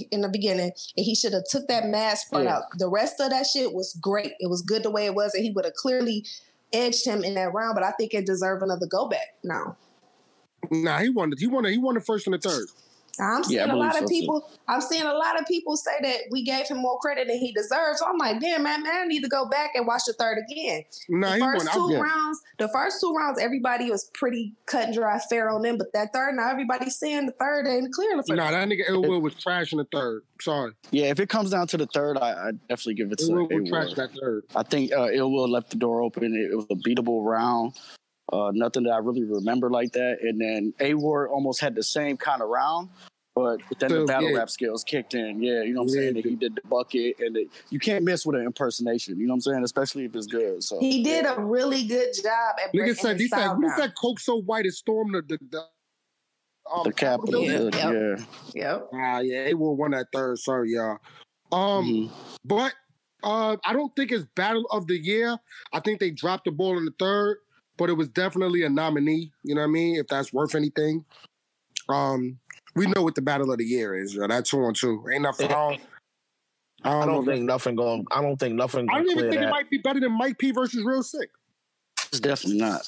in 0.09 0.21
the 0.21 0.29
beginning, 0.29 0.71
and 0.95 1.05
he 1.05 1.13
should 1.13 1.33
have 1.33 1.43
took 1.49 1.67
that 1.67 1.85
mask 1.87 2.31
part 2.31 2.45
Yeah. 2.45 2.57
out. 2.57 2.63
The 2.77 2.87
rest 2.89 3.19
of 3.19 3.29
that 3.31 3.45
shit 3.45 3.73
was 3.73 3.97
great. 4.01 4.31
It 4.39 4.47
was 4.49 4.61
good 4.61 4.83
the 4.83 4.89
way 4.89 5.05
it 5.05 5.13
was, 5.15 5.33
and 5.33 5.43
he 5.43 5.51
would 5.51 5.65
have 5.65 5.73
clearly 5.73 6.25
edged 6.71 7.05
him 7.05 7.25
in 7.25 7.33
that 7.33 7.53
round. 7.53 7.75
But 7.75 7.83
I 7.83 7.91
think 7.91 8.13
it 8.13 8.25
deserved 8.25 8.63
another 8.63 8.85
go 8.85 9.09
back. 9.09 9.35
No. 9.43 9.75
Nah, 10.69 10.99
he 10.99 11.09
won. 11.09 11.33
He 11.37 11.47
won. 11.47 11.65
He 11.65 11.77
won 11.77 11.95
the 11.95 12.01
first 12.01 12.25
and 12.25 12.33
the 12.33 12.37
third. 12.39 12.67
I'm 13.19 13.43
seeing 13.43 13.57
Yeah, 13.59 13.65
I 13.65 13.73
a 13.73 13.75
lot 13.75 13.91
believe 13.91 14.03
of 14.03 14.09
so, 14.09 14.15
too. 14.15 14.19
people. 14.21 14.49
I'm 14.67 14.81
seeing 14.81 15.03
a 15.03 15.13
lot 15.13 15.39
of 15.39 15.45
people 15.45 15.75
say 15.75 15.91
that 16.01 16.17
we 16.31 16.43
gave 16.43 16.67
him 16.67 16.77
more 16.77 16.97
credit 16.99 17.27
than 17.27 17.37
he 17.37 17.51
deserves. 17.51 17.99
So 17.99 18.05
I'm 18.07 18.17
like, 18.17 18.39
damn, 18.39 18.63
man, 18.63 18.83
man, 18.83 19.03
I 19.03 19.05
need 19.05 19.21
to 19.23 19.29
go 19.29 19.47
back 19.49 19.71
and 19.75 19.85
watch 19.85 20.03
the 20.07 20.13
third 20.13 20.37
again. 20.49 20.83
Nah, 21.09 21.29
the 21.29 21.35
he 21.35 21.41
won. 21.41 21.59
first 21.59 21.73
two 21.73 21.97
rounds, 21.99 22.39
the 22.57 22.67
first 22.69 23.01
two 23.01 23.13
rounds, 23.13 23.39
everybody 23.39 23.89
was 23.91 24.09
pretty 24.13 24.53
cut 24.65 24.85
and 24.85 24.93
dry, 24.93 25.19
fair 25.29 25.49
on 25.49 25.61
them. 25.61 25.77
But 25.77 25.93
that 25.93 26.13
third, 26.13 26.35
now 26.35 26.49
everybody's 26.49 26.97
saying 26.97 27.25
the 27.27 27.33
third 27.33 27.67
ain't 27.67 27.93
clear 27.93 28.21
for 28.23 28.35
Nah, 28.35 28.51
that 28.51 28.67
nigga 28.67 28.83
Ill 28.87 29.01
Will 29.03 29.21
was 29.21 29.35
trash 29.35 29.71
in 29.73 29.77
the 29.79 29.87
third. 29.91 30.21
Sorry, 30.39 30.71
Yeah, 30.91 31.05
if 31.05 31.19
it 31.19 31.29
comes 31.29 31.51
down 31.51 31.67
to 31.67 31.77
the 31.77 31.85
third, 31.85 32.17
I, 32.17 32.31
I 32.31 32.51
definitely 32.69 32.95
give 32.95 33.11
it 33.11 33.21
Ill 33.21 33.27
to 33.47 33.55
Will 33.55 33.65
A 33.65 33.69
trash 33.69 33.93
that 33.95 34.09
third. 34.19 34.43
I 34.55 34.63
think 34.63 34.91
uh, 34.91 35.09
Ill 35.11 35.31
Will 35.31 35.47
left 35.49 35.69
the 35.69 35.75
door 35.75 36.01
open. 36.01 36.23
It, 36.23 36.51
it 36.51 36.55
was 36.55 36.65
a 36.71 36.75
beatable 36.75 37.23
round. 37.23 37.73
Uh, 38.31 38.51
nothing 38.53 38.83
that 38.83 38.91
I 38.91 38.97
really 38.99 39.23
remember 39.23 39.69
like 39.69 39.91
that. 39.93 40.19
And 40.21 40.39
then 40.39 40.73
A 40.79 40.93
Ward 40.93 41.29
almost 41.29 41.59
had 41.59 41.75
the 41.75 41.83
same 41.83 42.15
kind 42.15 42.41
of 42.41 42.47
round, 42.49 42.89
but 43.35 43.59
then 43.79 43.89
So, 43.89 43.99
the 44.01 44.05
battle 44.05 44.29
yeah. 44.31 44.37
rap 44.37 44.49
skills 44.49 44.83
kicked 44.83 45.13
in. 45.13 45.41
Yeah, 45.41 45.63
you 45.63 45.73
know 45.73 45.81
what 45.81 45.89
I'm 45.89 45.95
Yeah, 45.95 46.01
saying? 46.01 46.13
That 46.15 46.25
he 46.25 46.35
did 46.35 46.55
the 46.55 46.61
bucket, 46.67 47.19
and 47.19 47.35
it, 47.35 47.49
you 47.69 47.79
can't 47.79 48.03
miss 48.05 48.25
with 48.25 48.37
an 48.37 48.45
impersonation. 48.45 49.19
You 49.19 49.27
know 49.27 49.33
what 49.33 49.35
I'm 49.37 49.41
saying? 49.41 49.63
Especially 49.63 50.05
if 50.05 50.15
it's 50.15 50.27
good. 50.27 50.63
So 50.63 50.79
He 50.79 51.03
did 51.03 51.25
a 51.25 51.41
really 51.41 51.83
good 51.83 52.13
job 52.13 52.55
at 52.63 52.71
Nigga 52.73 52.77
breaking 52.77 52.95
said 52.95 53.19
he 53.19 53.27
said 53.27 53.37
style 53.39 53.59
that 53.77 53.93
Coke 53.99 54.19
so 54.19 54.37
white 54.41 54.65
it 54.65 54.73
stormed 54.73 55.13
the 55.13 55.21
the, 55.23 55.37
the, 55.49 55.65
um, 56.73 56.83
the 56.83 56.93
Capitol. 56.93 57.43
Yeah, 57.43 57.69
Yeah, 57.73 57.91
yep. 57.91 57.93
yeah. 57.93 58.25
Yep. 58.53 58.89
Ah, 58.93 59.19
yeah, 59.19 59.43
it 59.45 59.59
will 59.59 59.75
won 59.75 59.91
that 59.91 60.07
third. 60.13 60.39
Sorry, 60.39 60.71
y'all. 60.71 60.97
Um, 61.51 61.85
Mhm. 61.85 62.11
but 62.45 62.73
uh, 63.23 63.57
I 63.65 63.73
don't 63.73 63.95
think 63.95 64.11
it's 64.11 64.25
battle 64.35 64.65
of 64.71 64.87
the 64.87 64.97
year. 64.97 65.37
I 65.73 65.79
think 65.79 65.99
they 65.99 66.11
dropped 66.11 66.45
the 66.45 66.51
ball 66.51 66.77
in 66.77 66.85
the 66.85 66.93
third, 66.97 67.37
but 67.81 67.89
it 67.89 67.93
was 67.93 68.09
definitely 68.09 68.61
a 68.61 68.69
nominee. 68.69 69.31
You 69.41 69.55
know 69.55 69.61
what 69.61 69.69
I 69.69 69.71
mean? 69.71 69.95
If 69.95 70.05
that's 70.05 70.31
worth 70.31 70.53
anything. 70.53 71.03
Um, 71.89 72.37
we 72.75 72.85
know 72.85 73.01
what 73.01 73.15
the 73.15 73.23
battle 73.23 73.51
of 73.51 73.57
the 73.57 73.65
year 73.65 73.99
is. 73.99 74.13
Yo. 74.13 74.27
That's 74.27 74.51
two 74.51 74.61
on 74.61 74.75
two. 74.75 75.03
Ain't 75.11 75.23
nothing. 75.23 75.47
I 75.47 75.49
don't, 75.49 75.81
I 76.83 76.89
I 76.89 77.05
don't, 77.05 77.15
don't 77.15 77.25
think 77.25 77.45
nothing 77.45 77.75
going. 77.75 78.05
I 78.11 78.21
don't 78.21 78.37
think 78.37 78.53
nothing. 78.53 78.87
I 78.87 78.99
don't 78.99 79.09
even 79.09 79.31
think 79.31 79.33
that. 79.33 79.47
it 79.47 79.49
might 79.49 79.67
be 79.71 79.79
better 79.79 79.99
than 79.99 80.11
Mike 80.11 80.37
P 80.37 80.51
versus 80.51 80.83
Real 80.83 81.01
Sick. 81.01 81.31
It's 82.09 82.19
definitely 82.19 82.59
not. 82.59 82.83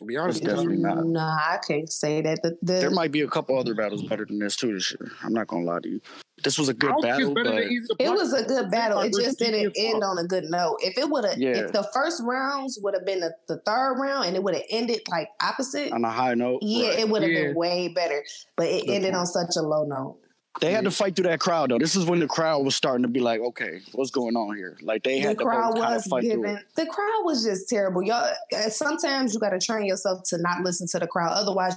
To 0.00 0.06
be 0.06 0.16
honest, 0.16 0.38
It's 0.38 0.46
definitely 0.48 0.78
not. 0.78 1.04
Nah, 1.04 1.28
I 1.36 1.58
can't 1.66 1.90
say 1.92 2.22
that. 2.22 2.42
The, 2.42 2.56
the, 2.62 2.72
There 2.80 2.90
might 2.90 3.12
be 3.12 3.20
a 3.20 3.28
couple 3.28 3.58
other 3.58 3.74
battles 3.74 4.02
better 4.02 4.24
than 4.24 4.38
this 4.38 4.56
too 4.56 4.72
this 4.72 4.90
year. 4.92 5.12
I'm 5.22 5.34
not 5.34 5.46
gonna 5.46 5.64
lie 5.66 5.80
to 5.80 5.88
you. 5.90 6.00
This 6.42 6.58
was 6.58 6.70
a 6.70 6.74
good 6.74 6.94
battle, 7.02 7.34
but 7.34 7.44
than 7.44 7.52
either 7.58 7.86
the 7.86 7.96
It 7.98 8.08
was 8.10 8.32
a 8.32 8.42
good 8.42 8.70
battle. 8.70 9.00
It 9.00 9.12
just 9.12 9.38
didn't 9.38 9.74
end 9.76 10.02
on 10.02 10.16
a 10.16 10.24
good 10.24 10.44
note. 10.44 10.78
If 10.82 10.96
it 10.96 11.06
would 11.10 11.26
have, 11.26 11.36
Yeah. 11.36 11.50
if 11.50 11.72
the 11.72 11.86
first 11.92 12.22
rounds 12.24 12.78
would 12.82 12.94
have 12.94 13.04
been 13.04 13.20
the, 13.20 13.34
the 13.46 13.58
third 13.58 13.96
round 14.00 14.24
and 14.24 14.34
it 14.36 14.42
would 14.42 14.54
have 14.54 14.64
ended 14.70 15.02
like 15.10 15.28
opposite, 15.42 15.92
on 15.92 16.02
a 16.02 16.10
high 16.10 16.32
note. 16.32 16.60
yeah, 16.62 16.88
right. 16.88 16.98
it 17.00 17.08
would 17.10 17.20
have 17.20 17.30
Yeah. 17.30 17.42
been 17.48 17.54
way 17.56 17.88
better. 17.88 18.24
But 18.56 18.68
it 18.68 18.86
Good 18.86 18.94
ended 18.94 19.10
point. 19.12 19.20
on 19.20 19.26
such 19.26 19.54
a 19.58 19.60
low 19.62 19.84
note. 19.84 20.16
They 20.60 20.72
had 20.72 20.84
to 20.84 20.90
fight 20.90 21.14
through 21.14 21.28
that 21.28 21.38
crowd 21.40 21.70
though. 21.70 21.78
This 21.78 21.94
is 21.94 22.04
when 22.06 22.18
the 22.18 22.26
crowd 22.26 22.64
was 22.64 22.74
starting 22.74 23.02
to 23.02 23.08
be 23.08 23.20
like, 23.20 23.40
okay, 23.40 23.80
what's 23.92 24.10
going 24.10 24.36
on 24.36 24.56
here? 24.56 24.76
Like 24.82 25.04
they 25.04 25.20
The 25.20 25.28
had 25.28 25.38
to 25.38 25.44
crowd 25.44 25.74
both 25.74 25.84
was 25.84 26.06
fight 26.06 26.22
through 26.22 26.30
giving. 26.42 26.56
it. 26.56 26.64
The 26.74 26.86
crowd 26.86 27.22
was 27.24 27.44
just 27.44 27.68
terrible. 27.68 28.02
Y'all. 28.02 28.28
uh, 28.54 28.68
Sometimes 28.68 29.32
you 29.32 29.38
got 29.40 29.50
to 29.50 29.60
train 29.60 29.86
yourself 29.86 30.22
to 30.30 30.38
not 30.38 30.62
listen 30.62 30.88
to 30.88 30.98
the 30.98 31.06
crowd. 31.06 31.32
Otherwise, 31.32 31.74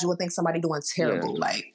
you 0.00 0.08
would 0.08 0.18
think 0.18 0.30
somebody 0.30 0.60
doing 0.60 0.80
terrible. 0.94 1.36
Like 1.36 1.74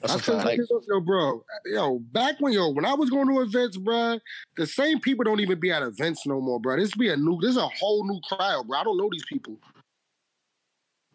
That's 0.00 0.12
I 0.12 0.16
a 0.16 0.18
feel 0.18 0.36
like, 0.36 0.60
yo, 0.86 1.00
bro, 1.00 1.42
yo, 1.64 1.98
back 1.98 2.34
when 2.40 2.52
yo, 2.52 2.68
when 2.68 2.84
I 2.84 2.92
was 2.92 3.08
going 3.08 3.26
to 3.28 3.40
events, 3.40 3.78
bro, 3.78 4.18
the 4.58 4.66
same 4.66 5.00
people 5.00 5.24
don't 5.24 5.40
even 5.40 5.58
be 5.58 5.70
at 5.72 5.82
events 5.82 6.26
no 6.26 6.40
more, 6.42 6.60
bro. 6.60 6.76
This 6.76 6.94
be 6.94 7.08
a 7.08 7.16
new, 7.16 7.38
this 7.40 7.52
is 7.52 7.56
a 7.56 7.68
whole 7.68 8.06
new 8.06 8.20
crowd, 8.28 8.68
bro. 8.68 8.78
I 8.78 8.84
don't 8.84 8.98
know 8.98 9.08
these 9.10 9.24
people. 9.24 9.56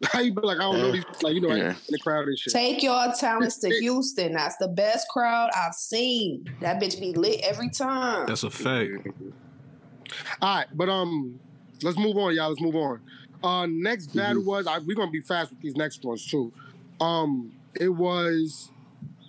How 0.12 0.20
you 0.20 0.32
be 0.32 0.40
like, 0.42 0.58
I 0.58 0.62
don't 0.62 0.78
know 0.78 0.92
these, 0.92 1.04
like 1.22 1.34
you 1.34 1.40
know, 1.40 1.54
Yeah. 1.54 1.70
in 1.70 1.76
the 1.88 1.98
crowd 1.98 2.28
and 2.28 2.38
shit. 2.38 2.52
take 2.52 2.82
your 2.82 3.12
talents 3.18 3.58
to 3.58 3.68
Houston. 3.68 4.32
That's 4.32 4.56
the 4.58 4.68
best 4.68 5.08
crowd 5.08 5.50
I've 5.56 5.74
seen. 5.74 6.44
That 6.60 6.80
bitch 6.80 7.00
be 7.00 7.12
lit 7.14 7.40
every 7.42 7.68
time. 7.68 8.26
That's 8.26 8.44
a 8.44 8.50
fact. 8.50 8.90
All 10.40 10.56
right, 10.56 10.66
but 10.72 10.88
um, 10.88 11.40
let's 11.82 11.98
move 11.98 12.16
on, 12.16 12.34
y'all. 12.34 12.48
Let's 12.48 12.60
move 12.60 12.76
on. 12.76 13.00
Uh, 13.42 13.66
next 13.68 14.08
Mm-hmm. 14.08 14.18
battle 14.18 14.44
was 14.44 14.66
I, 14.66 14.78
we're 14.78 14.94
gonna 14.96 15.10
be 15.10 15.20
fast 15.20 15.50
with 15.50 15.60
these 15.60 15.76
next 15.76 16.04
ones 16.04 16.26
too. 16.26 16.52
Um, 17.00 17.52
it 17.74 17.88
was 17.90 18.70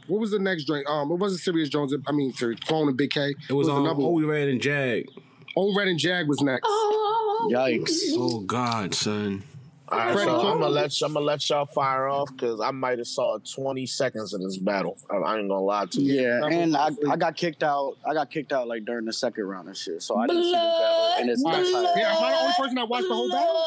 what 0.08 0.20
was 0.20 0.32
the 0.32 0.40
next 0.40 0.66
drink? 0.66 0.90
Um, 0.90 1.12
it 1.12 1.16
wasn't 1.16 1.42
Serius 1.42 1.70
Jones. 1.70 1.94
I 2.08 2.12
mean, 2.12 2.34
Serious 2.34 2.60
Clone 2.62 2.88
and 2.88 2.98
Big 2.98 3.12
K. 3.12 3.36
It 3.50 3.54
was 3.54 3.68
on 3.70 3.82
another 3.82 3.96
one. 4.00 4.06
Old 4.06 4.24
Red 4.24 4.48
and 4.50 4.62
Jag. 4.62 5.08
Old 5.56 5.76
Red 5.78 5.88
and 5.88 6.00
Jag 6.00 6.28
was 6.28 6.42
next. 6.42 6.62
Oh, 6.66 7.50
Yikes. 7.52 8.00
Oh 8.14 8.40
God, 8.42 8.94
son. 8.96 9.44
All 9.92 9.98
right, 9.98 10.18
so 10.18 10.40
I'm 10.48 10.60
gonna 10.60 10.70
let 10.70 10.94
I'm 11.02 11.14
gonna 11.14 11.26
let 11.26 11.50
y'all 11.50 11.66
fire 11.66 12.08
off 12.08 12.30
because 12.32 12.62
I 12.62 12.72
might 12.72 12.98
have 13.00 13.08
saw 13.08 13.38
20 13.40 13.86
seconds 13.86 14.34
of 14.34 14.42
this 14.42 14.58
battle. 14.58 14.98
I, 15.10 15.16
I 15.18 15.38
ain't 15.40 15.50
gonna 15.50 15.62
lie 15.62 15.86
to 15.86 16.02
you. 16.02 16.22
Yeah, 16.22 16.40
that 16.42 16.46
was 16.46 16.54
and 16.56 16.78
I, 16.78 16.90
I 17.12 17.16
got 17.16 17.36
kicked 17.36 17.64
out. 17.64 17.98
I 18.08 18.14
got 18.14 18.30
kicked 18.30 18.52
out 18.54 18.68
like 18.68 18.86
during 18.86 19.06
the 19.06 19.14
second 19.14 19.46
round 19.46 19.68
and 19.68 19.76
shit. 19.78 20.02
So 20.04 20.18
I 20.18 20.28
didn't 20.28 20.44
see 20.44 20.52
this 20.52 20.60
battle. 20.60 21.14
And 21.20 21.30
it's 21.30 21.44
All 21.46 21.52
right. 21.52 21.62
not 21.72 21.98
Yeah, 21.98 22.16
am 22.18 22.24
I 22.24 22.32
the 22.32 22.38
only 22.38 22.54
person 22.58 22.76
that 22.76 22.90
watched 22.90 23.08
the 23.08 23.14
whole 23.16 23.30
battle? 23.32 23.64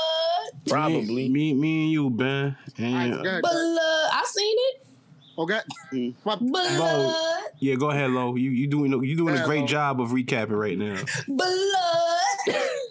Probably. 0.69 1.29
Me, 1.29 1.55
me 1.55 1.83
and 1.85 1.93
you, 1.93 2.11
Ben. 2.11 2.57
All 2.79 2.85
And, 2.85 3.15
right, 3.15 3.23
go 3.23 3.29
ahead. 3.31 3.43
Blood. 3.43 3.53
I 3.55 4.23
seen 4.27 4.57
it. 4.59 4.87
Okay. 5.39 5.61
Mm. 5.93 6.15
My- 6.25 6.37
Blood. 6.37 7.43
yeah, 7.59 7.75
go 7.77 7.91
ahead, 7.91 8.11
Lo. 8.11 8.35
You 8.37 8.51
you 8.51 8.67
doing 8.67 8.93
you 9.03 9.17
doing 9.17 9.37
a 9.37 9.45
great 9.45 9.63
Lo. 9.63 9.67
job 9.67 10.01
of 10.01 10.11
recapping 10.11 10.51
right 10.59 10.77
now. 10.79 11.01
Blood. 11.27 11.49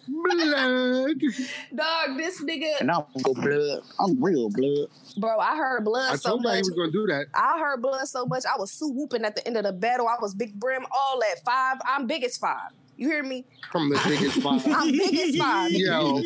blood. 0.07 1.21
Dog, 1.75 2.17
this 2.17 2.41
nigga. 2.43 2.79
And 2.79 2.91
I'm 2.91 3.03
real 3.23 3.33
blood. 3.35 3.81
I'm 3.99 4.23
real 4.23 4.49
blood. 4.49 4.87
Bro, 5.17 5.39
I 5.39 5.55
heard 5.55 5.83
blood 5.85 6.13
I 6.13 6.15
so 6.15 6.29
told 6.31 6.43
you 6.43 6.49
he 6.49 6.55
much. 6.57 6.61
was 6.61 6.69
gonna 6.71 6.91
do 6.91 7.05
that. 7.07 7.25
I 7.33 7.59
heard 7.59 7.81
blood 7.81 8.07
so 8.07 8.25
much. 8.25 8.43
I 8.45 8.57
was 8.59 8.71
Sue 8.71 8.89
whooping 8.91 9.23
at 9.25 9.35
the 9.35 9.45
end 9.45 9.57
of 9.57 9.63
the 9.63 9.71
battle. 9.73 10.07
I 10.07 10.15
was 10.21 10.33
big 10.33 10.59
brim, 10.59 10.85
all 10.91 11.21
at 11.31 11.43
five. 11.43 11.77
I'm 11.85 12.07
big 12.07 12.23
as 12.23 12.37
five. 12.37 12.71
You 13.01 13.09
hear 13.09 13.23
me? 13.23 13.43
From 13.71 13.89
the 13.89 13.99
biggest 14.07 14.35
spot. 14.41 14.61
I'm 14.67 14.91
big 14.91 15.15
as 15.17 15.35
five. 15.35 15.71
Yo, 15.71 16.21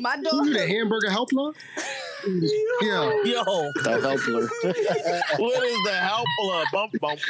My 0.00 0.16
dog. 0.16 0.46
you 0.46 0.54
the 0.54 0.66
hamburger 0.66 1.10
help 1.10 1.30
love? 1.34 1.54
Yo, 2.26 3.10
Yo, 3.24 3.44
The 3.82 4.00
helper. 4.00 4.48
what 5.42 5.62
is 5.62 5.78
the 5.84 5.92
help 5.92 6.26
of 6.50 6.64
bump 6.72 6.98
bump 6.98 7.20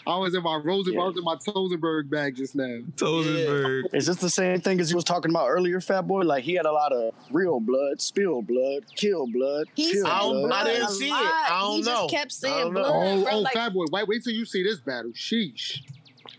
I 0.07 0.17
was 0.17 0.33
in 0.35 0.43
my 0.43 0.55
Rosen, 0.55 0.97
I 0.99 1.03
was 1.03 1.17
in 1.17 1.23
my 1.23 1.35
Tosenberg 1.35 2.09
bag 2.09 2.35
just 2.35 2.55
now. 2.55 2.79
Tozenberg. 2.95 3.83
Is 3.93 4.05
this 4.07 4.17
the 4.17 4.29
same 4.29 4.61
thing 4.61 4.79
as 4.79 4.89
you 4.89 4.95
was 4.95 5.03
talking 5.03 5.31
about 5.31 5.47
earlier, 5.47 5.79
Fat 5.81 6.01
Boy? 6.07 6.21
Like 6.21 6.43
he 6.43 6.53
had 6.53 6.65
a 6.65 6.71
lot 6.71 6.91
of 6.93 7.13
real 7.31 7.59
blood, 7.59 8.01
spill 8.01 8.41
blood, 8.41 8.83
kill 8.95 9.27
blood, 9.31 9.67
He 9.75 9.91
chill 9.91 10.05
said 10.05 10.11
I 10.11 10.19
blood. 10.21 10.51
I 10.51 10.63
didn't 10.65 10.89
see 10.89 11.09
it. 11.09 11.13
I 11.13 11.57
don't 11.61 11.75
he 11.77 11.81
know. 11.81 12.07
just 12.07 12.09
kept 12.09 12.31
I 12.31 12.35
saying 12.49 12.73
blood. 12.73 12.85
Oh, 12.87 13.23
bro. 13.23 13.31
oh, 13.31 13.39
Like, 13.39 13.53
fat 13.53 13.73
boy, 13.73 13.85
wait, 13.91 14.07
wait 14.07 14.23
till 14.23 14.33
you 14.33 14.45
see 14.45 14.63
this 14.63 14.79
battle. 14.79 15.11
Sheesh. 15.11 15.81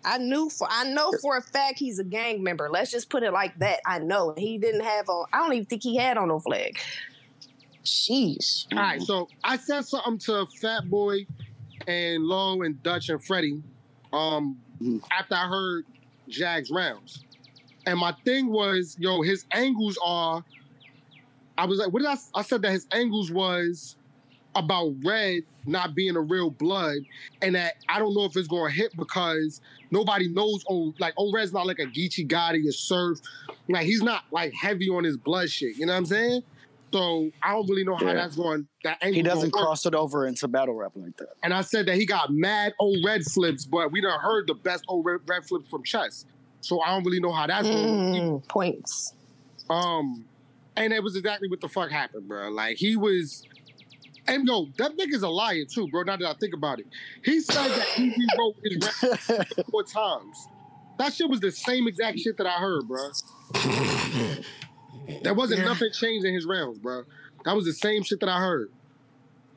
I 0.05 0.19
knew 0.19 0.49
for 0.49 0.69
I 0.71 0.85
know 0.85 1.13
for 1.21 1.37
a 1.37 1.43
fact 1.43 1.79
he's 1.81 1.99
a 1.99 2.05
gang 2.05 2.43
member. 2.43 2.69
Let's 2.71 2.93
just 2.93 3.11
put 3.11 3.25
it 3.25 3.33
like 3.33 3.59
that. 3.59 3.81
I 3.85 3.99
know 3.99 4.35
he 4.37 4.57
didn't 4.57 4.85
have 4.85 5.09
on. 5.09 5.27
I 5.33 5.39
don't 5.39 5.53
even 5.55 5.67
think 5.67 5.83
he 5.83 5.97
had 5.97 6.17
on 6.17 6.29
no 6.29 6.39
flag. 6.39 6.79
Sheesh. 7.85 8.67
All 8.73 8.79
right, 8.79 9.01
so 9.01 9.29
I 9.45 9.57
said 9.57 9.85
something 9.85 10.19
to 10.19 10.47
Fat 10.61 10.89
Boy 10.91 11.27
and 11.87 12.25
Low 12.25 12.63
and 12.63 12.83
Dutch 12.83 13.09
and 13.09 13.23
Freddie 13.23 13.63
um, 14.13 14.59
Mhm. 14.81 15.03
after 15.11 15.35
I 15.35 15.47
heard 15.49 15.85
Jag's 16.29 16.71
rounds. 16.71 17.25
And 17.87 17.99
my 17.99 18.13
thing 18.25 18.49
was, 18.49 18.97
yo, 18.99 19.23
his 19.23 19.47
angles 19.53 19.99
are. 20.05 20.45
I 21.59 21.65
was 21.65 21.79
like, 21.79 21.93
what 21.93 22.01
did 22.03 22.09
I? 22.09 22.17
I 22.35 22.43
said 22.43 22.63
that 22.63 22.73
his 22.73 22.87
angles 22.93 23.31
was 23.31 23.97
about 24.55 24.95
Red 25.05 25.43
not 25.67 25.95
being 25.95 26.17
a 26.17 26.21
real 26.21 26.51
blood, 26.51 26.99
and 27.43 27.55
that 27.55 27.75
I 27.89 27.99
don't 27.99 28.15
know 28.15 28.25
if 28.25 28.37
it's 28.37 28.49
going 28.49 28.71
to 28.71 28.77
hit 28.77 28.97
because 28.97 29.61
nobody 29.91 30.29
knows. 30.29 30.65
Oh, 30.69 30.95
like 30.99 31.15
oh, 31.17 31.33
Red's 31.33 31.53
not 31.53 31.67
like 31.67 31.79
a 31.79 31.87
Geechee 31.87 32.29
Gotti 32.29 32.67
or 32.69 32.73
Surf. 32.73 33.21
Like 33.69 33.87
he's 33.87 34.03
not 34.03 34.25
like 34.31 34.53
heavy 34.55 34.89
on 34.89 35.05
his 35.05 35.17
blood 35.17 35.51
shit. 35.51 35.77
You 35.77 35.87
know 35.87 35.93
what 35.93 35.99
I'm 35.99 36.07
saying? 36.07 36.43
So 36.97 37.31
I 37.43 37.53
don't 37.53 37.69
really 37.69 37.85
know 37.85 37.95
how 37.95 38.07
Yeah. 38.07 38.15
that's 38.15 38.37
going. 38.37 38.67
That 38.85 38.97
angle 39.03 39.17
He 39.17 39.23
doesn't 39.23 39.51
gonna 39.51 39.61
work. 39.61 39.67
cross 39.67 39.85
it 39.85 39.95
over 39.95 40.27
into 40.27 40.49
battle 40.49 40.75
rap 40.75 40.93
like 40.95 41.15
that. 41.19 41.35
And 41.43 41.53
I 41.53 41.61
said 41.61 41.85
that 41.87 41.97
he 41.97 42.07
got 42.07 42.33
mad 42.33 42.73
old 42.79 42.99
red 43.05 43.23
flips, 43.25 43.67
but 43.67 43.93
we 43.93 44.01
done 44.01 44.19
heard 44.19 44.47
the 44.47 44.55
best 44.55 44.85
old 44.89 45.05
red, 45.05 45.21
red 45.27 45.45
flips 45.45 45.69
from 45.69 45.83
Chess. 45.85 46.25
So 46.63 46.81
I 46.81 46.89
don't 46.95 47.05
really 47.05 47.21
know 47.21 47.33
how 47.33 47.47
that's 47.47 47.67
going. 47.69 47.85
Mm, 48.15 48.49
points. 48.49 49.13
Um, 49.69 50.25
and 50.77 50.93
it 50.93 51.03
was 51.03 51.17
exactly 51.17 51.49
what 51.49 51.61
the 51.61 51.69
fuck 51.69 51.91
happened, 51.91 52.29
bro. 52.29 52.49
Like 52.49 52.77
he 52.79 52.97
was, 52.97 53.43
and 54.27 54.47
yo, 54.49 54.69
that 54.79 54.97
nigga's 54.97 55.23
a 55.23 55.29
liar 55.29 55.65
too, 55.71 55.89
bro. 55.89 56.03
Now 56.05 56.17
that 56.17 56.27
I 56.29 56.35
think 56.35 56.55
about 56.55 56.81
it, 56.81 56.87
he 57.25 57.41
said 57.41 57.69
that 57.69 57.87
he 57.89 58.05
rewrote 58.09 58.57
his 58.65 59.29
rap 59.31 59.49
four 59.71 59.83
times. 59.85 60.49
That 60.99 61.13
shit 61.13 61.29
was 61.29 61.41
the 61.41 61.53
same 61.53 61.87
exact 61.89 62.19
shit 62.21 62.39
that 62.39 62.47
I 62.47 62.53
heard, 62.59 62.89
bro. 62.89 63.11
There 65.23 65.35
wasn't 65.35 65.61
nothing 65.65 65.91
changed 65.93 66.25
in 66.27 66.35
his 66.35 66.47
rounds, 66.47 66.79
bro. 66.79 67.05
That 67.45 67.55
was 67.55 67.65
the 67.65 67.73
same 67.73 68.03
shit 68.03 68.21
that 68.21 68.29
I 68.29 68.39
heard. 68.41 68.71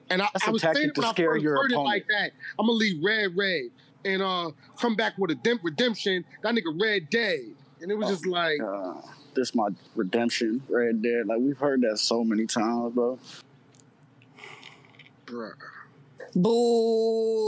And 0.09 0.21
I, 0.21 0.29
I 0.45 0.49
was 0.51 0.61
thinking 0.63 0.91
when 0.95 1.05
I 1.05 1.13
first 1.13 1.45
heard 1.45 1.71
it 1.71 1.77
like 1.77 2.07
that, 2.07 2.31
I'm 2.57 2.65
gonna 2.65 2.71
leave 2.77 3.03
red 3.03 3.35
red 3.37 3.65
and 4.05 4.21
uh 4.21 4.51
come 4.79 4.95
back 4.95 5.17
with 5.17 5.31
a 5.31 5.35
dim- 5.35 5.59
redemption. 5.63 6.25
That 6.41 6.55
nigga 6.55 6.79
red 6.79 7.09
dead, 7.09 7.39
and 7.81 7.91
it 7.91 7.95
was 7.95 8.09
just 8.09 8.25
like, 8.25 8.59
Uh, 8.61 8.95
this 9.35 9.53
my 9.53 9.69
redemption 9.95 10.63
red 10.69 11.03
there. 11.03 11.23
Like 11.25 11.39
we've 11.39 11.57
heard 11.57 11.81
that 11.81 11.99
so 11.99 12.23
many 12.23 12.45
times, 12.47 12.93
bro. 12.95 13.19
bruh. 15.25 15.53
Boo. 16.35 16.49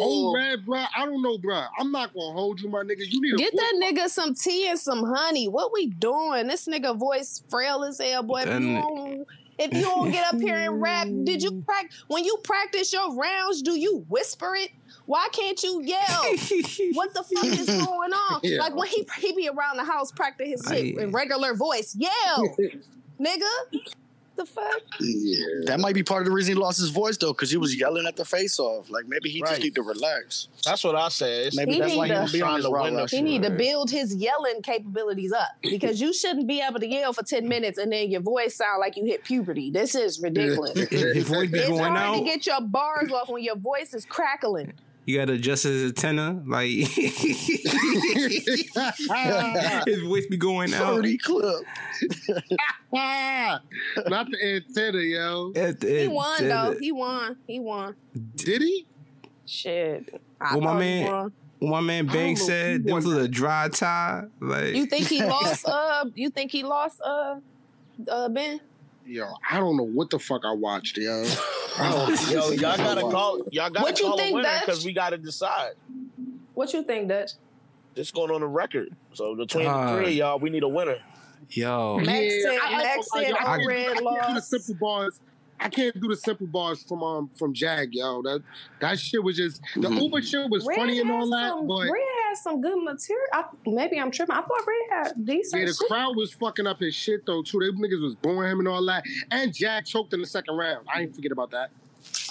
Oh, 0.04 0.34
man, 0.34 0.64
bro. 0.66 0.84
I 0.96 1.06
don't 1.06 1.22
know, 1.22 1.38
bro. 1.38 1.64
I'm 1.80 1.92
not 1.92 2.14
gonna 2.14 2.34
hold 2.34 2.60
you, 2.60 2.70
my 2.70 2.82
nigga. 2.84 3.00
You 3.08 3.22
need 3.22 3.32
to 3.32 3.38
Get 3.38 3.54
a 3.54 3.58
that 3.58 3.74
nigga 3.82 4.08
some 4.10 4.34
tea 4.36 4.68
and 4.68 4.80
some 4.80 5.04
honey. 5.04 5.48
What 5.48 5.72
we 5.74 5.88
doing? 5.88 6.48
This 6.48 6.68
nigga 6.68 6.98
voice 6.98 7.44
frail 7.50 7.84
as 7.84 8.00
hell, 8.00 8.24
boy. 8.24 8.42
If 8.42 8.50
you, 8.50 8.60
ni- 8.60 8.82
don't, 8.82 9.28
if 9.60 9.74
you 9.74 9.82
don't 9.82 10.12
get 10.12 10.34
up 10.34 10.40
here 10.42 10.56
and 10.56 10.82
rap, 10.82 11.08
did 11.24 11.44
you 11.44 11.62
practice 11.68 12.04
when 12.08 12.24
you 12.24 12.38
practice 12.44 12.92
your 12.92 13.16
rounds? 13.16 13.62
Do 13.62 13.78
you 13.80 14.06
whisper 14.10 14.56
it? 14.56 14.72
Why 15.06 15.28
can't 15.34 15.62
you 15.64 15.82
yell? 15.84 16.24
What 16.94 17.14
the 17.14 17.24
fuck 17.24 17.46
is 17.46 17.66
going 17.86 18.14
on? 18.14 18.40
Yeah. 18.44 18.60
Like 18.60 18.76
when 18.76 18.88
he 18.88 19.06
he 19.20 19.34
be 19.34 19.50
around 19.50 19.78
the 19.78 19.84
house 19.84 20.12
practice 20.12 20.48
his 20.50 20.64
shit 20.68 20.98
I- 20.98 21.02
in 21.04 21.12
regular 21.12 21.54
voice. 21.54 21.96
Yell, 21.98 22.56
nigga. 23.20 23.84
The 24.42 24.48
fuck? 24.48 24.82
Yeah. 25.00 25.46
That 25.66 25.80
might 25.80 25.94
be 25.94 26.02
part 26.02 26.22
of 26.22 26.26
the 26.26 26.32
reason 26.32 26.56
he 26.56 26.60
lost 26.60 26.80
his 26.80 26.90
voice 26.90 27.16
though, 27.18 27.32
because 27.32 27.52
he 27.52 27.58
was 27.58 27.76
yelling 27.80 28.08
at 28.08 28.16
the 28.16 28.26
face 28.26 28.58
off. 28.60 28.90
Like 28.90 29.06
maybe 29.08 29.30
he 29.30 29.42
just 29.42 29.62
need 29.62 29.76
to 29.76 29.84
relax. 29.84 30.48
That's 30.66 30.84
what 30.84 30.96
I 30.96 31.10
said. 31.10 31.54
Maybe 31.54 31.74
He 31.74 31.80
that's 31.80 31.96
why 31.96 32.08
need 32.08 32.14
he 32.14 32.20
to- 32.20 32.22
don't 32.22 32.32
be 32.32 32.42
on 32.42 32.48
Trying 32.48 32.56
his 32.58 32.66
to 32.66 32.72
raw 32.72 32.84
win 32.84 32.94
the- 32.96 33.00
rap 33.02 33.10
He 33.12 33.22
need 33.22 33.44
to 33.44 33.50
build 33.52 33.92
his 33.92 34.16
yelling 34.16 34.62
capabilities 34.64 35.32
up 35.32 35.50
because 35.62 36.02
you 36.02 36.12
shouldn't 36.14 36.48
be 36.48 36.60
able 36.62 36.80
to 36.80 36.88
yell 36.88 37.14
for 37.14 37.24
10 37.24 37.48
minutes 37.48 37.78
and 37.78 37.92
then 37.92 38.10
your 38.10 38.22
voice 38.22 38.56
sound 38.56 38.80
like 38.80 38.98
you 38.98 39.06
hit 39.06 39.24
puberty. 39.24 39.70
This 39.70 39.94
is 39.94 40.20
ridiculous. 40.24 40.72
His 40.90 41.28
voice 41.28 41.50
be 41.52 41.60
it's 41.60 41.70
going 41.70 41.94
hard 41.94 42.20
to 42.20 42.26
get 42.26 42.46
your 42.48 42.62
bars 42.62 43.12
off 43.12 43.30
when 43.30 43.44
your 43.44 43.58
voice 43.58 43.94
is 43.94 44.06
crackling. 44.06 44.74
You 45.12 45.18
gotta 45.20 45.34
adjust 45.34 45.64
his 45.64 45.84
antenna. 45.90 46.42
Like 46.48 46.70
his 46.70 46.94
voice 50.04 50.26
be 50.28 50.38
going 50.38 50.74
out. 50.74 50.96
Thirty 50.96 51.18
clip. 51.18 51.66
Not 52.94 53.62
the 54.32 54.38
antenna, 54.42 55.00
yo. 55.00 55.52
At- 55.54 55.82
He 55.84 56.04
at- 56.06 56.12
won 56.12 56.44
at- 56.46 56.48
though. 56.48 56.78
He 56.80 56.94
won. 56.94 57.36
He 57.46 57.60
won. 57.60 57.96
Did 58.36 58.62
he? 58.62 58.86
Shit. 59.46 60.22
I 60.40 60.56
Well, 60.56 60.64
my 60.64 60.80
man- 60.80 61.06
won. 61.12 61.34
My 61.64 61.82
man 61.82 62.10
I 62.10 62.14
Banks 62.14 62.40
don't 62.40 62.50
know 62.50 62.56
if 62.56 62.62
said 62.62 62.72
he 62.72 62.78
this 62.86 62.94
was 63.06 63.18
a 63.18 63.28
dry 63.28 63.68
tie. 63.68 64.24
Like 64.40 64.74
You 64.76 64.86
think 64.86 65.08
he 65.10 65.22
lost 65.26 65.68
uh 65.68 66.06
you 66.16 66.30
think 66.30 66.52
he 66.52 66.64
lost 66.64 67.02
uh 67.02 67.36
uh 68.10 68.30
Ben? 68.30 68.62
Yo, 69.12 69.28
I 69.50 69.60
don't 69.60 69.76
know 69.76 69.84
what 69.84 70.10
the 70.10 70.18
fuck 70.18 70.44
I 70.46 70.54
watched, 70.54 70.98
yo. 70.98 71.26
I 71.78 71.92
don't- 72.08 72.32
Yo, 72.32 72.50
y'all 72.52 72.78
gotta 72.78 73.02
call. 73.02 73.40
Y'all 73.52 73.70
gotta 73.70 73.82
What 73.84 74.00
you 74.00 74.06
call 74.06 74.22
a 74.22 74.34
winner 74.34 74.50
because 74.62 74.86
we 74.86 74.94
gotta 74.94 75.18
decide. 75.18 75.74
What 76.54 76.72
you 76.72 76.82
think, 76.84 77.10
Dutch? 77.10 77.32
It's 77.98 78.10
going 78.12 78.32
on 78.32 78.40
the 78.40 78.48
record. 78.48 78.96
So 79.14 79.36
between 79.36 79.68
Uh, 79.68 79.96
the 79.98 80.02
three 80.02 80.14
y'all, 80.14 80.40
we 80.40 80.50
need 80.50 80.64
a 80.64 80.68
winner. 80.70 80.96
yo, 81.50 82.00
Max 82.00 82.34
said- 82.42 82.58
I- 82.64 82.74
I- 82.74 82.78
Max 82.84 83.08
I- 83.14 83.24
said 83.24 83.34
I 83.34 83.44
can't 83.44 83.62
do- 83.64 83.68
Red 83.68 83.88
I 83.90 83.94
can't 84.02 84.28
do 84.30 84.34
the 84.36 84.42
simple 84.42 84.76
bars. 84.80 85.20
I 85.60 85.70
can't 85.70 86.02
do 86.02 86.08
the 86.08 86.16
simple 86.16 86.48
bars 86.48 86.82
from 86.82 87.04
um 87.04 87.30
from 87.38 87.54
Jag, 87.54 87.94
yo. 87.94 88.22
That 88.22 88.42
that 88.80 88.98
shit 88.98 89.22
was 89.22 89.36
just 89.36 89.62
the 89.76 89.90
Mhm. 89.90 90.02
Uber 90.04 90.22
shit 90.22 90.50
was 90.50 90.64
funny 90.66 91.00
and 91.00 91.12
all 91.12 91.30
that, 91.32 91.50
some, 91.50 91.68
but 91.68 91.90
Red 91.90 92.02
has 92.32 92.42
some 92.44 92.62
good 92.62 92.84
material. 92.84 93.26
I, 93.34 93.44
maybe 93.66 94.00
I'm 94.00 94.12
tripping. 94.12 94.36
I 94.36 94.42
thought 94.42 94.62
Red 94.68 95.06
had 95.06 95.26
decent 95.26 95.60
yeah, 95.62 95.68
the 95.68 95.74
shit. 95.74 95.88
crowd 95.88 96.16
was 96.16 96.34
fucking 96.34 96.66
up 96.68 96.80
his 96.80 96.96
shit 96.96 97.26
though 97.26 97.42
too. 97.44 97.60
They 97.60 97.68
niggas 97.70 98.02
was 98.02 98.16
booing 98.16 98.50
him 98.50 98.60
and 98.60 98.68
all 98.68 98.84
that. 98.86 99.04
And 99.32 99.54
Jack 99.54 99.86
choked 99.86 100.14
in 100.14 100.22
the 100.22 100.28
second 100.28 100.56
round. 100.56 100.88
I 100.94 101.02
didn't 101.02 101.16
forget 101.16 101.32
about 101.32 101.52
that. 101.52 101.70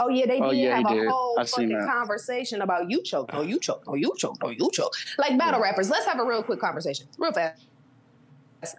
Oh 0.01 0.09
yeah, 0.09 0.27
they 0.27 0.41
did 0.41 0.43
Oh, 0.43 0.51
yeah, 0.51 0.77
have 0.77 0.87
a 0.91 0.95
did. 0.95 1.09
whole 1.09 1.37
I 1.39 1.45
seen 1.45 1.69
fucking 1.71 1.79
that. 1.79 1.89
conversation 1.89 2.63
about 2.63 2.91
you 2.91 3.03
choke, 3.03 3.31
Oh, 3.33 3.43
you 3.43 3.59
choke, 3.61 3.85
Oh, 3.87 3.95
you 3.95 4.13
choke, 4.17 4.37
Oh, 4.43 4.51
you 4.51 4.69
choke. 4.73 4.93
Like 5.19 5.39
battle 5.39 5.61
rappers. 5.61 5.89
Let's 5.89 6.07
have 6.07 6.19
a 6.19 6.25
real 6.25 6.43
quick 6.43 6.61
conversation, 6.61 7.07
real 7.19 7.33
fast. 7.33 7.63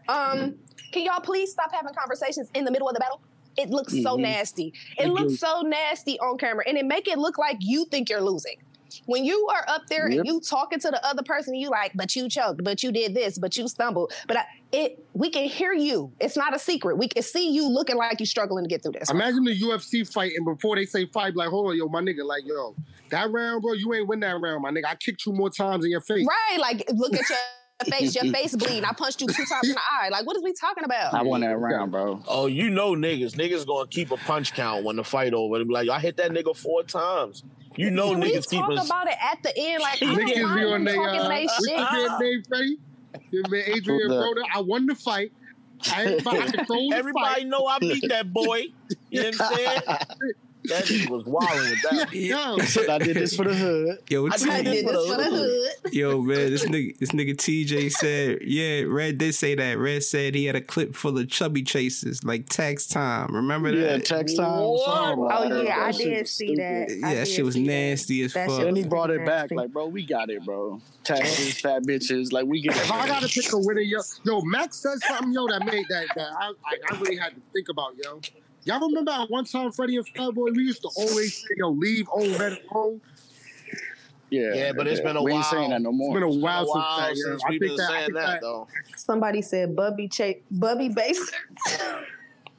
Um, 0.08 0.56
can 0.92 1.06
y'all 1.06 1.22
please 1.22 1.52
stop 1.52 1.72
having 1.74 1.94
conversations 1.94 2.50
in 2.54 2.66
the 2.66 2.72
middle 2.72 2.88
of 2.88 2.94
the 2.94 3.00
battle? 3.00 3.22
It 3.58 3.70
looks 3.70 3.94
so 4.04 4.16
Mhm. 4.18 4.22
nasty. 4.22 4.74
It 4.98 5.06
It 5.06 5.10
looks 5.10 5.32
do. 5.34 5.38
so 5.38 5.62
nasty 5.62 6.20
on 6.20 6.38
camera, 6.38 6.64
and 6.68 6.78
it 6.78 6.86
make 6.86 7.08
it 7.08 7.18
look 7.18 7.38
like 7.38 7.58
you 7.62 7.86
think 7.86 8.10
you're 8.10 8.22
losing. 8.22 8.58
When 9.06 9.26
you 9.26 9.48
are 9.52 9.66
up 9.68 9.88
there 9.88 10.10
Yep. 10.10 10.20
and 10.20 10.28
you 10.28 10.40
talking 10.42 10.80
to 10.80 10.90
the 10.90 11.06
other 11.06 11.24
person, 11.24 11.56
you 11.56 11.70
like, 11.70 11.92
but 11.96 12.16
you 12.16 12.30
choked, 12.30 12.64
but 12.64 12.84
you 12.84 12.92
did 12.92 13.14
this, 13.14 13.38
but 13.38 13.58
you 13.58 13.68
stumbled, 13.68 14.14
but 14.28 14.38
I, 14.38 14.46
it 14.72 15.04
we 15.14 15.30
can 15.30 15.46
hear 15.46 15.74
you. 15.74 16.12
It's 16.20 16.38
not 16.38 16.56
a 16.56 16.60
secret. 16.60 16.98
We 16.98 17.08
can 17.08 17.24
see 17.24 17.52
you 17.52 17.68
looking 17.68 17.98
like 17.98 18.20
you're 18.20 18.26
struggling 18.28 18.64
to 18.64 18.70
get 18.70 18.84
through 18.84 18.94
this. 18.94 19.10
Imagine 19.10 19.44
the 19.44 19.60
UFC 19.60 20.08
fight 20.12 20.32
and 20.36 20.46
before 20.46 20.76
they 20.76 20.86
say 20.86 21.06
fight, 21.08 21.36
like, 21.36 21.50
hold 21.50 21.72
on, 21.72 21.78
yo, 21.78 21.88
my 21.88 22.02
nigga, 22.02 22.24
like, 22.26 22.44
yo, 22.46 22.76
that 23.10 23.30
round, 23.32 23.62
bro, 23.62 23.74
you 23.74 23.94
ain't 23.94 24.08
win 24.08 24.22
that 24.22 24.40
round, 24.40 24.62
my 24.62 24.72
nigga. 24.72 24.86
I 24.86 24.96
kicked 24.96 25.26
you 25.26 25.34
more 25.34 25.50
times 25.50 25.84
in 25.86 25.92
your 25.92 26.02
face. 26.02 26.26
Right, 26.26 26.60
like 26.60 26.86
look 26.94 27.14
at 27.14 27.30
your 27.30 27.38
face, 27.86 28.16
your 28.16 28.32
face 28.34 28.56
bleeding. 28.56 28.86
I 28.86 28.92
punched 28.94 29.22
you 29.22 29.28
two 29.28 29.34
times 29.46 29.68
in 29.70 29.72
the 29.74 29.80
eye. 30.02 30.10
Like, 30.10 30.26
what 30.26 30.36
is 30.38 30.44
we 30.44 30.54
talking 30.54 30.84
about? 30.84 31.14
I 31.14 31.22
won 31.24 31.42
that 31.42 31.58
round, 31.58 31.92
bro. 31.92 32.22
Oh, 32.28 32.48
you 32.48 32.70
know 32.70 32.92
niggas. 32.94 33.34
Niggas 33.36 33.66
gonna 33.66 33.88
keep 33.88 34.12
a 34.12 34.18
punch 34.18 34.54
count 34.54 34.84
when 34.84 34.96
the 34.96 35.04
fight 35.04 35.34
over. 35.34 35.58
They 35.58 35.64
be 35.64 35.72
like, 35.74 35.90
I 35.90 36.00
hit 36.00 36.18
that 36.18 36.32
nigga 36.32 36.56
four 36.56 36.84
times. 36.84 37.44
You 37.78 37.90
know 37.90 38.10
we 38.10 38.16
niggas 38.16 38.50
keep 38.50 38.60
talk 38.62 38.70
a 38.72 38.74
about 38.86 39.08
it 39.08 39.16
at 39.24 39.42
the 39.44 39.54
end? 39.58 39.82
Like, 39.82 40.02
I 40.04 40.06
don't 40.06 40.18
Niggas 40.18 40.36
be 40.36 40.42
mind 40.44 40.66
on 40.66 40.72
them 40.72 40.84
they, 40.86 40.96
talking 40.96 41.20
uh, 41.20 41.30
they 41.30 41.44
what's 41.46 41.68
shit. 41.68 41.78
your 41.78 42.10
man 42.10 42.20
name, 42.20 42.44
Freddie? 42.48 42.78
Your 43.32 43.44
man 43.50 43.64
Adrian 43.68 44.10
Who? 44.10 44.16
Broner. 44.16 44.44
I 44.54 44.62
won 44.62 44.86
the 44.88 44.96
fight. 44.96 45.32
I, 45.92 46.04
ain't- 46.06 46.28
I 46.28 46.48
controlled 46.52 46.92
the 46.92 46.98
Everybody 46.98 47.42
fight. 47.42 47.48
know 47.48 47.66
I 47.66 47.80
beat 47.80 48.08
that 48.10 48.32
boy. 48.32 48.66
You 49.10 49.24
know 49.24 49.30
what 49.38 49.42
I'm 49.42 49.56
saying? 49.58 49.82
That 50.66 50.84
nigga 50.86 51.10
was 51.10 51.26
wilding 51.26 51.70
with 51.72 51.82
that. 51.90 52.14
Yo, 52.14 52.92
I 52.94 52.98
did 53.00 53.16
this 53.18 53.36
for 53.36 53.46
the 53.46 53.54
hood. 53.54 53.98
yo, 54.10 54.28
I 54.28 54.38
did 54.38 54.66
this 54.66 54.84
for 54.84 54.92
the 55.18 55.24
hood. 55.24 55.94
yo, 55.94 56.22
man, 56.22 56.52
this 56.52 56.66
nigga, 56.66 56.98
this 57.00 57.12
nigga 57.12 57.36
TJ 57.36 57.92
said, 57.92 58.40
yeah, 58.44 58.84
Red 58.88 59.18
did 59.18 59.34
say 59.34 59.56
that. 59.56 59.78
Red 59.78 60.04
said 60.04 60.36
he 60.36 60.46
had 60.46 60.56
a 60.56 60.62
clip 60.62 60.96
full 60.96 61.18
of 61.18 61.28
chubby 61.30 61.64
chases, 61.64 62.24
like 62.24 62.48
tax 62.50 62.86
time. 62.88 63.34
Remember 63.36 63.72
that? 63.72 63.78
Yeah, 63.82 63.98
that? 63.98 64.06
text 64.06 64.38
time. 64.38 64.60
What? 64.62 64.88
Oh 64.88 65.64
yeah, 65.64 65.80
I 65.80 65.92
That 65.92 65.96
shit 65.96 66.06
did 66.14 66.28
see 66.28 66.46
stupid. 66.56 66.60
that. 66.60 66.98
yeah, 67.00 67.08
I 67.08 67.14
that 67.16 67.28
shit 67.28 67.44
was 67.46 67.56
see 67.56 67.66
that. 67.66 67.72
nasty 67.72 68.22
as 68.24 68.34
That 68.34 68.48
fuck. 68.48 68.60
And 68.60 68.68
Then 68.68 68.76
he 68.76 68.82
was 68.84 68.90
brought 68.90 69.10
it 69.10 69.26
back, 69.26 69.50
like, 69.52 69.72
bro, 69.72 69.88
we 69.88 70.06
got 70.06 70.30
it, 70.30 70.46
bro. 70.46 70.80
Taxes, 71.04 71.60
fat 71.62 71.84
bitches, 71.84 72.32
like 72.32 72.46
we 72.46 72.62
get 72.62 72.76
it. 72.76 72.82
if 72.84 72.92
I 72.92 73.08
gotta 73.08 73.28
pick 73.28 73.52
a 73.52 73.58
winner, 73.58 73.82
yo, 73.82 74.00
yo, 74.24 74.42
Max 74.42 74.78
said 74.78 75.00
something, 75.08 75.34
yo, 75.34 75.48
that 75.48 75.66
made 75.66 75.86
that 75.90 76.06
that 76.16 76.28
I, 76.40 76.52
I, 76.66 76.78
I 76.96 77.00
really 77.00 77.18
had 77.18 77.34
to 77.36 77.42
think 77.54 77.68
about, 77.70 77.94
yo. 78.04 78.22
Y'all 78.66 78.80
remember 78.80 79.12
at 79.12 79.30
one 79.30 79.46
time 79.46 79.72
Freddie 79.72 79.98
and 79.98 80.06
Fatboy, 80.14 80.56
we 80.56 80.64
used 80.64 80.82
to 80.84 80.90
always 80.96 81.36
say, 81.42 81.48
yo, 81.58 81.70
leave 81.70 82.08
old 82.12 82.40
red 82.40 82.54
at 82.54 82.66
home. 82.68 83.02
Yeah, 84.30 84.54
Yeah, 84.54 84.72
but 84.72 84.88
it's 84.88 85.02
been 85.02 85.18
a 85.18 85.22
we 85.24 85.32
while. 85.32 85.40
ain't 85.40 85.48
saying 85.48 85.70
that 85.72 85.82
no 85.82 85.92
more. 85.92 86.16
It's 86.18 86.24
been 86.26 86.42
while 86.42 86.64
a 86.64 86.68
while 86.68 87.06
since 87.08 87.24
that, 87.24 87.30
yo. 87.30 87.38
since 87.38 87.44
we've 87.50 87.60
been 87.60 87.76
that, 87.76 87.88
saying 87.90 88.14
that, 88.14 88.26
that, 88.26 88.42
though. 88.42 88.68
Somebody 88.96 89.42
said 89.42 89.76
Bubby 89.76 90.08
Ch- 90.08 90.38
Bubby 90.52 90.90
Baser. 90.90 91.34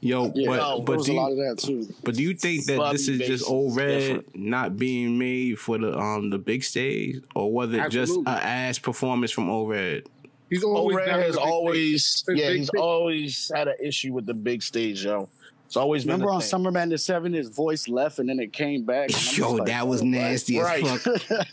Yo, 0.05 0.33
yeah, 0.35 0.49
but 0.49 0.57
no, 0.57 0.77
there 0.79 0.85
but 0.85 0.97
was 0.97 1.07
do 1.07 1.13
a 1.13 1.15
lot 1.15 1.29
you, 1.33 1.41
of 1.45 1.57
that 1.57 1.65
too. 1.65 1.95
but 2.03 2.17
do 2.17 2.23
you 2.25 2.35
think 2.35 2.65
that 2.67 2.77
Bobby 2.77 2.97
this 2.97 3.07
is 3.07 3.19
just 3.19 3.31
is 3.31 3.43
old 3.45 3.77
red 3.77 4.01
different. 4.01 4.37
not 4.37 4.77
being 4.77 5.17
made 5.17 5.61
for 5.61 5.79
the 5.79 5.97
um 5.97 6.29
the 6.31 6.39
big 6.39 6.65
stage, 6.65 7.23
or 7.37 7.53
was 7.53 7.73
it 7.73 7.83
just 7.89 8.11
Absolutely. 8.11 8.33
a 8.33 8.37
ass 8.37 8.79
performance 8.81 9.31
from 9.31 9.49
old 9.49 9.71
red? 9.71 10.03
he's 10.51 10.65
always 10.65 10.97
O'Red 10.97 11.07
down 11.07 11.21
has 11.21 11.27
to 11.29 11.33
the 11.35 11.39
big 11.41 11.49
always, 11.53 12.25
yeah, 12.35 12.51
he's 12.51 12.69
always 12.71 13.53
had 13.55 13.69
an 13.69 13.77
issue 13.81 14.13
with 14.13 14.27
the 14.27 14.35
big 14.35 14.65
stage, 14.65 15.05
yo. 15.05 15.29
It's 15.73 15.79
always 15.79 16.05
Remember 16.05 16.29
a 16.29 16.35
on 16.35 16.41
thing. 16.41 16.49
Summer 16.51 16.71
Madness 16.71 17.03
7, 17.03 17.33
his 17.33 17.49
voice 17.49 17.89
left 17.89 18.19
and 18.19 18.29
then 18.29 18.39
it 18.39 18.53
came 18.53 18.85
back. 18.85 19.07
and 19.07 19.15
I'm 19.15 19.21
just 19.23 19.39
Yo, 19.39 19.53
like, 19.53 19.69
that 19.69 19.89
was 19.89 20.03
oh, 20.03 20.05
nasty 20.05 20.61
as 20.61 20.81
fuck. 20.83 21.03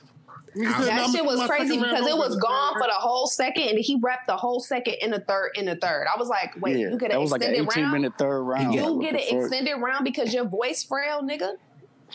That 0.56 1.10
shit 1.14 1.22
I'm 1.22 1.26
was 1.26 1.48
crazy 1.48 1.78
because 1.78 2.06
it 2.06 2.18
was 2.18 2.36
gone 2.36 2.74
for 2.74 2.82
the 2.88 2.96
whole 2.96 3.28
second, 3.28 3.64
and 3.70 3.80
he 3.80 3.98
wrapped 4.02 4.28
the 4.28 4.36
whole 4.36 4.60
second 4.60 4.96
in 5.00 5.12
the 5.12 5.20
third 5.22 5.52
in 5.56 5.68
the 5.68 5.76
third. 5.78 6.08
I 6.14 6.18
was 6.20 6.28
like, 6.28 6.60
wait, 6.60 6.76
yeah, 6.78 6.90
you 6.90 6.98
get 6.98 7.12
that 7.12 7.16
an 7.16 7.22
was 7.22 7.32
like 7.32 7.44
an 7.44 7.52
extended 7.54 7.72
18 7.72 7.84
round? 7.84 7.94
minute 7.94 8.14
third 8.18 8.42
round. 8.42 8.74
You 8.74 8.82
You 8.82 8.90
Like, 8.92 9.12
get 9.12 9.22
an 9.32 9.40
extended 9.40 9.76
round 9.78 10.04
because 10.04 10.34
your 10.34 10.46
voice 10.46 10.84
frail, 10.84 11.22
nigga. 11.22 11.54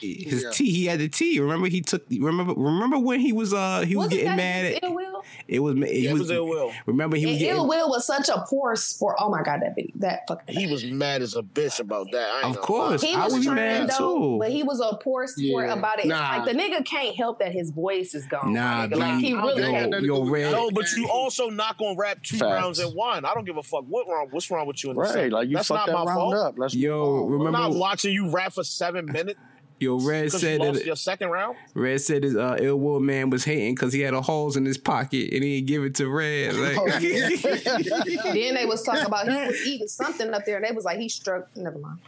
His 0.01 0.42
Yeah. 0.45 0.51
T, 0.51 0.70
he 0.70 0.86
had 0.86 0.99
the 1.01 1.09
T. 1.09 1.38
Remember 1.40 1.68
he 1.68 1.80
took. 1.80 2.05
Remember, 2.11 2.53
remember 2.55 2.99
when 2.99 3.20
he 3.20 3.32
was 3.32 3.53
uh 3.55 3.80
he 3.82 3.97
was 3.97 4.07
Wasn't 4.07 4.20
getting 4.22 4.36
mad 4.36 4.64
at 4.66 4.82
Ill 4.84 4.95
Will? 4.95 5.22
it 5.49 5.61
was 5.61 5.74
he 5.74 5.80
Yeah, 6.05 6.11
it 6.11 6.12
was, 6.12 6.22
was 6.22 6.30
Ill 6.30 6.47
Will. 6.49 6.72
remember 6.86 7.16
he 7.16 7.26
was 7.26 7.38
getting 7.38 7.57
Ill 7.57 7.68
Will 7.68 7.88
was 7.88 8.07
such 8.07 8.28
a 8.28 8.45
poor 8.49 8.76
sport. 8.76 9.16
Oh 9.18 9.30
my 9.30 9.42
god, 9.42 9.62
that 9.62 9.74
video, 9.74 9.92
that 9.97 10.20
fucking. 10.28 10.55
He 10.57 10.66
was 10.70 10.84
mad 10.84 11.22
as 11.22 11.36
a 11.36 11.42
bitch 11.42 11.80
about 11.80 12.09
that. 12.12 12.45
I 12.45 12.49
Of 12.51 12.61
course. 12.61 13.03
He 13.03 13.14
I 13.14 13.24
was, 13.24 13.34
was 13.34 13.47
mad 13.49 13.88
though, 13.90 14.18
too. 14.34 14.38
but 14.40 14.51
he 14.51 14.62
was 14.62 14.80
a 14.80 14.97
poor 14.97 15.26
sport 15.26 15.66
Yeah. 15.66 15.72
about 15.74 15.99
it. 16.01 16.07
Nah. 16.07 16.38
Like 16.38 16.45
the 16.45 16.59
nigga 16.59 16.84
can't 16.84 17.14
help 17.16 17.38
that 17.40 17.53
his 17.53 17.70
voice 17.70 18.14
is 18.14 18.26
gone. 18.26 18.53
Nah, 18.53 18.86
nigga. 18.86 18.97
like 18.97 19.20
B. 19.20 19.26
he 19.28 19.34
really 19.34 19.62
don't 19.62 19.72
can't. 19.90 20.03
yo, 20.05 20.24
yo, 20.24 20.24
red. 20.30 20.53
No, 20.53 20.70
but 20.70 20.90
you 20.92 21.09
also 21.11 21.49
not 21.51 21.78
gonna 21.78 21.97
rap 21.97 22.22
two 22.22 22.36
Facts. 22.38 22.51
rounds 22.62 22.78
in 22.80 22.88
one. 22.88 23.24
I 23.24 23.32
don't 23.34 23.45
give 23.45 23.57
a 23.57 23.62
fuck 23.62 23.84
what 23.88 24.07
wrong. 24.09 24.28
What's 24.30 24.51
wrong 24.51 24.66
with 24.66 24.82
you 24.82 24.90
in 24.90 24.97
the 24.97 25.03
Right, 25.03 25.12
second? 25.12 25.32
like 25.32 25.49
you 25.49 25.57
That's 25.57 25.68
fucked 25.68 25.86
not 25.86 25.99
that 25.99 26.05
my 26.05 26.05
round 26.12 26.16
fault. 26.18 26.34
up. 26.34 26.55
Let's 26.59 26.74
Yo, 26.74 26.90
move 26.99 27.07
on. 27.07 27.24
I'm 27.24 27.32
remember 27.32 27.59
not 27.59 27.74
watching 27.74 28.12
you 28.12 28.28
rap 28.30 28.53
for 28.53 28.64
seven 28.64 29.07
minutes. 29.12 29.38
Yo, 29.81 29.99
Red 29.99 30.27
Because 30.27 30.43
you 30.43 30.49
said 30.49 30.61
that 30.62 30.87
your 30.87 30.97
second 30.97 31.31
round. 31.31 31.57
Red 31.75 32.01
said 32.01 32.22
his 32.22 32.37
uh, 32.37 32.57
Ill 32.61 32.79
Will 32.79 33.01
man 33.01 33.29
was 33.29 33.45
hating 33.45 33.75
because 33.75 33.93
he 33.93 34.01
had 34.01 34.14
a 34.14 34.22
Halls 34.22 34.57
in 34.57 34.64
his 34.64 34.79
pocket 34.79 35.33
and 35.33 35.43
he 35.43 35.57
didn't 35.61 35.66
give 35.66 35.83
it 35.85 35.95
to 35.97 36.09
Red. 36.09 36.55
Like, 36.64 36.77
Oh, 36.79 36.87
then 38.33 38.55
they 38.55 38.64
was 38.66 38.83
talking 38.83 39.05
about 39.05 39.29
he 39.29 39.35
was 39.47 39.61
eating 39.66 39.89
something 39.89 40.33
up 40.33 40.45
there, 40.47 40.57
and 40.57 40.64
they 40.64 40.72
was 40.72 40.85
like 40.85 40.99
he 40.99 41.09
struck. 41.09 41.55
Never 41.57 41.79
mind. 41.79 41.99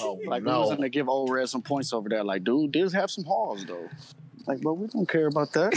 Oh 0.00 0.18
Like 0.26 0.42
we 0.42 0.50
no. 0.50 0.60
was 0.60 0.70
gonna 0.70 0.88
give 0.88 1.08
old 1.08 1.30
red 1.30 1.48
some 1.48 1.62
points 1.62 1.92
over 1.92 2.08
there. 2.08 2.24
Like, 2.24 2.44
dude, 2.44 2.72
this 2.72 2.92
have 2.92 3.10
some 3.10 3.24
Halls 3.24 3.64
though. 3.66 3.88
Like, 4.46 4.60
but 4.60 4.74
we 4.74 4.86
don't 4.88 5.08
care 5.08 5.26
about 5.26 5.52
that. 5.54 5.72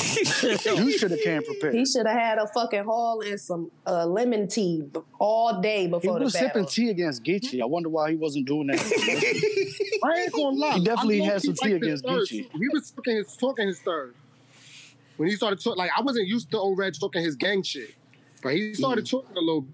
you 0.78 0.92
should 0.98 1.12
have 1.12 1.22
came 1.22 1.42
prepared. 1.42 1.74
He 1.74 1.86
should 1.86 2.06
have 2.06 2.18
had 2.20 2.38
a 2.38 2.48
fucking 2.48 2.84
haul 2.84 3.22
and 3.22 3.40
some 3.40 3.72
uh, 3.86 4.06
lemon 4.06 4.48
tea 4.50 4.82
b- 4.82 5.00
all 5.20 5.62
day 5.62 5.88
before 5.88 6.18
He 6.20 6.24
was 6.24 6.34
the 6.34 6.40
sipping 6.40 6.66
tea 6.66 6.90
against 6.90 7.24
Geechee. 7.24 7.62
I 7.62 7.66
wonder 7.66 7.88
why 7.88 8.10
he 8.12 8.18
wasn't 8.18 8.46
doing 8.46 8.68
that. 8.68 8.80
I 10.04 10.22
ain't 10.22 10.34
gonna 10.34 10.58
lie. 10.58 10.74
He 10.74 10.84
definitely 10.84 11.22
had 11.22 11.42
some 11.42 11.54
tea 11.54 11.74
against 11.74 12.06
third. 12.06 12.24
Gucci. 12.24 12.50
He 12.52 12.68
was 12.74 12.92
talking 12.92 13.16
his 13.16 13.38
talking 13.38 13.68
his 13.68 13.80
third. 13.80 14.14
When 15.16 15.30
he 15.30 15.36
started 15.36 15.64
talking, 15.64 15.78
like 15.78 15.92
I 15.98 16.02
wasn't 16.02 16.28
used 16.28 16.52
to 16.52 16.58
old 16.60 16.78
Red 16.78 16.94
talking 17.00 17.24
his 17.24 17.36
gang 17.36 17.64
shit, 17.64 17.94
but 18.44 18.54
he 18.54 18.74
started 18.74 19.06
Mm. 19.06 19.10
talking 19.12 19.38
a 19.38 19.40
little. 19.40 19.66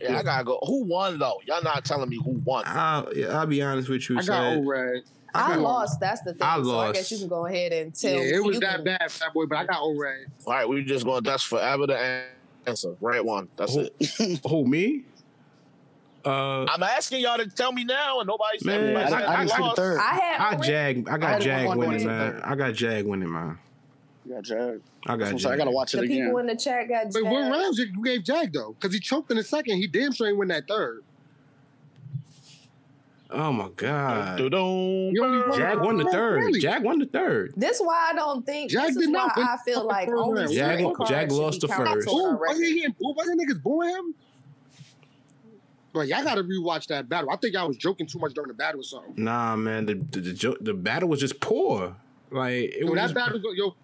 Yeah, 0.00 0.18
I 0.18 0.22
gotta 0.22 0.44
go. 0.44 0.58
Who 0.66 0.84
won 0.84 1.18
though? 1.18 1.40
Y'all 1.46 1.62
not 1.62 1.84
telling 1.84 2.08
me 2.08 2.16
who 2.24 2.40
won. 2.44 2.62
I'll, 2.66 3.12
yeah, 3.14 3.38
I'll 3.38 3.46
be 3.46 3.60
honest 3.60 3.88
with 3.90 4.08
you. 4.08 4.16
I 4.16 4.20
got 4.20 4.26
son. 4.26 4.56
old 4.58 4.66
Red. 4.68 5.02
I 5.34 5.48
got- 5.54 5.60
lost. 5.60 6.00
That's 6.00 6.20
the 6.22 6.32
thing. 6.32 6.42
I 6.42 6.62
So 6.62 6.78
I 6.78 6.92
guess 6.92 7.10
you 7.12 7.18
can 7.18 7.28
go 7.28 7.46
ahead 7.46 7.72
and 7.72 7.94
tell. 7.94 8.12
Yeah, 8.12 8.36
it 8.36 8.44
was 8.44 8.54
you 8.56 8.60
that 8.60 8.76
can- 8.76 8.84
bad, 8.84 9.10
fat 9.12 9.32
boy. 9.34 9.46
But 9.46 9.58
I 9.58 9.64
got 9.66 9.80
old 9.80 9.98
Red. 9.98 10.26
All 10.46 10.52
right, 10.52 10.68
we 10.68 10.82
just 10.84 11.04
going. 11.04 11.22
That's 11.22 11.42
forever 11.42 11.86
the 11.86 12.24
answer. 12.66 12.96
Right 13.00 13.24
one. 13.24 13.48
That's 13.56 13.74
Who, 13.74 13.88
it. 13.98 14.40
who 14.48 14.66
me? 14.66 15.04
Uh, 16.24 16.64
I'm 16.66 16.82
asking 16.82 17.20
y'all 17.22 17.38
to 17.38 17.46
tell 17.48 17.72
me 17.72 17.84
now, 17.84 18.20
and 18.20 18.26
nobody 18.26 18.58
said. 18.58 18.66
Man, 18.66 18.80
everybody 18.80 19.04
I, 19.06 19.08
said 19.08 19.22
I 19.28 19.36
didn't 19.38 19.50
see 19.50 19.56
the 19.56 19.62
lost. 19.62 19.76
third. 19.76 19.98
I 19.98 20.02
had. 20.14 20.40
I 20.40 20.44
already- 20.54 20.68
jag. 20.68 21.08
I 21.08 21.14
I 21.14 21.18
got 21.18 21.30
had 21.30 21.42
Jag 21.42 21.66
one 21.66 21.78
winning, 21.78 22.06
man. 22.06 22.32
third. 22.32 22.42
I 22.44 22.54
got 22.56 22.74
Jag 22.74 23.06
winning, 23.06 23.30
man. 23.30 23.58
Yeah, 24.26 24.40
Jag. 24.42 24.80
I 25.06 25.16
got 25.16 25.28
I'm 25.28 25.38
Jag. 25.38 25.52
I 25.52 25.56
gotta 25.56 25.70
watch 25.70 25.94
it 25.94 25.98
The 25.98 26.02
again. 26.04 26.24
people 26.26 26.38
in 26.40 26.46
the 26.46 26.56
chat 26.56 26.88
got. 26.88 27.10
But 27.12 27.24
what 27.24 27.50
rounds 27.50 27.78
you 27.78 27.86
you 27.86 28.04
gave 28.04 28.22
Jag 28.22 28.52
though? 28.52 28.76
Because 28.78 28.92
he 28.94 29.00
choked 29.00 29.30
in 29.30 29.38
the 29.38 29.42
second. 29.42 29.78
He 29.78 29.86
damn 29.86 30.12
sure 30.12 30.28
ain't 30.28 30.36
win 30.36 30.48
that 30.48 30.68
third. 30.68 31.02
Oh 33.32 33.52
my 33.52 33.68
god. 33.76 34.38
Doo-doo. 34.38 35.10
You 35.12 35.24
only 35.24 35.76
won 35.76 35.96
the 35.98 36.08
third. 36.10 36.36
really. 36.36 36.60
Jag 36.60 36.82
won 36.82 36.98
the 36.98 37.06
third. 37.06 37.52
This 37.56 37.76
is 37.80 37.86
why 37.86 38.08
I 38.10 38.14
don't 38.14 38.44
think. 38.44 38.70
Jack 38.70 38.88
this 38.88 38.96
did 38.96 39.02
is 39.04 39.08
why 39.10 39.12
not 39.12 39.38
I 39.38 39.56
feel 39.64 39.84
like 39.86 40.08
first 40.08 40.22
only 40.22 40.40
round. 40.42 40.52
Jag- 40.54 40.78
certain 40.78 40.94
cards 40.94 41.10
Jack 41.10 41.30
lost 41.32 41.60
the 41.60 41.68
first. 41.68 42.08
toward 42.08 42.24
our 42.24 42.34
Ooh, 42.34 42.38
wasn't 42.40 42.60
record. 42.60 42.64
he? 42.66 42.86
Ooh, 42.86 43.14
wasn't 43.16 43.40
niggas 43.40 43.62
booing 43.62 43.88
him? 43.90 44.14
But 45.92 46.06
y'all 46.06 46.22
gotta 46.22 46.44
rewatch 46.44 46.86
that 46.88 47.08
battle. 47.08 47.30
I 47.30 47.36
think 47.36 47.54
y'all 47.54 47.66
was 47.66 47.76
joking 47.76 48.06
too 48.06 48.18
much 48.20 48.32
during 48.34 48.48
the 48.48 48.54
battle 48.54 48.80
or 48.80 48.84
something. 48.84 49.12
Nah, 49.16 49.56
man. 49.56 49.86
The 49.86 49.94
the 49.94 50.20
the, 50.20 50.32
jo- 50.32 50.56
the 50.60 50.74
battle 50.74 51.08
was 51.08 51.20
just 51.20 51.40
poor. 51.40 51.96
Like 52.30 52.52
it 52.52 52.80
Yo, 52.80 52.86
was. 52.86 52.94
that 52.94 53.02
just- 53.02 53.14
battle, 53.14 53.38
go, 53.40 53.50
yo, 53.52 53.74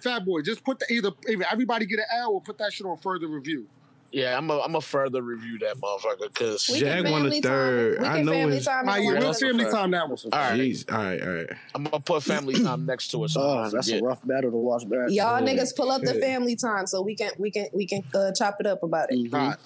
fat 0.00 0.24
boy, 0.24 0.40
just 0.40 0.64
put 0.64 0.78
the 0.78 0.90
either, 0.90 1.10
either 1.28 1.44
everybody 1.52 1.84
get 1.84 1.98
an 1.98 2.06
L 2.16 2.32
or 2.32 2.40
put 2.40 2.56
that 2.58 2.72
shit 2.72 2.86
on 2.86 2.96
further 2.96 3.28
review. 3.28 3.66
Yeah, 4.12 4.36
I'm 4.36 4.50
a, 4.50 4.58
I'm 4.60 4.74
a 4.74 4.80
further 4.80 5.22
review 5.22 5.58
that 5.60 5.76
motherfucker 5.76 6.32
because 6.32 6.68
We 6.72 6.80
Jag 6.80 7.04
can 7.04 7.12
won 7.12 7.28
the 7.28 7.40
third. 7.40 7.98
Time. 7.98 8.02
We 8.02 8.08
I 8.08 8.16
can 8.16 8.26
know 8.26 8.32
family 8.32 8.56
it's- 8.56 8.64
time. 8.66 8.88
And 8.88 9.04
yeah, 9.04 9.10
one 9.10 9.14
real 9.20 9.28
other. 9.30 9.38
family 9.38 9.64
fair. 9.64 9.72
time 9.72 9.90
that 9.92 10.08
one. 10.08 10.18
All 10.24 10.30
right. 10.38 10.60
Jeez. 10.60 10.92
All 10.92 10.98
right, 10.98 11.22
all 11.22 11.28
right. 11.28 11.50
I'm 11.74 11.84
gonna 11.84 12.00
put 12.00 12.22
family 12.24 12.54
time 12.62 12.86
next 12.86 13.08
to 13.12 13.22
it. 13.24 13.28
So 13.28 13.40
Oh, 13.40 13.70
that's 13.70 13.88
a 13.90 14.00
rough 14.00 14.26
battle 14.26 14.50
to 14.50 14.56
watch 14.56 14.88
back. 14.88 15.10
Y'all 15.10 15.40
Oh, 15.40 15.44
niggas 15.46 15.76
pull 15.76 15.90
up 15.92 16.02
the 16.02 16.14
family 16.14 16.56
time 16.56 16.86
so 16.88 17.02
we 17.02 17.14
can 17.14 17.30
we 17.38 17.50
can 17.52 17.66
we 17.72 17.86
can 17.86 18.02
uh, 18.14 18.32
chop 18.32 18.56
it 18.60 18.66
up 18.66 18.82
about 18.82 19.12
it. 19.12 19.30
Mhm. 19.30 19.32
Right. 19.32 19.56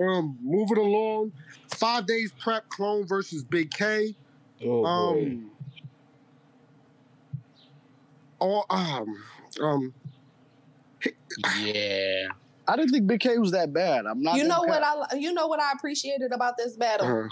Um, 0.00 0.38
moving 0.42 0.78
along. 0.78 1.32
Five 1.68 2.06
days 2.06 2.32
prep 2.38 2.68
clone 2.68 3.06
versus 3.06 3.42
Big 3.44 3.70
K. 3.70 4.14
Oh 4.62 4.82
boy. 4.82 4.88
Um, 4.88 5.50
or 8.40 8.64
um, 8.70 9.16
um, 9.60 9.94
Yeah. 11.62 12.28
I 12.70 12.76
didn't 12.76 12.90
think 12.92 13.06
Big 13.08 13.20
K 13.20 13.36
was 13.38 13.50
that 13.50 13.72
bad. 13.72 14.06
I'm 14.06 14.22
not. 14.22 14.36
You 14.36 14.44
know 14.44 14.62
what. 14.62 14.82
I 14.82 15.16
you 15.16 15.32
know 15.32 15.48
what 15.48 15.60
I 15.60 15.72
appreciated 15.72 16.30
about 16.32 16.56
this 16.56 16.76
battle? 16.76 17.24
uh, 17.24 17.28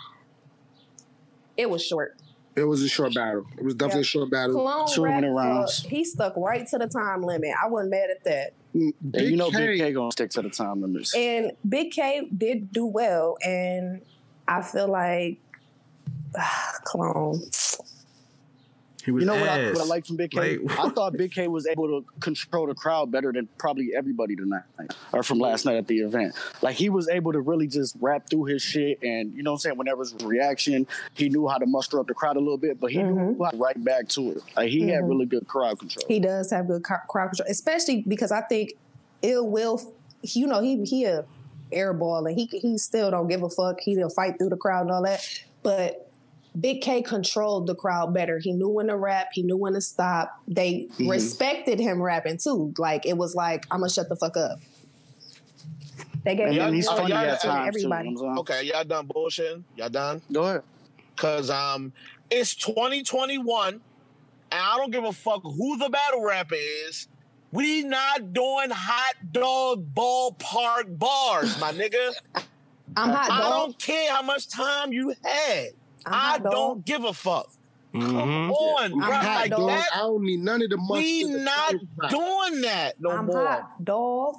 It 1.57 1.71
was 1.71 1.85
short. 1.85 2.17
it 2.57 2.65
was 2.65 2.83
a 2.83 2.89
short 2.89 3.15
battle. 3.15 3.45
It 3.57 3.63
was 3.65 3.75
definitely 3.75 3.99
Yeah. 4.01 4.03
a 4.03 4.05
short 4.05 4.31
battle. 4.31 4.61
Clone 4.61 4.89
Two 4.93 5.05
minute 5.05 5.33
rounds. 5.33 5.83
he 5.85 6.05
stuck 6.05 6.37
right 6.37 6.67
to 6.67 6.79
the 6.79 6.89
time 6.89 7.23
limit. 7.23 7.51
I 7.63 7.69
wasn't 7.69 7.91
mad 7.93 8.11
at 8.11 8.25
that. 8.25 8.53
Mm, 8.75 8.93
Yeah, 9.15 9.21
you 9.23 9.37
know 9.37 9.51
Big 9.51 9.79
K 9.79 9.93
gonna 9.93 10.11
stick 10.11 10.31
to 10.31 10.43
the 10.43 10.51
time 10.51 10.83
limits. 10.83 11.15
And 11.15 11.53
Big 11.69 11.93
K 11.93 12.29
did 12.37 12.73
do 12.73 12.85
well, 12.87 13.37
and 13.45 14.03
I 14.49 14.63
feel 14.63 14.89
like 14.89 15.39
clone. 16.85 17.41
He 19.09 19.13
was 19.13 19.23
You 19.23 19.27
know 19.27 19.41
what 19.41 19.49
I, 19.49 19.59
ass. 19.71 19.75
what 19.77 19.85
I 19.85 19.87
like 19.87 20.05
from 20.05 20.17
Big 20.17 20.31
K? 20.33 20.59
Like- 20.59 20.79
I 20.79 20.89
thought 20.91 21.15
Big 21.17 21.33
K 21.33 21.49
was 21.49 21.67
able 21.67 21.89
to 21.89 22.05
control 22.21 22.67
the 22.67 22.75
crowd 22.75 23.11
better 23.11 23.33
than 23.33 23.49
probably 23.57 23.93
everybody 23.97 24.37
tonight, 24.37 24.65
or 25.15 25.23
from 25.23 25.39
last 25.39 25.65
night 25.65 25.77
at 25.77 25.87
the 25.87 26.01
event. 26.01 26.35
Like 26.61 26.77
he 26.77 26.91
was 26.91 27.09
able 27.09 27.33
to 27.33 27.41
really 27.41 27.67
just 27.69 27.97
rap 28.01 28.29
through 28.29 28.45
his 28.45 28.61
shit, 28.61 29.03
and 29.03 29.35
you 29.35 29.43
know 29.43 29.53
what 29.53 29.57
I'm 29.57 29.61
saying. 29.61 29.79
Whenever 29.79 30.03
it 30.03 30.13
was 30.13 30.23
a 30.23 30.27
reaction, 30.27 30.87
he 31.15 31.31
knew 31.31 31.49
how 31.49 31.57
to 31.57 31.65
muster 31.65 31.99
up 31.99 32.07
the 32.07 32.13
crowd 32.13 32.37
a 32.37 32.41
little 32.41 32.59
bit, 32.59 32.79
but 32.79 32.91
he 32.93 33.03
knew 33.03 33.43
how 33.43 33.51
to 33.51 33.57
right 33.57 33.83
back 33.83 34.09
to 34.09 34.33
it. 34.33 34.43
Like 34.55 34.69
he 34.69 34.89
had 34.89 35.05
Mhm. 35.05 35.09
really 35.09 35.25
good 35.27 35.49
crowd 35.49 35.79
control. 35.79 36.05
He 36.07 36.21
does 36.21 36.51
have 36.51 36.67
good 36.69 36.85
cr- 36.85 37.07
crowd 37.09 37.29
control, 37.29 37.47
especially 37.51 38.05
because 38.07 38.31
I 38.31 38.43
think 38.43 38.75
Ill 39.23 39.49
Will, 39.49 39.81
you 40.23 40.47
know, 40.47 40.61
he 40.61 40.85
he 40.85 41.05
a 41.07 41.25
airball 41.73 42.29
and 42.29 42.39
he 42.39 42.45
he 42.47 42.77
still 42.77 43.11
don't 43.11 43.29
give 43.29 43.43
a 43.43 43.49
fuck. 43.49 43.81
He'll 43.81 44.11
fight 44.11 44.39
through 44.39 44.51
the 44.51 44.57
crowd 44.59 44.83
and 44.83 44.91
all 44.91 45.03
that, 45.05 45.27
but. 45.63 46.05
Big 46.61 46.81
K 46.83 47.03
controlled 47.03 47.67
the 47.67 47.75
crowd 47.75 48.13
better. 48.15 48.39
He 48.39 48.53
knew 48.53 48.69
when 48.69 48.87
to 48.89 48.97
rap. 48.97 49.29
He 49.33 49.43
knew 49.43 49.57
when 49.57 49.75
to 49.75 49.81
stop. 49.81 50.31
They 50.49 50.89
Mhm. 50.99 51.09
respected 51.11 51.79
him 51.79 52.03
rapping 52.03 52.39
too. 52.39 52.73
Like 52.79 53.07
it 53.07 53.17
was 53.17 53.35
like 53.35 53.65
I'm 53.71 53.81
gonna 53.81 53.91
shut 53.91 54.09
the 54.09 54.17
fuck 54.17 54.37
up. 54.37 54.59
They 56.25 56.35
gave 56.35 56.47
and 56.49 56.57
Yeah, 56.57 56.69
him 56.69 56.75
he's 56.75 56.89
funny 56.89 57.11
yeah, 57.11 57.21
at 57.21 57.27
yeah, 57.27 57.37
times 57.37 57.77
too. 57.77 57.79
Everybody. 57.81 58.15
what 58.17 58.39
Okay, 58.41 58.63
y'all 58.65 58.85
done 58.85 59.07
bullshitting? 59.09 59.63
Y'all 59.77 59.89
done? 59.89 60.21
Go 60.33 60.43
ahead. 60.45 60.63
Cause 61.17 61.51
um, 61.51 61.93
it's 62.31 62.55
2021, 62.55 63.75
and 63.75 63.83
I 64.53 64.77
don't 64.77 64.91
give 64.91 65.05
a 65.05 65.13
fuck 65.13 65.43
who 65.43 65.79
the 65.79 65.89
battle 65.89 66.23
rapper 66.25 66.55
is. 66.57 67.09
We 67.51 67.83
not 67.83 68.33
doing 68.33 68.71
hot 68.71 69.15
dog 69.33 69.95
ballpark 69.95 70.99
bars, 70.99 71.59
my 71.61 71.73
nigga. 71.73 72.13
I'm 72.97 73.11
hot 73.11 73.29
dog. 73.29 73.41
I 73.41 73.49
don't 73.51 73.79
care 73.79 74.13
how 74.13 74.23
much 74.23 74.49
time 74.49 74.93
you 74.93 75.15
had. 75.25 75.69
I'm 76.13 76.35
I 76.35 76.39
dog. 76.39 76.53
don't 76.53 76.85
give 76.85 77.05
a 77.05 77.13
fuck. 77.13 77.49
Come 77.93 78.03
Mhm. 78.03 78.51
on, 78.53 78.85
I'm 78.85 78.91
bro. 78.99 79.01
hot 79.01 79.25
hot, 79.25 79.41
Like 79.41 79.51
dog. 79.51 79.69
that, 79.69 79.89
I 79.95 79.99
don't 80.01 80.23
need 80.25 80.41
none 80.41 80.63
of 80.63 80.71
the 80.71 80.77
money. 80.77 81.25
we 81.25 81.33
the 81.33 81.39
not 81.39 81.75
doing 82.11 82.61
that 82.63 83.01
no 83.01 83.11
I'm 83.11 83.27
more. 83.27 83.47
hot 83.49 83.85
dog. 83.85 84.35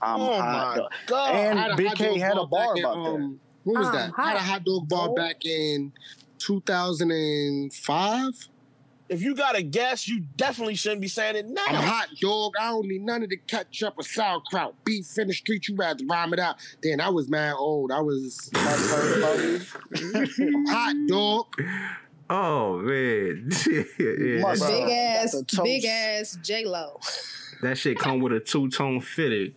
I'm 0.00 0.20
oh 0.20 0.40
hot. 0.40 0.52
my 0.52 0.76
dog. 0.76 0.90
god! 1.06 1.34
And 1.34 1.58
I 1.58 1.62
had 1.62 1.70
a 1.72 1.76
Big 1.76 1.92
K 1.94 2.18
had 2.18 2.36
a 2.38 2.46
bar 2.46 2.68
back 2.74 2.78
in, 2.78 2.84
about 2.84 3.04
that. 3.04 3.10
um, 3.14 3.40
When 3.64 3.78
was 3.78 3.88
Um, 3.88 3.94
that? 3.94 4.10
I 4.16 4.28
had 4.28 4.36
a 4.36 4.40
hot 4.40 4.48
hot 4.48 4.64
dog 4.64 4.88
bar 4.88 5.06
dog. 5.08 5.16
back 5.16 5.44
in 5.44 5.92
2005. 6.38 8.48
If 9.12 9.22
you 9.22 9.34
got 9.34 9.56
a 9.56 9.62
guess, 9.62 10.08
you 10.08 10.20
definitely 10.36 10.74
shouldn't 10.74 11.00
be 11.02 11.08
saying 11.08 11.36
it 11.36 11.46
now. 11.48 11.62
I'm 11.68 11.74
hot 11.76 12.08
dog. 12.20 12.52
I 12.60 12.70
don't 12.70 12.86
need 12.88 13.02
none 13.02 13.22
of 13.22 13.28
the 13.30 13.36
ketchup 13.36 13.94
or 13.98 14.02
sauerkraut. 14.02 14.74
Beef 14.84 15.06
in 15.18 15.28
the 15.28 15.34
street, 15.34 15.68
you 15.68 15.76
rather 15.76 16.04
rhyme 16.08 16.32
it 16.32 16.38
out. 16.38 16.56
Then 16.82 17.00
I 17.00 17.08
was 17.10 17.28
mad 17.28 17.54
old. 17.56 17.92
I 17.92 18.00
was 18.00 18.50
hot 20.68 20.94
dog. 21.08 21.46
Oh 22.30 22.78
man, 22.78 23.50
yeah, 23.68 24.40
My 24.40 24.54
that, 24.54 24.58
Bro, 24.58 24.68
big 24.68 24.88
ass, 24.90 25.32
the 25.32 25.44
toast. 25.44 25.64
big 25.64 25.84
ass 25.84 26.38
J 26.42 26.64
Lo. 26.64 26.98
that 27.60 27.76
shit 27.76 27.98
come 27.98 28.20
with 28.20 28.32
a 28.32 28.40
two 28.40 28.70
tone 28.70 29.00
fitted 29.02 29.54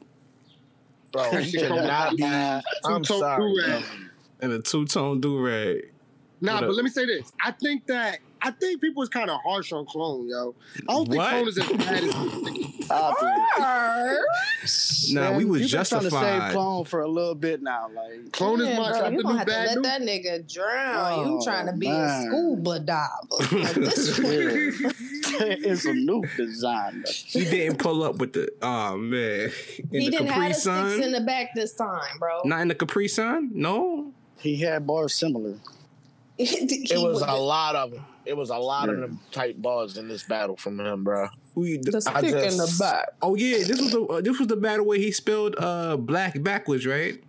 Bro, 1.13 1.31
you 1.37 1.43
should 1.59 1.69
not 1.69 2.17
be. 2.17 2.23
I'm 2.25 2.61
Two-tone 2.83 3.19
sorry. 3.19 3.53
do-rag. 3.53 3.83
bro. 3.83 3.99
and 4.41 4.51
a 4.51 4.59
two 4.61 4.85
tone 4.85 5.21
do 5.21 5.39
rag. 5.39 5.91
Nah, 6.41 6.59
but 6.59 6.73
let 6.75 6.83
me 6.83 6.89
say 6.91 7.05
this. 7.05 7.31
I 7.41 7.51
think 7.51 7.87
that 7.87 8.19
I 8.45 8.51
think 8.51 8.79
people 8.79 8.99
was 9.01 9.09
kind 9.09 9.31
of 9.31 9.39
harsh 9.41 9.71
on 9.71 9.85
Clone, 9.87 10.27
yo. 10.29 10.53
I 10.87 10.93
don't 10.93 11.05
think 11.05 11.17
What? 11.17 11.29
Clone 11.31 11.47
is 11.47 11.57
as 11.57 11.67
bad 11.71 12.03
as 12.03 12.13
people 12.13 12.41
think. 12.41 12.75
Nah, 15.11 15.31
we 15.31 15.45
Man, 15.45 15.49
was 15.49 15.61
you 15.61 15.77
been 15.77 15.85
trying 15.85 16.01
to 16.01 16.09
save. 16.11 16.51
Clone 16.51 16.85
for 16.85 17.01
a 17.01 17.07
little 17.07 17.35
bit 17.35 17.61
now. 17.61 17.89
Like 17.93 18.31
Clone 18.31 18.61
is 18.61 18.69
Yeah, 18.69 18.77
my 18.79 18.89
bro, 18.91 18.99
shot. 18.99 19.11
you 19.13 19.21
gonna 19.23 19.33
new 19.33 19.37
have 19.39 19.47
to 19.47 19.53
bad 19.53 19.67
let 19.67 19.75
news. 19.75 19.83
that 19.85 20.01
nigga 20.01 20.53
drown. 20.53 20.95
Oh, 21.19 21.25
you 21.25 21.37
Oh, 21.39 21.43
trying 21.43 21.65
to 21.67 21.73
be 21.73 21.87
man. 21.87 22.27
a 22.27 22.29
scuba 22.29 22.79
diver. 22.79 23.09
Like, 23.65 23.73
this 23.75 24.19
it's 24.19 25.85
a 25.85 25.93
new 25.93 26.23
design. 26.37 27.03
He 27.07 27.43
didn't 27.45 27.77
pull 27.77 28.03
up 28.03 28.17
with 28.17 28.33
the 28.33 28.49
oh 28.61 28.97
man. 28.97 29.51
In 29.91 30.01
he 30.01 30.05
the 30.05 30.11
didn't 30.11 30.27
Capri 30.27 30.43
have 30.43 30.53
the 30.53 30.59
sticks 30.59 31.05
in 31.05 31.11
the 31.11 31.21
back 31.21 31.49
this 31.55 31.73
time, 31.73 32.17
bro. 32.19 32.41
Not 32.45 32.61
in 32.61 32.67
the 32.69 32.75
Capri 32.75 33.07
Sun. 33.07 33.51
No. 33.53 34.11
He 34.39 34.57
had 34.57 34.85
bars 34.87 35.13
similar. 35.13 35.55
It 36.37 36.97
was 36.99 37.21
a 37.21 37.33
lot 37.35 37.75
of 37.75 37.91
them. 37.91 38.05
It 38.25 38.35
was 38.35 38.49
a 38.49 38.57
lot 38.57 38.89
of 38.89 38.97
them 38.99 39.19
tight 39.31 39.61
bars 39.61 39.97
in 39.97 40.07
this 40.07 40.23
battle 40.23 40.57
from 40.57 40.79
him, 40.79 41.03
bro. 41.03 41.27
We. 41.53 41.77
the 41.77 41.97
I 42.13 42.19
stick 42.19 42.33
in 42.51 42.57
the 42.57 42.75
back. 42.79 43.09
oh 43.21 43.35
yeah, 43.35 43.57
this 43.59 43.79
was 43.81 43.91
the 43.91 44.01
uh, 44.03 44.21
this 44.21 44.39
was 44.39 44.47
the 44.47 44.55
battle 44.57 44.85
where 44.85 44.97
he 44.97 45.11
spelled 45.11 45.55
uh 45.59 45.95
black 45.97 46.41
backwards, 46.41 46.85
right? 46.85 47.21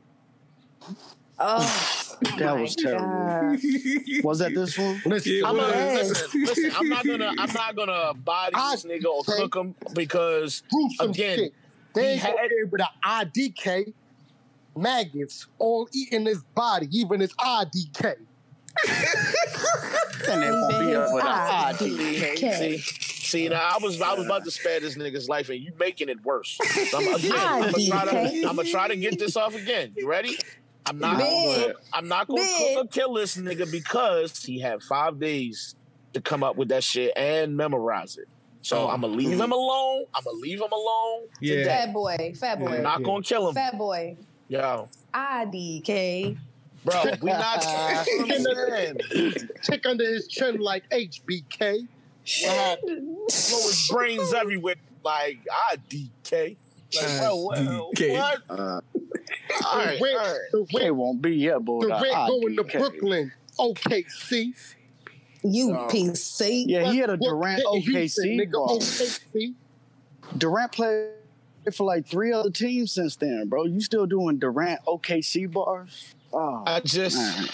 Oh, 1.39 2.19
That 2.39 2.59
was 2.59 2.75
terrible. 2.77 3.07
God. 3.27 3.59
Was 4.25 4.39
that 4.39 4.55
this 4.55 4.79
one? 4.79 5.03
Listen, 5.05 5.43
I'm 5.45 5.57
well, 5.57 5.69
not, 5.69 6.07
listen, 6.07 6.43
listen, 6.45 6.73
I'm 6.75 6.89
not 6.89 7.07
gonna 7.07 7.33
I'm 7.39 7.53
not 7.55 7.77
gonna 7.77 8.15
body 8.15 8.57
this 8.57 8.85
nigga 8.85 9.05
or 9.05 9.23
cook 9.23 9.55
him 9.55 9.75
because 9.93 10.63
Again, 10.99 11.39
shit. 11.39 11.53
They 11.95 12.03
he 12.03 12.09
ain't 12.15 12.23
gonna 12.23 12.39
had- 12.39 12.49
be 12.49 12.57
able 12.67 12.79
to 12.79 12.89
IDK 13.05 13.93
maggots 14.77 15.47
all 15.59 15.89
eating 15.93 16.27
his 16.27 16.43
body, 16.55 16.89
even 16.91 17.21
his 17.21 17.33
IDK. 17.35 18.17
And 20.29 20.43
they 20.43 20.51
won't 20.51 20.71
be 20.71 20.87
Even 20.87 21.03
able 21.03 21.21
IDK. 21.21 22.37
IDK. 22.39 22.55
see, 22.59 22.79
see 22.79 23.49
now 23.49 23.61
I 23.75 23.79
was 23.83 24.01
I 24.01 24.15
was 24.15 24.25
about 24.27 24.45
to 24.45 24.51
spare 24.51 24.81
this 24.81 24.97
nigga's 24.97 25.29
life 25.29 25.49
and 25.51 25.61
you 25.61 25.73
making 25.79 26.09
it 26.09 26.23
worse. 26.25 26.59
So 26.91 26.99
I'm, 26.99 27.15
again, 27.15 27.33
I'm 27.35 27.71
gonna 27.71 27.87
try 27.89 28.05
to 28.05 28.43
I'm 28.49 28.57
gonna 28.57 28.65
try 28.69 28.89
to 28.89 28.97
get 28.97 29.19
this 29.19 29.37
off 29.37 29.55
again. 29.55 29.93
You 29.97 30.09
ready? 30.09 30.37
I'm 30.85 30.99
not 30.99 31.19
gonna 31.19 31.75
I'm 31.93 32.09
not 32.09 32.29
gonna 32.29 32.43
cook 32.43 32.85
or 32.85 32.89
kill 32.89 33.15
this 33.15 33.37
nigga 33.37 33.71
because 33.71 34.43
he 34.45 34.59
had 34.61 34.83
five 34.83 35.19
days 35.21 35.75
to 36.13 36.21
come 36.21 36.43
up 36.43 36.57
with 36.57 36.69
that 36.69 36.83
shit 36.85 37.13
and 37.17 37.57
memorize 37.57 38.17
it. 38.17 38.29
So 38.63 38.79
Oh. 38.79 38.89
I'm 38.89 39.01
gonna 39.03 39.15
leave 39.15 39.39
him 39.41 39.53
alone. 39.53 40.07
I'm 40.15 40.25
gonna 40.25 40.39
leave 40.39 40.61
him 40.61 40.73
alone. 40.73 41.23
Yeah. 41.41 41.57
today. 41.57 41.65
Fat 41.69 41.93
boy, 41.93 42.35
fat 42.39 42.59
boy, 42.59 42.77
I'm 42.77 42.83
not 42.83 43.03
gonna 43.05 43.23
kill 43.23 43.49
him. 43.49 43.55
fat 43.55 43.79
boy. 43.79 44.17
Yo, 44.49 44.89
IDK. 45.15 46.37
Bro, 46.87 47.03
we 47.21 47.31
not. 47.31 47.61
That's 47.61 47.67
what 48.19 48.73
I'm. 48.73 49.49
Tick 49.63 49.85
under 49.87 50.05
his 50.05 50.27
chin 50.29 50.59
like 50.59 50.89
HBK. 50.91 51.87
What 52.45 52.81
Blow 52.87 53.27
his 53.27 53.89
brains 53.93 54.33
everywhere. 54.33 54.77
Like, 55.05 55.39
I 55.51 55.77
DK. 55.91 56.57
Like, 56.95 57.05
well, 57.21 57.47
well, 57.49 57.91
DK. 57.95 58.13
what? 58.13 58.43
Uh, 58.49 58.55
All 58.55 58.81
The 58.81 59.85
right, 59.85 60.01
all 60.01 60.17
right. 60.17 60.39
the 60.53 60.67
they 60.79 60.91
won't 60.93 61.21
be 61.21 61.35
yet, 61.37 61.65
boy. 61.65 61.81
Durant 61.83 62.03
going 62.29 62.57
to 62.57 62.65
Brooklyn. 62.65 63.33
OKC. 63.59 64.55
You 65.43 65.75
Oh. 65.77 65.89
PC. 65.89 66.65
Yeah, 66.67 66.91
he 66.91 66.99
had 66.99 67.11
a 67.11 67.17
Durant 67.17 67.63
OKC. 67.65 68.37
nigga. 68.41 68.53
OKC. 68.55 69.55
Durant 70.37 70.73
played 70.73 71.11
for 71.73 71.85
like 71.85 72.07
three 72.07 72.33
other 72.33 72.51
teams 72.51 72.93
since 72.93 73.17
then, 73.17 73.49
bro. 73.49 73.65
You 73.65 73.81
still 73.81 74.07
doing 74.07 74.39
Durant 74.39 74.81
OKC 74.87 75.51
bars? 75.51 76.15
Oh, 76.39 76.63
I 76.67 76.81
just. 76.81 77.17
man. 77.17 77.49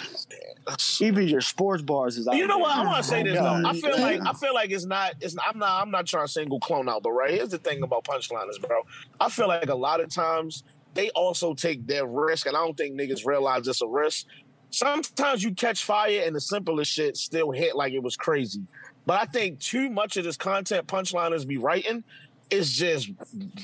even 1.00 1.28
your 1.28 1.40
sports 1.40 1.82
bars 1.82 2.16
is 2.16 2.26
out 2.26 2.36
You 2.36 2.46
know 2.48 2.58
what? 2.58 2.72
I 2.72 2.78
there. 2.78 2.86
want 2.86 3.02
to 3.04 3.08
say 3.08 3.22
this 3.22 3.34
God. 3.34 3.64
though. 3.64 3.68
I 3.68 3.72
feel 3.74 4.00
like 4.00 4.20
I 4.26 4.32
feel 4.32 4.54
like 4.54 4.70
it's 4.70 4.84
not. 4.84 5.14
It's 5.20 5.36
I'm 5.44 5.58
not. 5.58 5.80
I'm 5.82 5.90
not 5.90 6.06
trying 6.06 6.26
to 6.26 6.32
single 6.32 6.58
clone 6.58 6.88
out, 6.88 7.02
but 7.02 7.12
right 7.12 7.30
here's 7.32 7.50
the 7.50 7.58
thing 7.58 7.82
about 7.82 8.04
punchliners, 8.04 8.60
bro. 8.60 8.82
I 9.20 9.28
feel 9.28 9.46
like 9.48 9.68
a 9.68 9.74
lot 9.74 10.00
of 10.00 10.08
times 10.10 10.64
they 10.94 11.10
also 11.10 11.54
take 11.54 11.86
their 11.86 12.06
risk, 12.06 12.46
and 12.46 12.56
I 12.56 12.60
don't 12.60 12.76
think 12.76 12.98
niggas 12.98 13.24
realize 13.24 13.68
it's 13.68 13.82
a 13.82 13.86
risk. 13.86 14.26
Sometimes 14.70 15.44
you 15.44 15.54
catch 15.54 15.84
fire, 15.84 16.22
and 16.26 16.34
the 16.34 16.40
simplest 16.40 16.90
shit 16.90 17.16
still 17.16 17.50
hit 17.52 17.76
like 17.76 17.92
it 17.92 18.02
was 18.02 18.16
crazy. 18.16 18.62
But 19.06 19.20
I 19.20 19.26
think 19.26 19.58
too 19.60 19.90
much 19.90 20.16
of 20.16 20.24
this 20.24 20.36
content 20.36 20.86
punchliners 20.86 21.46
be 21.46 21.56
writing 21.56 22.04
is 22.52 22.72
just 22.72 23.10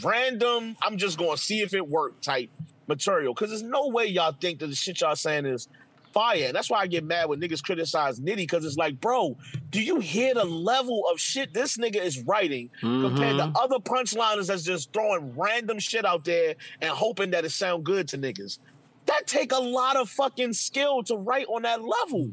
random. 0.03 0.77
I'm 0.83 0.97
just 0.97 1.19
going 1.19 1.37
to 1.37 1.43
see 1.43 1.61
if 1.61 1.75
it 1.75 1.87
worked 1.87 2.23
type 2.25 2.51
material 2.87 3.35
because 3.35 3.51
there's 3.51 3.63
no 3.63 3.89
way 3.89 4.07
y'all 4.07 4.33
think 4.33 4.61
that 4.61 4.69
the 4.69 4.75
shit 4.75 5.01
y'all 5.01 5.15
saying 5.17 5.47
is 5.47 5.69
fire. 6.15 6.45
And 6.47 6.55
that's 6.57 6.71
why 6.71 6.81
I 6.81 6.87
get 6.87 7.05
mad 7.05 7.29
when 7.29 7.39
niggas 7.41 7.63
criticize 7.63 8.19
Nitty 8.19 8.37
because 8.37 8.65
it's 8.65 8.77
like, 8.79 8.99
bro, 9.01 9.37
do 9.71 9.83
you 9.83 10.01
hear 10.01 10.33
the 10.35 10.45
level 10.45 11.05
of 11.13 11.21
shit 11.21 11.53
this 11.53 11.77
nigga 11.77 11.97
is 12.03 12.21
writing 12.21 12.71
compared 12.81 13.37
Mhm. 13.37 13.53
to 13.53 13.61
other 13.61 13.77
punchliners 13.79 14.47
that's 14.47 14.63
just 14.63 14.93
throwing 14.93 15.37
random 15.37 15.79
shit 15.79 16.07
out 16.07 16.25
there 16.25 16.55
and 16.81 16.91
hoping 16.91 17.31
that 17.33 17.45
it 17.45 17.51
sound 17.51 17.85
good 17.85 18.09
to 18.09 18.19
niggas? 18.19 18.59
That 19.07 19.27
take 19.27 19.53
a 19.53 19.59
lot 19.59 19.97
of 19.97 20.09
fucking 20.09 20.55
skill 20.55 21.03
to 21.05 21.17
write 21.17 21.47
on 21.49 21.63
that 21.63 21.83
level. 21.85 22.31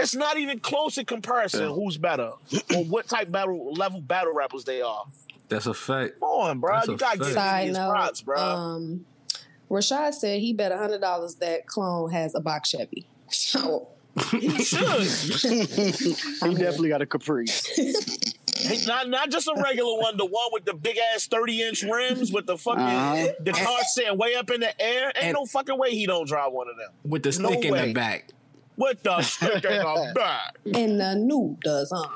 It's 0.00 0.14
not 0.14 0.38
even 0.38 0.60
close 0.60 0.96
in 0.96 1.04
comparison 1.06 1.62
Yeah. 1.68 1.74
who's 1.74 1.98
better 1.98 2.30
or 2.74 2.84
what 2.84 3.08
type 3.08 3.30
battle 3.30 3.72
level 3.74 4.00
battle 4.00 4.32
rappers 4.32 4.64
they 4.64 4.80
are. 4.80 5.04
That's 5.48 5.66
a 5.66 5.74
fact. 5.74 6.20
Come 6.20 6.28
on, 6.28 6.58
bro. 6.60 6.74
That's 6.76 6.88
you 6.88 6.96
gotta 6.96 7.18
give 7.18 7.26
fact. 7.28 7.34
Side 7.34 7.68
these 7.68 7.76
note, 7.76 7.90
props, 7.90 8.20
bro. 8.22 8.36
um, 8.38 9.06
Rashad 9.70 10.14
said 10.14 10.40
he 10.40 10.52
bet 10.52 10.72
hundred 10.72 11.00
dollars 11.00 11.36
that 11.36 11.66
clone 11.66 12.10
has 12.10 12.34
a 12.34 12.40
box 12.40 12.70
Chevy. 12.70 13.06
So 13.30 13.88
he 14.32 14.62
should. 14.64 14.80
he 15.02 16.54
definitely 16.54 16.88
got 16.88 17.02
a 17.02 17.06
caprice. 17.06 17.62
Not 18.86 19.08
not 19.08 19.30
just 19.30 19.46
a 19.46 19.54
regular 19.62 19.96
one, 20.00 20.16
the 20.16 20.24
one 20.26 20.48
with 20.52 20.64
the 20.64 20.72
big 20.74 20.96
ass 21.14 21.26
thirty 21.26 21.62
inch 21.62 21.82
rims 21.82 22.32
with 22.32 22.46
the 22.46 22.56
fucking 22.58 22.82
Uh-huh. 22.82 23.28
the 23.40 23.52
car 23.52 23.78
sitting 23.92 24.18
way 24.18 24.34
up 24.34 24.50
in 24.50 24.60
the 24.60 24.80
air. 24.82 25.12
Ain't 25.14 25.24
And- 25.26 25.34
no 25.34 25.44
fucking 25.46 25.78
way 25.78 25.90
he 25.90 26.06
don't 26.06 26.26
drive 26.26 26.52
one 26.52 26.68
of 26.68 26.76
them. 26.76 26.90
With 27.04 27.22
the 27.22 27.38
No 27.40 27.50
stick 27.50 27.64
in 27.66 27.72
way. 27.72 27.86
the 27.88 27.92
back. 27.94 28.28
What 28.76 29.02
the 29.04 29.22
stick 29.22 29.54
in 29.56 29.60
the 29.62 30.12
back, 30.14 30.56
and 30.74 30.98
the 31.00 31.14
new 31.14 31.56
does 31.62 31.92
honor. 31.92 32.10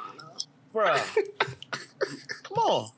bro? 0.72 0.96
Come 2.54 2.64
on, 2.64 2.90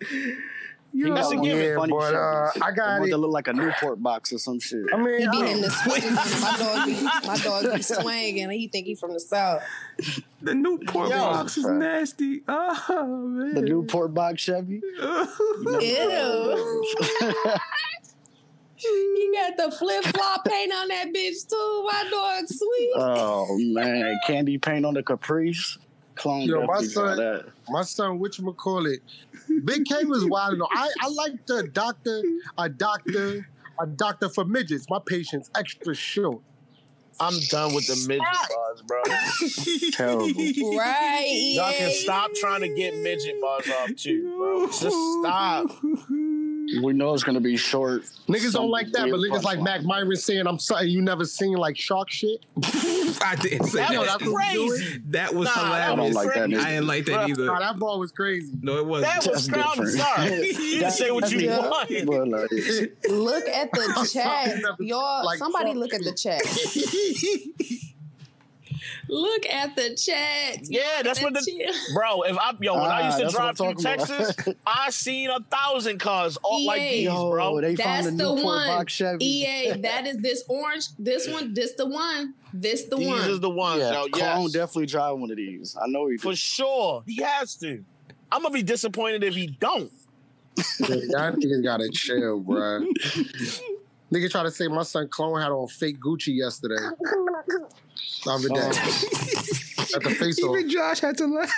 He 0.93 1.03
That's 1.03 1.23
got 1.29 1.35
a 1.35 1.37
one 1.37 1.39
of 1.39 1.43
given. 1.45 1.59
the 1.59 1.65
Yeah, 1.67 1.75
funny 1.77 1.93
but 1.93 2.15
uh, 2.15 2.51
Chevys. 2.55 2.63
I 2.63 2.71
The 2.71 2.77
got 2.77 3.01
one 3.01 3.09
it. 3.09 3.11
that 3.11 3.19
look 3.19 3.31
like 3.33 3.49
a 3.49 3.53
Newport 3.53 4.03
box 4.03 4.33
or 4.33 4.39
some 4.39 4.61
shit. 4.61 4.85
I 4.93 4.97
mean, 4.97 5.19
He 5.21 5.27
be 5.43 5.51
in 5.51 5.61
the 5.61 5.71
swing. 5.71 6.15
my 6.41 6.57
dog 6.59 6.87
be 6.87 7.03
my 7.27 7.37
dog 7.39 7.75
be 7.75 7.83
swinging. 7.83 8.51
He 8.51 8.69
think 8.69 8.87
he 8.87 8.95
from 8.95 9.13
the 9.13 9.19
south. 9.21 9.63
The 10.41 10.55
Newport 10.55 11.11
Yo. 11.11 11.17
box 11.19 11.57
is 11.57 11.65
nasty. 11.67 12.43
Oh 12.47 13.07
man. 13.27 13.55
The 13.55 13.63
Newport 13.63 14.15
box 14.15 14.43
Chevy. 14.43 14.81
Ew. 15.01 16.85
He 18.77 19.31
got 19.33 19.57
the 19.57 19.75
flip 19.75 20.05
flop 20.05 20.45
paint 20.45 20.73
on 20.75 20.89
that 20.89 21.07
bitch 21.07 21.49
too. 21.49 21.89
My 21.91 22.05
dog 22.11 22.45
sweet. 22.47 22.91
Oh 22.97 23.57
man, 23.59 24.19
candy 24.27 24.59
paint 24.59 24.85
on 24.85 24.93
the 24.95 25.03
caprice. 25.03 25.79
Clone 26.17 26.43
Yo, 26.43 26.65
my 26.67 26.83
son- 26.83 27.17
that. 27.17 27.47
my 27.69 27.83
son, 27.83 28.19
which 28.19 28.39
call 28.59 28.85
it, 28.87 29.01
Big 29.65 29.85
K 29.85 30.05
was 30.05 30.25
wild. 30.25 30.61
I 30.73 30.91
I 31.01 31.09
like 31.09 31.47
the 31.47 31.69
doctor, 31.73 32.23
a 32.59 32.69
doctor, 32.69 33.47
a 33.81 33.87
doctor 33.87 34.29
for 34.29 34.45
midgets. 34.45 34.87
My 34.89 35.01
patient's 35.05 35.51
extra 35.57 35.95
short. 35.95 36.43
I'm 37.21 37.39
done 37.49 37.75
with 37.75 37.87
the 37.87 38.09
midget 38.09 38.27
bars, 38.55 38.83
bro. 38.83 39.03
Terrible. 39.93 40.77
Right. 40.77 41.53
Y'all 41.55 41.73
can 41.73 41.93
stop 41.93 42.33
trying 42.35 42.63
to 42.63 42.69
get 42.75 42.97
midget 42.97 43.41
bars 43.41 43.69
off 43.71 43.95
too, 43.95 44.37
bro. 44.37 44.67
Just 44.67 44.97
stop. 45.21 45.67
We 46.83 46.93
know 46.93 47.13
it's 47.15 47.23
gonna 47.25 47.41
be 47.41 47.57
short. 47.57 48.03
Niggas 48.29 48.51
Some 48.53 48.63
don't 48.63 48.71
like 48.71 48.91
that, 48.93 49.11
but 49.11 49.19
niggas 49.21 49.43
like. 49.43 49.61
Mac 49.61 49.83
Myron 49.85 50.15
saying 50.17 50.47
I'm 50.47 50.59
sorry, 50.59 50.89
you 50.89 51.01
never 51.03 51.25
seen 51.25 51.55
like 51.57 51.77
shark 51.77 52.11
shit. 52.11 52.45
I 53.23 53.37
didn't 53.41 53.67
say 53.69 53.79
That 53.81 53.91
that. 53.93 53.99
was 54.01 54.09
that's 54.09 54.23
what 54.27 54.31
we 54.31 54.69
crazy. 54.69 55.03
That 55.07 55.35
was 55.35 55.47
Nah, 55.47 55.53
I 55.57 55.85
I 55.85 55.97
don't 55.97 56.09
hilarious. 56.09 56.15
like 56.15 56.35
that. 56.35 56.43
I 56.61 56.71
didn't 56.71 56.87
like 56.87 57.05
that 57.07 57.29
either. 57.29 57.47
Nah, 57.47 57.59
that 57.61 57.79
ball 57.79 57.99
was 58.01 58.13
crazy. 58.13 58.53
No, 58.63 58.79
it 58.79 58.87
wasn't. 58.87 59.13
That 59.13 59.31
was 59.33 59.47
That's 59.47 59.49
crowd 59.49 59.71
different. 59.77 59.99
sorry. 59.99 60.51
You 60.51 60.81
can 60.81 60.91
say 60.91 61.11
what 61.11 61.31
you 61.31 61.39
Yeah. 61.41 61.59
want. 61.69 61.91
Look 61.91 63.49
at 63.49 63.71
the 63.73 64.09
chat. 64.13 64.59
Y'all, 64.81 65.25
like 65.25 65.39
somebody 65.39 65.75
look 65.75 65.95
at 65.95 66.03
the 66.03 66.13
chat. 66.13 66.43
look 69.09 69.47
at 69.47 69.77
the 69.77 69.95
chat. 69.97 70.59
Yeah, 70.65 71.03
that's 71.03 71.21
what 71.23 71.35
the 71.35 71.41
Shit. 71.43 71.75
bro. 71.95 72.23
If 72.23 72.37
I 72.39 72.53
yo, 72.61 72.75
when 72.75 72.83
I 72.85 73.03
Ah, 73.03 73.07
used 73.07 73.19
to 73.19 73.37
drive 73.37 73.61
I'm 73.61 73.75
through. 73.75 73.83
Texas, 73.83 74.37
I 74.67 74.91
seen 74.91 75.31
a 75.31 75.41
thousand 75.51 75.99
cars 75.99 76.37
all 76.43 76.65
like 76.67 76.81
EA. 76.83 76.91
these, 76.91 77.05
yo, 77.05 77.31
bro. 77.31 77.61
they 77.61 77.75
That's 77.75 78.07
found 78.07 78.21
a 78.21 78.25
the 78.25 78.33
one. 78.35 78.67
box 78.69 78.93
Chevy. 78.93 79.25
EA, 79.25 79.73
that 79.83 80.07
is 80.07 80.19
this 80.19 80.45
orange. 80.49 80.85
This 80.99 81.29
one, 81.29 81.55
this 81.55 81.75
the 81.77 81.87
one. 81.87 82.35
This 82.53 82.85
the 82.89 82.97
These 82.97 83.09
one. 83.09 83.19
This 83.19 83.29
is 83.29 83.41
the 83.41 83.51
one. 83.51 83.79
yeah, 83.79 83.93
yo. 83.93 84.09
Clone 84.09 84.43
Yes, 84.43 84.53
definitely 84.53 84.87
drive 84.87 85.19
one 85.19 85.31
of 85.31 85.37
these. 85.37 85.77
I 85.81 85.87
know 85.89 86.07
he 86.09 86.17
for 86.17 86.31
did. 86.33 86.39
sure. 86.39 87.03
He 87.07 87.17
has 87.23 87.57
to. 87.57 87.85
I'm 88.31 88.43
gonna 88.43 88.55
be 88.55 88.63
disappointed 88.63 89.23
if 89.25 89.35
he 89.35 89.47
don't. 89.47 89.91
That 90.57 91.37
niggas 91.39 91.63
gotta 91.65 91.89
chill, 91.91 92.41
bruh. 92.43 92.87
Nigga 94.15 94.31
try 94.31 94.43
to 94.45 94.51
say 94.51 94.69
my 94.69 94.83
son 94.85 95.09
Clone 95.09 95.41
had 95.41 95.51
on 95.51 95.67
fake 95.69 95.99
Gucci 96.01 96.37
yesterday. 96.37 96.77
The 98.25 98.31
other 98.31 98.49
day. 98.49 99.97
At 99.97 100.03
the 100.03 100.17
face 100.19 100.43
off. 100.43 100.57
Even 100.57 100.71
Josh 100.71 101.01
had 101.01 101.17
to 101.19 101.27
laugh. 101.27 101.51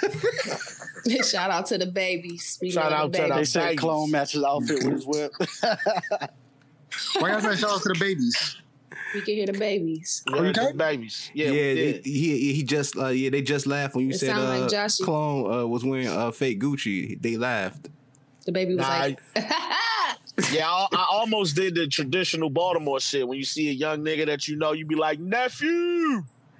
Shout 1.25 1.51
out 1.51 1.67
to 1.67 1.79
the 1.79 1.87
babies. 1.87 2.43
Speaking 2.45 2.75
Shout 2.75 2.93
out 2.93 3.13
the 3.13 3.19
to 3.19 3.23
the- 3.23 3.29
They 3.29 3.35
babies. 3.35 3.53
said 3.53 3.79
Clone 3.79 4.11
matches 4.11 4.43
outfit 4.43 4.83
with 4.83 4.93
his 4.95 5.07
whip. 5.07 5.33
Why 7.21 7.31
y'all 7.31 7.41
say 7.41 7.55
shout 7.57 7.71
out 7.71 7.83
to 7.83 7.89
the 7.91 7.97
babies? 8.01 8.57
We 9.15 9.21
can 9.21 9.35
hear 9.35 9.47
the 9.47 9.53
babies. 9.53 10.25
Yeah, 10.29 10.37
Okay. 10.41 10.53
just 10.53 10.77
babies. 10.77 11.31
Yeah, 11.35 11.47
Yeah, 11.47 11.53
we 11.53 11.59
he, 11.59 11.75
did. 11.93 12.05
he 12.07 12.53
he 12.55 12.63
just 12.65 12.97
uh, 12.99 13.09
yeah 13.09 13.31
they 13.31 13.43
just 13.43 13.67
laughed 13.69 13.95
when 13.95 14.07
you 14.07 14.11
It 14.11 14.19
said 14.19 14.31
sound 14.31 14.49
like 14.49 14.63
uh, 14.63 14.75
Joshy. 14.75 15.05
clone 15.05 15.53
uh, 15.61 15.67
was 15.67 15.85
wearing 15.85 16.09
uh, 16.09 16.33
fake 16.33 16.61
Gucci. 16.61 17.21
They 17.23 17.37
laughed. 17.37 17.89
The 18.45 18.53
baby 18.53 18.75
was 18.75 18.87
Nah, 18.87 18.99
like, 18.99 19.21
Yeah, 20.53 20.69
I, 20.69 20.87
I 20.93 21.07
almost 21.13 21.57
did 21.57 21.75
the 21.75 21.87
traditional 21.87 22.51
Baltimore 22.51 23.01
shit. 23.01 23.27
When 23.27 23.39
you 23.39 23.45
see 23.45 23.69
a 23.71 23.73
young 23.73 24.01
nigga 24.05 24.27
that 24.27 24.47
you 24.49 24.57
know, 24.57 24.73
you 24.73 24.85
be 24.87 24.95
like, 24.95 25.19
nephew. 25.19 25.71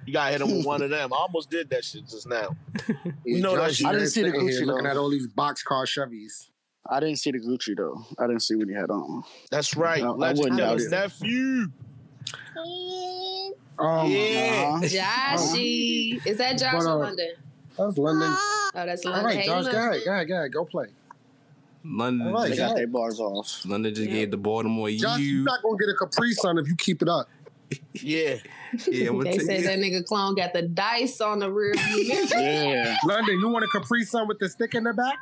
You 0.05 0.13
gotta 0.13 0.31
hit 0.31 0.41
him 0.41 0.55
with 0.57 0.65
one 0.65 0.81
of 0.81 0.89
them. 0.89 1.11
I 1.13 1.17
almost 1.17 1.49
did 1.49 1.69
that 1.71 1.83
shit 1.83 2.07
just 2.07 2.27
now. 2.27 2.55
You 3.25 3.41
know 3.41 3.55
that 3.57 3.67
Josh 3.69 3.75
shit. 3.77 3.87
I 3.87 3.91
didn't 3.91 4.07
see 4.07 4.21
the 4.23 4.31
sitting 4.31 4.47
here 4.47 4.61
Gucci, 4.61 4.65
looking 4.65 4.85
at 4.87 4.95
all 4.97 5.09
these 5.09 5.27
boxcar 5.27 5.83
Chevys. 5.85 6.49
I 6.89 7.01
didn't 7.01 7.17
see 7.17 7.31
the 7.31 7.39
Gucci 7.39 7.75
though. 7.75 8.05
I 8.17 8.25
didn't 8.27 8.41
see 8.43 8.55
what 8.55 8.67
he 8.69 8.73
had 8.73 8.89
on. 8.89 9.23
That's 9.51 9.75
right. 9.75 10.01
I- 10.01 10.07
I 10.07 10.33
wouldn't 10.33 10.57
doubt 10.57 10.79
nephew. 10.89 11.65
Um, 13.77 14.09
Yeah. 14.11 14.79
Joshy. 14.81 16.25
Is 16.25 16.37
that 16.37 16.57
Josh 16.57 16.73
But, 16.73 16.83
or 16.85 16.89
uh, 16.89 16.95
London? 16.95 17.29
That's 17.77 17.97
London. 17.97 18.29
Oh, 18.33 18.69
that's 18.73 19.05
All 19.05 19.11
London. 19.11 19.25
right, 19.27 19.37
Hey, 19.39 19.45
Josh, 19.45 19.65
go 19.65 19.71
London. 19.71 19.89
ahead, 19.91 20.01
go 20.05 20.11
ahead, 20.13 20.27
go 20.27 20.35
ahead, 20.35 20.53
go 20.53 20.65
play. 20.65 20.87
London, 21.83 22.27
All 22.27 22.33
right, 22.33 22.47
just, 22.49 22.59
got 22.59 22.69
yeah. 22.69 22.73
their 22.75 22.87
bars 22.87 23.19
off. 23.19 23.65
London 23.65 23.93
just 23.95 24.07
Yeah. 24.09 24.13
gave 24.15 24.31
the 24.31 24.37
Baltimore 24.37 24.89
Josh, 24.91 25.19
you. 25.19 25.35
you're 25.37 25.43
not 25.45 25.61
gonna 25.63 25.77
get 25.77 25.89
a 25.89 25.95
Capri 25.95 26.33
Sun 26.33 26.57
if 26.57 26.67
you 26.67 26.75
keep 26.75 27.01
it 27.01 27.09
up. 27.09 27.27
Yeah. 27.93 28.35
Yeah, 28.87 29.09
I'm 29.09 29.19
They 29.19 29.31
take 29.33 29.41
said 29.41 29.63
that 29.65 29.79
nigga 29.79 30.05
clown 30.05 30.35
got 30.35 30.53
the 30.53 30.61
dice 30.61 31.19
on 31.19 31.39
the 31.39 31.51
rear 31.51 31.73
view 31.73 32.07
mirror. 32.07 32.25
Yeah, 32.31 32.97
London, 33.05 33.39
you 33.39 33.49
want 33.49 33.65
a 33.65 33.67
Capri 33.67 34.03
Sun 34.05 34.27
with 34.27 34.39
the 34.39 34.47
stick 34.47 34.73
in 34.75 34.83
the 34.85 34.93
back? 34.93 35.15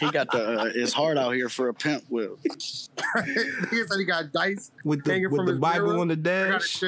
he 0.00 0.10
got 0.10 0.30
the 0.30 0.60
uh, 0.60 0.72
his 0.72 0.92
heart 0.92 1.16
out 1.18 1.30
here 1.34 1.48
for 1.48 1.68
a 1.70 1.74
pimp 1.74 2.04
whip. 2.10 2.36
Nigga 2.44 3.88
said 3.88 3.98
he 3.98 4.04
got 4.04 4.32
dice. 4.32 4.70
with 4.84 5.02
the 5.04 5.26
with 5.26 5.34
from 5.36 5.46
the 5.46 5.54
Bible 5.54 5.88
mirror. 5.88 5.98
on 6.00 6.08
the 6.08 6.12
I 6.14 6.16
got 6.16 6.26
a 6.52 6.52
dash. 6.58 6.82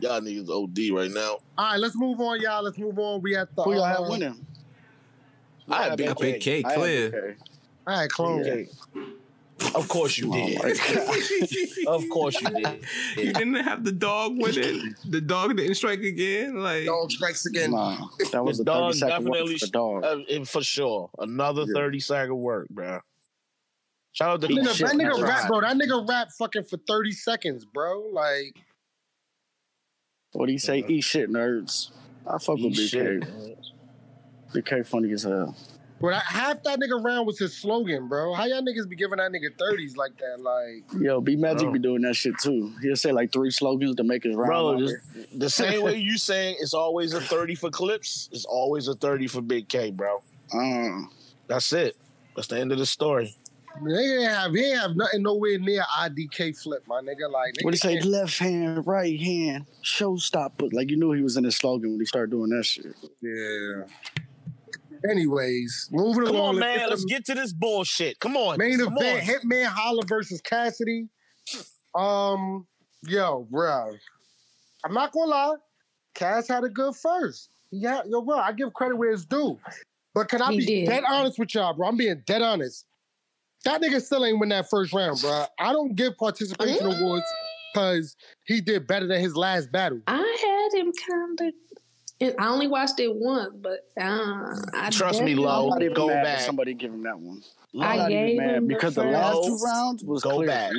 Y'all 0.00 0.20
niggas 0.20 0.48
OD 0.48 0.94
right 0.96 1.10
now. 1.10 1.38
All 1.58 1.72
right, 1.72 1.80
let's 1.80 1.96
move 1.96 2.20
on, 2.20 2.40
y'all. 2.40 2.62
Let's 2.62 2.78
move 2.78 2.98
on. 2.98 3.22
We 3.22 3.36
at 3.36 3.54
the. 3.56 3.62
Who 3.62 3.72
y'all 3.74 3.82
uh, 3.84 3.88
have 4.02 4.08
winning? 4.08 4.46
I 5.68 5.82
had 5.84 5.96
Big 5.96 6.16
Big 6.18 6.40
K. 6.40 6.62
K 6.62 6.64
I 6.64 6.70
had 6.70 6.78
clear. 6.78 7.10
BK. 7.10 7.36
All 7.86 7.98
right, 7.98 8.10
clone. 8.10 8.40
Okay. 8.40 8.68
Of 9.74 9.88
course 9.88 10.18
you 10.18 10.30
Oh 10.32 10.36
did. 10.36 10.58
my 10.62 11.92
Of 11.92 12.08
course 12.10 12.40
you 12.40 12.48
did. 12.48 12.84
You 13.16 13.32
didn't 13.32 13.54
have 13.54 13.84
the 13.84 13.92
dog 13.92 14.36
with 14.36 14.56
it. 14.56 14.96
The 15.08 15.20
dog 15.20 15.56
didn't 15.56 15.76
strike 15.76 16.00
again. 16.00 16.56
Like 16.56 16.86
Dog 16.86 17.10
strikes 17.10 17.46
again. 17.46 17.70
Nah, 17.70 18.08
that 18.32 18.44
was 18.44 18.58
The 18.58 18.62
a 18.70 18.90
30 18.90 19.00
dog 19.00 19.10
definitely 19.10 19.58
for 19.58 19.66
dog. 19.68 20.04
Uh, 20.04 20.44
for 20.44 20.62
sure. 20.62 21.10
Another 21.18 21.62
Yeah. 21.62 21.74
30 21.74 22.00
second 22.00 22.36
work, 22.36 22.68
bro. 22.68 23.00
Shout 24.12 24.30
out 24.30 24.40
to 24.42 24.48
Nigga, 24.48 24.64
the 24.64 24.74
shit, 24.74 24.86
that 24.88 24.96
nigga 24.96 25.22
rap, 25.22 25.40
right. 25.42 25.48
bro. 25.48 25.60
That 25.60 25.76
nigga 25.76 26.08
rap 26.08 26.28
fucking 26.38 26.64
for 26.64 26.76
30 26.76 27.12
seconds, 27.12 27.64
bro. 27.64 28.00
Like, 28.12 28.56
What 30.32 30.46
do 30.46 30.52
you 30.52 30.58
say? 30.58 30.84
Eat 30.86 31.02
shit, 31.02 31.30
nerds. 31.30 31.90
I 32.26 32.38
fuck 32.38 32.56
with 32.56 32.78
Eat 32.78 32.92
BK. 32.92 33.56
Shit. 34.54 34.64
BK 34.64 34.86
funny 34.86 35.12
as 35.12 35.22
hell. 35.24 35.54
But 36.00 36.10
that, 36.10 36.24
half 36.24 36.62
that 36.64 36.80
nigga 36.80 37.02
round 37.02 37.26
was 37.26 37.38
his 37.38 37.56
slogan, 37.56 38.08
bro. 38.08 38.34
How 38.34 38.44
y'all 38.44 38.60
niggas 38.60 38.88
be 38.88 38.96
giving 38.96 39.18
that 39.18 39.30
nigga 39.30 39.56
30s 39.56 39.96
like 39.96 40.12
that? 40.18 40.40
Like, 40.40 40.84
Yo, 41.00 41.20
B 41.20 41.36
Magic 41.36 41.72
be 41.72 41.78
doing 41.78 42.02
that 42.02 42.14
shit 42.14 42.34
too. 42.42 42.72
He'll 42.82 42.96
say 42.96 43.12
like 43.12 43.32
three 43.32 43.50
slogans 43.50 43.96
to 43.96 44.04
make 44.04 44.24
his 44.24 44.34
round. 44.34 44.78
Bro, 44.78 44.86
just, 44.86 45.38
the 45.38 45.48
same 45.48 45.82
way 45.82 45.96
you 45.96 46.18
saying 46.18 46.56
it's 46.60 46.74
always 46.74 47.14
a 47.14 47.20
30 47.20 47.54
for 47.54 47.70
clips, 47.70 48.28
it's 48.32 48.44
always 48.44 48.88
a 48.88 48.94
30 48.94 49.28
for 49.28 49.40
Big 49.40 49.68
K, 49.68 49.92
bro. 49.92 50.20
Uh, 50.52 51.06
That's 51.46 51.72
it. 51.72 51.96
That's 52.34 52.48
the 52.48 52.58
end 52.58 52.72
of 52.72 52.78
the 52.78 52.86
story. 52.86 53.34
they 53.82 53.92
ain't 53.92 54.30
have, 54.30 54.52
he 54.52 54.72
ain't 54.72 54.80
have 54.80 54.96
nothing 54.96 55.22
nowhere 55.22 55.58
near 55.58 55.84
IDK 56.00 56.60
flip, 56.60 56.82
my 56.88 57.00
nigga. 57.00 57.30
Like, 57.30 57.54
what 57.62 57.70
do 57.70 57.76
you 57.76 57.76
say? 57.76 58.00
Left 58.00 58.38
hand, 58.38 58.86
right 58.86 59.18
hand, 59.18 59.66
showstopper. 59.82 60.72
Like 60.72 60.90
you 60.90 60.96
knew 60.96 61.12
he 61.12 61.22
was 61.22 61.36
in 61.36 61.44
his 61.44 61.56
slogan 61.56 61.92
when 61.92 62.00
he 62.00 62.06
started 62.06 62.32
doing 62.32 62.50
that 62.50 62.64
shit. 62.64 62.94
Yeah. 63.22 63.84
Anyways, 65.08 65.90
moving 65.92 66.24
Come 66.24 66.36
along. 66.36 66.48
on, 66.54 66.58
man. 66.60 66.78
get 66.78 66.90
Let's 66.90 67.04
get 67.04 67.24
to 67.26 67.34
this 67.34 67.52
bullshit. 67.52 68.18
Come 68.20 68.36
on. 68.36 68.58
main 68.58 68.78
Come 68.78 68.96
event: 68.96 69.28
on. 69.28 69.34
Hitman 69.34 69.66
Holla 69.66 70.02
versus 70.06 70.40
Cassidy. 70.40 71.08
Um, 71.94 72.66
yo, 73.06 73.46
bro, 73.50 73.92
I'm 74.84 74.94
not 74.94 75.12
gonna 75.12 75.30
lie. 75.30 75.54
Cass 76.14 76.48
had 76.48 76.64
a 76.64 76.68
good 76.68 76.94
first. 76.96 77.50
Yeah, 77.70 78.02
yo, 78.08 78.22
bro, 78.22 78.38
I 78.38 78.52
give 78.52 78.72
credit 78.72 78.96
where 78.96 79.10
it's 79.10 79.24
due. 79.24 79.58
But 80.14 80.28
can 80.28 80.40
I 80.40 80.52
He 80.52 80.58
be 80.58 80.66
did. 80.66 80.86
dead 80.88 81.04
honest 81.08 81.38
with 81.38 81.54
y'all, 81.54 81.74
bro? 81.74 81.88
I'm 81.88 81.96
being 81.96 82.22
dead 82.24 82.40
honest. 82.40 82.86
That 83.64 83.82
nigga 83.82 84.00
still 84.00 84.24
ain't 84.24 84.38
win 84.38 84.50
that 84.50 84.68
first 84.70 84.92
round, 84.92 85.20
bro. 85.20 85.44
I 85.58 85.72
don't 85.72 85.96
give 85.96 86.16
participation 86.16 86.86
Mm. 86.86 87.00
awards 87.00 87.24
because 87.72 88.16
he 88.44 88.60
did 88.60 88.86
better 88.86 89.06
than 89.06 89.20
his 89.20 89.34
last 89.36 89.72
battle. 89.72 90.00
I 90.06 90.68
had 90.72 90.78
him 90.80 90.92
kind 90.92 91.40
of. 91.40 91.54
I 92.22 92.46
only 92.48 92.68
watched 92.68 93.00
it 93.00 93.14
once, 93.14 93.52
but 93.60 93.86
uh, 94.00 94.54
I 94.72 94.88
Trust 94.90 95.22
me, 95.22 95.34
Low. 95.34 95.70
I'm 95.72 95.78
not 95.80 95.94
go 95.94 96.08
back. 96.08 96.40
somebody 96.40 96.72
give 96.74 96.92
him 96.92 97.02
that 97.02 97.18
one. 97.18 97.42
I 97.80 97.92
I'm 97.92 97.98
not 97.98 98.10
even 98.12 98.26
gave 98.36 98.40
him 98.40 98.66
because 98.68 98.94
the 98.94 99.02
first- 99.02 99.12
last 99.12 99.44
two 99.46 99.58
Go- 99.58 99.64
rounds 99.64 100.04
was 100.04 100.22
go 100.22 100.36
clear 100.36 100.46
back. 100.46 100.72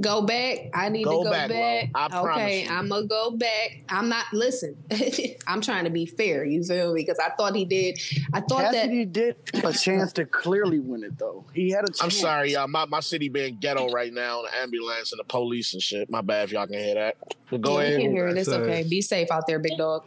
Go 0.00 0.22
back. 0.22 0.58
I 0.74 0.88
need 0.88 1.04
Go 1.04 1.18
to 1.18 1.24
go 1.26 1.30
back, 1.30 1.48
back. 1.48 1.84
Lo. 1.84 1.90
I 1.94 2.08
promise 2.08 2.36
okay, 2.42 2.64
you. 2.64 2.70
I'm 2.70 2.88
gonna 2.88 3.06
go 3.06 3.30
back. 3.30 3.84
I'm 3.88 4.08
not. 4.08 4.24
Listen, 4.32 4.76
I'm 5.46 5.60
trying 5.60 5.84
to 5.84 5.90
be 5.90 6.06
fair. 6.06 6.44
You 6.44 6.64
feel 6.64 6.92
me? 6.92 7.02
Because 7.02 7.20
I 7.20 7.30
thought 7.36 7.54
he 7.54 7.64
did. 7.64 8.00
I 8.32 8.40
thought 8.40 8.72
that. 8.72 8.90
he 8.90 9.04
did 9.04 9.36
a 9.62 9.72
chance 9.72 10.12
to 10.14 10.24
clearly 10.26 10.80
win 10.80 11.04
it 11.04 11.16
though. 11.18 11.44
He 11.54 11.70
had 11.70 11.84
a 11.84 11.86
chance. 11.86 12.02
I'm 12.02 12.10
sorry, 12.10 12.54
y'all. 12.54 12.66
My, 12.66 12.84
my 12.86 12.98
city 13.00 13.28
being 13.28 13.58
ghetto 13.60 13.88
right 13.90 14.12
now, 14.12 14.42
the 14.42 14.56
ambulance 14.58 15.12
and 15.12 15.20
the 15.20 15.24
police 15.24 15.72
and 15.72 15.80
shit. 15.82 16.10
My 16.10 16.20
bad 16.20 16.44
if 16.46 16.52
y'all 16.52 16.66
can 16.66 16.80
hear 16.80 16.94
that. 16.94 17.16
But 17.48 17.60
go 17.60 17.74
Yeah, 17.74 17.76
we 17.78 17.84
ahead. 17.84 18.00
can 18.00 18.10
hear 18.10 18.26
it. 18.28 18.36
It's 18.38 18.48
okay. 18.48 18.82
Be 18.82 19.00
safe 19.02 19.30
out 19.30 19.46
there, 19.46 19.60
big 19.60 19.78
dog. 19.78 20.02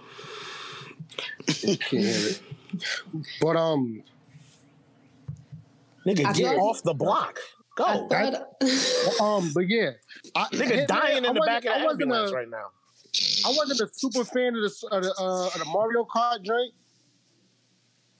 Can't 1.47 1.83
hear 1.83 2.01
it. 2.29 2.41
But 3.41 3.55
um, 3.55 4.03
Nigga, 6.05 6.25
I 6.25 6.33
get 6.33 6.55
thought- 6.55 6.61
off 6.69 6.83
the 6.83 6.93
block. 6.93 7.39
Go. 7.75 7.85
I 7.85 8.31
thought. 8.31 9.21
um, 9.21 9.51
but 9.53 9.67
yeah, 9.67 9.91
I, 10.35 10.45
Nigga 10.45 10.85
Hitman, 10.85 10.87
dying 10.87 11.25
I 11.25 11.27
in 11.29 11.33
the 11.35 11.41
back 11.45 11.65
of 11.65 11.81
wasn't- 11.81 11.81
the 11.81 11.85
wasn't 11.85 12.01
ambulance 12.01 12.31
a- 12.31 12.35
right 12.35 12.49
now. 12.49 12.67
I 13.45 13.53
wasn't 13.55 13.81
a 13.89 13.93
super 13.93 14.23
fan 14.25 14.55
of 14.55 14.61
the 14.63 14.87
of 14.91 15.03
the, 15.03 15.13
uh, 15.19 15.45
of 15.47 15.53
the 15.59 15.65
Mario 15.65 16.05
Kart 16.05 16.43
drink. 16.43 16.73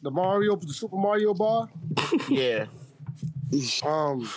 The 0.04 0.12
Mario, 0.12 0.56
the 0.56 0.72
Super 0.74 0.96
Mario 0.96 1.34
bar. 1.34 1.70
Yeah. 2.30 2.66
Um, 3.84 4.30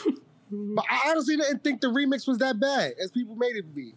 but 0.50 0.84
I 0.90 1.10
honestly 1.10 1.36
didn't 1.36 1.62
think 1.62 1.80
the 1.82 1.88
remix 1.88 2.26
was 2.26 2.38
that 2.38 2.58
bad 2.58 2.94
as 3.02 3.10
people 3.10 3.36
made 3.36 3.56
it 3.56 3.74
be. 3.74 3.94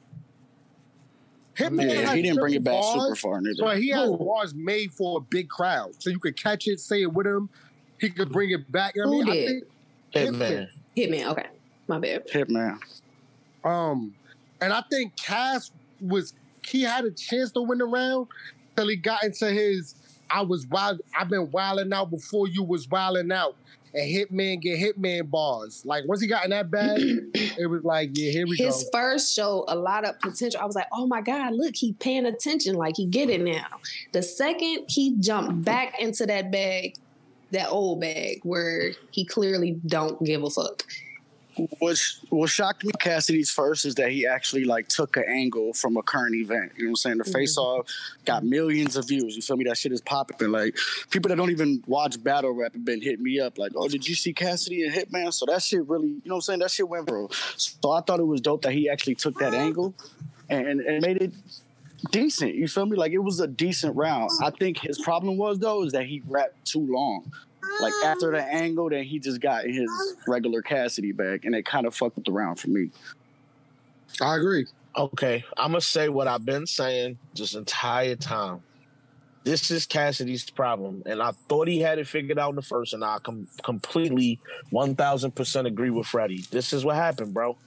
Hitman 1.58 1.88
Yeah, 1.90 2.16
he 2.16 2.22
didn't 2.24 2.40
bring 2.40 2.56
it 2.56 2.64
back 2.64 2.82
bars, 2.82 3.02
super 3.02 3.16
far 3.16 3.42
neither. 3.42 3.56
But 3.60 3.78
he 3.78 3.90
has 3.90 4.08
Who? 4.08 4.18
bars 4.18 4.54
made 4.56 4.92
for 4.92 5.20
a 5.20 5.22
big 5.22 5.50
crowd, 5.50 5.92
so 6.00 6.10
you 6.10 6.20
could 6.20 6.36
catch 6.36 6.68
it, 6.68 6.80
say 6.80 7.04
it 7.04 7.14
with 7.14 7.28
him. 7.28 7.50
He 8.00 8.10
could 8.10 8.32
bring 8.32 8.52
it 8.52 8.72
back. 8.72 8.96
You 8.96 9.04
know 9.06 9.12
what 9.12 9.28
I 9.30 9.32
mean, 9.32 9.34
I 9.34 9.36
did? 9.36 9.64
think, 10.14 10.36
Hitman. 10.36 10.68
Hitman. 10.98 11.32
Okay, 11.32 11.48
my 11.88 12.00
bad. 12.00 12.28
Hitman. 12.28 12.80
Um, 13.64 14.14
and 14.62 14.74
I 14.74 14.84
think 14.92 15.16
Cass 15.16 15.72
was 16.02 16.34
he 16.66 16.82
had 16.82 17.06
a 17.06 17.12
chance 17.12 17.52
to 17.52 17.62
win 17.62 17.78
the 17.78 17.86
round 17.86 18.28
till 18.76 18.88
he 18.88 18.96
got 18.96 19.24
into 19.24 19.50
his 19.52 19.96
I 20.30 20.42
was 20.42 20.66
wild 20.68 21.02
I've 21.18 21.30
been 21.30 21.52
wilding 21.52 21.94
out 21.94 22.10
before 22.10 22.48
you 22.48 22.64
was 22.64 22.88
wilding 22.90 23.32
out. 23.32 23.56
And 23.94 24.10
Hitman 24.10 24.60
get 24.60 24.80
Hitman 24.80 25.30
bars. 25.30 25.84
Like 25.86 26.06
once 26.08 26.20
he 26.22 26.28
got 26.28 26.44
in 26.46 26.50
that 26.50 26.72
bag, 26.72 27.00
it 27.34 27.70
was 27.70 27.84
like, 27.84 28.10
yeah, 28.14 28.32
here 28.32 28.48
we 28.48 28.58
go. 28.58 28.66
His 28.66 28.90
first 28.92 29.34
show, 29.34 29.66
a 29.68 29.76
lot 29.76 30.04
of 30.04 30.20
potential. 30.20 30.60
I 30.62 30.66
was 30.66 30.76
like, 30.76 30.88
oh 30.92 31.06
my 31.06 31.22
God, 31.22 31.54
look, 31.54 31.76
he 31.76 31.94
paying 31.94 32.26
attention. 32.26 32.76
Like 32.76 32.98
he 32.98 33.06
get 33.06 33.30
it 33.30 33.42
now. 33.42 33.68
The 34.12 34.24
second 34.24 34.86
he 34.88 35.16
jumped 35.18 35.64
back 35.64 36.00
into 36.00 36.26
that 36.26 36.52
bag, 36.52 36.96
that 37.52 37.70
old 37.70 38.02
bag 38.02 38.40
where 38.44 38.94
he 39.12 39.26
clearly 39.26 39.80
don't 39.86 40.24
give 40.24 40.44
a 40.44 40.50
fuck. 40.50 40.84
Which 41.80 42.18
what 42.30 42.50
shocked 42.50 42.84
me 42.84 42.92
Cassidy's 43.00 43.52
first 43.52 43.86
is 43.86 43.96
that 43.96 44.12
he 44.12 44.26
actually 44.26 44.66
like 44.66 44.88
took 44.88 45.18
an 45.18 45.26
angle 45.28 45.74
from 45.74 45.98
a 45.98 46.02
current 46.02 46.36
event. 46.36 46.72
You 46.76 46.86
know 46.86 46.88
what 46.88 46.92
I'm 46.92 46.96
saying? 46.96 47.18
The 47.20 47.24
Mhm. 47.26 47.34
face 47.34 47.58
off 47.58 47.88
got 48.26 48.44
millions 48.44 48.96
of 48.96 49.08
views. 49.08 49.36
You 49.36 49.42
feel 49.42 49.58
me? 49.58 49.66
That 49.66 49.78
shit 49.78 49.92
is 49.92 50.02
popping. 50.02 50.52
Like 50.52 50.76
people 51.12 51.30
that 51.30 51.36
don't 51.36 51.52
even 51.52 51.84
watch 51.86 52.22
battle 52.24 52.52
rap 52.52 52.74
have 52.74 52.84
been 52.86 53.02
hitting 53.02 53.24
me 53.24 53.40
up 53.40 53.58
like, 53.60 53.74
oh, 53.76 53.88
did 53.88 54.08
you 54.08 54.16
see 54.16 54.34
Cassidy 54.34 54.84
and 54.84 54.94
Hitman? 54.94 55.32
So 55.32 55.46
that 55.46 55.62
shit 55.62 55.88
really, 55.88 56.08
you 56.08 56.22
know 56.26 56.36
what 56.36 56.38
I'm 56.38 56.42
saying? 56.42 56.60
That 56.60 56.72
shit 56.72 56.90
went 56.90 57.06
bro. 57.06 57.30
So 57.56 57.92
I 57.92 58.02
thought 58.02 58.20
it 58.20 58.24
was 58.28 58.42
dope 58.42 58.64
that 58.64 58.74
he 58.74 58.90
actually 58.90 59.16
took 59.16 59.38
that 59.40 59.54
angle 59.54 59.94
and, 60.50 60.80
and 60.82 61.02
made 61.06 61.18
it 61.22 61.34
decent. 62.12 62.56
You 62.56 62.68
feel 62.68 62.86
me? 62.86 62.98
Like 62.98 63.12
it 63.12 63.20
was 63.20 63.40
a 63.40 63.48
decent 63.48 63.96
round. 63.96 64.32
I 64.42 64.50
think 64.50 64.80
his 64.80 65.00
problem 65.00 65.38
was 65.38 65.60
though 65.60 65.84
is 65.84 65.92
that 65.94 66.06
he 66.08 66.22
rapped 66.28 66.66
too 66.66 66.86
long. 66.92 67.32
Like 67.82 67.94
after 68.06 68.32
the 68.32 68.42
angle, 68.42 68.90
then 68.90 69.04
he 69.04 69.20
just 69.20 69.42
got 69.42 69.66
his 69.66 69.90
regular 70.28 70.62
Cassidy 70.62 71.12
back, 71.12 71.46
and 71.46 71.56
it 71.56 71.66
kind 71.66 71.86
of 71.86 71.96
fucked 71.96 72.16
with 72.16 72.26
the 72.26 72.32
round 72.32 72.60
for 72.60 72.70
me. 72.70 72.92
I 74.22 74.36
agree. 74.36 74.68
Okay, 74.96 75.44
I'm 75.58 75.72
gonna 75.72 75.82
say 75.82 76.10
what 76.10 76.28
I've 76.28 76.46
been 76.46 76.68
saying 76.68 77.18
this 77.36 77.56
entire 77.56 78.16
time. 78.16 78.62
This 79.44 79.72
is 79.72 79.86
Cassidy's 79.86 80.50
problem, 80.50 81.04
and 81.06 81.22
I 81.22 81.32
thought 81.32 81.68
he 81.68 81.80
had 81.80 82.00
it 82.00 82.08
figured 82.08 82.40
out 82.40 82.52
in 82.52 82.56
the 82.56 82.62
first, 82.62 82.94
and 82.94 83.04
I 83.04 83.18
com- 83.24 83.48
completely, 83.64 84.40
one 84.70 84.96
thousand 84.96 85.32
percent 85.36 85.68
agree 85.68 85.90
with 85.90 86.08
Freddie. 86.08 86.46
This 86.52 86.74
is 86.74 86.86
what 86.86 86.96
happened, 86.96 87.34
bro. 87.34 87.58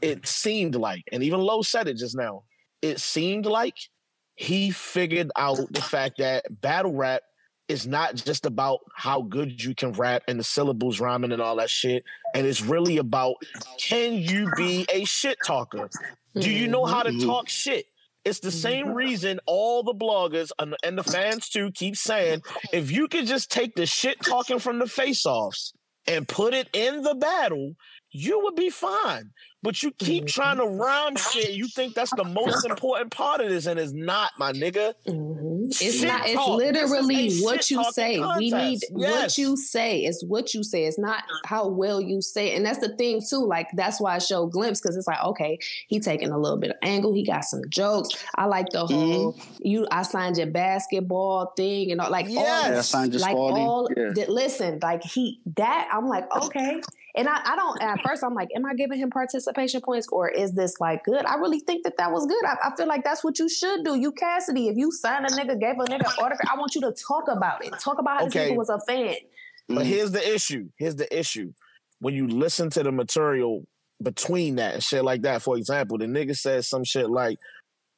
It 0.00 0.26
seemed 0.26 0.76
like, 0.76 1.02
and 1.10 1.22
even 1.22 1.40
Lowe 1.40 1.62
said 1.62 1.88
it 1.88 1.96
just 1.96 2.16
now. 2.16 2.44
It 2.82 3.00
seemed 3.00 3.46
like 3.46 3.76
he 4.36 4.70
figured 4.70 5.32
out 5.34 5.58
the 5.72 5.82
fact 5.82 6.18
that 6.18 6.44
battle 6.60 6.94
rap 6.94 7.22
is 7.68 7.86
not 7.86 8.14
just 8.14 8.46
about 8.46 8.80
how 8.94 9.22
good 9.22 9.62
you 9.62 9.74
can 9.74 9.92
rap 9.92 10.22
and 10.28 10.38
the 10.38 10.44
syllables 10.44 11.00
rhyming 11.00 11.32
and 11.32 11.42
all 11.42 11.56
that 11.56 11.70
shit, 11.70 12.04
and 12.34 12.46
it's 12.46 12.62
really 12.62 12.96
about 12.98 13.36
can 13.78 14.14
you 14.14 14.50
be 14.56 14.86
a 14.92 15.04
shit 15.04 15.38
talker? 15.44 15.90
Do 16.34 16.50
you 16.50 16.68
know 16.68 16.84
how 16.84 17.02
to 17.02 17.10
Mhm. 17.10 17.24
talk 17.26 17.48
shit? 17.48 17.86
It's 18.24 18.40
the 18.40 18.50
same 18.52 18.88
reason 18.92 19.40
all 19.46 19.82
the 19.82 19.94
bloggers 19.94 20.50
and, 20.58 20.76
and 20.82 20.98
the 20.98 21.02
fans 21.04 21.48
too 21.48 21.70
keep 21.72 21.96
saying 21.96 22.42
if 22.72 22.90
you 22.90 23.08
could 23.08 23.26
just 23.26 23.50
take 23.50 23.74
the 23.74 23.86
shit 23.86 24.20
talking 24.22 24.58
from 24.58 24.78
the 24.78 24.86
face 24.86 25.24
offs 25.24 25.72
and 26.06 26.28
put 26.28 26.52
it 26.52 26.68
in 26.72 27.02
the 27.02 27.14
battle, 27.14 27.74
you 28.10 28.40
would 28.44 28.54
be 28.54 28.70
fine. 28.70 29.30
But 29.62 29.82
you 29.82 29.90
keep 29.92 30.26
trying 30.26 30.58
to 30.58 30.64
rhyme 30.66 31.16
shit. 31.16 31.50
You 31.50 31.66
think 31.68 31.94
that's 31.94 32.14
the 32.14 32.24
most 32.24 32.64
important 32.70 33.10
part 33.10 33.40
of 33.40 33.48
this, 33.48 33.66
and 33.66 33.78
it's 33.78 33.92
not, 33.92 34.30
my 34.38 34.52
nigga. 34.52 34.94
Mhm. 35.06 35.66
It's 35.70 35.98
Shit 35.98 36.08
not. 36.08 36.24
It's 36.26 36.34
talk. 36.34 36.56
literally 36.58 37.24
This 37.28 37.34
is 37.34 37.42
a 37.42 37.44
what 37.44 37.70
you 37.70 37.76
talking 37.78 37.92
say. 37.92 38.20
We 38.38 38.50
need 38.50 38.80
contest. 38.80 38.92
what 38.92 39.38
you 39.38 39.56
say. 39.56 39.98
It's 40.04 40.24
what 40.24 40.54
you 40.54 40.62
say. 40.62 40.84
It's 40.84 40.98
not 40.98 41.24
how 41.44 41.68
well 41.68 42.00
you 42.00 42.22
say. 42.22 42.52
it. 42.52 42.56
And 42.56 42.64
that's 42.64 42.78
the 42.78 42.96
thing 42.96 43.20
too. 43.28 43.44
Like 43.46 43.66
that's 43.74 44.00
why 44.00 44.14
I 44.14 44.18
show 44.18 44.46
glimpse 44.46 44.80
because 44.80 44.96
it's 44.96 45.06
like 45.06 45.22
okay, 45.22 45.58
he 45.88 46.00
taking 46.00 46.30
a 46.30 46.38
little 46.38 46.56
bit 46.58 46.70
of 46.70 46.76
angle. 46.82 47.12
He 47.12 47.24
got 47.24 47.44
some 47.44 47.62
jokes. 47.68 48.10
I 48.36 48.46
like 48.46 48.70
the 48.70 48.86
whole 48.86 49.38
you. 49.60 49.86
I 49.90 50.02
signed 50.02 50.38
your 50.38 50.46
basketball 50.46 51.52
thing 51.56 51.90
and 51.92 52.00
all 52.00 52.10
like 52.10 52.26
all 52.26 52.32
Yes. 52.32 52.70
Yeah, 52.70 52.78
I 52.78 52.80
signed 52.82 53.12
your 53.12 53.20
like 53.20 53.32
Spalding. 53.32 53.62
all 53.62 53.88
Yeah. 53.94 54.10
that 54.14 54.28
listen 54.30 54.78
like 54.82 55.02
he 55.02 55.40
that 55.56 55.88
i'm 55.92 56.06
like 56.08 56.24
okay 56.36 56.80
and 57.18 57.28
I, 57.28 57.40
I 57.44 57.56
don't 57.56 57.82
at 57.82 58.00
first 58.02 58.22
i'm 58.24 58.32
like 58.34 58.48
am 58.56 58.64
i 58.64 58.74
giving 58.74 58.98
him 58.98 59.10
participation 59.10 59.80
points 59.82 60.06
or 60.10 60.28
is 60.28 60.52
this 60.52 60.74
like 60.80 61.04
good 61.04 61.24
i 61.26 61.34
really 61.34 61.60
think 61.60 61.84
that 61.84 61.96
that 61.98 62.10
was 62.12 62.24
good 62.26 62.44
i, 62.46 62.56
I 62.64 62.76
feel 62.76 62.86
like 62.86 63.04
that's 63.04 63.22
what 63.22 63.38
you 63.38 63.48
should 63.48 63.84
do 63.84 63.96
you 63.96 64.12
cassidy 64.12 64.68
if 64.68 64.76
you 64.76 64.90
sign 64.92 65.24
a 65.24 65.28
nigga 65.28 65.60
gave 65.60 65.76
a 65.78 65.84
nigga 65.84 66.06
autograph 66.18 66.40
i 66.50 66.56
want 66.58 66.74
you 66.74 66.80
to 66.82 66.92
talk 67.06 67.24
about 67.28 67.64
it 67.64 67.74
talk 67.78 67.98
about 67.98 68.20
how 68.20 68.26
Okay. 68.26 68.38
this 68.38 68.52
nigga 68.52 68.56
was 68.56 68.70
a 68.70 68.80
fan 68.86 69.16
But 69.68 69.84
here's 69.84 70.12
the 70.12 70.34
issue. 70.34 70.70
Here's 70.78 70.96
the 70.96 71.08
issue. 71.16 71.52
When 72.00 72.14
you 72.14 72.26
listen 72.26 72.70
to 72.70 72.82
the 72.82 72.90
material 72.92 73.66
between 74.02 74.56
that 74.56 74.72
and 74.74 74.82
shit 74.82 75.04
like 75.04 75.22
that, 75.22 75.42
for 75.42 75.58
example, 75.58 75.98
the 75.98 76.06
nigga 76.06 76.34
says 76.34 76.66
some 76.68 76.84
shit 76.84 77.10
like, 77.10 77.36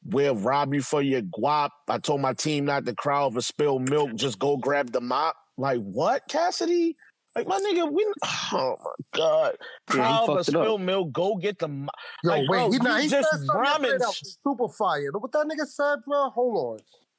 We'll 0.02 0.34
rob 0.34 0.72
you 0.74 0.80
for 0.82 1.02
your 1.02 1.20
guap. 1.22 1.68
I 1.86 1.98
told 1.98 2.22
my 2.22 2.32
team 2.32 2.64
not 2.64 2.86
to 2.86 2.94
cry 2.94 3.22
over 3.22 3.40
spilled 3.42 3.88
milk. 3.90 4.14
Just 4.14 4.38
go 4.38 4.56
grab 4.56 4.90
the 4.92 5.00
mop. 5.00 5.36
Like, 5.58 5.78
what, 5.80 6.22
Cassidy? 6.28 6.96
Like, 7.36 7.46
my 7.46 7.58
nigga, 7.60 7.90
we. 7.90 8.04
Oh, 8.52 8.76
my 8.82 9.18
God. 9.18 9.56
Yeah, 9.60 9.94
he 9.94 9.98
Cry 10.00 10.20
over 10.22 10.32
fucked 10.38 10.48
it 10.48 10.54
up. 10.56 10.62
spilled 10.64 10.80
milk. 10.80 11.12
Go 11.12 11.36
get 11.36 11.58
the 11.60 11.68
mop. 11.68 11.94
Yo, 12.24 12.30
Like, 12.30 12.40
wait, 12.40 12.48
bro, 12.48 12.70
he, 12.72 12.78
nah, 12.78 12.96
he 12.98 13.08
just 13.08 13.30
said 13.30 13.38
something 13.38 13.46
yesterday 13.64 13.70
rhyming 13.88 13.98
that 14.00 14.08
was 14.08 14.38
super 14.44 14.68
fire. 14.68 15.10
Look 15.12 15.22
what 15.22 15.32
that 15.32 15.46
nigga 15.46 15.66
said, 15.66 15.98
bro. 16.06 16.30
Hold 16.30 16.56
on. 16.56 16.78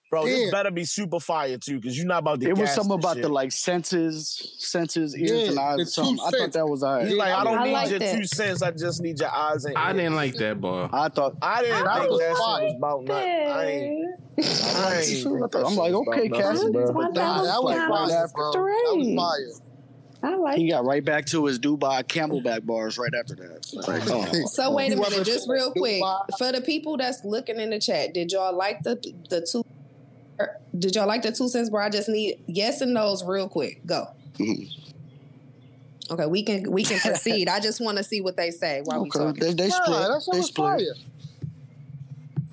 Bro, 0.09 0.25
this 0.25 0.51
better 0.51 0.71
be 0.71 0.83
super 0.83 1.21
fire, 1.21 1.57
too, 1.57 1.79
because 1.79 1.97
you're 1.97 2.05
not 2.05 2.19
about 2.19 2.41
to 2.41 2.49
It 2.49 2.57
was 2.57 2.69
something 2.71 2.95
about 2.95 3.15
shit. 3.15 3.23
the 3.23 3.29
like 3.29 3.53
senses, 3.53 4.55
senses, 4.59 5.15
ears 5.17 5.31
Yeah, 5.31 5.47
and 5.47 5.57
the 5.57 5.61
eyes. 5.61 5.79
Or 5.79 5.85
something. 5.85 6.19
I 6.19 6.31
thought 6.31 6.51
that 6.51 6.67
was 6.67 6.83
alright. 6.83 7.07
He's 7.07 7.15
like, 7.15 7.33
I 7.33 7.43
don't 7.45 7.57
I 7.59 7.63
need 7.83 7.89
your 7.91 7.99
that. 7.99 8.15
two 8.17 8.25
cents. 8.25 8.61
I 8.61 8.71
just 8.71 9.01
need 9.01 9.17
your 9.21 9.33
eyes 9.33 9.63
and 9.63 9.77
I 9.77 9.93
didn't 9.93 10.15
like 10.15 10.35
that 10.35 10.59
bar. 10.59 10.89
I 10.91 11.07
thought. 11.07 11.38
I 11.41 11.61
didn't 11.61 11.85
That 11.85 11.97
think 11.99 12.11
was 12.11 12.19
that 12.19 12.27
shit 12.27 12.38
was 12.39 12.75
about 12.77 13.03
nothing. 13.05 13.29
I 13.29 13.65
ain't. 13.65 14.19
I 14.41 14.95
ain't 14.97 15.05
think 15.05 15.51
that 15.51 15.65
I'm 15.65 15.75
like, 15.77 15.93
okay, 15.93 16.25
about 16.27 16.29
nothing, 16.29 16.31
Cassidy, 16.31 16.71
bro. 16.73 16.88
That 16.88 17.13
Nah, 17.13 17.39
was 17.39 17.47
that 17.47 17.63
was 17.63 17.73
kinda 17.73 17.88
fire, 17.88 18.27
bro. 18.35 18.51
That 18.51 18.95
was 18.97 19.15
fire. 19.15 19.70
I 20.23 20.35
like 20.35 20.57
He 20.57 20.69
got 20.69 20.85
right 20.85 21.03
back 21.03 21.26
to 21.27 21.45
his 21.45 21.60
Dubai 21.60 22.03
Camelback 22.03 22.65
bars 22.65 22.98
right 22.98 23.11
after 23.19 23.35
that. 23.35 23.65
Like, 23.73 24.03
oh. 24.10 24.45
so 24.53 24.72
wait 24.73 24.91
a 24.93 24.95
minute, 24.95 25.26
just 25.26 25.49
real 25.49 25.72
quick 25.72 26.02
for 26.38 26.52
the 26.52 26.61
people 26.61 26.98
that's 26.98 27.23
looking 27.23 27.60
in 27.60 27.69
the 27.72 27.80
chat. 27.80 28.14
Did 28.14 28.31
y'all 28.31 28.56
like 28.56 28.84
the 28.84 28.95
the 29.30 29.45
two? 29.49 29.64
Did 30.77 30.95
y'all 30.95 31.07
like 31.07 31.22
the 31.23 31.31
two 31.31 31.48
cents? 31.49 31.69
Bro, 31.69 31.85
I 31.85 31.89
just 31.89 32.10
need 32.10 32.35
yes 32.48 32.81
and 32.81 32.93
no's 32.93 33.23
real 33.23 33.48
quick. 33.49 33.80
Go. 33.85 34.06
Mhm. 34.39 34.68
Okay, 36.10 36.26
we 36.26 36.43
can 36.43 36.72
we 36.72 36.84
can 36.84 36.99
proceed. 37.06 37.48
I 37.48 37.60
just 37.60 37.80
want 37.81 37.98
to 37.98 38.03
see 38.03 38.22
what 38.22 38.35
they 38.38 38.52
say 38.52 38.81
while 38.84 39.02
we 39.03 39.10
Okay, 39.10 39.19
talking. 39.19 39.39
they, 39.39 39.53
they 39.53 39.68
Nah, 39.69 39.84
split. 39.84 39.98
that 39.99 40.22
shit 40.26 40.34
they 40.34 40.41
split. 40.41 40.68
fire. 40.80 40.80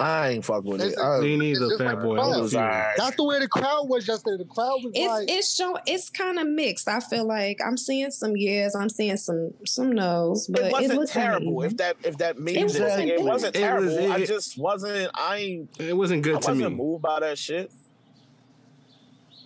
I 0.00 0.28
ain't 0.30 0.44
fuck 0.44 0.64
with 0.64 0.80
it. 0.80 0.88
It's- 0.92 0.98
I, 1.04 1.20
Me 1.20 1.32
It's 1.34 1.40
neither, 1.40 1.68
just 1.70 1.78
fat 1.78 1.94
like 1.94 2.02
boy. 2.02 2.16
fun. 2.16 2.18
I'm 2.18 2.26
it 2.26 2.34
with 2.36 2.42
was 2.42 2.52
you. 2.52 2.58
alright. 2.60 2.96
That's 2.96 3.16
the 3.16 3.24
way 3.24 3.38
the 3.40 3.48
crowd 3.48 3.88
was 3.88 4.06
yesterday. 4.06 4.36
The 4.36 4.44
crowd 4.48 4.78
was 4.84 4.92
It's 4.94 5.08
like, 5.08 5.30
it's 5.30 5.54
show 5.56 5.76
it's 5.86 6.08
kind 6.10 6.38
of 6.38 6.46
mixed. 6.46 6.88
I 6.88 7.00
feel 7.00 7.24
like 7.26 7.58
I'm 7.66 7.76
seeing 7.76 8.10
some 8.10 8.36
yes, 8.36 8.74
I'm 8.74 8.88
seeing 8.88 9.16
some 9.16 9.52
some 9.66 9.92
no's, 9.92 10.46
but 10.46 10.62
It 10.66 10.72
wasn't 10.72 10.94
looked 11.00 11.12
kinda 11.12 11.28
terrible. 11.28 11.64
even. 11.64 11.70
If 11.72 11.76
that 11.78 11.96
if 12.04 12.18
that 12.18 12.38
means 12.38 12.76
It 12.76 12.82
anything, 12.82 13.08
it 13.08 13.20
wasn't 13.20 13.28
wasn't 13.28 13.54
bad. 13.54 13.60
It 13.60 13.62
terrible. 13.66 13.96
was- 14.02 14.10
I 14.10 14.24
just 14.26 14.58
wasn't. 14.58 15.10
I 15.14 15.36
ain't. 15.36 15.70
It 15.80 15.96
wasn't 15.96 16.18
I 16.18 16.22
good 16.30 16.42
to 16.42 16.48
wasn't 16.50 16.70
me. 16.70 16.76
moved 16.76 17.02
by 17.02 17.20
that 17.20 17.38
shit. 17.38 17.70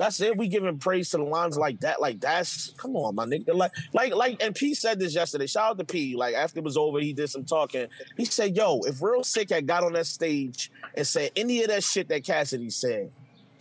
That's 0.02 0.20
it. 0.20 0.36
We 0.36 0.48
giving 0.48 0.78
praise 0.78 1.10
to 1.10 1.18
the 1.18 1.22
lines 1.22 1.56
like 1.56 1.78
that. 1.82 2.00
Like 2.00 2.18
that's 2.18 2.70
come 2.70 2.96
on, 2.96 3.14
my 3.14 3.24
nigga. 3.24 3.54
Like 3.54 3.70
like 3.92 4.12
like. 4.12 4.42
And 4.42 4.52
P 4.52 4.74
said 4.74 4.98
this 4.98 5.14
yesterday. 5.14 5.46
Shout 5.46 5.70
out 5.70 5.78
to 5.78 5.84
P. 5.84 6.16
Like 6.16 6.34
after 6.34 6.58
it 6.58 6.64
was 6.64 6.76
over, 6.76 6.98
he 6.98 7.12
did 7.12 7.30
some 7.30 7.44
talking. 7.44 7.86
He 8.16 8.24
said, 8.24 8.56
"Yo, 8.56 8.80
if 8.80 9.00
Real 9.00 9.22
Sikh 9.22 9.50
had 9.50 9.64
got 9.64 9.84
on 9.84 9.92
that 9.92 10.08
stage 10.08 10.72
and 10.96 11.06
said 11.06 11.30
any 11.36 11.62
of 11.62 11.68
that 11.68 11.84
shit 11.84 12.08
that 12.08 12.24
Cassidy 12.24 12.70
said." 12.70 13.12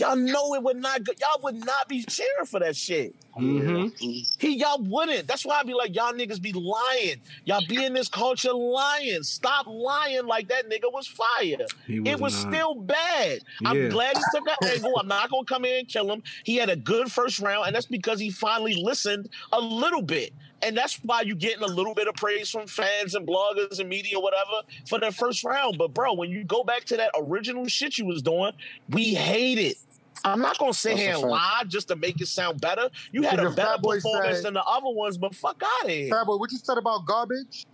Y'all 0.01 0.15
know 0.15 0.55
it 0.55 0.63
would 0.63 0.77
not. 0.77 1.03
go- 1.03 1.13
Y'all 1.19 1.41
would 1.43 1.63
not 1.63 1.87
be 1.87 2.03
cheering 2.03 2.45
for 2.45 2.59
that 2.59 2.75
shit. 2.75 3.13
hmm 3.35 3.87
He 3.99 4.57
y'all 4.57 4.81
wouldn't. 4.81 5.27
That's 5.27 5.45
why 5.45 5.59
I 5.59 5.63
be 5.63 5.73
like, 5.73 5.95
y'all 5.95 6.11
niggas 6.11 6.41
be 6.41 6.51
lying. 6.53 7.21
Y'all 7.45 7.63
be 7.67 7.83
in 7.85 7.93
this 7.93 8.07
culture 8.09 8.51
lying. 8.53 9.21
Stop 9.23 9.67
lying 9.67 10.25
like 10.25 10.47
that 10.49 10.69
nigga 10.69 10.91
was 10.91 11.07
fire. 11.07 11.65
He 11.87 11.97
it 11.97 12.19
was 12.19 12.33
not. 12.33 12.51
still 12.53 12.75
bad. 12.75 13.39
I'm 13.65 13.89
glad 13.89 14.17
he 14.17 14.23
took 14.33 14.45
that 14.45 14.57
angle. 14.73 14.97
I'm 14.97 15.07
not 15.07 15.29
gonna 15.29 15.45
come 15.45 15.65
in 15.65 15.79
and 15.79 15.87
kill 15.87 16.11
him. 16.11 16.23
He 16.43 16.55
had 16.55 16.69
a 16.69 16.75
good 16.75 17.11
first 17.11 17.39
round, 17.39 17.67
and 17.67 17.75
that's 17.75 17.85
because 17.85 18.19
he 18.19 18.31
finally 18.31 18.75
listened 18.75 19.29
a 19.53 19.61
little 19.61 20.01
bit. 20.01 20.33
And 20.63 20.77
that's 20.77 20.95
why 21.03 21.21
you're 21.21 21.35
getting 21.35 21.63
a 21.63 21.67
little 21.67 21.93
bit 21.95 22.07
of 22.07 22.15
praise 22.15 22.49
from 22.49 22.67
fans 22.67 23.15
and 23.15 23.27
bloggers 23.27 23.79
and 23.79 23.89
media, 23.89 24.19
whatever, 24.19 24.61
for 24.87 24.99
that 24.99 25.13
first 25.15 25.43
round. 25.43 25.77
But 25.77 25.93
bro, 25.93 26.13
when 26.13 26.29
you 26.29 26.43
go 26.43 26.63
back 26.63 26.83
to 26.85 26.97
that 26.97 27.11
original 27.17 27.67
shit 27.67 27.97
you 27.97 28.05
was 28.05 28.21
doing, 28.21 28.51
we 28.89 29.13
hate 29.13 29.57
it. 29.57 29.77
I'm 30.23 30.39
not 30.39 30.59
gonna 30.59 30.73
sit 30.73 30.89
That's 30.89 31.01
here 31.01 31.13
and 31.15 31.23
lie 31.23 31.63
just 31.67 31.87
to 31.87 31.95
make 31.95 32.21
it 32.21 32.27
sound 32.27 32.61
better. 32.61 32.89
You 33.11 33.23
had 33.23 33.39
a 33.39 33.49
better 33.49 33.81
performance 33.81 34.37
said- 34.37 34.45
than 34.45 34.53
the 34.53 34.63
other 34.63 34.89
ones, 34.89 35.17
but 35.17 35.33
fuck 35.33 35.61
out 35.63 35.85
of 35.85 35.89
here. 35.89 36.09
Fat 36.09 36.25
boy, 36.25 36.37
what 36.37 36.51
you 36.51 36.59
said 36.59 36.77
about 36.77 37.05
garbage? 37.05 37.65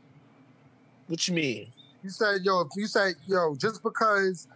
What 1.08 1.28
you 1.28 1.34
mean? 1.34 1.68
You 2.04 2.10
said, 2.10 2.42
yo, 2.44 2.68
you 2.78 2.88
said, 2.88 3.16
yo, 3.28 3.56
just 3.56 3.84
because 3.84 4.48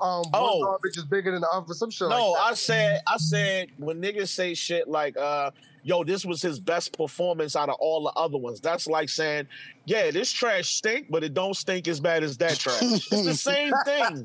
um 0.00 0.22
Oh. 0.32 0.58
one 0.58 0.68
garbage 0.68 0.96
is 0.96 1.04
bigger 1.04 1.32
than 1.32 1.40
the 1.40 1.48
other, 1.50 1.74
some 1.74 1.90
shit 1.90 2.08
No, 2.08 2.30
like 2.32 2.40
that. 2.42 2.50
I 2.50 2.54
said, 2.54 3.00
I 3.06 3.16
said 3.16 3.68
when 3.78 4.00
niggas 4.00 4.28
say 4.28 4.54
shit 4.54 4.88
like, 4.88 5.16
uh, 5.16 5.50
yo, 5.82 6.04
this 6.04 6.24
was 6.24 6.42
his 6.42 6.58
best 6.60 6.96
performance 6.96 7.56
out 7.56 7.68
of 7.68 7.76
all 7.80 8.04
the 8.04 8.10
other 8.18 8.36
ones. 8.38 8.60
That's 8.60 8.86
like 8.86 9.08
saying, 9.08 9.46
yeah, 9.86 10.10
this 10.10 10.30
trash 10.30 10.68
stink, 10.74 11.06
but 11.10 11.24
it 11.24 11.32
don't 11.34 11.54
stink 11.56 11.88
as 11.88 12.00
bad 12.00 12.22
as 12.22 12.36
that 12.38 12.58
trash. 12.58 12.80
it's 12.82 13.08
the 13.08 13.34
same 13.34 13.72
thing. 13.84 14.22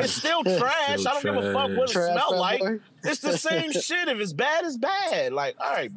It's 0.00 0.12
still 0.12 0.42
trash. 0.58 1.00
Still 1.00 1.08
I 1.08 1.20
don't 1.20 1.22
give 1.24 1.36
a 1.44 1.52
fuck 1.52 1.70
what 1.76 1.90
it 1.90 1.92
Trash, 1.92 2.12
smell 2.12 2.30
fat 2.30 2.38
like. 2.38 2.62
It's 3.04 3.20
the 3.20 3.36
same 3.38 3.72
shit. 3.72 4.08
If 4.08 4.18
it's 4.20 4.32
bad, 4.32 4.64
it's 4.64 4.76
bad. 4.76 5.32
Like, 5.32 5.56
all 5.60 5.72
right, 5.72 5.92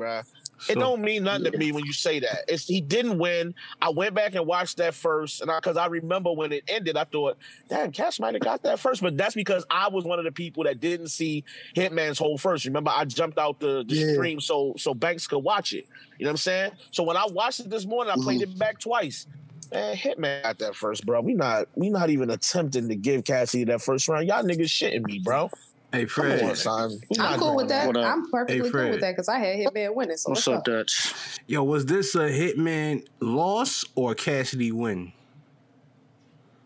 bruh. 0.60 0.70
It 0.70 0.74
So- 0.74 0.80
don't 0.80 1.02
mean 1.02 1.24
nothing 1.24 1.52
to 1.52 1.58
me 1.58 1.72
when 1.72 1.86
you 1.86 1.94
say 1.94 2.20
that. 2.20 2.46
It's 2.48 2.66
he 2.66 2.82
didn't 2.82 3.18
win. 3.18 3.54
I 3.82 3.90
went 3.90 4.14
back 4.14 4.36
and 4.36 4.46
watched 4.46 4.78
that 4.78 4.94
first, 4.94 5.42
and 5.42 5.52
because 5.56 5.78
I, 5.78 5.88
remember 5.88 6.32
when 6.32 6.52
it 6.52 6.64
ended, 6.68 6.98
I 6.98 7.04
thought, 7.06 7.38
damn, 7.70 7.92
Cash 7.92 8.20
might 8.20 8.34
have 8.36 8.42
got 8.44 8.64
that 8.64 8.80
first, 8.80 9.02
but 9.02 9.18
that's 9.18 9.36
because 9.36 9.66
I 9.72 9.88
was 9.90 10.04
one 10.06 10.20
of 10.20 10.26
the 10.26 10.32
people 10.32 10.64
that 10.66 10.80
didn't 10.80 11.08
see 11.08 11.44
Hitman's 11.76 12.20
whole 12.20 12.38
first. 12.38 12.66
Remember, 12.66 12.92
I 12.94 13.06
jumped 13.06 13.38
out 13.40 13.60
the, 13.60 13.84
the 13.88 13.96
Yeah. 13.96 14.14
stream 14.14 14.40
so 14.40 14.74
so 14.78 14.94
Banks 14.94 15.28
could 15.28 15.40
watch 15.40 15.74
it. 15.74 15.86
You 16.18 16.26
know 16.26 16.30
what 16.30 16.34
I'm 16.34 16.38
saying? 16.38 16.72
So 16.92 17.04
when 17.04 17.18
I 17.18 17.26
watched 17.28 17.62
it 17.62 17.70
this 17.70 17.86
morning, 17.86 18.12
I 18.12 18.22
played 18.22 18.42
it 18.42 18.58
back 18.60 18.80
twice. 18.80 19.26
Man, 19.72 19.96
Hitman 19.96 20.42
got 20.44 20.58
that 20.60 20.76
first, 20.76 21.06
bro. 21.06 21.22
We 21.22 21.34
not 21.36 21.68
we 21.76 21.90
not 21.90 22.10
even 22.10 22.30
attempting 22.32 22.90
to 22.90 22.96
give 22.96 23.24
Cassie 23.24 23.64
that 23.66 23.82
first 23.82 24.08
round. 24.08 24.28
Y'all 24.28 24.44
niggas 24.44 24.62
shitting 24.66 25.04
me, 25.06 25.20
bro. 25.20 25.50
Hey 25.92 26.06
Come 26.06 26.32
on, 26.32 26.38
Fred, 26.38 26.58
son. 26.58 27.00
I'm 27.20 27.40
cool 27.40 27.56
with 27.56 27.70
that. 27.70 27.96
I'm 27.98 28.30
perfectly 28.30 28.70
Hey, 28.70 28.72
cool 28.72 28.90
with 28.92 29.02
that 29.02 29.12
because 29.14 29.28
I 29.28 29.40
had 29.40 29.58
Hitman 29.58 29.96
winning. 29.96 30.18
So 30.18 30.32
What's 30.32 30.48
up, 30.48 30.64
Dutch? 30.64 31.14
yo, 31.48 31.64
was 31.64 31.86
this 31.88 32.14
a 32.14 32.30
Hitman 32.30 33.06
loss 33.20 33.84
or 33.96 34.14
Cassidy 34.14 34.72
win? 34.72 35.14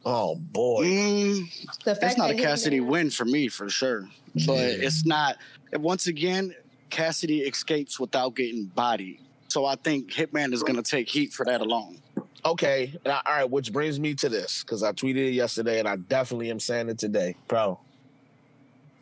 Oh 0.06 0.36
boy. 0.36 0.84
Mm, 0.86 1.74
The 1.86 1.96
fact 1.96 2.04
it's 2.04 2.18
not 2.18 2.32
a 2.32 2.36
Cassidy 2.36 2.80
Hitman- 2.80 2.88
win 2.88 3.10
for 3.10 3.24
me, 3.24 3.48
for 3.48 3.70
sure. 3.70 4.10
But 4.46 4.58
it's 4.60 5.06
not. 5.06 5.38
Once 5.74 6.08
again, 6.08 6.54
Cassidy 6.90 7.42
escapes 7.42 8.00
without 8.00 8.36
getting 8.36 8.66
bodied. 8.66 9.20
So 9.48 9.66
I 9.66 9.76
think 9.76 10.12
Hitman 10.12 10.52
is 10.54 10.64
going 10.64 10.76
to 10.76 10.84
take 10.84 11.08
heat 11.08 11.32
for 11.32 11.46
that 11.46 11.62
alone. 11.62 12.00
Okay, 12.46 12.94
now, 13.06 13.22
all 13.26 13.34
right. 13.36 13.50
Which 13.50 13.72
brings 13.72 14.00
me 14.02 14.16
to 14.16 14.28
this 14.28 14.64
because 14.64 14.84
I 14.84 14.92
tweeted 14.92 15.28
it 15.28 15.34
yesterday, 15.34 15.80
and 15.80 15.88
I 15.88 15.96
definitely 15.96 16.52
am 16.52 16.60
saying 16.60 16.90
it 16.90 16.98
today, 16.98 17.36
bro. 17.48 17.80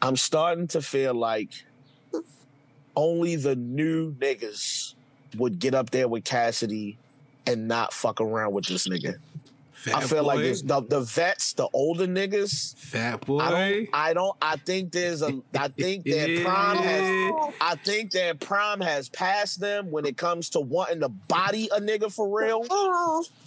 I'm 0.02 0.16
starting 0.16 0.68
to 0.70 0.82
feel 0.82 1.14
like 1.14 1.52
only 2.96 3.36
the 3.36 3.56
new 3.56 4.14
niggas 4.16 4.96
would 5.38 5.60
get 5.60 5.74
up 5.74 5.92
there 5.92 6.08
with 6.08 6.24
Cassidy 6.24 6.98
and 7.46 7.68
not 7.68 7.94
fuck 7.94 8.20
around 8.20 8.54
with 8.54 8.66
this 8.66 8.88
nigga. 8.88 9.16
Fat 9.82 9.96
I 9.96 10.02
feel 10.02 10.24
like 10.24 10.38
boy? 10.38 10.44
this, 10.44 10.62
the 10.62 10.80
the 10.84 11.02
vets, 11.02 11.54
the 11.54 11.68
older 11.74 12.06
niggas. 12.06 12.78
Fat 12.78 13.26
boy. 13.26 13.40
I 13.40 13.50
don't. 13.50 13.90
I 13.92 14.14
don't. 14.14 14.38
I 14.40 14.56
think 14.58 14.92
there's 14.92 15.24
a. 15.24 15.42
I 15.58 15.70
think 15.70 16.04
their 16.06 16.44
prime 16.44 16.78
has. 16.78 17.54
I 17.62 17.76
think 17.84 18.12
their 18.12 18.36
prime 18.36 18.80
has 18.80 19.10
passed 19.10 19.60
them 19.60 19.90
when 19.90 20.06
it 20.06 20.18
comes 20.18 20.52
to 20.52 20.60
wanting 20.60 21.00
to 21.00 21.10
body 21.10 21.68
a 21.76 21.80
nigga 21.82 22.14
for 22.14 22.30
real. 22.30 22.64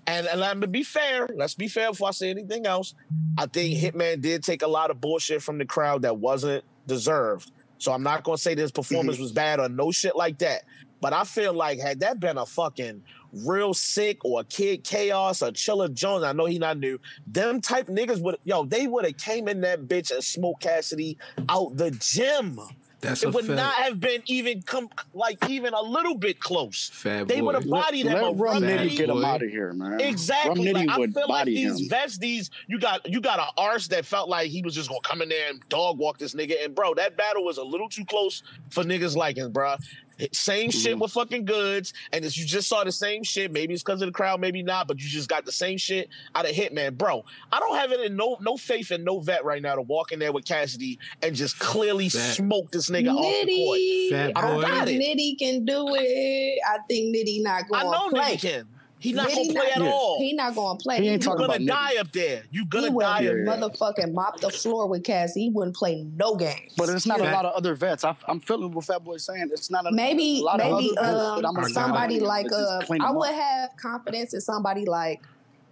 And, 0.09 0.27
and 0.27 0.41
let 0.41 0.59
me 0.59 0.67
be 0.67 0.83
fair. 0.83 1.29
Let's 1.33 1.55
be 1.55 1.69
fair 1.69 1.93
before 1.93 2.09
I 2.09 2.11
say 2.11 2.31
anything 2.31 2.67
else. 2.67 2.95
I 3.39 3.47
think 3.47 3.79
Hitman 3.79 4.21
did 4.21 4.43
take 4.43 4.63
a 4.63 4.69
lot 4.69 4.91
of 4.91 5.01
bullshit 5.01 5.41
from 5.41 5.59
the 5.59 5.65
crowd 5.65 6.03
that 6.03 6.17
wasn't 6.17 6.65
deserved. 6.89 7.53
So 7.79 7.93
I'm 7.93 8.03
not 8.03 8.25
gonna 8.25 8.39
say 8.39 8.57
this 8.57 8.73
performance 8.73 9.19
mm-hmm. 9.19 9.23
was 9.23 9.33
bad 9.33 9.61
or 9.61 9.69
no 9.69 9.93
shit 9.93 10.17
like 10.17 10.39
that. 10.39 10.65
But 11.01 11.13
I 11.13 11.23
feel 11.23 11.53
like 11.53 11.79
had 11.79 12.01
that 12.01 12.19
been 12.19 12.39
a 12.39 12.47
fucking 12.47 13.03
Real 13.45 13.75
Sikh 13.75 14.25
or 14.25 14.41
a 14.41 14.45
kid 14.45 14.85
chaos 14.85 15.43
or 15.43 15.51
Chilla 15.51 15.93
Jones. 15.93 16.25
I 16.25 16.33
know 16.33 16.45
he 16.47 16.59
not 16.59 16.79
new. 16.79 16.99
Them 17.27 17.61
type 17.61 17.87
niggas 17.89 18.21
would 18.23 18.37
yo, 18.45 18.65
they 18.65 18.87
would 18.87 19.05
have 19.05 19.17
came 19.17 19.49
in 19.49 19.61
that 19.63 19.83
bitch 19.87 20.11
and 20.13 20.23
smoked 20.23 20.63
Cassidy 20.63 21.19
out 21.49 21.77
the 21.77 21.91
gym. 21.91 22.61
That's 23.01 23.23
it 23.23 23.27
a 23.27 23.31
would 23.33 23.45
fact. 23.45 23.57
not 23.57 23.75
have 23.75 24.01
been 24.01 24.23
even 24.29 24.63
come 24.63 24.89
like 25.13 25.37
even 25.51 25.75
a 25.75 25.83
little 25.83 26.17
bit 26.17 26.41
close. 26.41 26.89
Fat 26.95 27.29
they 27.29 27.43
would 27.43 27.55
have 27.55 27.69
bodied 27.69 28.07
him. 28.07 28.15
Let 28.15 28.23
but 28.23 28.33
Rum 28.37 28.39
Rum 28.55 28.63
Fat 28.63 28.81
Nitty 28.81 28.87
Nitty- 28.93 28.97
get 28.97 29.09
him 29.11 29.23
out 29.27 29.43
of 29.43 29.51
here, 29.51 29.75
man. 29.75 30.01
Exactly. 30.01 30.49
Rum 30.69 30.75
Like, 30.75 30.87
Nitty 30.87 30.91
I 30.91 30.99
would 30.99 31.13
feel 31.13 31.29
like 31.29 31.45
these 31.45 31.81
him. 31.81 31.89
vets, 31.91 32.17
these 32.17 32.51
you 32.67 32.79
got 32.79 33.07
you 33.07 33.21
got 33.21 33.39
an 33.41 33.47
arse 33.59 33.89
that 33.89 34.07
felt 34.07 34.31
like 34.31 34.49
he 34.51 34.63
was 34.63 34.75
just 34.75 34.89
gonna 34.89 35.01
come 35.05 35.21
in 35.21 35.29
there 35.29 35.51
and 35.51 35.61
dog 35.69 35.99
walk 35.99 36.17
this 36.17 36.35
nigga. 36.35 36.65
And 36.65 36.75
bro, 36.75 36.95
that 36.95 37.15
battle 37.15 37.45
was 37.45 37.59
a 37.59 37.63
little 37.63 37.91
too 37.91 38.07
close 38.07 38.43
for 38.71 38.83
niggas 38.85 39.15
liking, 39.17 39.51
bro. 39.51 39.75
Same 40.33 40.71
Mm-hmm. 40.71 40.79
shit 40.79 40.99
with 40.99 41.13
fucking 41.13 41.45
Goodz, 41.45 41.93
and 42.13 42.25
as 42.25 42.39
you 42.39 42.45
just 42.45 42.69
saw 42.69 42.85
the 42.85 42.93
same 42.93 43.23
shit. 43.25 43.53
Maybe 43.53 43.75
it's 43.75 43.83
because 43.83 44.01
of 44.03 44.07
the 44.09 44.13
crowd, 44.13 44.41
maybe 44.41 44.63
not, 44.63 44.87
but 44.89 45.01
you 45.03 45.09
just 45.09 45.29
got 45.29 45.45
the 45.45 45.53
same 45.53 45.77
shit 45.79 46.09
out 46.35 46.49
of 46.49 46.53
Hitman, 46.55 46.97
bro. 46.97 47.25
I 47.53 47.59
don't 47.61 47.77
have 47.77 47.91
it 47.93 48.13
no 48.13 48.37
no 48.41 48.57
faith 48.57 48.93
in 48.93 49.03
no 49.05 49.21
vet 49.21 49.45
right 49.45 49.61
now 49.63 49.75
to 49.75 49.83
walk 49.83 50.13
in 50.13 50.19
there 50.19 50.33
with 50.33 50.45
Cassidy 50.45 50.99
and 51.23 51.35
just 51.35 51.59
clearly 51.59 52.09
Fat. 52.09 52.35
smoke 52.35 52.71
this 52.71 52.91
nigga 52.91 53.13
off 53.15 53.47
the 53.47 53.57
court. 53.57 53.81
Fat 54.11 54.33
I 54.45 54.55
boy. 54.55 54.63
Got 54.63 54.89
it. 54.89 55.01
Nitty 55.01 55.39
can 55.39 55.65
do 55.65 55.87
it. 55.99 56.59
I 56.67 56.79
think 56.89 57.15
Nitty 57.15 57.43
not 57.43 57.69
going. 57.69 57.81
I 57.81 57.91
know 57.91 58.09
to 58.11 58.15
play. 58.17 58.37
nigga 58.37 58.41
can. 58.41 58.69
He 59.05 59.13
not 59.13 59.29
gonna 59.29 59.53
play 59.53 59.71
at 59.71 59.79
not- 59.81 59.89
all. 59.93 60.19
He 60.19 60.33
not 60.33 60.55
going 60.55 60.79
to 60.79 60.83
play. 60.83 60.97
He 61.03 61.09
ain't 61.11 61.23
You 61.23 61.31
talking 61.31 61.47
gonna 61.47 61.57
about 61.63 61.67
die 61.67 61.95
Nitty. 61.97 62.01
up 62.01 62.13
there. 62.13 62.43
You 62.51 62.63
He 62.63 62.67
gonna 62.69 62.91
will 62.91 63.01
die 63.01 63.27
up 63.27 63.35
motherfucking 63.61 64.13
mop 64.15 64.41
the 64.41 64.49
floor 64.49 64.87
with 64.89 65.05
Cassie. 65.05 65.43
He 65.43 65.51
wouldn't 65.51 65.77
play 65.77 66.07
no 66.17 66.35
games. 66.37 66.73
But 66.77 66.89
it's 66.89 67.05
not 67.07 67.21
a 67.21 67.25
lot 67.25 67.45
of 67.45 67.53
other 67.55 67.75
vets. 67.75 68.03
I, 68.03 68.17
I'm 68.27 68.41
feeling 68.41 68.73
what 68.73 68.87
Fat 68.87 69.05
Boy 69.05 69.19
saying. 69.19 69.51
It's 69.53 69.71
not 69.71 69.87
a 69.87 69.93
maybe 69.93 70.41
a 70.41 70.43
lot 70.45 70.61
of 70.61 70.73
maybe 70.73 70.97
other 70.97 71.09
vets 71.13 71.21
um, 71.29 71.43
that 71.43 71.49
I'm 71.49 71.55
gonna 71.55 71.69
somebody 71.69 72.21
like 72.21 72.47
that 72.49 72.87
uh, 72.91 72.95
I 73.05 73.11
would 73.11 73.29
up. 73.29 73.35
have 73.35 73.71
confidence 73.77 74.33
in 74.33 74.41
somebody 74.41 74.87
like 74.87 75.23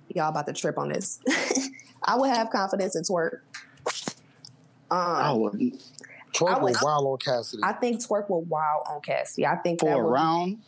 y'all 0.09 0.29
about 0.29 0.47
to 0.47 0.53
trip 0.53 0.77
on 0.77 0.91
this. 0.91 1.19
I 2.05 2.17
would 2.17 2.29
have 2.29 2.51
confidence 2.51 2.97
in 2.97 3.03
Twork. 3.05 3.41
I 4.91 5.31
Um, 5.31 5.41
wouldn't. 5.41 5.83
Twork 6.35 6.51
I 6.51 6.59
would- 6.59 6.73
was 6.73 6.83
wild 6.83 7.07
on 7.07 7.17
Cassidy. 7.19 7.63
I 7.65 7.73
think 7.73 8.05
Twork 8.07 8.29
will 8.29 8.43
wow 8.43 8.83
on 8.91 9.01
Cassie. 9.01 9.47
I 9.47 9.57
think 9.57 9.81
For 9.81 9.87
that 9.89 9.99
a 9.99 10.03
would, 10.03 10.11
round, 10.13 10.59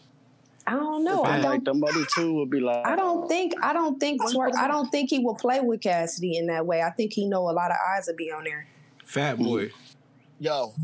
I 0.66 0.73
don't 0.73 1.05
know. 1.05 1.23
I 1.23 1.36
I 1.36 1.41
don't 1.41 1.51
like 1.51 1.65
them 1.65 1.85
other 1.85 2.07
two 2.15 2.35
would 2.35 2.51
be 2.51 2.61
like. 2.61 2.86
I 2.86 2.97
don't 2.97 3.28
think 3.28 3.53
I 3.62 3.73
don't 3.73 4.01
think 4.01 4.23
Twork 4.23 4.55
I 4.57 4.69
don't 4.69 4.91
think 4.91 5.11
he 5.11 5.19
will 5.19 5.35
play 5.35 5.61
with 5.61 5.82
Cassidy 5.82 6.36
in 6.36 6.47
that 6.47 6.66
way. 6.66 6.82
I 6.82 6.91
think 6.91 7.12
he 7.12 7.27
know 7.27 7.51
a 7.51 7.53
lot 7.53 7.70
of 7.70 7.77
eyes 7.91 8.07
will 8.07 8.16
be 8.16 8.31
on 8.31 8.45
there. 8.45 8.66
Fat 9.05 9.39
boy. 9.39 9.70
Yo, 10.41 10.74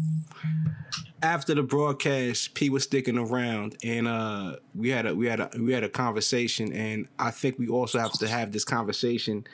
after 1.23 1.55
the 1.55 1.63
broadcast, 1.63 2.55
P 2.55 2.71
was 2.71 2.85
sticking 2.85 3.19
around, 3.19 3.77
and 3.83 4.07
uh, 4.07 4.57
we 4.75 4.91
had 4.91 5.07
a 5.07 5.15
we 5.15 5.27
had 5.27 5.41
a 5.41 5.51
we 5.59 5.73
had 5.73 5.85
a 5.85 5.89
conversation, 5.89 6.73
and 6.73 7.09
I 7.19 7.31
think 7.31 7.59
we 7.59 7.69
also 7.69 7.99
have 7.99 8.13
to 8.13 8.29
have 8.29 8.53
this 8.53 8.65
conversation 8.65 9.47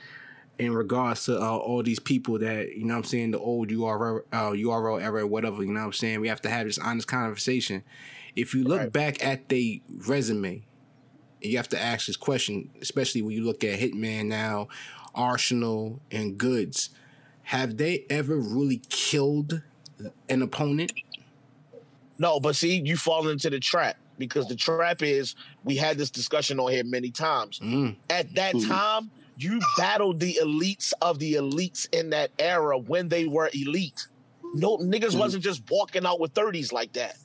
in 0.58 0.72
regards 0.72 1.24
to 1.26 1.38
uh, 1.38 1.56
all 1.56 1.82
these 1.82 1.98
people 1.98 2.38
that 2.38 2.76
you 2.76 2.84
know 2.84 2.94
what 2.94 2.98
I'm 2.98 3.04
saying 3.04 3.30
the 3.32 3.38
old 3.38 3.68
URL 3.68 4.22
uh, 4.32 4.50
URL 4.50 5.02
era 5.02 5.26
whatever 5.26 5.62
you 5.62 5.72
know 5.72 5.80
what 5.80 5.86
I'm 5.86 5.92
saying 5.92 6.20
we 6.20 6.28
have 6.28 6.40
to 6.42 6.50
have 6.50 6.66
this 6.66 6.78
honest 6.78 7.08
conversation. 7.08 7.82
If 8.36 8.54
you 8.54 8.64
look 8.64 8.80
Right. 8.80 8.92
back 8.92 9.24
at 9.24 9.48
the 9.48 9.80
resume, 10.06 10.62
you 11.40 11.56
have 11.56 11.68
to 11.70 11.80
ask 11.80 12.06
this 12.06 12.16
question, 12.16 12.70
especially 12.80 13.22
when 13.22 13.34
you 13.34 13.42
look 13.44 13.64
at 13.64 13.78
Hitman 13.80 14.26
now, 14.26 14.68
Arsonal, 15.14 16.00
and 16.10 16.36
Goodz. 16.36 16.90
Have 17.44 17.76
they 17.78 18.04
ever 18.10 18.36
really 18.36 18.82
killed 18.90 19.62
an 20.28 20.42
opponent? 20.42 20.92
No, 22.18 22.38
but 22.40 22.56
see, 22.56 22.80
you 22.84 22.96
fall 22.96 23.28
into 23.28 23.48
the 23.50 23.60
trap 23.60 23.96
because 24.18 24.48
the 24.48 24.56
trap 24.56 25.02
is 25.02 25.34
we 25.64 25.76
had 25.76 25.96
this 25.96 26.10
discussion 26.10 26.58
on 26.60 26.70
here 26.72 26.84
many 26.84 27.10
times. 27.10 27.58
Mm. 27.60 27.96
At 28.10 28.34
that 28.34 28.54
Mhm. 28.54 28.68
time, 28.68 29.10
you 29.38 29.60
battled 29.78 30.18
the 30.20 30.38
elites 30.42 30.92
of 31.02 31.18
the 31.18 31.34
elites 31.34 31.86
in 31.92 32.10
that 32.10 32.30
era 32.38 32.76
when 32.78 33.08
they 33.08 33.26
were 33.26 33.50
elite. 33.54 34.06
No 34.54 34.78
niggas 34.78 35.10
Mm-hmm. 35.10 35.18
wasn't 35.18 35.44
just 35.44 35.62
walking 35.70 36.04
out 36.06 36.18
with 36.20 36.32
30s 36.34 36.72
like 36.72 36.92
that. 36.94 37.16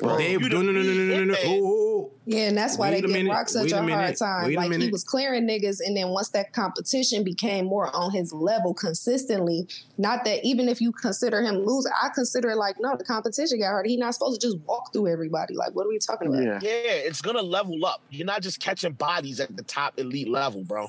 But 0.00 0.16
they, 0.16 0.32
You 0.32 0.38
no, 0.40 0.48
the 0.48 0.54
no, 0.54 0.72
no, 0.72 0.72
no, 0.72 0.82
no, 0.82 1.16
no, 1.18 1.24
no. 1.24 1.34
Hitman. 1.34 1.60
Oh. 1.62 2.10
Yeah, 2.26 2.48
and 2.48 2.56
that's 2.56 2.78
why 2.78 2.90
Wait 2.90 2.92
they 2.92 2.98
a 2.98 3.02
give 3.02 3.10
minute, 3.10 3.30
Rock 3.32 3.48
such 3.48 3.64
wait 3.64 3.72
a, 3.72 3.78
a 3.84 3.90
hard 3.90 4.16
time. 4.16 4.44
wait 4.46 4.56
Like 4.56 4.72
he 4.80 4.90
was 4.90 5.02
clearing 5.02 5.48
niggas, 5.48 5.80
and 5.84 5.96
then 5.96 6.08
once 6.10 6.28
that 6.30 6.52
competition 6.52 7.24
became 7.24 7.66
more 7.66 7.94
on 7.94 8.12
his 8.12 8.32
level 8.32 8.72
consistently, 8.72 9.66
not 9.98 10.24
that 10.24 10.44
even 10.44 10.68
if 10.68 10.80
you 10.80 10.92
consider 10.92 11.42
him 11.42 11.64
losing, 11.64 11.92
I 12.00 12.08
consider 12.14 12.50
it 12.50 12.56
like 12.56 12.76
no, 12.78 12.96
the 12.96 13.04
competition 13.04 13.58
got 13.58 13.66
hard. 13.70 13.86
He 13.86 13.96
not 13.96 14.14
supposed 14.14 14.40
to 14.40 14.46
just 14.46 14.58
walk 14.60 14.92
through 14.92 15.08
everybody. 15.08 15.54
Like, 15.54 15.74
what 15.74 15.86
are 15.86 15.88
we 15.88 15.98
talking 15.98 16.28
about? 16.28 16.42
Yeah. 16.42 16.60
Yeah, 16.62 16.70
it's 16.92 17.20
gonna 17.20 17.42
level 17.42 17.84
up. 17.84 18.00
You're 18.10 18.26
not 18.26 18.42
just 18.42 18.60
catching 18.60 18.92
bodies 18.92 19.40
at 19.40 19.56
the 19.56 19.62
top 19.64 19.98
elite 19.98 20.28
level, 20.28 20.62
bro. 20.62 20.88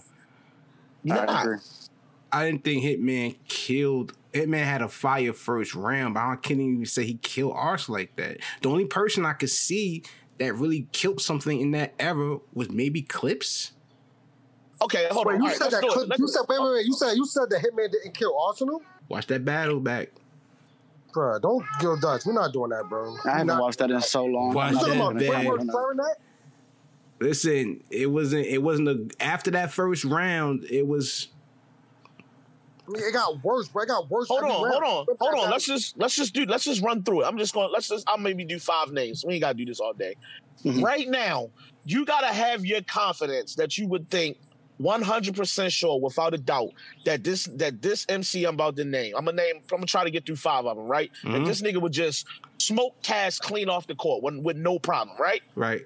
You're 1.04 1.20
I 1.20 1.26
not. 1.26 1.46
agree. 1.46 1.58
I 2.32 2.46
didn't 2.46 2.64
think 2.64 2.84
Hitman 2.84 3.36
killed. 3.48 4.14
Hitman 4.34 4.64
had 4.64 4.82
a 4.82 4.88
fire 4.88 5.34
first 5.34 5.76
round, 5.76 6.14
but 6.14 6.22
I 6.22 6.36
can't 6.38 6.60
even 6.60 6.86
say 6.86 7.06
he 7.06 7.16
killed 7.16 7.54
Arse 7.56 7.90
like 7.90 8.16
that. 8.16 8.38
The 8.62 8.70
only 8.70 8.86
person 8.86 9.26
I 9.26 9.34
could 9.34 9.50
see 9.50 10.04
that 10.38 10.54
really 10.56 10.88
killed 10.92 11.22
something 11.22 11.60
in 11.60 11.72
that 11.72 11.94
era 12.00 12.40
was 12.54 12.70
maybe 12.72 13.02
Clips. 13.02 13.74
Okay, 14.82 15.08
hold 15.12 15.28
Wait, 15.28 15.34
on. 15.36 15.40
you 15.42 15.44
All 15.46 15.50
right, 15.50 15.58
said 15.58 15.72
that? 15.72 15.82
do. 15.82 15.90
Clip, 15.90 16.10
you 16.18 16.28
said 16.28 16.42
wait, 16.50 16.62
wait, 16.62 16.72
wait. 16.72 16.86
You 16.86 16.94
said 16.94 17.14
you 17.16 17.26
said 17.26 17.50
that 17.50 17.62
Hitman 17.62 17.92
didn't 17.92 18.14
kill 18.16 18.34
Arsonal, 18.36 18.80
Watch 19.10 19.28
that 19.28 19.44
battle 19.46 19.80
back. 19.80 20.10
Bro, 21.14 21.40
Don't 21.40 21.66
kill 21.82 22.00
Dutch. 22.00 22.26
We're 22.26 22.32
not 22.34 22.54
doing 22.54 22.70
that, 22.70 22.88
bro. 22.90 23.14
I 23.26 23.32
haven't 23.32 23.48
not- 23.48 23.62
watched 23.62 23.80
that 23.80 23.92
in 23.92 24.00
so 24.02 24.24
long. 24.26 24.54
Watch 24.54 24.72
You 24.72 24.78
not 24.78 24.86
that 24.88 24.96
about 24.96 25.18
doing 25.20 25.32
bad. 25.32 25.74
firing 25.74 25.98
that? 25.98 26.16
Listen, 27.20 27.84
it 27.92 28.10
wasn't. 28.10 28.48
It 28.48 28.60
wasn't 28.64 28.88
a. 28.88 29.10
After 29.24 29.52
that 29.52 29.72
first 29.72 30.06
round, 30.06 30.64
it 30.64 30.88
was. 30.88 31.28
I 32.88 32.92
mean, 32.92 33.04
it 33.04 33.14
got 33.14 33.44
worse, 33.44 33.68
bro. 33.68 33.84
It 33.84 33.88
got 33.88 34.10
worse. 34.10 34.28
Hold 34.28 34.44
on, 34.44 34.50
round. 34.50 34.84
hold 34.84 34.84
on, 35.10 35.18
hold 35.20 35.46
on. 35.46 35.52
Let's 35.52 35.66
just 35.66 35.98
let's 35.98 36.16
just 36.16 36.34
do 36.34 36.46
let's 36.46 36.64
just 36.64 36.82
run 36.82 37.04
through 37.04 37.22
it. 37.22 37.26
I'm 37.26 37.38
just 37.38 37.54
going. 37.54 37.70
Let's 37.72 37.88
just 37.88 38.08
I'll 38.10 38.18
maybe 38.18 38.44
do 38.44 38.60
five 38.60 38.92
names. 38.92 39.24
We 39.26 39.36
ain't 39.36 39.42
gotta 39.42 39.58
do 39.58 39.66
this 39.66 39.80
all 39.80 39.94
day. 39.94 40.16
Mhm. 40.66 40.84
Right 40.84 41.08
now, 41.08 41.50
you 41.86 42.06
gotta 42.06 42.28
have 42.28 42.66
your 42.66 42.82
confidence 42.82 43.56
that 43.56 43.78
you 43.78 43.88
would 43.88 44.10
think 44.10 44.38
100 44.78 45.36
percent 45.36 45.72
sure, 45.72 46.00
without 46.00 46.34
a 46.34 46.38
doubt, 46.38 46.72
that 47.06 47.24
this 47.24 47.46
that 47.56 47.82
this 47.82 48.06
MC 48.10 48.46
I'm 48.46 48.56
about 48.56 48.76
to 48.78 48.84
name. 48.86 49.16
I'm 49.16 49.26
gonna 49.26 49.38
name. 49.38 49.58
I'm 49.58 49.78
gonna 49.78 49.86
try 49.86 50.04
to 50.04 50.12
get 50.12 50.26
through 50.26 50.38
five 50.38 50.66
of 50.66 50.76
them. 50.78 50.88
Right? 50.88 51.12
And 51.24 51.46
this 51.46 51.62
nigga 51.62 51.80
would 51.82 51.94
just 51.94 52.26
smoke 52.58 52.96
Cass 53.04 53.40
clean 53.40 53.70
off 53.70 53.88
the 53.88 53.96
court 53.96 54.24
with, 54.24 54.36
with 54.38 54.58
no 54.58 54.80
problem. 54.80 55.16
Right? 55.20 55.44
Right. 55.56 55.84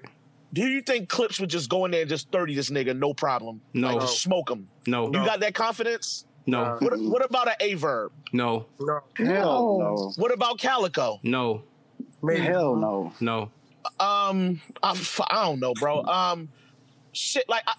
Do 0.52 0.62
you 0.62 0.80
think 0.80 1.08
Clips 1.10 1.38
would 1.40 1.50
just 1.50 1.68
go 1.68 1.84
in 1.84 1.90
there 1.90 2.02
and 2.02 2.08
just 2.08 2.30
30 2.30 2.54
this 2.54 2.70
nigga, 2.70 2.96
no 2.96 3.12
problem? 3.12 3.60
No. 3.74 3.88
Like, 3.88 4.00
just 4.00 4.22
smoke 4.22 4.48
him. 4.50 4.68
No. 4.86 5.06
You 5.06 5.12
got 5.12 5.40
that 5.40 5.54
confidence? 5.54 6.24
No. 6.46 6.62
Uh, 6.62 6.78
What, 6.80 6.98
what 7.00 7.24
about 7.24 7.48
an 7.48 7.54
Aye 7.60 7.74
Verb? 7.74 8.12
No. 8.32 8.66
No, 8.80 9.00
Hell 9.16 9.78
no. 9.80 10.12
What 10.16 10.32
about 10.32 10.58
Calicoe? 10.58 11.18
No. 11.22 11.62
maybe. 12.22 12.40
Hell 12.42 12.76
no. 12.76 13.12
No. 13.20 13.50
Um, 14.00 14.60
I'm, 14.82 14.96
f- 14.96 15.20
I 15.30 15.44
don't 15.44 15.60
know, 15.60 15.72
bro. 15.74 16.02
Um, 16.04 16.48
shit, 17.16 17.48
like 17.48 17.62
I, 17.66 17.74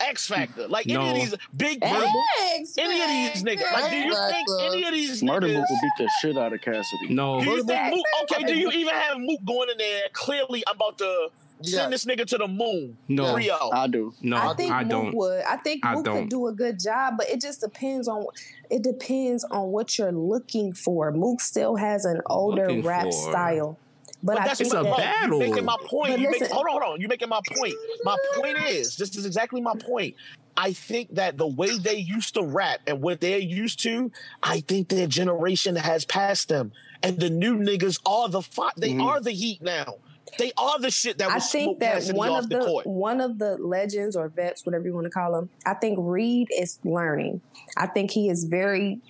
X 0.00 0.26
Factor, 0.26 0.66
like 0.68 0.88
any 0.88 1.08
of 1.08 1.14
these 1.14 1.34
big, 1.56 1.78
Eggs, 1.82 2.74
any 2.78 3.00
of 3.02 3.08
these 3.34 3.44
niggas. 3.44 3.72
Like, 3.72 3.90
do 3.90 3.96
you 3.96 4.14
think 4.14 4.48
any 4.62 4.84
of 4.86 4.92
these 4.92 5.22
Murda 5.22 5.42
niggas? 5.42 5.54
Mook 5.58 5.68
will 5.70 5.78
beat 5.82 5.92
the 5.98 6.10
shit 6.22 6.38
out 6.38 6.52
of 6.52 6.60
Cassidy. 6.62 7.08
No. 7.14 7.40
Do 7.40 7.50
you 7.50 7.64
think 7.64 7.84
Mook- 7.84 7.94
Mook? 7.94 8.32
Okay, 8.32 8.44
do 8.44 8.58
you 8.58 8.70
even 8.70 8.94
have 8.94 9.18
Mook 9.18 9.40
going 9.44 9.68
in 9.70 9.78
there? 9.78 10.02
Clearly, 10.12 10.62
I'm 10.66 10.76
about 10.76 10.98
to 10.98 11.28
send 11.62 11.92
Yes. 11.92 12.04
this 12.04 12.04
nigga 12.06 12.24
to 12.28 12.38
the 12.38 12.48
moon. 12.48 12.96
No. 13.08 13.34
Rio. 13.34 13.56
I 13.72 13.86
do. 13.86 14.14
No. 14.22 14.36
I 14.38 14.52
I, 14.52 14.54
think 14.54 14.70
Mook 14.72 14.88
don't. 14.88 15.14
would. 15.14 15.42
I 15.44 15.56
think 15.58 15.84
I 15.84 15.94
Mook 15.94 16.04
don't. 16.06 16.20
could 16.20 16.30
do 16.30 16.46
a 16.46 16.52
good 16.52 16.80
job, 16.80 17.14
but 17.18 17.28
it 17.28 17.40
just 17.42 17.60
depends 17.60 18.08
on. 18.08 18.24
It 18.70 18.82
depends 18.82 19.44
on 19.44 19.68
what 19.70 19.98
you're 19.98 20.12
looking 20.12 20.72
for. 20.72 21.12
Mook 21.12 21.40
still 21.42 21.76
has 21.76 22.06
an 22.06 22.20
older 22.26 22.68
Looking 22.68 22.82
rap 22.82 23.02
for- 23.04 23.12
style, 23.12 23.78
but, 24.22 24.34
But 24.34 24.42
I 24.42 24.46
that's 24.48 24.58
think 24.58 24.72
It's 24.72 24.74
a 24.74 24.84
what, 24.84 24.98
that, 24.98 25.28
bro, 25.28 25.38
battle. 25.38 25.42
You 25.42 25.50
making 25.50 25.64
my 25.64 25.76
point. 25.86 26.10
But 26.12 26.20
You 26.20 26.30
make, 26.30 26.46
hold 26.46 26.66
on, 26.66 26.70
hold 26.72 26.82
on. 26.94 27.00
You 27.00 27.08
making 27.08 27.28
my 27.28 27.40
point. 27.52 27.74
My 28.04 28.16
point 28.36 28.58
is, 28.68 28.96
this 28.96 29.16
is 29.16 29.24
exactly 29.26 29.60
my 29.60 29.74
point. 29.74 30.14
I 30.56 30.72
think 30.72 31.14
that 31.14 31.38
the 31.38 31.46
way 31.46 31.78
they 31.78 31.96
used 31.96 32.34
to 32.34 32.42
rap 32.42 32.80
and 32.86 33.00
what 33.00 33.20
they're 33.20 33.38
used 33.38 33.82
to, 33.84 34.10
I 34.42 34.60
think 34.60 34.88
their 34.88 35.06
generation 35.06 35.76
has 35.76 36.04
passed 36.04 36.48
them, 36.48 36.72
and 37.02 37.18
the 37.18 37.30
new 37.30 37.56
niggas 37.56 37.98
are 38.04 38.28
the 38.28 38.42
fi- 38.42 38.70
They 38.76 38.90
Mhm. 38.92 39.02
are 39.04 39.20
the 39.20 39.30
heat 39.30 39.62
now. 39.62 39.94
They 40.38 40.52
are 40.58 40.78
the 40.78 40.90
shit 40.90 41.18
that 41.18 41.32
was 41.32 41.44
I 41.44 41.46
think 41.48 41.80
that 41.80 42.04
one 42.12 42.30
of 42.30 42.48
the, 42.48 42.58
the, 42.58 42.64
court. 42.64 42.86
one 42.86 43.20
of 43.20 43.38
the 43.38 43.56
legends 43.58 44.14
or 44.16 44.28
vets, 44.28 44.64
whatever 44.66 44.84
you 44.84 44.94
want 44.94 45.06
to 45.06 45.10
call 45.10 45.32
them. 45.32 45.48
I 45.66 45.74
think 45.74 45.98
Reed 46.00 46.48
is 46.56 46.78
learning. 46.84 47.40
I 47.76 47.86
think 47.86 48.10
he 48.10 48.28
is 48.28 48.44
very 48.44 49.00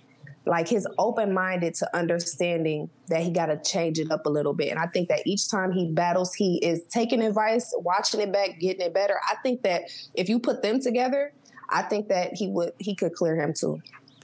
like 0.50 0.66
his 0.68 0.84
open 0.98 1.32
minded 1.32 1.74
to 1.74 1.96
understanding 1.96 2.90
that 3.06 3.22
he 3.22 3.30
got 3.30 3.46
to 3.46 3.56
change 3.62 4.00
it 4.00 4.10
up 4.10 4.26
a 4.26 4.28
little 4.28 4.52
bit. 4.52 4.68
And 4.70 4.80
I 4.80 4.86
think 4.88 5.08
that 5.08 5.24
each 5.24 5.48
time 5.48 5.70
he 5.70 5.86
battles, 5.86 6.34
he 6.34 6.58
is 6.58 6.82
taking 6.86 7.22
advice, 7.22 7.72
watching 7.78 8.20
it 8.20 8.32
back, 8.32 8.58
getting 8.58 8.84
it 8.84 8.92
better. 8.92 9.14
I 9.30 9.36
think 9.44 9.62
that 9.62 9.82
if 10.14 10.28
you 10.28 10.40
put 10.40 10.60
them 10.60 10.80
together, 10.80 11.32
I 11.68 11.82
think 11.82 12.08
that 12.08 12.34
he 12.34 12.48
would 12.48 12.72
he 12.80 12.96
could 12.96 13.14
clear 13.14 13.40
him 13.40 13.54
too. 13.54 13.80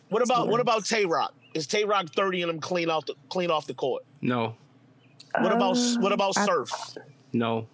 What 0.09 0.21
about 0.21 0.49
what 0.49 0.59
about 0.59 0.85
Tay 0.85 1.07
Roc? 1.07 1.33
Is 1.55 1.69
Tay 1.69 1.85
Roc 1.85 2.09
thirty 2.11 2.43
and 2.43 2.51
him 2.51 2.59
clean 2.59 2.91
off 2.91 3.07
the 3.07 3.15
clean 3.29 3.53
off 3.53 3.69
the 3.69 3.75
court? 3.75 4.03
No. 4.21 4.57
What 5.39 5.53
about 5.53 5.77
Uh, 5.77 6.01
what 6.01 6.11
about 6.11 6.37
I- 6.37 6.45
Surf? 6.45 6.71
No. 7.33 7.69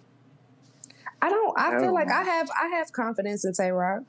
I 1.23 1.29
don't. 1.29 1.57
I 1.57 1.71
Hell 1.71 1.79
feel 1.81 1.93
like. 1.93 2.11
I 2.11 2.21
have. 2.23 2.49
I 2.61 2.67
have 2.75 2.91
confidence 2.91 3.45
in 3.45 3.53
Tay 3.53 3.71
Roc. 3.71 4.03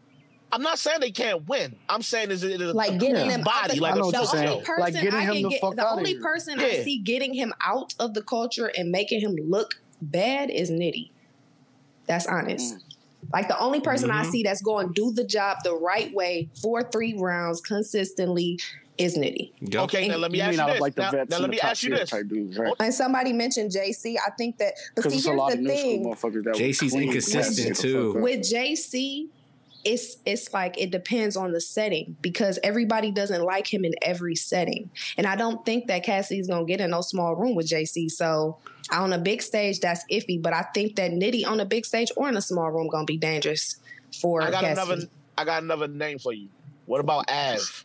I'm 0.54 0.62
not 0.62 0.78
saying 0.78 0.98
they 1.00 1.10
can't 1.10 1.48
win. 1.48 1.74
I'm 1.88 2.00
saying 2.02 2.30
is 2.30 2.44
it 2.44 2.60
is 2.60 2.74
Like 2.74 2.98
getting 3.00 3.16
Yeah. 3.16 3.28
them 3.28 3.40
out 3.40 3.44
body 3.44 3.74
the, 3.74 3.80
like 3.80 3.94
I 3.94 3.96
know 3.96 4.02
a 4.02 4.04
what 4.06 4.12
the 4.12 4.36
only 4.38 4.64
person 4.64 4.80
Like 4.80 4.94
getting 4.94 5.14
I 5.14 5.22
him 5.24 5.32
can 5.34 5.42
the 5.42 5.48
get, 5.48 5.60
fuck 5.60 5.74
the 5.76 5.82
outta 5.84 5.96
only 5.98 6.12
here. 6.12 6.22
person 6.22 6.60
I 6.60 6.72
see 6.84 6.98
getting 7.02 7.34
him 7.34 7.52
out 7.66 7.92
of 7.98 8.14
the 8.14 8.22
culture 8.22 8.70
and 8.76 8.90
making 8.92 9.20
him 9.20 9.34
look 9.48 9.74
bad 10.00 10.50
is 10.50 10.70
Nitty. 10.70 11.10
That's 12.06 12.26
honest. 12.26 12.76
Like 13.32 13.48
the 13.48 13.58
only 13.58 13.80
person 13.80 14.10
I 14.12 14.22
Mhm. 14.22 14.30
see 14.30 14.42
that's 14.44 14.62
going 14.62 14.88
to 14.88 14.92
do 14.94 15.12
the 15.12 15.24
job 15.24 15.56
the 15.64 15.74
right 15.74 16.14
way 16.14 16.50
for 16.62 16.88
three 16.88 17.14
rounds 17.18 17.60
consistently 17.60 18.60
is 18.96 19.16
Nitty. 19.18 19.50
Yep. 19.60 19.82
Okay, 19.84 20.06
now 20.06 20.18
let 20.18 20.30
me 20.30 20.38
You 20.38 20.44
ask 20.44 20.50
mean 20.50 20.58
you 20.58 20.62
out 20.62 20.66
this. 20.68 20.74
of 20.76 20.80
like 20.82 20.94
the 20.94 21.02
now, 21.02 21.10
now 21.10 21.18
and 21.22 21.30
let 21.40 21.50
me 21.50 21.58
ask 21.60 21.82
you 21.82 21.90
this. 21.90 22.10
dudes, 22.10 22.56
right? 22.56 22.74
And 22.78 22.94
somebody 22.94 23.32
mentioned 23.32 23.72
JC. 23.72 24.16
I 24.24 24.30
think 24.38 24.58
that, 24.58 24.74
but 24.94 25.02
Because 25.02 25.20
see, 25.24 25.28
a 25.28 25.32
here's 25.32 25.40
lot 25.40 25.52
the 25.52 25.58
of 25.58 25.66
thing 25.66 26.04
JC's 26.04 26.94
inconsistent, 26.94 27.68
that 27.68 27.76
shit 27.82 27.92
the 27.92 28.12
too. 28.12 28.12
with 28.20 28.40
JC, 28.40 29.26
it's 29.84 30.16
it's 30.24 30.52
like 30.52 30.80
it 30.80 30.90
depends 30.90 31.36
on 31.36 31.52
the 31.52 31.60
setting 31.60 32.16
because 32.20 32.58
everybody 32.62 33.10
doesn't 33.10 33.42
like 33.42 33.72
him 33.72 33.84
in 33.84 33.94
every 34.02 34.34
setting. 34.34 34.90
And 35.16 35.26
I 35.26 35.36
don't 35.36 35.64
think 35.64 35.86
that 35.88 36.04
Cassie's 36.04 36.48
gonna 36.48 36.64
get 36.64 36.80
in 36.80 36.90
no 36.90 37.00
small 37.00 37.34
room 37.34 37.54
with 37.54 37.68
JC. 37.68 38.10
So 38.10 38.58
on 38.90 39.12
a 39.12 39.18
big 39.18 39.42
stage, 39.42 39.80
that's 39.80 40.04
iffy. 40.10 40.40
But 40.40 40.52
I 40.52 40.62
think 40.74 40.96
that 40.96 41.10
Nitty 41.10 41.46
on 41.46 41.60
a 41.60 41.64
big 41.64 41.84
stage 41.84 42.10
or 42.16 42.28
in 42.28 42.36
a 42.36 42.42
small 42.42 42.70
room 42.70 42.88
gonna 42.88 43.04
be 43.04 43.16
dangerous 43.16 43.76
for 44.20 44.42
I 44.42 44.50
got 44.50 44.62
Cassie. 44.62 44.80
another 44.80 45.02
I 45.36 45.44
got 45.44 45.62
another 45.62 45.88
name 45.88 46.18
for 46.18 46.32
you. 46.32 46.48
What 46.86 47.00
about 47.00 47.30
Av? 47.30 47.84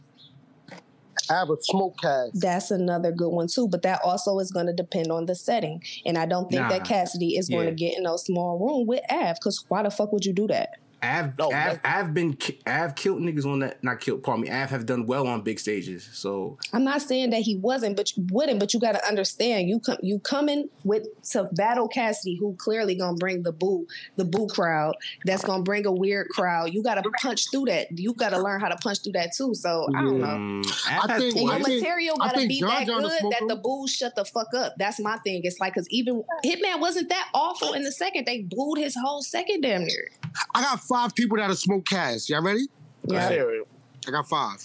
I 1.29 1.33
have 1.33 1.49
a 1.49 1.57
smoke 1.61 1.95
cast. 2.01 2.41
That's 2.41 2.71
another 2.71 3.11
good 3.11 3.29
one 3.29 3.47
too, 3.47 3.67
but 3.67 3.83
that 3.83 4.01
also 4.03 4.39
is 4.39 4.51
going 4.51 4.65
to 4.65 4.73
depend 4.73 5.11
on 5.11 5.27
the 5.27 5.35
setting, 5.35 5.83
and 6.05 6.17
I 6.17 6.25
don't 6.25 6.49
think 6.49 6.67
that 6.69 6.85
Cassidy 6.85 7.37
is 7.37 7.49
going 7.49 7.67
to 7.67 7.73
get 7.73 7.97
in 7.97 8.03
no 8.03 8.17
small 8.17 8.57
room 8.57 8.87
with 8.87 9.01
Av. 9.11 9.35
Because 9.35 9.63
why 9.67 9.83
the 9.83 9.91
fuck 9.91 10.11
would 10.11 10.25
you 10.25 10.33
do 10.33 10.47
that? 10.47 10.77
I've, 11.01 11.37
No, 11.37 11.45
I've, 11.51 11.81
that- 11.81 11.81
I've 11.83 12.13
been 12.13 12.33
ki- 12.33 12.59
I've 12.67 12.95
killed 12.95 13.21
niggas 13.21 13.45
on 13.45 13.59
that 13.59 13.83
not 13.83 13.99
killed 13.99 14.23
pardon 14.23 14.43
me 14.43 14.49
I've 14.51 14.69
have 14.69 14.85
done 14.85 15.05
well 15.05 15.27
on 15.27 15.41
big 15.41 15.59
stages 15.59 16.09
so 16.13 16.57
I'm 16.73 16.83
not 16.83 17.01
saying 17.01 17.29
that 17.31 17.41
he 17.41 17.55
wasn't, 17.57 17.95
but 17.97 18.15
you 18.15 18.25
wouldn't. 18.31 18.59
But 18.59 18.73
you 18.73 18.79
got 18.79 18.93
to 18.93 19.07
understand, 19.07 19.69
you 19.69 19.79
come 19.79 19.97
you 20.01 20.19
coming 20.19 20.69
with 20.83 21.07
to 21.31 21.49
battle 21.53 21.87
Cassidy, 21.87 22.35
who 22.39 22.55
clearly 22.57 22.95
gonna 22.95 23.17
bring 23.17 23.43
the 23.43 23.51
boo 23.51 23.87
the 24.17 24.25
boo 24.25 24.47
crowd. 24.47 24.95
That's 25.25 25.43
gonna 25.43 25.63
bring 25.63 25.85
a 25.85 25.91
weird 25.91 26.29
crowd. 26.29 26.73
You 26.73 26.83
got 26.83 26.95
to 27.03 27.09
punch 27.21 27.49
through 27.51 27.65
that. 27.65 27.97
You 27.97 28.13
got 28.13 28.29
to 28.31 28.41
learn 28.41 28.59
how 28.59 28.67
to 28.69 28.75
punch 28.77 29.03
through 29.03 29.13
that 29.13 29.33
too. 29.33 29.53
So 29.55 29.87
I 29.95 30.01
don't 30.01 30.19
know. 30.19 30.27
mm, 30.27 30.87
I 30.89 30.99
I've 31.13 31.19
think- 31.19 31.35
And 31.35 31.43
your 31.45 31.53
I 31.53 31.61
think- 31.63 31.79
material 31.81 32.17
gotta 32.17 32.47
be 32.47 32.59
John 32.59 32.69
that 32.69 32.87
John 32.87 33.01
good 33.01 33.21
that 33.31 33.43
the 33.47 33.55
boo 33.55 33.87
shut 33.87 34.15
the 34.15 34.25
fuck 34.25 34.53
up. 34.55 34.75
That's 34.77 34.99
my 34.99 35.17
thing. 35.19 35.41
It's 35.43 35.59
like 35.59 35.73
because 35.73 35.87
even 35.89 36.23
Hitman 36.45 36.79
wasn't 36.79 37.09
that 37.09 37.29
awful 37.33 37.73
in 37.73 37.83
the 37.83 37.91
second. 37.91 38.25
They 38.25 38.41
booed 38.41 38.77
his 38.79 38.95
whole 38.95 39.21
second 39.21 39.61
damn 39.61 39.83
near. 39.85 40.09
I 40.53 40.61
got 40.61 40.79
five 40.89 41.15
people 41.15 41.37
that 41.37 41.49
are 41.49 41.55
smoke 41.55 41.85
cast. 41.85 42.29
Y'all 42.29 42.41
ready? 42.41 42.65
Yeah. 43.07 43.27
Serial. 43.29 43.65
I 44.07 44.11
got 44.11 44.27
five. 44.27 44.57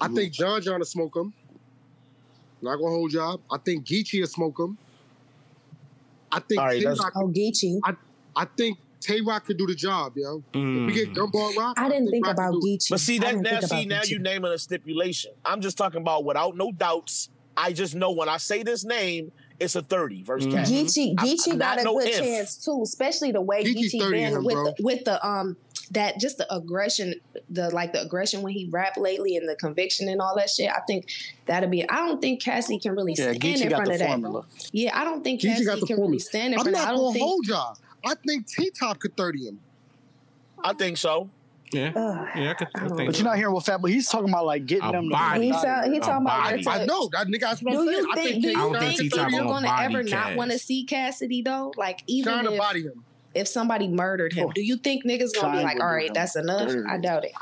I 0.00 0.08
think 0.08 0.32
John 0.32 0.60
John 0.60 0.80
will 0.80 0.84
smoke 0.84 1.16
him. 1.16 1.32
Not 2.60 2.76
gonna 2.76 2.90
hold 2.90 3.12
y'all. 3.12 3.40
I 3.50 3.58
think 3.58 3.86
Geechee 3.86 4.20
will 4.20 4.26
smoke 4.26 4.58
him. 4.58 4.76
I 6.30 6.40
think 6.40 6.60
All 6.60 6.66
right, 6.66 6.80
Tay 6.80 6.86
Roc, 6.86 7.12
Oh, 7.14 7.28
Geechee. 7.28 7.80
I 8.34 8.46
think 8.56 8.78
Tay 9.00 9.20
Roc 9.20 9.44
could 9.44 9.58
do 9.58 9.66
the 9.66 9.74
job, 9.74 10.14
yo. 10.16 10.42
If 10.54 10.86
we 10.86 10.92
get 10.92 11.10
mm, 11.10 11.14
Gumball 11.14 11.56
Rock, 11.56 11.78
I 11.78 11.88
didn't 11.88 12.10
think 12.10 12.26
Rock 12.26 12.34
about 12.34 12.52
could. 12.54 12.62
Geechee. 12.62 12.90
But 12.90 13.00
see 13.00 13.18
that 13.18 13.36
now 13.36 13.60
think 13.60 13.62
see 13.64 13.86
now 13.86 14.00
Geechee. 14.00 14.10
you 14.10 14.18
naming 14.20 14.52
a 14.52 14.58
stipulation. 14.58 15.32
I'm 15.44 15.60
just 15.60 15.76
talking 15.76 16.00
about 16.00 16.24
without 16.24 16.56
no 16.56 16.72
doubts. 16.72 17.28
I 17.56 17.72
just 17.72 17.94
know 17.94 18.12
when 18.12 18.28
I 18.28 18.38
say 18.38 18.62
this 18.62 18.84
name, 18.84 19.30
it's 19.62 19.76
a 19.76 19.82
30 19.82 20.22
versus 20.22 20.46
Mhm. 20.52 20.56
Cass. 20.56 20.70
Geechee, 20.70 21.14
I- 21.18 21.26
Geechee 21.26 21.58
got 21.58 21.80
a 21.80 21.84
no 21.84 21.98
good 21.98 22.08
if. 22.08 22.18
chance 22.18 22.56
too, 22.56 22.80
especially 22.82 23.32
the 23.32 23.40
way 23.40 23.64
Geechee's 23.64 23.94
Geechee 23.94 24.00
30 24.00 24.10
been 24.18 24.32
him, 24.34 24.44
with 24.44 24.54
bro. 24.54 24.64
the, 24.64 24.74
with 24.82 25.04
the 25.04 25.26
um 25.26 25.56
that 25.92 26.18
just 26.18 26.38
the 26.38 26.54
aggression, 26.54 27.14
the 27.50 27.68
like 27.70 27.92
the 27.92 28.00
aggression 28.02 28.40
when 28.42 28.52
he 28.54 28.66
rap 28.70 28.96
lately 28.96 29.36
and 29.36 29.46
the 29.48 29.54
conviction 29.56 30.08
and 30.08 30.20
all 30.22 30.34
that 30.36 30.48
shit. 30.50 30.70
I 30.70 30.80
think 30.86 31.06
that'll 31.46 31.68
be. 31.68 31.88
I 31.88 31.96
don't 32.06 32.20
think 32.20 32.42
Cassie 32.42 32.78
can 32.78 32.92
really 32.94 33.12
Yeah, 33.16 33.32
stand 33.32 33.42
Geechee 33.42 33.62
in 33.62 33.68
got 33.68 33.76
front 33.76 33.88
the 33.88 33.94
of 33.94 34.32
that. 34.32 34.44
Yeah, 34.72 34.98
I 34.98 35.04
don't 35.04 35.22
think 35.22 35.40
Geechee 35.40 35.48
Cassie 35.48 35.64
got 35.66 35.80
the 35.80 35.86
can 35.86 35.96
formula. 35.96 36.08
really 36.08 36.18
stand 36.18 36.54
in 36.54 36.58
I'm 36.60 36.64
front 36.64 36.76
of 36.76 36.80
not 36.82 36.86
that. 36.88 36.92
I 36.94 36.96
gonna 36.96 37.12
think. 37.12 37.24
hold 37.24 37.46
y'all. 37.46 37.76
I 38.04 38.14
think 38.26 38.46
T 38.46 38.70
Top 38.70 38.98
could 39.00 39.16
30 39.16 39.46
him. 39.48 39.60
I 40.64 40.72
think 40.72 40.96
so. 40.96 41.28
Yeah 41.72 41.92
Ugh. 41.96 42.28
yeah 42.36 42.50
I, 42.50 42.54
could, 42.54 42.68
I 42.74 42.84
I 42.84 42.88
think 42.88 43.06
But 43.06 43.18
you're 43.18 43.24
not 43.24 43.36
hearing 43.36 43.54
what 43.54 43.64
Fat, 43.64 43.80
but 43.80 43.90
he's 43.90 44.08
talking 44.08 44.28
about 44.28 44.44
like 44.46 44.66
getting 44.66 44.88
A 44.88 44.92
them. 44.92 45.08
body. 45.08 45.46
He 45.46 45.52
To 45.52 45.58
tell, 45.60 45.90
he 45.90 45.96
A 45.96 46.00
talking 46.00 46.26
about 46.26 46.44
body. 46.44 46.64
where 46.64 46.74
I 46.74 46.78
to- 46.80 46.86
know 46.86 47.08
that 47.12 47.26
nigga. 47.28 47.40
That's 47.40 47.62
what 47.62 47.72
Do 47.72 47.80
I'm 47.80 47.86
saying. 47.86 47.98
you 47.98 48.10
I 48.10 48.14
think? 48.14 48.28
think 48.28 48.42
Do 48.42 48.48
Tay 48.48 48.52
you 48.58 48.74
I 48.76 48.78
think 48.80 48.98
think 48.98 49.12
could 49.12 49.18
people 49.26 49.38
him. 49.38 49.46
gonna 49.46 49.48
gonna 49.48 49.66
body 49.66 49.84
ever 49.94 50.02
not 50.04 50.36
want 50.36 50.50
to 50.52 50.58
see 50.58 50.84
Cassidy 50.84 51.42
though? 51.42 51.72
Like 51.76 52.00
even 52.06 52.32
Trying 52.32 52.44
to 52.46 52.52
if, 52.52 52.58
body 52.58 52.82
him. 52.82 53.04
if 53.34 53.48
somebody 53.48 53.88
murdered 53.88 54.32
him, 54.32 54.50
do 54.54 54.62
you 54.62 54.76
think 54.76 55.04
niggas 55.04 55.30
gonna 55.40 55.58
be 55.58 55.62
like, 55.64 55.78
to 55.78 55.82
all 55.84 55.94
him 55.96 56.12
that's 56.14 56.36
enough? 56.36 56.68
dirty. 56.68 56.88
I 56.88 56.98
doubt 56.98 57.24
it. 57.24 57.32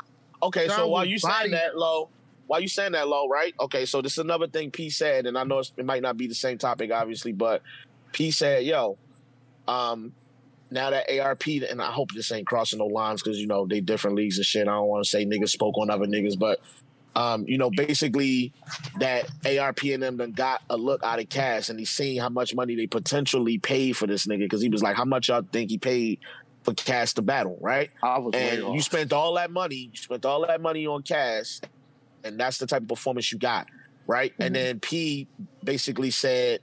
Okay, 0.43 0.67
so 0.67 0.75
John 0.77 0.89
while 0.89 1.05
you 1.05 1.17
saying 1.19 1.33
body- 1.35 1.51
that 1.51 1.77
low, 1.77 2.09
while 2.47 2.59
you 2.59 2.67
saying 2.67 2.93
that 2.93 3.07
low, 3.07 3.27
right? 3.29 3.53
Okay, 3.59 3.85
so 3.85 4.01
this 4.01 4.13
is 4.13 4.17
another 4.17 4.47
thing 4.47 4.71
P 4.71 4.89
said, 4.89 5.25
and 5.25 5.37
I 5.37 5.43
know 5.43 5.59
it's, 5.59 5.71
it 5.77 5.85
might 5.85 6.01
not 6.01 6.17
be 6.17 6.27
the 6.27 6.33
same 6.35 6.57
topic, 6.57 6.91
obviously, 6.91 7.31
but 7.31 7.61
P 8.11 8.31
said, 8.31 8.63
"Yo, 8.65 8.97
um, 9.67 10.13
now 10.71 10.89
that 10.89 11.11
ARP, 11.19 11.47
and 11.47 11.81
I 11.81 11.91
hope 11.91 12.11
this 12.13 12.31
ain't 12.31 12.47
crossing 12.47 12.79
no 12.79 12.87
lines 12.87 13.21
because 13.21 13.37
you 13.39 13.47
know 13.47 13.67
they 13.67 13.81
different 13.81 14.15
leagues 14.15 14.37
and 14.37 14.45
shit. 14.45 14.67
I 14.67 14.71
don't 14.71 14.87
want 14.87 15.03
to 15.03 15.09
say 15.09 15.25
niggas 15.25 15.49
spoke 15.49 15.77
on 15.77 15.89
other 15.89 16.07
niggas, 16.07 16.39
but 16.39 16.59
um, 17.15 17.45
you 17.47 17.57
know, 17.57 17.69
basically 17.69 18.53
that 18.99 19.29
ARP 19.45 19.83
and 19.83 20.01
them 20.01 20.17
done 20.17 20.31
got 20.31 20.61
a 20.69 20.77
look 20.77 21.03
out 21.03 21.19
of 21.19 21.29
cash, 21.29 21.69
and 21.69 21.77
he's 21.77 21.89
seeing 21.89 22.19
how 22.19 22.29
much 22.29 22.55
money 22.55 22.75
they 22.75 22.87
potentially 22.87 23.57
paid 23.57 23.97
for 23.97 24.07
this 24.07 24.25
nigga 24.27 24.39
because 24.39 24.61
he 24.61 24.69
was 24.69 24.81
like, 24.81 24.95
how 24.95 25.05
much 25.05 25.27
y'all 25.27 25.45
think 25.51 25.69
he 25.69 25.77
paid 25.77 26.19
for 26.63 26.73
Cash 26.73 27.13
to 27.13 27.21
battle, 27.21 27.57
right? 27.59 27.89
I 28.01 28.19
was 28.19 28.33
way 28.33 28.49
and 28.51 28.75
you 28.75 28.81
spent 28.81 29.11
all 29.11 29.33
that 29.35 29.51
money, 29.51 29.89
you 29.91 29.97
spent 29.97 30.25
all 30.25 30.45
that 30.47 30.61
money 30.61 30.87
on 30.87 31.03
cash, 31.03 31.59
and 32.23 32.39
that's 32.39 32.59
the 32.59 32.67
type 32.67 32.83
of 32.83 32.87
performance 32.87 33.31
you 33.31 33.39
got, 33.39 33.67
right? 34.07 34.33
And 34.39 34.55
then 34.55 34.79
P 34.79 35.27
basically 35.63 36.11
said, 36.11 36.59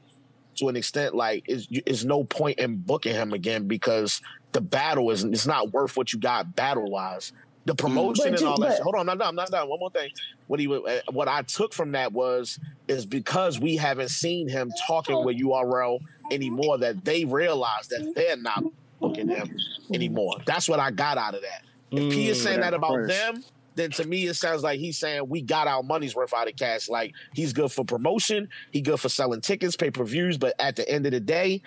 to 0.59 0.68
an 0.68 0.76
extent, 0.76 1.14
like, 1.14 1.44
is 1.48 1.66
is 1.86 2.05
no 2.05 2.24
point 2.24 2.59
in 2.59 2.76
booking 2.76 3.14
him 3.14 3.32
again 3.32 3.66
because 3.66 4.20
the 4.52 4.60
battle 4.60 5.10
is 5.10 5.24
it's 5.24 5.47
not 5.47 5.72
worth 5.72 5.97
what 5.97 6.12
you 6.12 6.18
got 6.18 6.55
battle 6.56 6.90
wise. 6.90 7.32
The 7.64 7.74
promotion 7.74 8.24
But 8.24 8.32
and 8.32 8.40
you- 8.40 8.48
all 8.48 8.59
that. 8.60 8.66
but- 8.68 8.74
shit. 8.76 8.82
Hold 8.82 8.94
on, 8.97 9.01
I'm 9.01 9.06
not 9.06 9.18
done. 9.18 9.28
I'm 9.28 9.35
not 9.35 9.51
done. 9.51 9.68
One 9.68 9.78
more 9.80 9.90
thing. 9.90 10.10
What 10.47 10.59
he 10.60 10.66
uh, 10.74 11.01
what 11.12 11.28
I 11.28 11.43
took 11.43 11.74
from 11.74 11.93
that 11.93 12.12
was 12.12 12.59
is 12.89 13.05
because 13.05 13.59
we 13.60 13.76
haven't 13.76 14.09
seen 14.09 14.48
him 14.48 14.72
talking 14.86 15.22
with 15.24 15.36
URL 15.39 15.98
anymore 16.30 16.78
that 16.78 17.05
they 17.05 17.24
realize 17.26 17.89
that 17.89 18.12
they're 18.14 18.36
not 18.39 18.64
booking 19.01 19.28
him 19.28 19.55
anymore. 19.93 20.39
That's 20.47 20.68
what 20.68 20.80
I 20.80 20.90
got 20.90 21.18
out 21.18 21.35
of 21.35 21.43
that. 21.43 21.62
If 21.90 22.10
P 22.12 22.28
is 22.28 22.39
Mm, 22.39 22.43
saying 22.43 22.60
that 22.60 22.74
about 22.74 22.94
Chris. 22.94 23.16
them, 23.18 23.44
then 23.78 23.90
to 23.92 24.06
me 24.06 24.26
it 24.26 24.34
sounds 24.34 24.62
like 24.62 24.80
he's 24.80 24.98
saying 24.98 25.28
we 25.28 25.40
got 25.40 25.68
our 25.68 25.82
money's 25.82 26.14
worth 26.14 26.34
out 26.34 26.48
of 26.48 26.56
cash. 26.56 26.88
Like 26.88 27.14
he's 27.32 27.52
good 27.52 27.72
for 27.72 27.84
promotion, 27.84 28.48
he 28.72 28.80
good 28.80 29.00
for 29.00 29.09
selling 29.09 29.40
tickets, 29.40 29.76
pay 29.76 29.90
per 29.90 30.05
views, 30.05 30.36
but 30.36 30.55
at 30.59 30.76
the 30.76 30.88
end 30.88 31.06
of 31.06 31.12
the 31.12 31.20
day, 31.20 31.62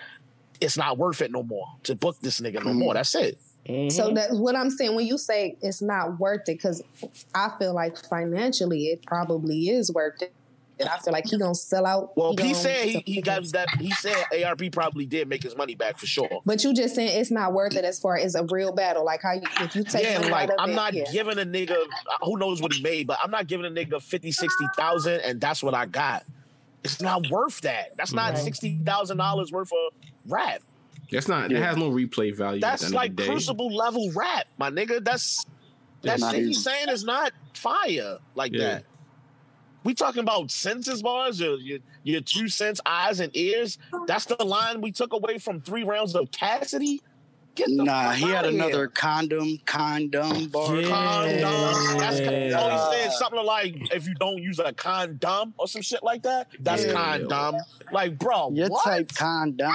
it's 0.60 0.76
not 0.76 0.98
worth 0.98 1.22
it 1.22 1.32
no 1.32 1.42
more 1.42 1.66
to 1.84 1.96
book 1.96 2.16
this 2.20 2.40
nigga 2.40 2.64
no 2.64 2.72
more. 2.72 2.90
Mm-hmm. 2.90 2.96
That's 2.98 3.14
it. 3.14 3.38
So 3.66 3.72
mm-hmm. 3.72 4.14
that's 4.14 4.34
what 4.34 4.56
I'm 4.56 4.70
saying. 4.70 4.94
When 4.94 5.06
you 5.06 5.18
say 5.18 5.56
it's 5.62 5.82
not 5.82 6.18
worth 6.18 6.48
it, 6.48 6.58
because 6.58 6.82
I 7.34 7.50
feel 7.58 7.74
like 7.74 7.96
financially 7.96 8.86
it 8.86 9.04
probably 9.06 9.70
is 9.70 9.92
worth 9.92 10.22
it. 10.22 10.32
And 10.82 10.90
I 10.90 10.98
feel 10.98 11.12
like 11.12 11.26
he 11.26 11.38
gonna 11.38 11.54
sell 11.54 11.86
out. 11.86 12.16
Well, 12.16 12.30
he, 12.32 12.36
gonna- 12.36 12.54
said 12.54 12.86
he, 12.88 13.02
he 13.06 13.22
got 13.22 13.42
that. 13.52 13.68
He 13.80 13.90
said 13.92 14.16
ARP 14.44 14.62
probably 14.72 15.06
did 15.06 15.28
make 15.28 15.42
his 15.42 15.56
money 15.56 15.74
back 15.74 15.98
for 15.98 16.06
sure. 16.06 16.40
But 16.44 16.62
you 16.64 16.74
just 16.74 16.94
saying 16.94 17.20
it's 17.20 17.30
not 17.30 17.52
worth 17.52 17.74
it 17.76 17.84
as 17.84 17.98
far 17.98 18.16
as 18.16 18.34
a 18.34 18.44
real 18.44 18.72
battle. 18.72 19.04
Like 19.04 19.22
how 19.22 19.32
you, 19.32 19.42
if 19.60 19.74
you 19.74 19.84
take 19.84 20.04
yeah, 20.04 20.18
money 20.18 20.30
like 20.30 20.50
out 20.50 20.54
of 20.56 20.60
I'm 20.60 20.70
it, 20.70 20.74
not 20.74 20.94
yeah. 20.94 21.04
giving 21.10 21.38
a 21.38 21.44
nigga 21.46 21.70
uh, 21.72 22.24
who 22.24 22.36
knows 22.36 22.60
what 22.60 22.72
he 22.72 22.82
made, 22.82 23.06
but 23.06 23.18
I'm 23.22 23.30
not 23.30 23.46
giving 23.46 23.64
a 23.66 23.70
nigga 23.70 24.02
50, 24.02 24.30
60,000 24.32 25.20
and 25.20 25.40
that's 25.40 25.62
what 25.62 25.74
I 25.74 25.86
got. 25.86 26.24
It's 26.84 27.00
not 27.00 27.30
worth 27.30 27.60
that. 27.62 27.96
That's 27.96 28.12
not 28.12 28.34
Right. 28.34 28.38
sixty 28.42 28.76
thousand 28.84 29.16
dollars 29.18 29.52
worth 29.52 29.70
of 29.72 29.92
rap. 30.26 30.62
that's 31.12 31.28
not 31.28 31.52
it 31.52 31.62
has 31.62 31.76
no 31.76 31.90
replay 31.90 32.34
value 32.36 32.60
That's 32.60 32.90
like 32.90 33.10
of 33.10 33.16
the 33.18 33.22
day 33.22 33.28
crucible 33.28 33.72
level 33.72 34.10
rap, 34.16 34.48
my 34.58 34.68
nigga. 34.70 35.04
That's 35.04 35.46
that 36.02 36.18
not 36.18 36.32
shit 36.32 36.40
even. 36.40 36.48
he's 36.48 36.64
saying 36.64 36.88
is 36.88 37.04
not 37.04 37.30
fire 37.54 38.18
like 38.34 38.52
Yeah. 38.52 38.58
that. 38.64 38.84
We 39.84 39.94
talking 39.94 40.20
about 40.22 40.50
census 40.50 41.02
bars, 41.02 41.40
your, 41.40 41.56
your 41.58 41.78
your 42.04 42.20
two 42.20 42.48
cents, 42.48 42.80
eyes 42.86 43.20
and 43.20 43.34
ears. 43.36 43.78
That's 44.06 44.24
the 44.26 44.42
line 44.44 44.80
we 44.80 44.92
took 44.92 45.12
away 45.12 45.38
from 45.38 45.60
three 45.60 45.84
rounds 45.84 46.14
of 46.14 46.30
Cassidy. 46.30 47.00
Get 47.54 47.66
the 47.68 47.84
Nah, 47.84 48.12
he 48.12 48.24
had 48.28 48.38
outta 48.46 48.50
here. 48.50 48.62
another 48.62 48.88
condom, 48.88 49.58
condom 49.66 50.48
bar. 50.48 50.80
Yeah. 50.80 50.88
condom. 50.88 51.98
That's 51.98 52.20
Yeah. 52.20 52.58
oh, 52.58 52.68
he 52.70 52.78
said 52.78 53.12
something 53.12 53.44
like 53.44 53.74
if 53.92 54.06
you 54.06 54.14
don't 54.14 54.38
use 54.38 54.58
a 54.58 54.72
condom 54.72 55.54
or 55.58 55.68
some 55.68 55.82
shit 55.82 56.02
like 56.02 56.22
that. 56.22 56.48
That's 56.60 56.84
Yeah. 56.84 56.92
condom. 56.92 57.56
Like, 57.92 58.18
bro, 58.18 58.52
Your 58.54 58.68
what? 58.68 58.84
type 58.84 59.12
condom. 59.14 59.70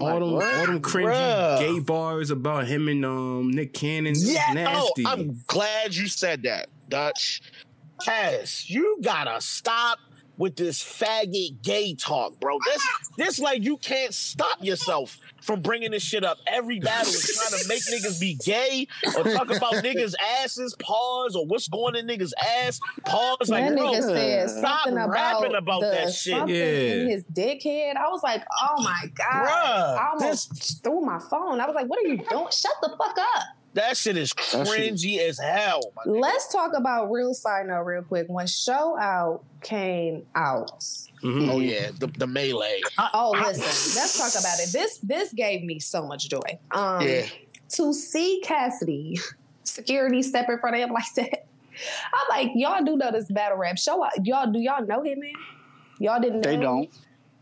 all 0.00 0.18
them, 0.18 0.32
what? 0.32 0.52
all 0.58 0.66
them 0.66 0.80
cringy 0.82 1.12
Bruh. 1.12 1.58
gay 1.60 1.78
bars 1.78 2.30
about 2.30 2.66
him 2.66 2.88
and 2.88 3.04
um 3.04 3.50
Nick 3.52 3.72
Cannon. 3.72 4.14
Yeah, 4.16 4.52
nasty. 4.52 5.04
oh, 5.06 5.08
I'm 5.10 5.40
glad 5.46 5.94
you 5.94 6.08
said 6.08 6.42
that, 6.42 6.68
Dutch. 6.88 7.40
Cass, 8.04 8.68
you 8.68 8.98
gotta 9.02 9.40
stop 9.40 9.98
with 10.38 10.56
this 10.56 10.82
faggot 10.82 11.62
gay 11.62 11.94
talk, 11.94 12.40
bro. 12.40 12.58
This 12.64 12.88
this 13.16 13.38
like 13.38 13.62
you 13.62 13.76
can't 13.76 14.14
stop 14.14 14.58
yourself 14.64 15.18
from 15.42 15.60
bringing 15.60 15.90
this 15.90 16.02
shit 16.02 16.24
up. 16.24 16.38
Every 16.46 16.80
battle 16.80 17.12
is 17.12 17.38
trying 17.48 17.62
to 17.62 17.68
make 17.68 17.82
niggas 17.82 18.18
be 18.20 18.34
gay 18.44 18.86
or 19.16 19.24
talk 19.24 19.54
about 19.54 19.74
niggas' 19.84 20.14
asses, 20.40 20.74
pause, 20.80 21.36
or 21.36 21.46
what's 21.46 21.68
going 21.68 21.96
in 21.96 22.06
niggas' 22.06 22.32
ass, 22.40 22.80
pause. 23.04 23.50
Like, 23.50 23.68
that 23.68 23.76
bro, 23.76 23.92
nigga 23.92 24.02
said 24.02 24.50
stop 24.50 24.84
something 24.84 25.04
rapping 25.10 25.50
about, 25.54 25.58
about 25.62 25.80
the, 25.82 25.86
that 25.88 26.12
shit. 26.12 26.34
Something 26.34 26.56
Yeah. 26.56 26.64
in 26.64 27.10
his 27.10 27.24
dickhead. 27.24 27.96
I 27.96 28.08
was 28.08 28.22
like, 28.22 28.42
oh 28.62 28.82
my 28.82 29.10
god! 29.14 29.46
Bruh, 29.46 29.98
I 29.98 30.08
almost 30.12 30.82
threw 30.82 31.02
my 31.02 31.18
phone. 31.18 31.60
I 31.60 31.66
was 31.66 31.74
like, 31.74 31.86
what 31.86 31.98
are 32.04 32.08
you 32.08 32.16
doing? 32.16 32.46
Shut 32.50 32.72
the 32.80 32.88
fuck 32.98 33.16
up. 33.18 33.42
That 33.74 33.96
shit 33.96 34.16
is 34.16 34.32
That 34.52 34.66
shit- 34.66 34.94
cringy 34.94 35.18
as 35.18 35.38
hell. 35.38 35.80
Let's 36.06 36.52
talk 36.52 36.72
about 36.76 37.10
real 37.10 37.34
side 37.34 37.66
note 37.66 37.82
real 37.82 38.02
quick. 38.02 38.26
When 38.28 38.46
Show 38.46 38.98
Out 38.98 39.44
came 39.62 40.26
out, 40.34 40.70
Mhm. 41.22 41.50
Oh 41.52 41.60
yeah, 41.60 41.90
the, 41.98 42.06
the 42.08 42.26
melee. 42.26 42.80
oh 43.14 43.30
listen, 43.30 43.62
let's 44.00 44.18
talk 44.18 44.40
about 44.42 44.58
it. 44.60 44.72
This 44.72 44.98
this 44.98 45.32
gave 45.32 45.62
me 45.64 45.78
so 45.78 46.06
much 46.06 46.28
joy. 46.28 46.40
Um, 46.72 47.06
Yeah. 47.06 47.26
to 47.70 47.92
see 47.94 48.40
Cassidy 48.44 49.18
security 49.64 50.22
step 50.22 50.48
in 50.48 50.58
front 50.58 50.76
of 50.76 50.82
him 50.82 50.92
like 50.92 51.12
that. 51.16 51.46
I'm 52.12 52.28
like, 52.46 52.50
y'all 52.54 52.84
do 52.84 52.96
know 52.96 53.10
this 53.12 53.30
battle 53.30 53.56
rap. 53.56 53.78
Show 53.78 54.04
out, 54.04 54.12
y'all 54.26 54.50
do 54.50 54.58
y'all 54.58 54.84
know 54.84 55.02
him, 55.02 55.20
man? 55.20 55.32
Y'all 55.98 56.20
didn't 56.20 56.40
know 56.40 56.50
They 56.50 56.56
don't. 56.56 56.90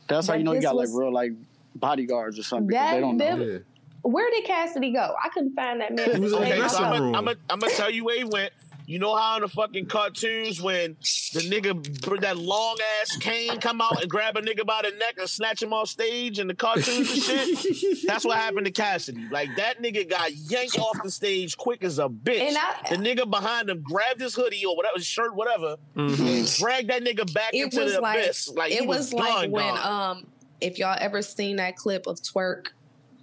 That's 0.09 0.27
how 0.29 0.35
you 0.35 0.45
know 0.45 0.53
you 0.53 0.61
got 0.61 0.77
was- 0.77 0.93
like 0.93 1.01
real 1.03 1.13
like 1.13 1.33
bodyguards 1.75 2.39
or 2.39 2.43
something. 2.43 2.67
because 2.69 2.83
That- 2.85 2.95
they 2.97 3.01
don't 3.01 3.17
know. 3.17 3.25
them- 3.25 3.43
Yeah. 3.43 3.59
Where 4.03 4.31
did 4.31 4.45
Cassidy 4.45 4.93
go? 4.93 5.15
I 5.23 5.29
couldn't 5.29 5.55
find 5.55 5.81
that 5.81 5.95
man. 5.95 6.15
He 6.15 6.21
was 6.21 6.33
in 6.33 6.41
the 6.41 6.47
Okay, 6.47 6.57
dressing 6.57 6.79
so 6.79 6.85
I'm 6.85 7.03
room. 7.03 7.13
gonna 7.13 7.35
I'm 7.51 7.59
gonna 7.61 7.73
tell 7.75 7.91
you 7.91 8.05
where 8.05 8.17
he 8.17 8.25
went. 8.25 8.53
You 8.87 8.99
know 8.99 9.15
how 9.15 9.37
in 9.37 9.43
the 9.43 9.49
fucking 9.49 9.87
cartoons 9.87 10.61
when 10.61 10.97
the 11.33 11.41
nigga 11.49 12.01
bring 12.05 12.23
that 12.23 12.37
long 12.37 12.77
ass 13.01 13.17
cane 13.19 13.61
come 13.61 13.81
out 13.81 14.01
and 14.03 14.11
grab 14.11 14.37
a 14.37 14.43
nigga 14.43 14.67
by 14.67 14.83
the 14.83 14.91
neck 14.97 15.15
and 15.17 15.29
snatch 15.31 15.63
him 15.63 15.73
off 15.73 15.89
stage 15.89 16.41
in 16.41 16.49
the 16.49 16.55
cartoons 16.55 17.09
and 17.09 17.23
shit? 17.59 17.99
That's 18.05 18.25
what 18.25 18.37
happened 18.37 18.67
to 18.67 18.73
Cassidy. 18.73 19.29
Like 19.31 19.55
that 19.59 19.81
nigga 19.81 20.11
got 20.11 20.35
yanked 20.35 20.77
off 20.81 21.01
the 21.05 21.11
stage 21.11 21.57
quick 21.57 21.85
as 21.85 22.01
a 22.01 22.09
bitch. 22.09 22.41
And 22.41 22.57
I- 22.59 22.89
the 22.91 22.97
nigga 22.97 23.31
behind 23.31 23.71
him 23.71 23.81
grabbed 23.83 24.21
his 24.21 24.35
hoodie 24.35 24.65
or 24.65 24.75
whatever 24.77 24.97
his 24.97 25.07
shirt, 25.07 25.37
whatever, 25.37 25.77
Mhm. 25.97 26.19
and 26.39 26.53
dragged 26.57 26.91
that 26.91 27.05
nigga 27.05 27.33
back 27.33 27.55
it 27.55 27.63
into 27.63 27.85
was 27.85 27.95
the 27.95 28.01
like 28.01 28.19
abyss. 28.25 28.49
Like 28.49 28.73
he 28.73 28.79
it 28.79 28.87
was, 28.89 29.13
like 29.13 29.25
done, 29.25 29.51
when 29.53 29.73
gone. 29.75 30.11
um 30.19 30.27
if 30.61 30.79
y'all 30.79 30.97
ever 31.01 31.23
seen 31.23 31.57
that 31.57 31.77
clip 31.77 32.09
of 32.09 32.21
Twork 32.21 32.73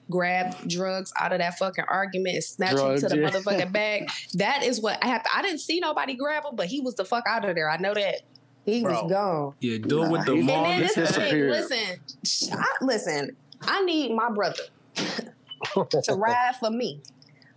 grab 0.10 0.56
drugs 0.68 1.12
out 1.20 1.32
of 1.34 1.40
that 1.40 1.58
fucking 1.58 1.86
argument 1.88 2.36
and 2.36 2.44
snatch 2.44 2.72
Drugs, 2.72 3.04
him 3.04 3.10
to 3.10 3.16
the 3.16 3.22
yeah. 3.22 3.30
motherfucking 3.30 3.72
bag. 3.72 4.10
That 4.36 4.64
is 4.64 4.82
what 4.82 5.04
I 5.04 5.08
have. 5.08 5.24
To, 5.24 5.30
I 5.36 5.42
didn't 5.42 5.60
see 5.60 5.80
nobody 5.80 6.16
grab 6.16 6.46
him, 6.46 6.56
but 6.56 6.68
he 6.68 6.80
was 6.82 6.96
the 6.96 7.06
fuck 7.06 7.26
out 7.28 7.44
of 7.48 7.56
there. 7.56 7.70
I 7.70 7.78
know 7.78 7.94
that 7.94 8.22
he 8.66 8.84
Bro. 8.84 9.04
was 9.04 9.12
gone. 9.12 9.54
Yeah, 9.62 9.78
do 9.80 10.04
it 10.04 10.12
with 10.12 10.26
the 10.26 10.36
Nah, 10.36 10.40
And 10.40 10.50
then 10.50 10.72
mom. 10.72 10.80
this 10.82 10.94
thing. 10.94 11.04
disappeared. 11.06 11.52
Listen, 11.52 12.00
sh- 12.26 12.52
I, 12.54 12.66
listen. 12.82 13.36
I 13.62 13.84
need 13.86 14.14
my 14.14 14.30
brother 14.30 14.64
to 14.96 16.14
ride 16.16 16.56
for 16.60 16.70
me. 16.70 17.02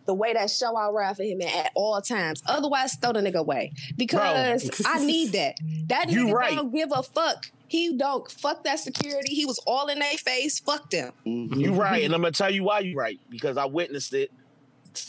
The 0.07 0.15
way 0.15 0.33
that 0.33 0.51
show 0.51 0.75
I 0.77 0.89
ride 0.91 1.17
for 1.17 1.23
him 1.23 1.41
at 1.43 1.71
all 1.75 2.01
times. 2.01 2.43
Otherwise, 2.47 2.97
throw 2.97 3.13
the 3.13 3.21
nigga 3.21 3.37
away 3.37 3.73
because 3.97 4.71
I 4.85 5.05
need 5.05 5.33
that. 5.33 5.57
That 5.87 6.11
You 6.11 6.27
nigga 6.27 6.33
right. 6.33 6.55
don't 6.57 6.75
give 6.75 6.89
a 6.93 7.03
fuck. 7.03 7.47
He 7.71 7.97
don't 7.97 8.29
fuck 8.29 8.65
that 8.65 8.81
security. 8.81 9.33
He 9.33 9.47
was 9.47 9.61
all 9.65 9.87
in 9.87 10.01
their 10.01 10.19
face. 10.19 10.59
Fuck 10.59 10.91
them. 10.91 11.13
You 11.23 11.47
mm-hmm. 11.47 11.77
right, 11.77 12.03
and 12.03 12.13
I'm 12.13 12.21
gonna 12.21 12.33
tell 12.33 12.51
you 12.51 12.65
why 12.65 12.81
you 12.81 12.97
right 12.97 13.21
because 13.31 13.57
I 13.57 13.67
witnessed 13.67 14.13
it 14.13 14.33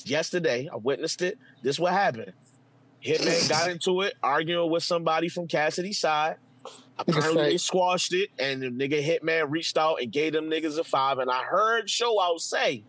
yesterday. 0.05 0.69
I 0.71 0.75
witnessed 0.75 1.23
it. 1.23 1.39
This 1.63 1.79
what 1.79 1.93
happened. 1.93 2.33
Hitman 3.03 3.49
got 3.49 3.71
into 3.71 4.01
it, 4.01 4.13
arguing 4.21 4.69
with 4.69 4.83
somebody 4.83 5.27
from 5.27 5.47
Cassidy's 5.47 5.97
side. 5.97 6.35
Apparently 6.99 7.41
they 7.41 7.57
squashed 7.57 8.13
it, 8.13 8.29
and 8.37 8.61
the 8.61 8.67
nigga 8.67 9.03
Hitman 9.03 9.49
reached 9.49 9.75
out 9.75 9.99
and 9.99 10.11
gave 10.11 10.33
them 10.33 10.47
niggas 10.47 10.77
a 10.77 10.83
five. 10.83 11.17
And 11.17 11.31
I 11.31 11.41
heard 11.41 11.89
Show 11.89 12.21
Out 12.21 12.41
say, 12.41 12.83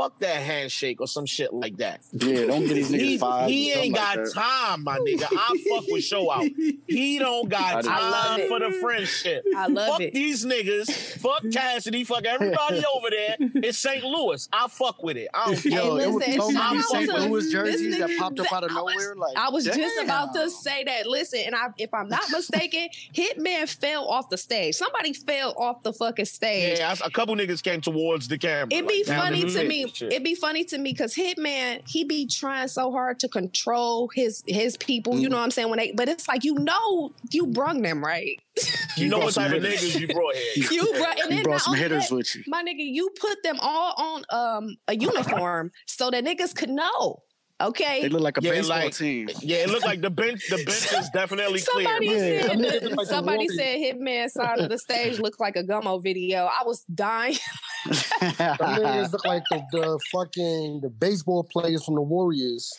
"Fuck 0.00 0.18
that 0.20 0.36
handshake" 0.42 1.00
or 1.00 1.06
some 1.06 1.26
shit 1.26 1.52
like 1.52 1.76
that. 1.78 2.00
Yeah, 2.12 2.46
don't 2.46 2.66
get 2.66 2.74
these 2.74 2.90
niggas 2.90 3.00
He, 3.00 3.18
five. 3.18 3.48
he 3.50 3.72
ain't 3.72 3.94
got 3.94 4.18
like 4.18 4.32
time, 4.34 4.84
my 4.84 4.98
nigga. 4.98 5.26
I 5.30 5.56
fuck 5.68 5.84
with 5.88 6.04
Show 6.04 6.30
Out. 6.30 6.44
He 6.86 7.18
don't 7.18 7.48
got 7.48 7.84
time 7.84 8.48
for 8.48 8.58
the 8.60 8.70
friendship. 8.80 9.44
I 9.56 9.66
love 9.66 9.88
fuck 9.92 10.00
it. 10.00 10.14
these 10.14 10.44
niggas. 10.44 10.90
Fuck 11.20 11.42
Cassidy. 11.52 12.04
Fuck 12.04 12.24
everybody 12.24 12.82
over 12.94 13.10
there. 13.10 13.36
It's 13.38 13.78
St. 13.78 14.02
Louis. 14.04 14.48
I 14.52 14.68
fuck 14.68 15.02
with 15.02 15.16
it. 15.16 15.28
I 15.34 15.46
don't 15.46 15.62
care. 15.62 15.72
Yo, 15.72 15.96
Hey, 15.96 16.04
it 16.04 16.12
was 16.12 16.24
so 16.36 16.50
many 16.50 16.82
St. 16.82 17.10
to 17.10 17.16
Louis 17.28 17.44
this 17.44 17.52
jerseys 17.52 17.98
that 17.98 18.10
popped 18.18 18.40
up 18.40 18.52
out 18.52 18.64
of 18.64 18.70
that 18.70 18.78
I 18.78 18.82
was- 18.82 18.94
nowhere. 18.94 19.14
Like 19.16 19.36
I 19.36 19.50
was 19.50 19.64
just 19.64 20.00
about 20.02 20.34
to 20.34 20.48
say 20.50 20.84
that. 20.84 21.06
Listen, 21.06 21.40
and 21.46 21.54
I, 21.54 21.68
if 21.78 21.92
I'm 21.92 22.08
not 22.08 22.22
mistaken, 22.30 22.88
Hitman 23.14 23.68
fell 23.68 24.06
off 24.08 24.28
the 24.30 24.36
stage. 24.38 24.74
Somebody 24.76 25.12
fell 25.12 25.54
off 25.58 25.82
the 25.82 25.92
fucking 25.92 26.24
stage. 26.24 26.78
Yeah, 26.78 26.94
I- 27.00 27.06
a 27.06 27.10
couple 27.10 27.34
niggas 27.36 27.62
came 27.62 27.80
towards 27.80 28.28
the 28.28 28.38
camera. 28.38 28.68
It'd 28.70 28.88
be 28.88 29.04
like, 29.06 29.16
funny 29.18 29.44
to 29.44 29.64
me. 29.68 29.89
And 29.90 29.96
shit. 29.96 30.12
It'd 30.12 30.24
be 30.24 30.34
funny 30.34 30.64
to 30.64 30.78
me 30.78 30.92
because 30.92 31.14
Hitman, 31.14 31.86
he 31.88 32.04
be 32.04 32.26
trying 32.26 32.68
so 32.68 32.90
hard 32.90 33.18
to 33.20 33.28
control 33.28 34.08
his 34.14 34.42
his 34.46 34.76
people. 34.76 35.18
You 35.18 35.28
know 35.28 35.36
what 35.36 35.44
I'm 35.44 35.50
saying? 35.50 35.68
When 35.68 35.78
they, 35.78 35.92
but 35.92 36.08
it's 36.08 36.26
like 36.28 36.44
you 36.44 36.54
know, 36.54 37.10
you 37.30 37.46
brung 37.46 37.82
them 37.82 38.02
right. 38.04 38.40
you 38.96 39.08
know 39.08 39.18
brought 39.18 39.26
what 39.26 39.34
type 39.34 39.52
of 39.52 39.62
niggas 39.62 40.00
you 40.00 40.08
brought 40.08 40.34
here. 40.34 40.66
You 40.70 40.92
brought, 40.98 41.20
and 41.20 41.30
You 41.30 41.36
then 41.36 41.42
brought 41.44 41.60
some 41.60 41.74
hitters 41.74 42.08
that, 42.08 42.14
with 42.14 42.34
you. 42.34 42.42
my 42.46 42.62
nigga, 42.62 42.76
you 42.78 43.10
put 43.20 43.42
them 43.42 43.58
all 43.60 43.94
on 43.96 44.24
um 44.30 44.76
a 44.88 44.96
uniform 44.96 45.70
so 45.86 46.10
that 46.10 46.24
niggas 46.24 46.54
could 46.54 46.70
know. 46.70 47.22
Okay. 47.60 48.02
They 48.02 48.08
look 48.08 48.22
like 48.22 48.38
a 48.38 48.42
Yeah, 48.42 48.50
baseball 48.52 48.78
like- 48.78 48.94
team. 48.96 49.28
Yeah, 49.40 49.58
it 49.58 49.70
looked 49.70 49.84
like 49.84 50.00
the 50.00 50.10
bench. 50.10 50.48
The 50.48 50.56
bench 50.66 50.92
is 50.92 51.10
definitely 51.10 51.60
clear. 51.60 51.84
Somebody 51.86 52.08
man. 52.08 52.16
Yeah. 52.16 52.40
said 52.42 52.50
Them 52.50 52.58
niggas 52.58 52.82
like 52.96 52.96
the 52.96 53.06
somebody 53.06 53.48
said 53.48 53.78
Hitman 53.78 54.30
side 54.30 54.58
of 54.60 54.68
the 54.70 54.78
stage 54.78 55.18
looked 55.18 55.40
like 55.40 55.56
a 55.56 55.62
Gummo 55.62 56.02
video. 56.02 56.46
I 56.46 56.62
was 56.64 56.84
dying. 56.94 57.36
Them 57.86 57.94
niggas 58.34 59.12
look 59.12 59.24
like 59.24 59.42
the, 59.50 59.62
the 59.72 59.98
fucking 60.12 60.80
the 60.82 60.88
baseball 60.90 61.44
players 61.44 61.84
from 61.84 61.96
the 61.96 62.02
Warriors. 62.02 62.72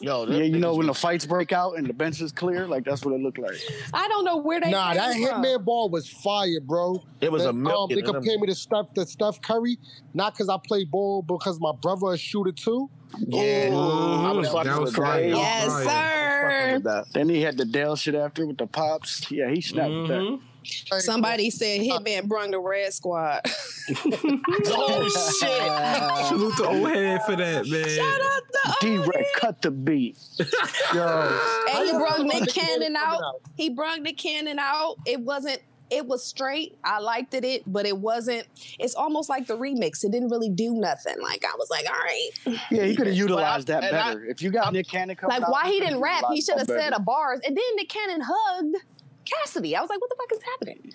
Yo, 0.00 0.24
yeah, 0.26 0.38
you 0.42 0.58
know 0.58 0.74
when 0.74 0.86
the 0.86 0.94
fights 0.94 1.26
break 1.26 1.52
out 1.52 1.76
and 1.76 1.86
the 1.86 1.92
bench 1.92 2.22
is 2.22 2.32
clear, 2.32 2.66
like 2.66 2.82
that's 2.84 3.04
what 3.04 3.14
it 3.14 3.20
looked 3.20 3.38
like. 3.38 3.56
I 3.92 4.08
don't 4.08 4.24
know 4.24 4.38
where 4.38 4.58
they 4.58 4.70
Nah, 4.70 4.94
came 4.94 4.96
that 4.96 5.12
from. 5.30 5.42
Hitman 5.44 5.64
ball 5.66 5.90
was 5.90 6.08
fire, 6.08 6.60
bro. 6.62 7.04
it 7.20 7.30
was 7.30 7.42
They- 7.42 7.48
a 7.48 7.50
um. 7.50 7.62
They 7.62 7.70
of 7.72 7.88
them. 8.06 8.14
compared 8.14 8.40
me 8.40 8.46
to 8.46 8.54
Steph, 8.54 8.94
to 8.94 9.04
Steph 9.04 9.42
Curry, 9.42 9.76
not 10.14 10.32
because 10.32 10.48
I 10.48 10.56
play 10.66 10.84
ball, 10.84 11.20
but 11.20 11.40
because 11.40 11.60
my 11.60 11.72
brother 11.82 12.14
a 12.14 12.16
shooter 12.16 12.52
too. 12.52 12.88
Yeah, 13.18 13.68
I 13.72 14.32
was 14.32 14.48
Mhm. 14.48 14.52
fucking 14.52 14.70
That 14.72 14.80
was 14.80 14.90
with 14.96 15.04
fire. 15.04 15.30
that. 15.30 15.36
Yes, 15.36 15.84
Fire. 15.84 16.80
Sir. 16.82 17.04
Then 17.12 17.28
he 17.28 17.40
had 17.42 17.56
the 17.56 17.64
Dell 17.64 17.96
shit 17.96 18.14
after 18.14 18.46
with 18.46 18.58
the 18.58 18.66
pops. 18.66 19.30
Yeah, 19.30 19.50
he 19.50 19.60
snapped 19.60 19.90
with 19.92 20.08
that. 20.08 20.38
Like, 20.90 21.00
Somebody 21.02 21.48
said 21.50 21.80
Hitman 21.80 22.26
brung 22.26 22.50
the 22.50 22.58
red 22.58 22.92
squad. 22.92 23.42
Oh 24.68 25.08
shit! 25.40 26.26
Salute 26.26 26.56
to 26.56 26.66
old 26.66 26.88
head 26.90 27.22
for 27.24 27.36
that, 27.36 27.66
man. 27.66 27.88
Shout 27.88 28.20
out 28.20 28.42
to 28.52 28.74
D 28.80 28.86
Odie. 28.96 29.06
Red 29.14 29.24
cut 29.36 29.62
the 29.62 29.70
beat. 29.70 30.18
Yo, 30.94 31.38
And 31.72 31.86
he 31.86 31.92
How 31.92 31.98
brung 31.98 32.26
the 32.26 32.46
Cannon 32.52 32.96
out. 32.96 33.20
He 33.56 33.70
brung 33.70 34.02
the 34.02 34.12
cannon 34.12 34.58
out. 34.58 34.96
It 35.06 35.20
wasn't. 35.20 35.60
It 35.88 36.06
was 36.06 36.24
straight. 36.24 36.76
I 36.82 36.98
liked 36.98 37.32
it, 37.34 37.44
it, 37.44 37.62
but 37.66 37.86
it 37.86 37.96
wasn't. 37.96 38.46
It's 38.78 38.94
almost 38.96 39.28
like 39.28 39.46
the 39.46 39.56
remix. 39.56 40.02
It 40.04 40.10
didn't 40.10 40.30
really 40.30 40.48
do 40.48 40.74
nothing. 40.74 41.14
Like 41.22 41.44
I 41.44 41.54
was 41.56 41.70
like, 41.70 41.86
all 41.88 41.96
right. 41.96 42.30
Yeah, 42.72 42.84
he 42.84 42.96
could 42.96 43.06
have 43.06 43.16
utilized 43.16 43.68
that 43.68 43.84
and 43.84 43.96
I- 43.96 44.08
better. 44.14 44.24
if 44.24 44.42
you 44.42 44.50
got 44.50 44.72
Nick 44.72 44.88
Cannon 44.88 45.14
coming 45.14 45.34
Like 45.36 45.44
out, 45.44 45.52
why 45.52 45.66
he 45.70 45.78
didn't 45.78 46.00
rap? 46.00 46.24
He 46.32 46.40
should 46.40 46.58
have 46.58 46.66
said 46.66 46.92
a 46.92 46.98
bars. 47.00 47.40
And 47.46 47.56
then 47.56 47.64
Nick 47.76 47.88
Cannon 47.88 48.20
hugged 48.24 48.76
Cassidy. 49.24 49.76
I 49.76 49.80
was 49.80 49.90
like, 49.90 50.00
what 50.00 50.10
the 50.10 50.16
fuck 50.16 50.32
is 50.32 50.42
happening? 50.44 50.92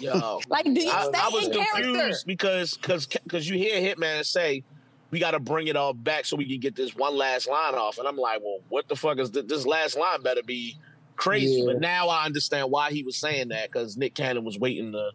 Yo, 0.00 0.40
Like, 0.48 0.64
do 0.64 0.72
you 0.82 0.90
I, 0.90 1.04
stay 1.04 1.18
I 1.18 1.28
was 1.28 1.46
in 1.46 1.52
character? 1.52 1.82
confused 1.82 2.26
because 2.26 2.76
because 2.76 3.06
because 3.06 3.48
you 3.48 3.56
hear 3.56 3.80
Hitman 3.80 4.24
say 4.24 4.64
we 5.12 5.18
got 5.20 5.30
to 5.30 5.38
bring 5.40 5.68
it 5.68 5.76
all 5.76 5.94
back 5.94 6.24
so 6.26 6.36
we 6.36 6.46
can 6.46 6.58
get 6.58 6.74
this 6.74 6.94
one 6.96 7.16
last 7.16 7.48
line 7.48 7.74
off, 7.74 7.98
and 7.98 8.06
I'm 8.08 8.16
like, 8.16 8.40
well, 8.42 8.58
what 8.68 8.88
the 8.88 8.96
fuck 8.96 9.18
is 9.18 9.30
th- 9.30 9.46
this 9.46 9.64
last 9.64 9.96
line? 9.96 10.20
Better 10.22 10.42
be 10.42 10.76
crazy. 11.16 11.60
Yeah. 11.60 11.64
But 11.66 11.80
now 11.80 12.08
I 12.08 12.24
understand 12.26 12.70
why 12.70 12.90
he 12.92 13.02
was 13.02 13.16
saying 13.16 13.48
that 13.48 13.70
because 13.70 13.96
Nick 13.96 14.14
Cannon 14.14 14.44
was 14.44 14.58
waiting 14.58 14.92
to 14.92 15.10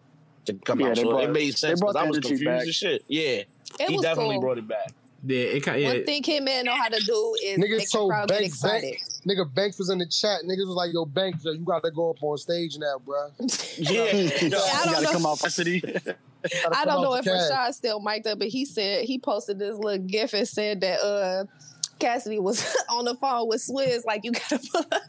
to 0.46 0.54
come 0.66 0.80
Yeah, 0.80 0.88
out. 0.88 0.96
they 0.96 1.02
So 1.04 1.10
brought- 1.12 1.24
it 1.26 1.30
made 1.32 1.56
sense 1.58 1.80
because 1.80 1.96
I 1.96 2.04
was 2.04 2.18
energy 2.18 2.30
confused 2.30 2.46
back. 2.46 2.68
as 2.68 2.76
shit. 2.76 3.04
Yeah, 3.08 3.22
It 3.24 3.48
he 3.90 3.98
definitely 4.00 4.36
cool. 4.36 4.42
brought 4.42 4.58
it 4.58 4.68
back. 4.68 4.92
Yeah, 5.24 5.38
it 5.38 5.60
kind 5.64 5.84
One 5.84 5.98
yeah. 5.98 6.04
thing 6.04 6.24
Hitman 6.24 6.64
know 6.64 6.74
how 6.76 6.90
to 6.90 7.00
do 7.00 7.36
is 7.44 7.60
Niggas 7.60 7.78
make 7.78 7.80
the 7.82 7.86
told 7.92 8.10
crowd 8.10 8.28
get 8.28 8.40
Banks, 8.40 8.56
excited. 8.56 8.92
Banks, 8.94 9.22
nigga 9.28 9.54
Banks 9.54 9.78
was 9.78 9.90
in 9.92 10.00
the 10.00 10.08
chat. 10.08 10.42
Niggas 10.46 10.66
was 10.66 10.76
like, 10.76 10.92
yo, 10.94 11.06
Banks, 11.06 11.46
yo, 11.46 11.52
you 11.52 11.60
got 11.60 11.84
to 11.84 11.92
go 11.92 12.10
up 12.10 12.24
on 12.24 12.38
stage 12.40 12.76
now, 12.80 12.98
bro. 13.06 13.28
Yeah, 13.78 14.02
I 14.02 14.12
you 14.14 14.50
don't 14.50 14.52
gotta 14.52 15.02
know. 15.04 15.12
come 15.12 15.26
out 15.28 15.40
Cassidy. 15.42 15.84
I 16.74 16.86
don't 16.86 17.04
know 17.04 17.14
if 17.14 17.26
Rashad 17.26 17.74
still 17.74 18.00
mic'd 18.00 18.26
up, 18.26 18.40
but 18.40 18.48
he 18.48 18.66
said 18.66 19.04
he 19.06 19.20
posted 19.20 19.60
this 19.60 19.76
little 19.78 20.04
gif 20.04 20.34
and 20.34 20.48
said 20.48 20.82
that 20.82 21.00
uh 21.02 21.46
Cassidy 22.02 22.40
was 22.40 22.76
on 22.90 23.06
the 23.06 23.16
phone 23.16 23.48
with 23.48 23.62
Swizz, 23.62 24.06
like 24.06 24.24
you 24.24 24.32
gotta 24.32 24.60
pull 24.72 24.82
up. 24.92 25.02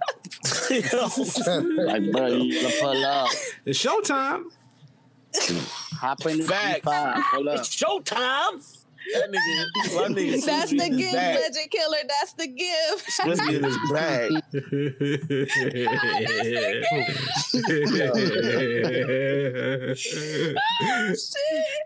like, 0.70 2.12
bro, 2.12 2.26
you 2.28 2.62
gotta 2.62 2.76
pull 2.80 3.04
up. 3.04 3.30
It's 3.64 3.82
showtime. 3.82 4.44
Hop 5.98 6.26
in 6.26 6.38
the 6.38 6.44
Facts. 6.44 6.80
Pull 6.82 7.48
up. 7.48 7.58
it's 7.58 7.74
showtime. 7.74 8.81
That 9.12 9.30
nigga, 9.30 9.94
my 9.96 10.08
nigga 10.14 10.44
That's 10.44 10.70
the 10.70 10.90
gift, 10.90 11.12
bag. 11.12 11.40
legend 11.40 11.70
killer. 11.70 11.96
That's 12.08 12.32
the 12.34 12.46
gift. 12.46 13.10
Swizzy 13.20 13.56
in 13.56 13.64
his 13.64 13.78
bag. 13.90 14.30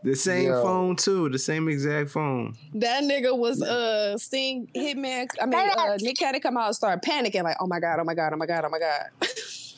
the 0.02 0.14
same 0.14 0.48
Yo. 0.48 0.62
phone 0.62 0.96
too, 0.96 1.28
the 1.28 1.38
same 1.38 1.68
exact 1.68 2.10
phone. 2.10 2.54
That 2.74 3.04
nigga 3.04 3.36
was 3.36 3.62
uh 3.62 4.16
seeing 4.18 4.68
Hitman. 4.74 5.28
I 5.40 5.46
mean, 5.46 5.54
uh, 5.76 5.96
Nick 6.00 6.18
Cannon 6.18 6.40
come 6.40 6.56
out 6.56 6.66
and 6.66 6.76
start 6.76 7.02
panicking, 7.02 7.42
like, 7.44 7.56
oh 7.60 7.66
my 7.66 7.80
god, 7.80 7.98
oh 8.00 8.04
my 8.04 8.14
god, 8.14 8.32
oh 8.32 8.36
my 8.36 8.46
god, 8.46 8.64
oh 8.64 8.68
my 8.68 8.78
god. 8.78 9.06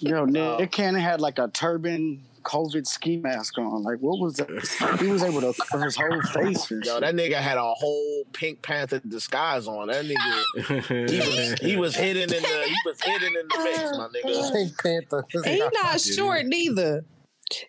Yo, 0.00 0.24
Nick 0.24 0.70
Cannon 0.70 1.00
had 1.00 1.20
like 1.20 1.38
a 1.38 1.48
turban 1.48 2.22
COVID 2.42 2.86
ski 2.86 3.16
mask 3.16 3.58
on. 3.58 3.82
Like, 3.82 3.98
what 3.98 4.18
was 4.18 4.34
that? 4.36 4.98
He 5.00 5.08
was 5.08 5.22
able 5.22 5.40
to 5.40 5.54
cover 5.70 5.84
his 5.84 5.96
whole 5.96 6.22
face. 6.22 6.70
And 6.70 6.84
Yo, 6.84 6.94
shit. 6.94 7.00
that 7.00 7.14
nigga 7.14 7.34
had 7.34 7.58
a 7.58 7.72
whole 7.74 8.24
Pink 8.32 8.62
Panther 8.62 9.00
disguise 9.00 9.66
on. 9.66 9.88
That 9.88 10.04
nigga, 10.04 11.10
he 11.10 11.18
was 11.18 11.60
he 11.60 11.76
was 11.76 11.96
hidden 11.96 12.22
in 12.22 12.42
the 12.42 12.64
he 12.66 12.76
was 12.84 13.00
hidden 13.00 13.36
in 13.36 13.48
the 13.48 13.54
face, 13.54 13.92
my 13.96 14.08
nigga. 14.08 14.52
Pink 14.52 14.82
Panther. 14.82 15.24
He 15.44 15.58
not 15.82 16.00
short 16.00 16.46
neither. 16.46 17.04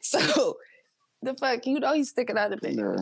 So 0.02 0.58
the 1.22 1.34
fuck, 1.36 1.66
you 1.66 1.80
know 1.80 1.94
he's 1.94 2.10
sticking 2.10 2.38
out 2.38 2.54
a 2.54 2.58
bit. 2.58 2.74
Yeah. 2.74 2.96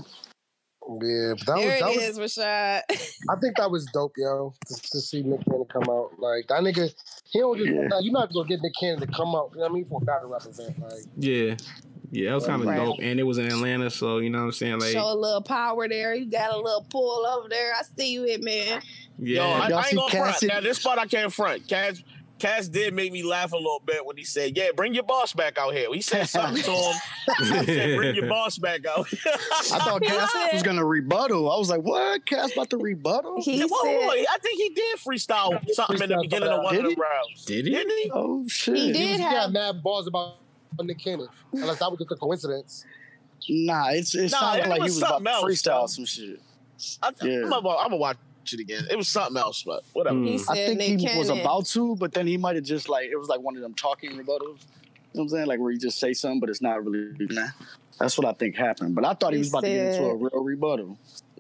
Yeah, 0.90 1.34
but 1.38 1.46
that 1.48 1.56
was, 1.56 1.66
there 1.66 1.80
that 1.82 1.92
it 1.92 2.16
was 2.16 2.18
is, 2.18 2.38
Rashad. 2.38 2.82
I 3.30 3.36
think 3.42 3.58
that 3.58 3.70
was 3.70 3.86
dope, 3.88 4.14
yo, 4.16 4.54
to, 4.68 4.74
to 4.92 5.02
see 5.02 5.22
Nick 5.22 5.44
Cannon 5.44 5.66
come 5.66 5.84
out. 5.90 6.12
Like 6.18 6.48
that 6.48 6.62
nigga, 6.62 6.94
he 7.30 7.40
don't 7.40 7.58
just 7.58 7.70
Yeah. 7.70 8.00
you're 8.02 8.14
not 8.14 8.32
gonna 8.34 8.48
get 8.48 8.62
Nick 8.62 8.74
Cannon 8.80 9.00
to 9.02 9.08
come 9.08 9.36
out. 9.36 9.52
You 9.54 9.60
know 9.60 9.64
what 9.64 9.72
I 9.72 9.74
mean 9.76 9.86
for 9.86 10.00
a 10.02 10.06
battle 10.06 10.30
rap 10.30 10.42
event. 10.46 10.80
Like 10.82 11.04
Yeah. 11.18 11.56
Yeah, 12.10 12.30
that 12.30 12.36
was 12.36 12.46
kind 12.46 12.62
of 12.62 12.68
Right. 12.70 12.78
dope. 12.78 13.00
And 13.02 13.20
it 13.20 13.24
was 13.24 13.38
in 13.38 13.48
Atlanta, 13.48 13.90
so 13.90 14.20
you 14.20 14.30
know 14.30 14.40
what 14.40 14.46
I'm 14.46 14.52
saying? 14.54 14.80
Like, 14.80 14.94
Show 14.94 15.12
a 15.12 15.14
little 15.14 15.42
power 15.42 15.90
there. 15.90 16.16
You 16.16 16.26
got 16.32 16.54
a 16.54 16.58
little 16.58 16.86
pull 16.90 17.26
over 17.26 17.50
there. 17.50 17.74
I 17.78 17.82
see 17.98 18.14
you, 18.14 18.22
Hitman. 18.22 18.82
Yo, 19.20 19.44
yeah. 19.44 19.44
I, 19.44 19.68
I 19.72 19.88
ain't 19.88 19.96
gonna 19.98 20.10
front. 20.10 20.44
Now 20.44 20.62
this 20.62 20.80
part 20.82 21.00
I 21.00 21.06
can't 21.06 21.34
front. 21.34 21.68
Cass 21.68 22.02
Cass 22.40 22.68
did 22.68 22.94
make 22.94 23.12
me 23.12 23.24
laugh 23.24 23.52
a 23.52 23.56
little 23.56 23.82
bit 23.86 24.06
when 24.06 24.16
he 24.18 24.24
said, 24.24 24.56
"Yeah, 24.56 24.70
bring 24.76 24.94
your 24.94 25.04
boss 25.04 25.34
back 25.34 25.58
out 25.58 25.74
here." 25.74 25.92
He 25.94 26.02
said 26.02 26.26
something 26.30 26.62
to 26.64 26.72
him. 26.72 26.96
He 27.40 27.46
said, 27.66 27.96
"Bring 27.98 28.16
your 28.16 28.28
boss 28.30 28.58
back 28.58 28.86
out." 28.86 29.08
I 29.72 29.80
thought 29.80 30.04
He 30.04 30.10
Cass 30.10 30.32
said- 30.32 30.54
was 30.54 30.64
gonna 30.64 30.86
rebuttal. 30.86 31.52
I 31.52 31.58
was 31.58 31.70
like, 31.70 31.82
what? 31.82 32.26
Cass 32.26 32.54
about 32.54 32.70
to 32.72 32.78
rebuttal? 32.78 33.42
He 33.42 33.58
Yeah, 33.58 33.66
whoa, 33.70 33.84
said 33.84 33.98
whoa, 34.06 34.10
I 34.30 34.38
think 34.42 34.58
he 34.62 34.70
did 34.70 35.00
freestyle 35.00 35.60
something 35.74 36.02
in 36.02 36.10
the 36.10 36.20
beginning 36.22 36.50
of 36.50 36.64
one 36.64 36.76
Did 36.76 36.86
of 36.86 36.90
he? 36.92 36.96
the 36.96 37.02
rounds. 37.02 37.46
Did 37.46 37.66
he? 37.66 37.72
Didn't 37.72 37.98
he? 38.04 38.12
Oh 38.14 38.48
shit. 38.48 38.76
He 38.76 38.88
he, 38.88 38.94
did 38.94 39.10
was, 39.12 39.18
he 39.18 39.24
have- 39.24 39.34
had 39.44 39.54
mad 39.54 39.82
balls 39.84 40.08
about 40.08 40.36
Nick 40.82 41.00
Cannon. 41.00 41.28
Unless 41.54 41.80
that 41.80 41.90
was 41.90 42.00
just 42.00 42.12
a 42.12 42.16
coincidence. 42.16 42.86
Nah, 43.50 43.90
it's 43.92 44.14
it 44.14 44.32
Nah, 44.32 44.40
sounded 44.40 44.66
it 44.66 44.70
like 44.70 44.78
he 44.80 44.84
was 44.84 44.94
was 44.96 45.04
about 45.04 45.24
to 45.24 45.30
else, 45.32 45.44
freestyle 45.46 45.90
some 45.90 46.06
shit. 46.06 46.40
I, 47.02 47.12
Yeah. 47.24 47.42
I'm 47.46 47.50
gonna 47.50 47.96
watch 47.96 48.18
it 48.54 48.60
again. 48.60 48.86
It 48.90 48.98
was 48.98 49.08
something 49.08 49.38
else, 49.38 49.64
but 49.64 49.84
whatever. 49.94 50.18
Mm. 50.18 50.28
he 50.28 50.38
said 50.38 50.52
I 50.52 50.66
think 50.68 50.78
Nick 50.78 51.00
he 51.00 51.06
Cannon. 51.06 51.20
was 51.20 51.30
about 51.30 51.66
to, 51.68 51.96
but 51.96 52.14
then 52.14 52.28
he 52.28 52.38
might 52.38 52.56
have 52.56 52.66
just 52.66 52.90
like 52.90 53.10
it 53.10 53.18
was 53.18 53.28
like 53.28 53.40
one 53.42 53.56
of 53.56 53.62
them 53.62 53.74
talking 53.74 54.12
rebuttals. 54.12 54.66
You 55.14 55.24
know 55.24 55.24
what 55.24 55.24
I'm 55.24 55.30
saying? 55.30 55.48
Like 55.48 55.60
where 55.60 55.72
you 55.72 55.80
just 55.80 56.00
say 56.00 56.14
something, 56.14 56.40
but 56.40 56.50
it's 56.50 56.62
not 56.62 56.84
really 56.84 57.16
nah. 57.20 57.48
That's 58.00 58.18
what 58.18 58.28
I 58.28 58.34
think 58.34 58.56
happened. 58.56 58.96
But 58.96 59.06
I 59.06 59.14
thought 59.14 59.34
he 59.34 59.38
He 59.38 59.40
was 59.40 59.50
about 59.50 59.64
to 59.64 59.70
get 59.70 59.94
into 59.94 60.06
a 60.06 60.16
real 60.16 60.44
rebuttal. 60.44 60.98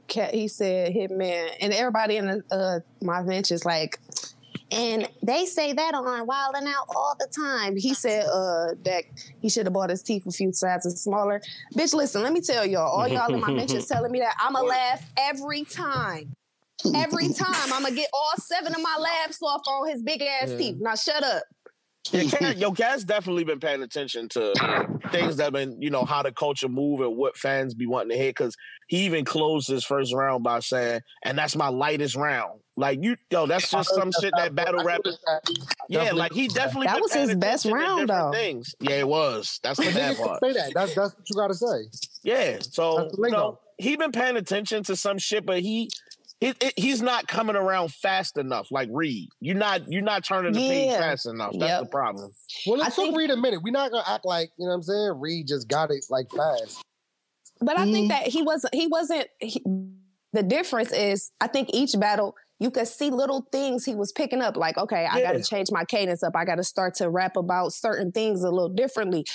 Ca- 0.10 0.32
he 0.32 0.48
said 0.48 0.94
Hitman, 0.94 1.50
and 1.60 1.74
everybody 1.74 2.18
in 2.18 2.28
the, 2.28 2.44
uh, 2.50 2.80
my 3.06 3.22
bench 3.22 3.52
is 3.52 3.66
like, 3.66 4.00
and 4.72 5.08
they 5.22 5.46
say 5.46 5.74
that 5.74 5.94
on 5.94 6.26
Wild 6.26 6.56
and 6.56 6.68
Out 6.68 6.88
all 6.96 7.16
the 7.20 7.28
time. 7.28 7.76
He 7.76 7.94
said 7.94 8.26
uh, 8.26 8.74
that 8.84 9.04
he 9.42 9.50
should 9.50 9.66
have 9.66 9.74
bought 9.74 9.90
his 9.90 10.02
teeth 10.02 10.26
a 10.26 10.32
few 10.32 10.52
sizes 10.54 11.02
smaller. 11.02 11.42
Bitch, 11.76 11.94
listen, 11.94 12.24
let 12.24 12.34
me 12.34 12.42
tell 12.42 12.66
y'all, 12.66 12.90
all 12.90 13.08
y'all 13.08 13.34
in 13.34 13.40
my 13.40 13.54
bench 13.54 13.74
is 13.74 13.86
telling 13.88 14.12
me 14.12 14.20
that 14.20 14.36
I'ma 14.40 14.62
laugh 14.62 15.06
every 15.18 15.64
time. 15.64 16.34
Every 16.96 17.30
time 17.34 17.54
I'm 17.74 17.84
gonna 17.84 17.96
get 17.96 18.10
all 18.14 18.32
seven 18.40 18.74
of 18.74 18.82
my 18.82 18.98
laughs 19.00 19.40
off 19.42 19.62
on 19.68 19.90
his 19.90 20.02
big 20.02 20.22
ass 20.22 20.50
Yeah. 20.52 20.58
teeth. 20.58 20.78
Now 20.80 20.96
shut 20.96 21.24
up. 21.24 21.44
Yeah, 22.12 22.24
Cass, 22.24 22.56
yo, 22.58 22.72
Cass 22.72 23.04
definitely 23.04 23.44
been 23.44 23.60
paying 23.60 23.82
attention 23.84 24.30
to 24.30 24.54
things 25.12 25.36
that 25.38 25.52
been, 25.52 25.82
you 25.82 25.90
know, 25.90 26.06
how 26.06 26.24
the 26.24 26.32
culture 26.32 26.70
move 26.70 27.02
and 27.02 27.18
what 27.18 27.36
fans 27.36 27.74
be 27.74 27.86
wanting 27.86 28.12
to 28.12 28.16
hear. 28.16 28.30
Because 28.30 28.56
he 28.88 29.00
even 29.06 29.26
closed 29.26 29.68
his 29.68 29.84
first 29.84 30.14
round 30.14 30.42
by 30.44 30.60
saying, 30.62 31.02
"And 31.26 31.38
that's 31.38 31.56
my 31.56 31.68
lightest 31.68 32.16
round." 32.16 32.62
Like 32.78 33.04
you, 33.04 33.18
yo, 33.30 33.46
that's 33.48 33.70
just 33.70 33.94
some 33.94 34.12
shit 34.22 34.34
that 34.38 34.56
battle 34.56 34.84
rap. 34.86 35.02
Yeah, 35.90 36.12
like 36.14 36.32
he 36.32 36.48
definitely 36.48 36.88
That 36.88 36.94
been 36.96 37.02
was 37.02 37.14
his 37.14 37.36
best 37.36 37.66
round, 37.66 38.08
though. 38.10 38.32
Things. 38.32 38.74
Yeah, 38.80 38.98
it 39.00 39.08
was. 39.08 39.60
That's 39.64 39.80
the 39.80 39.92
bad 39.92 40.16
part. 40.18 40.40
say 40.42 40.54
that. 40.54 40.72
That's 40.74 40.96
that's 40.96 41.14
what 41.16 41.30
you 41.30 41.36
gotta 41.36 41.56
say. 41.56 41.90
Yeah, 42.24 42.60
so 42.62 43.10
you 43.18 43.32
know, 43.32 43.60
he 43.78 43.98
been 43.98 44.12
paying 44.14 44.38
attention 44.38 44.84
to 44.84 44.96
some 44.96 45.18
shit, 45.18 45.46
but 45.46 45.60
he. 45.60 45.90
It, 46.40 46.56
it, 46.62 46.74
he's 46.78 47.02
not 47.02 47.28
coming 47.28 47.56
around 47.56 47.92
fast 47.92 48.38
enough, 48.38 48.68
like 48.70 48.90
Reed. 48.92 49.30
You're 49.40 49.56
not. 49.56 49.82
You're 49.92 50.04
not 50.04 50.24
turning 50.24 50.54
the 50.54 50.60
page 50.60 50.92
fast 50.92 51.26
enough. 51.26 51.54
That's 51.54 51.70
Yep. 51.72 51.82
the 51.82 51.90
problem. 51.90 52.32
Well, 52.68 52.78
let's 52.78 52.96
took 52.96 53.06
think- 53.06 53.18
Reed 53.18 53.32
a 53.32 53.38
minute. 53.38 53.62
We're 53.64 53.72
not 53.72 53.90
gonna 53.92 54.04
act 54.08 54.24
like 54.24 54.52
you 54.58 54.66
know 54.66 54.70
what 54.70 54.76
I'm 54.76 54.82
saying. 54.84 55.20
Reed 55.20 55.48
just 55.48 55.68
got 55.68 55.90
it 55.90 56.06
like 56.12 56.28
fast. 56.30 56.84
But 57.60 57.80
I 57.80 57.86
Mm. 57.88 57.92
think 57.92 58.10
that 58.10 58.28
he 58.28 58.44
wasn't. 58.44 58.76
He 58.76 58.86
wasn't. 58.86 59.28
He, 59.40 59.64
the 60.34 60.44
difference 60.44 60.92
is, 60.92 61.32
I 61.42 61.48
think 61.48 61.70
each 61.74 62.00
battle 62.00 62.36
you 62.60 62.70
could 62.70 62.88
see 62.88 63.10
little 63.10 63.48
things 63.52 63.86
he 63.86 63.96
was 63.96 64.12
picking 64.12 64.42
up. 64.42 64.58
Like, 64.58 64.78
okay, 64.78 65.08
I 65.10 65.22
got 65.22 65.32
to 65.32 65.44
change 65.44 65.70
my 65.72 65.86
cadence 65.86 66.22
up. 66.22 66.36
I 66.36 66.46
got 66.46 66.56
to 66.56 66.64
start 66.64 66.96
to 66.96 67.10
rap 67.10 67.36
about 67.38 67.74
certain 67.74 68.12
things 68.12 68.44
a 68.44 68.52
little 68.52 68.70
differently. 68.70 69.26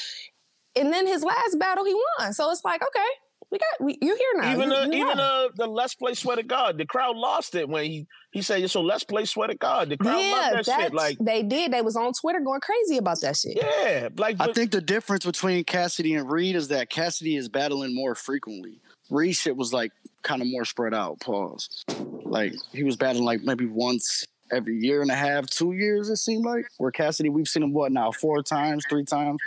And 0.77 0.93
then 0.93 1.07
his 1.07 1.23
last 1.25 1.59
battle, 1.59 1.85
he 1.85 1.95
won. 2.19 2.33
So 2.33 2.51
it's 2.51 2.65
like, 2.65 2.83
okay, 2.83 3.09
we 3.53 3.59
got 3.59 3.81
we, 3.85 3.99
you 4.01 4.17
here 4.17 4.43
now. 4.43 4.53
even 4.53 4.71
You- 4.71 4.77
uh, 4.77 4.85
you 4.87 4.93
even 4.95 5.07
won. 5.09 5.21
uh, 5.21 5.49
the 5.55 5.67
Let's 5.67 5.95
Play 5.95 6.15
Swear 6.15 6.37
to 6.37 6.43
God, 6.43 6.79
the 6.79 6.87
crowd 6.87 7.17
lost 7.17 7.55
it 7.55 7.69
when 7.69 7.85
he 7.85 8.07
he 8.33 8.41
said, 8.41 8.69
"So 8.71 8.81
let's 8.81 9.05
play 9.05 9.27
Swear 9.27 9.49
to 9.49 9.55
God." 9.55 9.91
The 9.91 9.99
crowd 9.99 10.19
yeah, 10.19 10.31
loved 10.33 10.55
that 10.55 10.67
that's, 10.67 10.83
shit. 10.85 10.95
Like, 10.95 11.19
they 11.21 11.43
did. 11.43 11.71
They 11.73 11.83
was 11.83 11.95
on 11.95 12.13
Twitter 12.15 12.41
going 12.41 12.61
crazy 12.63 12.97
about 12.97 13.21
that 13.21 13.37
shit. 13.37 13.59
yeah, 13.61 14.09
like 14.17 14.37
I 14.41 14.47
but- 14.47 14.55
think 14.55 14.71
the 14.73 14.81
difference 14.81 15.25
between 15.27 15.63
Cassidy 15.65 16.15
and 16.15 16.31
Reed 16.31 16.57
is 16.57 16.69
that 16.69 16.89
Cassidy 16.89 17.37
is 17.37 17.49
battling 17.49 17.95
more 17.95 18.15
frequently. 18.15 18.81
Reed 19.11 19.37
shit 19.37 19.55
was 19.57 19.73
like 19.75 19.93
kind 20.23 20.41
of 20.41 20.49
more 20.49 20.65
spread 20.65 20.95
out. 20.95 21.21
Pause. 21.21 21.85
Like 22.25 22.55
he 22.73 22.83
was 22.85 22.97
battling 22.97 23.25
like 23.27 23.43
maybe 23.43 23.67
once 23.67 24.25
every 24.51 24.79
year 24.79 25.03
and 25.03 25.11
a 25.11 25.15
half, 25.15 25.47
two 25.47 25.73
years. 25.73 26.09
It 26.09 26.17
seemed 26.17 26.47
like. 26.47 26.67
Where 26.79 26.91
Cassidy, 26.91 27.29
we've 27.29 27.49
seen 27.49 27.63
him 27.63 27.75
what 27.75 27.93
now, 27.93 28.11
four 28.13 28.43
times, 28.43 28.85
three 28.89 29.05
times 29.05 29.39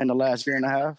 in 0.00 0.08
the 0.08 0.14
last 0.14 0.46
year 0.48 0.56
and 0.56 0.64
a 0.64 0.68
half. 0.68 0.98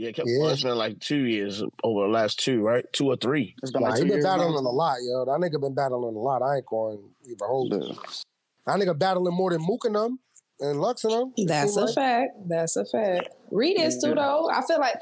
Yeah, 0.00 0.08
it 0.08 0.14
kept, 0.16 0.28
Yeah. 0.28 0.38
well, 0.40 0.48
it's 0.50 0.62
been 0.62 0.76
like 0.76 0.98
two 1.00 1.26
years 1.26 1.62
over 1.84 2.02
the 2.06 2.08
last 2.12 2.40
two, 2.40 2.60
right? 2.62 2.84
Two 2.92 3.08
or 3.08 3.16
three. 3.16 3.54
It's 3.62 3.70
been 3.70 3.82
Nah, 3.82 3.90
like 3.90 3.98
he 3.98 4.04
been 4.04 4.12
years. 4.14 4.24
battling 4.24 4.52
now. 4.64 4.70
a 4.70 4.72
lot, 4.72 4.96
yo. 5.02 5.24
That 5.26 5.38
nigga 5.40 5.60
been 5.60 5.74
battling 5.74 6.16
a 6.16 6.18
lot. 6.18 6.42
I 6.42 6.56
ain't 6.56 6.66
going 6.66 6.96
to 6.98 7.28
even 7.30 7.46
hold 7.46 7.74
it. 7.74 7.82
Yeah. 7.84 7.94
That 8.66 8.78
nigga 8.78 8.98
battling 8.98 9.34
more 9.34 9.50
than 9.50 9.60
Mook 9.62 9.84
and 9.84 9.94
them 9.94 10.18
and 10.60 10.80
Lux 10.80 11.04
and 11.04 11.12
them. 11.12 11.32
That's 11.46 11.76
a 11.76 11.80
like. 11.84 11.94
fact. 11.94 12.30
That's 12.48 12.76
a 12.76 12.84
fact. 12.86 13.28
Reed 13.50 13.78
is 13.80 14.02
too, 14.02 14.14
though. 14.14 14.48
I 14.50 14.62
feel 14.66 14.78
like. 14.80 14.94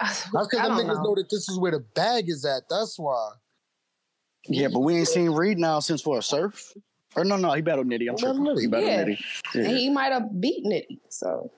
That's 0.00 0.24
because 0.30 0.48
I 0.60 0.68
them 0.68 0.78
niggas 0.78 1.02
know. 1.02 1.14
that 1.14 1.28
this 1.30 1.48
is 1.48 1.58
where 1.58 1.72
the 1.72 1.80
bag 1.94 2.28
is 2.28 2.44
at. 2.44 2.62
That's 2.68 2.98
why. 2.98 3.30
Yeah, 4.48 4.68
but 4.72 4.80
we 4.80 4.96
ain't 4.96 5.08
seen 5.08 5.30
Reed 5.30 5.58
now 5.58 5.80
since 5.80 6.04
what 6.06 6.22
surf. 6.22 6.72
Or 7.16 7.24
no, 7.24 7.36
no, 7.36 7.52
he 7.52 7.62
battled 7.62 7.86
Nitty. 7.86 8.08
I'm 8.10 8.16
He 8.16 8.22
battled 8.24 8.36
tripping. 8.36 8.44
Nitty. 8.44 8.60
He 8.60 8.66
battled 8.66 8.90
Yeah. 8.90 9.04
Nitty. 9.04 9.18
And 9.68 9.76
he 9.78 9.90
might 9.90 10.12
have 10.12 10.40
beaten 10.40 10.70
Nitty. 10.70 11.00
So 11.08 11.50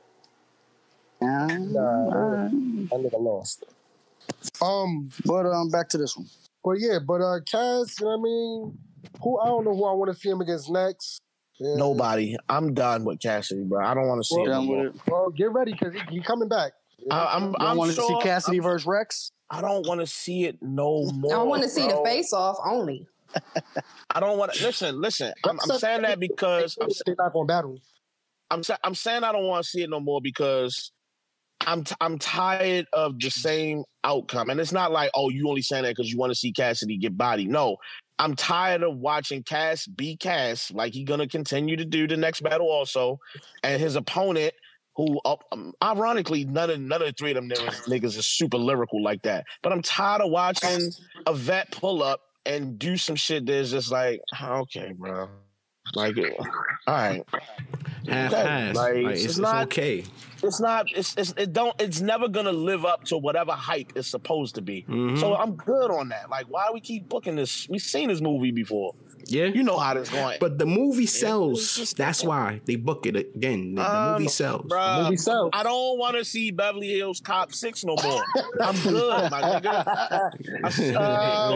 Yeah. 1.21 1.47
Nah, 1.47 1.81
Alright. 1.81 2.51
that 2.51 2.91
nigga 3.01 3.21
lost. 3.21 3.65
Um, 4.63 5.11
But 5.25 5.47
um, 5.47 5.71
back 5.71 5.89
to 5.91 5.99
this 5.99 6.17
one. 6.17 6.27
but 6.65 6.79
yeah, 6.79 6.99
but 7.05 7.21
uh, 7.21 7.41
Cass, 7.51 7.99
you 8.01 8.07
know 8.07 8.17
what 8.17 8.19
I 8.19 8.23
mean? 8.23 8.79
Who 9.23 9.39
I 9.41 9.47
don't 9.47 9.65
know 9.65 9.75
who 9.75 9.85
I 9.85 9.93
want 9.93 10.13
to 10.13 10.19
see 10.19 10.29
him 10.29 10.41
against 10.41 10.71
next. 10.71 11.21
Yeah. 11.59 11.75
Nobody. 11.77 12.37
I'm 12.49 12.73
done 12.75 13.05
with 13.05 13.21
Cassidy, 13.21 13.65
bro. 13.65 13.85
I 13.85 13.95
don't 13.95 14.07
want 14.07 14.21
to 14.21 14.25
see 14.25 14.37
Well, 14.37 14.45
it 14.63 14.67
no 14.67 14.71
with 14.85 14.95
it. 14.95 15.01
Well, 15.11 15.31
get 15.31 15.51
ready 15.53 15.73
because 15.73 15.93
he, 15.95 16.01
he 16.17 16.21
coming 16.23 16.49
back. 16.49 16.73
I, 17.11 17.35
I'm. 17.37 17.49
You 17.51 17.55
I'm 17.61 17.77
want 17.77 17.91
to 17.91 17.97
sure, 17.97 18.09
see 18.21 18.29
Cassidy 18.29 18.59
I'm- 18.59 18.63
versus 18.65 18.87
Rex? 18.87 19.33
I 19.51 19.61
don't 19.63 19.87
want 19.87 20.01
to 20.01 20.07
see 20.07 20.45
it 20.45 20.59
no 20.61 21.11
more. 21.15 21.35
I 21.35 21.43
want 21.43 21.63
to 21.63 21.69
see 21.71 21.87
the 21.87 22.01
face 22.05 22.33
off 22.35 22.59
only. 22.65 23.07
I 24.11 24.21
don't 24.21 24.37
want 24.39 24.53
to 24.53 24.63
listen. 24.63 25.01
Listen, 25.01 25.33
I'm, 25.45 25.59
I'm 25.63 25.79
saying 25.79 26.03
that 26.03 26.21
because 26.21 26.77
I'm, 26.81 26.89
they're 27.07 27.15
not 27.19 27.33
gonna 27.33 27.47
battle. 27.47 27.79
I'm 28.51 28.63
I'm 28.85 28.95
saying 28.95 29.25
I 29.25 29.33
don't 29.33 29.47
want 29.47 29.65
to 29.65 29.69
see 29.71 29.83
it 29.83 29.89
no 29.91 30.01
more 30.01 30.21
because 30.21 30.93
I'm 31.67 31.85
t- 31.85 31.95
I'm 32.01 32.19
tired 32.19 32.87
of 32.93 33.19
the 33.19 33.31
same 33.31 33.85
outcome. 34.05 34.51
And 34.51 34.61
it's 34.61 34.73
not 34.73 34.93
like 34.93 35.11
oh 35.15 35.29
you 35.29 35.49
only 35.49 35.63
saying 35.63 35.85
that 35.85 35.97
because 35.97 36.11
you 36.11 36.19
want 36.19 36.31
to 36.31 36.39
see 36.39 36.53
Cassidy 36.53 36.97
get 36.97 37.17
body. 37.17 37.47
No, 37.47 37.77
I'm 38.19 38.35
tired 38.35 38.83
of 38.83 38.97
watching 38.99 39.43
Cass 39.43 39.87
be 39.87 40.17
Cass 40.17 40.71
like 40.73 40.93
he 40.95 41.05
gonna 41.05 41.29
continue 41.29 41.77
to 41.77 41.85
do 41.85 42.07
the 42.07 42.17
next 42.17 42.41
battle 42.43 42.69
also, 42.69 43.19
and 43.63 43.81
his 43.81 43.97
opponent. 43.97 44.55
Who, 44.97 45.21
um, 45.25 45.73
ironically, 45.81 46.45
none 46.45 46.71
of 46.71 46.81
none 46.81 47.01
of 47.01 47.07
the 47.07 47.13
three 47.13 47.31
of 47.31 47.37
them 47.37 47.49
niggas, 47.49 47.87
niggas 47.87 48.19
is 48.19 48.27
super 48.27 48.59
lyrical 48.59 49.01
like 49.01 49.23
that. 49.23 49.45
But 49.63 49.73
I'm 49.73 49.81
tired 49.81 50.23
of 50.23 50.33
watching 50.33 50.91
a 51.25 51.33
vet 51.33 51.71
pull 51.71 52.03
up 52.03 52.21
and 52.45 52.77
do 52.81 52.97
some 52.97 53.15
shit 53.15 53.47
that's 53.47 53.71
just 53.71 53.93
like, 53.93 54.21
okay, 54.43 54.93
bro. 54.99 55.29
Like, 55.95 56.17
all 56.19 56.95
right. 56.95 57.23
half 58.09 58.33
okay. 58.33 58.43
ass. 58.43 58.77
Like, 58.77 58.95
Like, 58.95 58.97
it's, 58.97 59.07
it's, 59.07 59.25
it's 59.25 59.25
it's 59.33 59.39
not. 59.39 59.63
okay. 59.65 60.05
It's 60.43 60.61
not. 60.61 60.87
It's, 60.95 61.17
it's 61.17 61.35
it 61.37 61.53
don't. 61.53 61.75
It's 61.81 62.01
never 62.01 62.29
gonna 62.29 62.53
live 62.53 62.85
up 62.85 63.03
to 63.07 63.17
whatever 63.19 63.51
hype 63.53 63.93
it's 63.97 64.07
supposed 64.07 64.55
to 64.55 64.63
be. 64.63 64.85
Mhm. 64.89 65.19
So 65.19 65.35
I'm 65.35 65.57
good 65.57 65.91
on 65.91 66.11
that. 66.11 66.31
Like, 66.31 66.47
why 66.49 66.69
we 66.73 66.79
keep 66.81 67.09
booking 67.09 67.35
this? 67.35 67.69
We've 67.69 67.83
seen 67.83 68.09
this 68.09 68.21
movie 68.21 68.53
before. 68.53 68.95
Yeah. 69.25 69.47
You 69.47 69.65
know 69.65 69.77
how 69.79 69.95
this 69.95 70.09
going. 70.09 70.37
But 70.41 70.59
the 70.59 70.65
movie 70.65 71.07
sells. 71.07 71.75
just- 71.77 71.97
That's 71.97 72.23
why 72.23 72.61
they 72.67 72.77
book 72.77 73.05
it 73.05 73.17
again. 73.17 73.75
The, 73.75 73.83
the 73.83 73.91
Um, 73.99 74.13
movie 74.13 74.29
sells. 74.29 74.67
Bruh, 74.71 75.03
Movie 75.05 75.17
sells. 75.17 75.51
I 75.53 75.65
don't 75.65 75.99
want 75.99 76.17
to 76.17 76.25
see 76.25 76.51
Beverly 76.53 76.89
Hills 76.97 77.21
Cop 77.21 77.53
Six 77.53 77.85
no 77.85 77.97
more. 78.03 78.23
I'm 78.61 78.77
good, 78.81 79.31
my 79.33 79.41
nigga. 79.43 80.31
I 80.65 80.71
see 80.71 80.95
Uh, 80.95 81.01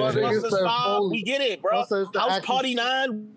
my 0.01 0.11
nigga 0.11 0.23
Ghostbusters 0.43 0.51
said 0.51 0.65
five, 0.67 1.01
we 1.09 1.23
get 1.23 1.41
it, 1.41 1.63
bro. 1.63 1.83
It's 1.83 2.17
House 2.19 2.41
Party 2.45 2.75
Nine, 2.75 3.29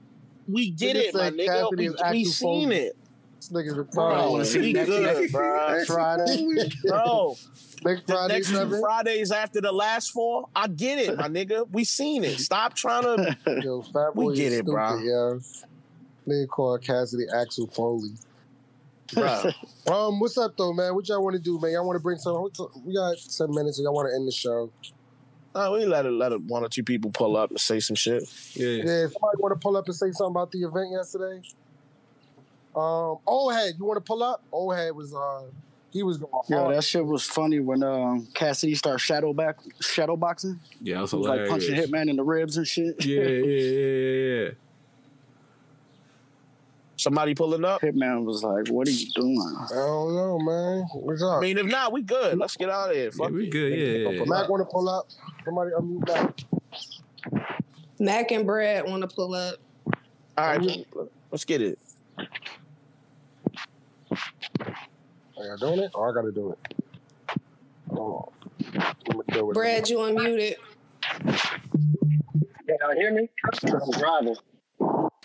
we 0.48 0.70
get 0.72 0.96
it, 0.96 1.14
my 1.14 1.30
nigga. 1.32 1.70
We, 1.76 1.90
we 2.12 2.26
seen 2.26 2.70
Foley. 2.70 2.76
it, 2.78 2.98
This 3.38 3.50
nigga's 3.50 3.74
bro. 3.94 4.06
retarded. 4.06 4.62
We 4.62 4.74
good, 4.74 5.32
bro. 5.32 5.86
Friday. 5.86 6.70
Bro, 6.88 7.36
Next 7.84 8.08
the 8.08 8.14
Friday, 8.14 8.34
next 8.34 8.50
two. 8.50 8.80
Fridays 8.80 9.32
after 9.32 9.62
the 9.62 9.72
last 9.72 10.12
four, 10.12 10.46
I 10.56 10.68
get 10.68 10.98
it, 10.98 11.18
my 11.18 11.28
nigga. 11.28 11.68
We 11.72 11.84
seen 11.84 12.24
it. 12.24 12.40
Stop 12.40 12.74
trying 12.76 13.04
to. 13.04 13.38
Yo, 13.64 13.82
Fat 13.84 14.16
We 14.16 14.36
get 14.36 14.52
it, 14.54 14.56
stupid, 14.66 14.72
bro. 14.72 14.98
yo. 15.00 15.40
Nigga 16.28 16.48
called 16.48 16.82
Cassidy 16.82 17.26
Axel 17.36 17.68
Foley. 17.68 18.12
Bro. 19.14 19.44
Um, 19.88 20.20
what's 20.20 20.36
up 20.40 20.58
though, 20.58 20.74
man? 20.74 20.96
What 20.96 21.08
y'all 21.08 21.24
want 21.24 21.36
to 21.36 21.42
do, 21.42 21.60
man? 21.62 21.72
Y'all 21.74 21.86
want 21.86 21.96
to 21.96 22.02
bring 22.02 22.18
some? 22.18 22.42
We 22.84 22.96
got 22.96 23.16
ten 23.38 23.52
minutes, 23.54 23.78
and 23.78 23.84
y'all 23.86 23.94
want 23.94 24.10
to 24.10 24.16
end 24.16 24.28
the 24.28 24.32
show. 24.32 24.72
Uh, 25.56 25.72
we 25.72 25.86
let 25.86 26.06
it, 26.06 26.12
let 26.12 26.34
it, 26.34 26.42
one 26.42 26.64
or 26.64 26.68
two 26.68 26.84
people 26.84 27.10
pull 27.12 27.38
up 27.38 27.50
and 27.50 27.60
say 27.60 27.80
some 27.80 27.96
shit. 27.96 28.24
Yeah. 28.56 28.68
Yeah, 28.68 29.08
somebody 29.08 29.38
want 29.40 29.54
to 29.54 29.60
pull 29.60 29.78
up 29.78 29.86
and 29.86 29.96
say 29.96 30.12
something 30.12 30.32
about 30.32 30.52
the 30.52 30.64
event 30.64 30.92
yesterday. 30.92 31.42
Um, 32.76 33.20
old 33.26 33.54
head, 33.54 33.76
you 33.80 33.86
want 33.86 33.96
to 33.96 34.02
pull 34.02 34.22
up? 34.22 34.44
Old 34.52 34.76
head 34.76 34.94
was 34.94 35.16
uh, 35.16 35.44
he 35.92 36.04
was 36.04 36.18
going 36.18 36.30
Yeah, 36.50 36.68
that 36.74 36.84
shit 36.84 37.06
was 37.06 37.24
funny 37.24 37.62
when 37.62 37.84
um, 37.84 38.28
Cassidy 38.34 38.76
started 38.76 39.00
shadow 39.00 39.32
back 39.32 39.56
shadow 39.80 40.18
boxing. 40.18 40.60
Yeah, 40.82 41.00
that's 41.00 41.12
He 41.12 41.18
was 41.18 41.28
like 41.28 41.40
hilarious. 41.40 41.68
punching 41.70 41.76
Hitman 41.76 42.10
in 42.10 42.18
the 42.18 42.24
ribs 42.24 42.58
and 42.58 42.68
shit. 42.68 43.06
Yeah, 43.06 43.22
yeah, 43.22 43.46
yeah, 43.46 44.44
yeah, 44.44 44.50
Somebody 46.98 47.36
pulling 47.36 47.66
up. 47.66 47.82
Hitman 47.82 48.24
was 48.24 48.42
like, 48.44 48.70
"What 48.70 48.88
are 48.88 48.92
you 48.92 49.10
doing?" 49.12 49.56
I 49.72 49.76
don't 49.76 50.16
know, 50.16 50.40
man. 50.40 50.86
What's 50.94 51.22
I 51.22 51.40
mean, 51.42 51.58
if 51.58 51.66
not, 51.66 51.92
we 51.92 52.02
good. 52.02 52.38
Let's 52.38 52.56
get 52.56 52.70
out 52.70 52.90
of 52.90 52.96
here. 52.96 53.12
yeah. 53.14 53.28
We 53.28 53.50
good. 53.50 53.74
Yeah, 53.74 54.10
yeah, 54.12 54.24
Mac 54.26 54.48
want 54.50 54.62
to 54.62 54.72
pull 54.72 54.88
up? 54.88 55.08
Somebody 55.44 55.72
unmute 55.72 56.08
Mac. 56.08 57.44
Mac 58.00 58.32
and 58.32 58.46
Brad 58.46 58.86
want 58.86 59.02
to 59.02 59.14
pull 59.14 59.34
up. 59.36 59.56
All 60.38 60.58
right, 60.58 60.86
let's 61.32 61.46
get 61.46 61.62
it. 61.62 61.80
Are 65.38 65.46
y'all 65.46 65.58
doing 65.58 65.80
it? 65.80 65.92
Or 65.94 66.10
I 66.10 66.14
got 66.14 66.22
to 66.26 66.32
do 66.32 66.52
it? 66.52 66.60
Hold 67.90 68.34
on. 68.40 68.96
I'ma 69.12 69.22
do 69.28 69.52
it. 69.52 69.54
Brad, 69.54 69.90
you 69.90 69.98
unmuted. 69.98 70.56
Can 71.12 72.78
y'all 72.82 72.96
hear 72.96 73.14
me? 73.14 73.30
I'm 73.64 73.92
driving. 74.00 74.36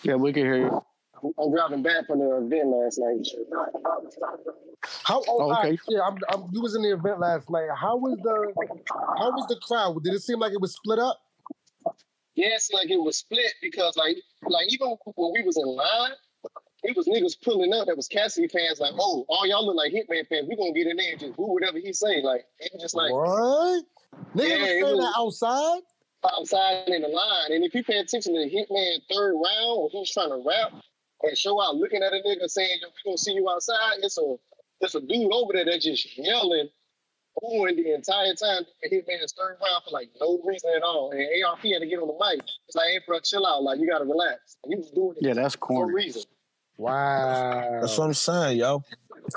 Yeah, 0.02 0.14
we 0.16 0.32
can 0.32 0.44
hear 0.44 0.56
you. 0.56 0.84
I'm 1.38 1.50
driving 1.52 1.82
back 1.82 2.06
from 2.06 2.18
the 2.20 2.36
event 2.36 2.68
last 2.68 2.98
night. 2.98 3.26
How? 5.04 5.20
Oh, 5.20 5.24
Oh, 5.28 5.42
all 5.42 5.50
right, 5.50 5.72
okay. 5.74 5.78
Yeah, 5.88 6.00
I'm, 6.02 6.16
I'm, 6.32 6.48
you 6.52 6.60
was 6.62 6.74
in 6.74 6.82
the 6.82 6.92
event 6.92 7.20
last 7.20 7.50
night. 7.50 7.68
How 7.76 7.96
was 7.96 8.16
the? 8.22 8.52
How 9.18 9.30
was 9.30 9.46
the 9.48 9.56
crowd? 9.62 10.02
Did 10.02 10.14
it 10.14 10.22
seem 10.22 10.38
like 10.38 10.52
it 10.52 10.60
was 10.60 10.74
split 10.74 10.98
up? 10.98 11.18
Yes, 12.34 12.70
like 12.72 12.90
it 12.90 12.96
was 13.00 13.18
split 13.18 13.52
because 13.60 13.96
like 13.96 14.16
like 14.48 14.66
even 14.72 14.96
when 15.16 15.32
we 15.34 15.42
was 15.42 15.56
in 15.58 15.66
line, 15.66 16.12
it 16.84 16.96
was 16.96 17.06
niggas 17.06 17.36
pulling 17.44 17.74
up 17.74 17.86
that 17.88 17.96
was 17.96 18.08
Cassidy 18.08 18.48
fans 18.48 18.80
like, 18.80 18.92
oh, 18.98 19.26
all 19.28 19.46
y'all 19.46 19.66
look 19.66 19.76
like 19.76 19.92
Hitman 19.92 20.26
fans. 20.28 20.46
We 20.48 20.56
gonna 20.56 20.72
get 20.72 20.86
in 20.86 20.96
there 20.96 21.10
and 21.12 21.20
just 21.20 21.36
do 21.36 21.42
whatever 21.42 21.78
he 21.78 21.92
say. 21.92 22.22
Like 22.22 22.44
it 22.58 22.70
was 22.72 22.82
just 22.82 22.94
like 22.94 23.12
what? 23.12 23.84
Nigga 24.34 24.48
Yeah, 24.48 24.56
was 24.58 24.68
saying 24.68 24.82
was- 24.82 24.98
that 24.98 25.14
outside. 25.18 25.80
outside 26.38 26.88
in 26.88 27.02
the 27.02 27.08
line. 27.08 27.52
And 27.52 27.64
if 27.64 27.74
you 27.74 27.84
pay 27.84 27.98
attention 27.98 28.34
to 28.34 28.40
the 28.40 28.48
Hitman 28.50 28.98
third 29.12 29.34
round 29.34 29.82
when 29.82 29.90
he 29.90 29.98
was 29.98 30.10
trying 30.10 30.30
to 30.30 30.42
rap 30.46 30.72
and 31.22 31.36
show 31.36 31.60
out 31.62 31.76
looking 31.76 32.02
at 32.02 32.12
a 32.12 32.16
nigga 32.26 32.48
saying, 32.48 32.78
Yo, 32.80 32.88
we 32.88 33.10
gonna 33.10 33.18
see 33.18 33.32
you 33.32 33.48
outside, 33.50 33.98
it's 34.02 34.18
a 34.18 34.36
it's 34.80 34.94
a 34.94 35.00
dude 35.00 35.30
over 35.32 35.52
there 35.52 35.64
that 35.66 35.80
just 35.80 36.16
yelling, 36.16 36.68
booing 37.40 37.76
the 37.76 37.94
entire 37.94 38.34
time 38.34 38.62
at 38.84 38.90
Hitman's 38.90 39.32
third 39.32 39.56
round 39.60 39.84
for 39.84 39.90
like 39.90 40.08
no 40.20 40.40
reason 40.44 40.70
at 40.74 40.82
all. 40.82 41.10
And 41.10 41.20
ARP 41.44 41.60
had 41.60 41.80
to 41.80 41.86
get 41.86 41.98
on 41.98 42.08
the 42.08 42.14
mic. 42.18 42.42
It's 42.66 42.76
like, 42.76 42.88
hey 42.88 43.00
bro, 43.06 43.20
chill 43.20 43.46
out, 43.46 43.62
like 43.62 43.78
you 43.80 43.88
gotta 43.88 44.04
relax. 44.04 44.56
And 44.64 44.72
he 44.72 44.76
was 44.78 44.90
doing 44.90 45.16
it 45.20 45.26
Yeah, 45.26 45.34
that's 45.34 45.54
for 45.56 45.86
no 45.86 45.92
reason. 45.92 46.22
Wow, 46.78 47.78
That's 47.82 47.98
what 47.98 48.06
I'm 48.06 48.14
saying, 48.14 48.58
yo. 48.58 48.82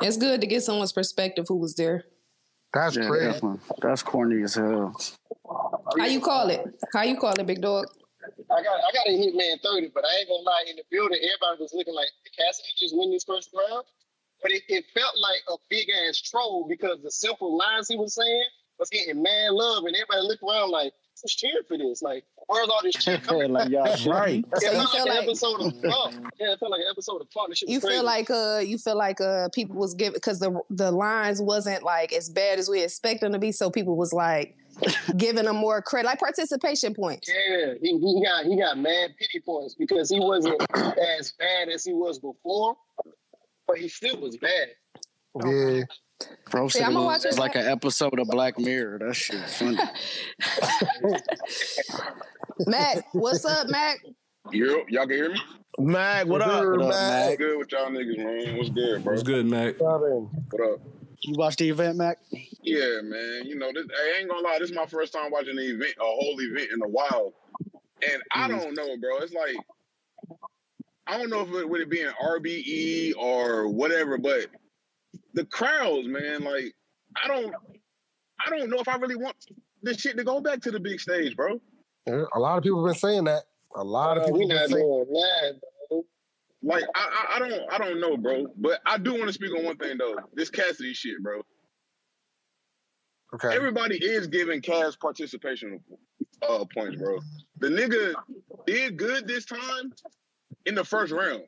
It's 0.02 0.16
good 0.16 0.40
to 0.40 0.48
get 0.48 0.64
someone's 0.64 0.94
perspective 0.94 1.46
who 1.50 1.58
was 1.58 1.76
there. 1.76 2.06
that's 2.74 2.96
Yeah, 2.96 3.08
crazy. 3.08 3.42
That's 3.82 4.02
corny 4.02 4.44
as 4.44 4.56
hell. 4.56 4.96
How 6.00 6.06
you 6.06 6.22
call 6.22 6.50
it? 6.50 6.64
How 6.94 7.02
you 7.04 7.18
call 7.18 7.34
it, 7.34 7.46
big 7.46 7.62
dog? 7.62 7.88
I 8.52 8.64
got 8.64 8.80
I 8.80 8.90
got 8.94 9.08
a 9.08 9.12
Hitman 9.12 9.62
30, 9.62 9.92
but 9.94 10.06
I 10.06 10.20
ain't 10.20 10.30
gonna 10.30 10.44
lie, 10.44 10.66
in 10.70 10.76
the 10.76 10.84
building, 10.92 11.20
everybody 11.20 11.62
was 11.62 11.74
looking 11.74 11.94
like 11.94 12.10
Cassidy 12.38 12.70
just 12.78 12.96
win 12.96 13.12
this 13.12 13.24
first 13.24 13.50
round. 13.54 13.86
But 14.42 14.52
it, 14.52 14.64
it 14.68 14.86
felt 14.94 15.16
like 15.18 15.42
a 15.50 15.56
big 15.70 15.88
ass 15.90 16.20
troll 16.20 16.68
because 16.68 17.02
the 17.02 17.12
simple 17.12 17.58
lines 17.58 17.88
he 17.88 17.96
was 17.96 18.16
saying 18.16 18.46
was 18.80 18.90
getting 18.90 19.22
mad 19.22 19.52
love, 19.52 19.86
and 19.86 19.96
everybody 19.96 20.28
looked 20.28 20.44
around 20.44 20.72
like, 20.72 20.94
who's 21.22 21.34
cheering 21.34 21.64
for 21.68 21.78
this? 21.78 22.02
Like, 22.02 22.26
where's 22.48 22.68
all 22.70 22.82
this 22.84 22.96
shit 22.96 23.24
coming 23.28 23.52
like 23.52 23.70
y'all 23.70 23.86
Right. 24.06 24.44
So 24.56 24.68
It 24.68 24.74
you 24.74 24.80
felt 24.80 24.92
feel 24.92 25.06
like 25.06 25.18
an 25.18 25.24
episode 25.24 25.62
of 25.62 25.82
Fun. 25.82 26.30
Yeah, 26.40 26.54
it 26.54 26.60
felt 26.60 26.72
like 26.72 26.82
an 26.82 26.88
episode 26.92 27.22
of 27.22 27.30
Fun. 27.30 27.46
This 27.50 27.60
shit 27.60 27.70
you 27.70 27.80
crazy. 27.80 27.96
feel 27.96 28.04
like 28.04 28.30
uh 28.30 28.62
you 28.64 28.78
feel 28.78 28.98
like 28.98 29.22
uh 29.22 29.50
people 29.50 29.76
was 29.76 29.94
giving 29.94 30.14
because 30.14 30.40
the 30.40 30.60
the 30.70 30.92
lines 30.92 31.42
wasn't 31.42 31.84
like 31.84 32.14
as 32.14 32.30
bad 32.30 32.60
as 32.60 32.70
we 32.70 32.84
expect 32.84 33.22
them 33.22 33.32
to 33.34 33.40
be, 33.40 33.52
so 33.52 33.70
people 33.70 33.96
was 33.96 34.14
like 34.14 34.56
giving 35.18 35.46
him 35.46 35.56
more 35.56 35.82
credit, 35.82 36.08
like 36.08 36.20
participation 36.20 36.94
points. 36.94 37.30
Yeah, 37.30 37.74
he, 37.82 37.98
he 37.98 38.24
got 38.24 38.46
he 38.46 38.58
got 38.58 38.78
mad 38.78 39.12
pity 39.18 39.42
points 39.46 39.76
because 39.76 40.10
he 40.10 40.20
wasn't 40.20 40.62
as 40.76 41.34
bad 41.40 41.70
as 41.70 41.84
he 41.84 41.94
was 41.94 42.20
before, 42.20 42.76
but 43.68 43.78
he 43.78 43.88
still 43.88 44.20
was 44.20 44.38
bad. 44.38 44.70
Yeah, 45.46 45.84
Bro 46.50 46.70
See, 46.70 46.80
said 46.80 46.88
I'ma 46.88 47.02
it 47.02 47.06
watch 47.06 47.26
was 47.26 47.38
it 47.38 47.40
like 47.40 47.56
an 47.56 47.68
episode 47.68 48.20
of 48.20 48.28
Black 48.28 48.60
Mirror. 48.60 49.00
That 49.00 49.16
shit 49.16 49.50
funny. 49.50 49.78
Mac, 52.68 53.06
what's 53.14 53.46
up, 53.46 53.68
Mac? 53.70 54.00
Yo, 54.52 54.84
y'all 54.90 55.08
can 55.08 55.10
hear 55.10 55.32
me? 55.32 55.40
Mac, 55.80 56.28
what 56.28 56.42
up? 56.42 56.66
What 56.66 56.82
up, 56.82 56.90
Mac? 56.90 57.26
What's 57.30 57.38
good 57.38 57.58
with 57.58 57.72
y'all 57.72 57.90
niggas, 57.90 58.18
man? 58.18 58.58
What's 58.58 58.70
good, 58.70 59.04
bro? 59.04 59.14
What's 59.14 59.24
good, 59.24 59.46
Mac? 59.46 59.80
What 59.80 60.62
up? 60.62 60.82
You 61.22 61.36
watched 61.38 61.60
the 61.60 61.70
event, 61.70 61.98
Mac? 61.98 62.20
Yeah, 62.64 63.02
man. 63.04 63.44
You 63.46 63.58
know, 63.58 63.72
this, 63.74 63.86
I 63.92 64.20
ain't 64.20 64.30
gonna 64.30 64.42
lie. 64.42 64.58
This 64.60 64.70
is 64.70 64.76
my 64.76 64.86
first 64.86 65.14
time 65.14 65.32
watching 65.32 65.58
an 65.58 65.64
event, 65.64 65.96
a 66.00 66.04
whole 66.04 66.36
event 66.40 66.70
in 66.74 66.82
a 66.82 66.88
while, 66.88 67.34
and 68.10 68.22
I 68.32 68.48
Mhm. 68.48 68.62
don't 68.62 68.76
know, 68.76 68.98
bro. 68.98 69.18
It's 69.20 69.34
like 69.34 69.56
I 71.06 71.18
don't 71.18 71.30
know 71.30 71.42
if 71.42 71.52
it 71.54 71.70
would 71.70 71.82
it 71.82 71.90
be 71.90 72.02
an 72.02 72.14
RBE 72.22 73.14
or 73.18 73.68
whatever, 73.68 74.18
but 74.18 74.48
the 75.34 75.46
crowds, 75.46 76.08
man. 76.08 76.44
Like 76.44 76.74
I 77.22 77.28
don't, 77.28 77.54
I 78.46 78.50
don't 78.50 78.70
know 78.70 78.80
if 78.80 78.88
I 78.88 78.96
really 78.96 79.18
want 79.18 79.36
this 79.82 79.98
shit 80.00 80.16
to 80.18 80.24
go 80.24 80.40
back 80.40 80.62
to 80.62 80.72
the 80.72 80.80
big 80.80 81.00
stage, 81.02 81.36
bro. 81.36 81.60
Yeah, 82.08 82.24
a 82.34 82.40
lot 82.40 82.58
of 82.58 82.64
people 82.64 82.86
have 82.86 82.94
been 82.94 83.00
saying 83.00 83.26
that. 83.26 83.44
A 83.76 83.84
lot 83.84 84.18
of 84.18 84.24
Uh, 84.24 84.26
people 84.28 84.40
we 84.40 84.48
been 84.48 84.56
not 84.58 84.70
saying. 84.70 84.82
doing 84.82 85.06
that. 85.14 85.60
bro. 85.90 86.06
Like 86.66 86.86
I, 86.96 87.28
I, 87.30 87.36
I 87.36 87.40
don't, 87.50 87.74
I 87.74 87.78
don't 87.78 88.00
know, 88.00 88.16
bro. 88.16 88.46
But 88.56 88.80
I 88.86 88.98
do 88.98 89.14
want 89.14 89.26
to 89.28 89.34
speak 89.34 89.54
on 89.54 89.66
one 89.66 89.76
thing 89.78 89.98
though. 89.98 90.16
This 90.34 90.50
Cassidy 90.50 90.94
shit, 90.94 91.22
bro. 91.22 91.42
Okay. 93.34 93.56
Everybody 93.56 93.96
is 93.98 94.28
giving 94.28 94.62
Cass 94.62 94.96
participation 94.96 95.80
uh, 96.48 96.66
points, 96.74 96.98
bro. 96.98 97.20
The 97.60 97.70
nigga 97.70 98.14
did 98.68 98.98
good 98.98 99.28
this 99.28 99.46
time 99.46 99.94
in 100.66 100.76
the 100.76 100.84
first 100.84 101.12
round. 101.12 101.44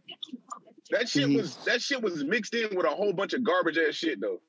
That 0.92 1.08
shit 1.10 1.30
was 1.30 1.56
that 1.66 1.82
shit 1.82 2.02
was 2.02 2.24
mixed 2.24 2.54
in 2.54 2.76
with 2.76 2.86
a 2.86 2.90
whole 2.90 3.14
bunch 3.14 3.34
of 3.34 3.44
garbage 3.44 3.78
ass 3.78 3.96
shit 3.96 4.20
though. 4.22 4.40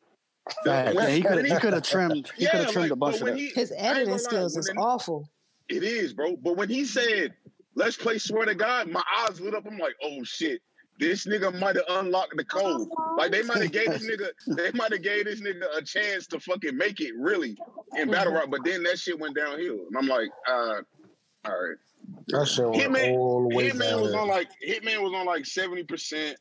The- 0.64 0.92
Yeah, 0.94 1.08
he 1.08 1.22
could 1.22 1.44
he 1.46 1.56
could 1.56 1.72
have 1.72 1.82
trimmed 1.82 2.30
he 2.36 2.44
yeah, 2.44 2.50
could 2.52 2.60
have 2.60 2.70
trimmed 2.72 2.84
like, 2.84 2.92
a 2.92 2.96
bunch 2.96 3.16
of 3.16 3.22
when 3.22 3.32
that. 3.34 3.38
he- 3.40 3.48
His 3.48 3.72
editing 3.76 4.04
gonna 4.06 4.12
lie, 4.12 4.18
skills 4.18 4.54
when 4.54 4.60
is 4.60 4.66
the- 4.66 4.74
awful. 4.80 5.28
It 5.68 5.82
is, 5.82 6.12
bro. 6.12 6.36
But 6.36 6.56
when 6.56 6.68
he 6.68 6.84
said, 6.84 7.34
"Let's 7.74 7.96
play 7.96 8.18
swear 8.18 8.44
to 8.46 8.54
God," 8.54 8.88
my 8.88 9.02
eyes 9.18 9.40
lit 9.40 9.54
up. 9.54 9.64
I'm 9.66 9.78
like, 9.78 9.94
"Oh 10.02 10.22
shit." 10.22 10.60
This 10.98 11.26
nigga 11.26 11.58
might 11.58 11.76
have 11.76 11.84
unlocked 11.88 12.36
the 12.36 12.44
code. 12.44 12.88
Like 13.18 13.30
they 13.30 13.42
might 13.42 13.62
have 13.62 13.72
gave 13.72 13.90
this 13.90 14.06
nigga, 14.10 14.28
they 14.56 14.70
might 14.72 14.92
have 14.92 15.02
gave 15.02 15.24
this 15.26 15.40
nigga 15.40 15.64
a 15.76 15.82
chance 15.82 16.26
to 16.28 16.40
fucking 16.40 16.76
make 16.76 17.00
it 17.00 17.12
really 17.18 17.56
in 17.96 18.10
battle 18.10 18.32
Mm-hmm. 18.32 18.40
rock. 18.40 18.50
But 18.50 18.64
then 18.64 18.82
that 18.84 18.98
shit 18.98 19.18
went 19.18 19.36
downhill, 19.36 19.78
and 19.88 19.96
I'm 19.98 20.06
like, 20.06 20.30
uh, 20.48 20.80
all 21.44 21.52
right. 21.52 21.76
That 22.28 22.46
shit 22.48 22.64
went 22.68 22.82
Hitman, 22.82 23.12
all 23.12 23.48
the 23.48 23.56
way 23.56 23.70
Hitman 23.70 24.00
was 24.00 24.12
down. 24.12 24.22
on 24.22 24.28
like 24.28 24.48
Hitman 24.66 25.02
was 25.02 25.12
on 25.14 25.26
like 25.26 25.44
seventy 25.46 25.82
percent. 25.82 26.36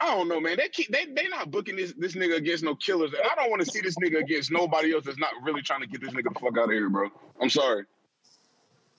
I 0.00 0.14
don't 0.14 0.28
know, 0.28 0.40
man. 0.40 0.56
They 0.58 0.68
keep, 0.68 0.92
they 0.92 1.06
they 1.06 1.26
not 1.28 1.50
booking 1.50 1.74
this 1.74 1.92
this 1.98 2.14
nigga 2.14 2.36
against 2.36 2.62
no 2.62 2.76
killers. 2.76 3.12
And 3.12 3.22
I 3.22 3.34
don't 3.34 3.50
want 3.50 3.62
to 3.64 3.70
see 3.70 3.80
this 3.80 3.96
nigga 3.96 4.20
against 4.20 4.52
nobody 4.52 4.94
else 4.94 5.04
that's 5.04 5.18
not 5.18 5.30
really 5.42 5.62
trying 5.62 5.80
to 5.80 5.86
get 5.88 6.00
this 6.00 6.10
nigga 6.10 6.32
the 6.32 6.40
fuck 6.40 6.56
out 6.56 6.66
of 6.66 6.70
here, 6.70 6.88
bro. 6.88 7.08
I'm 7.42 7.50
sorry. 7.50 7.84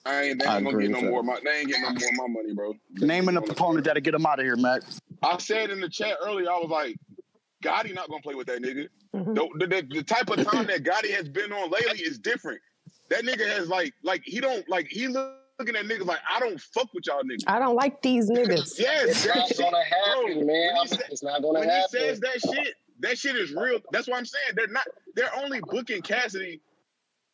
I 0.06 0.22
ain't, 0.22 0.40
they 0.40 0.46
I 0.46 0.56
ain't 0.56 0.64
gonna 0.64 0.78
get 0.78 0.90
no 0.90 1.00
with 1.02 1.10
more. 1.10 1.22
My, 1.22 1.38
they 1.44 1.58
ain't 1.58 1.68
getting 1.68 1.82
no 1.82 1.90
more 1.90 2.08
of 2.08 2.14
my 2.16 2.26
money, 2.28 2.54
bro. 2.54 2.74
Naming 2.94 3.34
the 3.34 3.42
proponent 3.42 3.84
that'll 3.84 4.00
get 4.00 4.14
him 4.14 4.24
out 4.26 4.38
of 4.38 4.44
here, 4.46 4.56
Mac. 4.56 4.82
I 5.22 5.36
said 5.38 5.70
in 5.70 5.80
the 5.80 5.88
chat 5.88 6.16
earlier, 6.24 6.50
I 6.50 6.58
was 6.58 6.70
like, 6.70 6.96
Gotti 7.62 7.94
not 7.94 8.08
gonna 8.08 8.22
play 8.22 8.34
with 8.34 8.46
that 8.46 8.62
nigga. 8.62 8.88
Mhm. 9.14 9.34
The, 9.58 9.66
the, 9.66 9.86
the 9.96 10.02
type 10.02 10.30
of 10.30 10.42
time 10.46 10.66
that 10.68 10.82
Gotti 10.84 11.10
has 11.10 11.28
been 11.28 11.52
on 11.52 11.70
lately 11.70 11.98
is 12.00 12.18
different. 12.18 12.60
That 13.10 13.24
nigga 13.24 13.46
has 13.46 13.68
like, 13.68 13.92
like 14.02 14.22
he 14.24 14.40
don't 14.40 14.66
like 14.70 14.86
he 14.88 15.06
looking 15.08 15.76
at 15.76 15.84
niggas 15.84 16.06
like 16.06 16.20
I 16.34 16.40
don't 16.40 16.58
fuck 16.58 16.88
with 16.94 17.06
y'all 17.06 17.22
niggas. 17.22 17.44
I 17.46 17.58
don't 17.58 17.74
like 17.76 18.00
these 18.00 18.30
niggas. 18.30 18.74
Yes, 18.80 19.26
It's 19.26 19.58
not 19.58 19.70
gonna 19.70 19.70
bro, 19.90 20.26
happen, 20.26 20.36
man. 20.38 20.46
when 20.46 20.48
he 20.48 20.70
I'm- 20.78 20.86
said- 20.86 21.02
It's 21.10 21.22
not 21.22 21.42
gonna 21.42 21.60
when 21.60 21.68
he 21.68 21.82
says 21.90 22.20
that 22.20 22.40
shit, 22.40 22.74
that 23.00 23.18
shit 23.18 23.36
is 23.36 23.52
real. 23.52 23.80
That's 23.92 24.08
what 24.08 24.16
I'm 24.16 24.24
saying. 24.24 24.52
They're 24.56 24.68
not. 24.68 24.86
They're 25.16 25.34
only 25.36 25.60
booking 25.60 26.00
Cassidy 26.00 26.62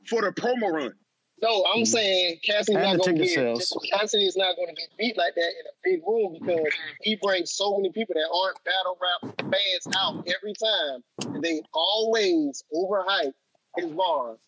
for 0.08 0.22
the 0.22 0.32
promo 0.32 0.72
run. 0.72 0.92
No, 1.42 1.64
I'm 1.64 1.82
mm-hmm. 1.82 1.84
saying 1.84 2.38
Cassidy's 2.42 2.76
And 2.76 2.84
not 2.98 3.04
going 3.04 3.16
to 3.16 3.22
get 3.24 3.34
sales. 3.34 3.76
Cassidy 3.92 4.26
is 4.26 4.36
not 4.36 4.56
going 4.56 4.68
to 4.68 4.74
get 4.74 4.88
beat 4.98 5.16
like 5.18 5.34
that 5.34 5.40
in 5.40 5.66
a 5.66 5.74
big 5.84 6.06
room 6.06 6.36
because 6.40 6.66
he 7.02 7.16
brings 7.22 7.52
so 7.52 7.76
many 7.76 7.92
people 7.92 8.14
that 8.14 8.28
aren't 8.34 8.56
battle 8.64 8.98
rap 9.00 9.36
fans 9.52 9.96
out 9.98 10.26
every 10.34 10.54
time. 10.54 11.34
And 11.34 11.42
they 11.44 11.60
always 11.74 12.64
overhype 12.74 13.34
his 13.76 13.90
bars 13.92 14.38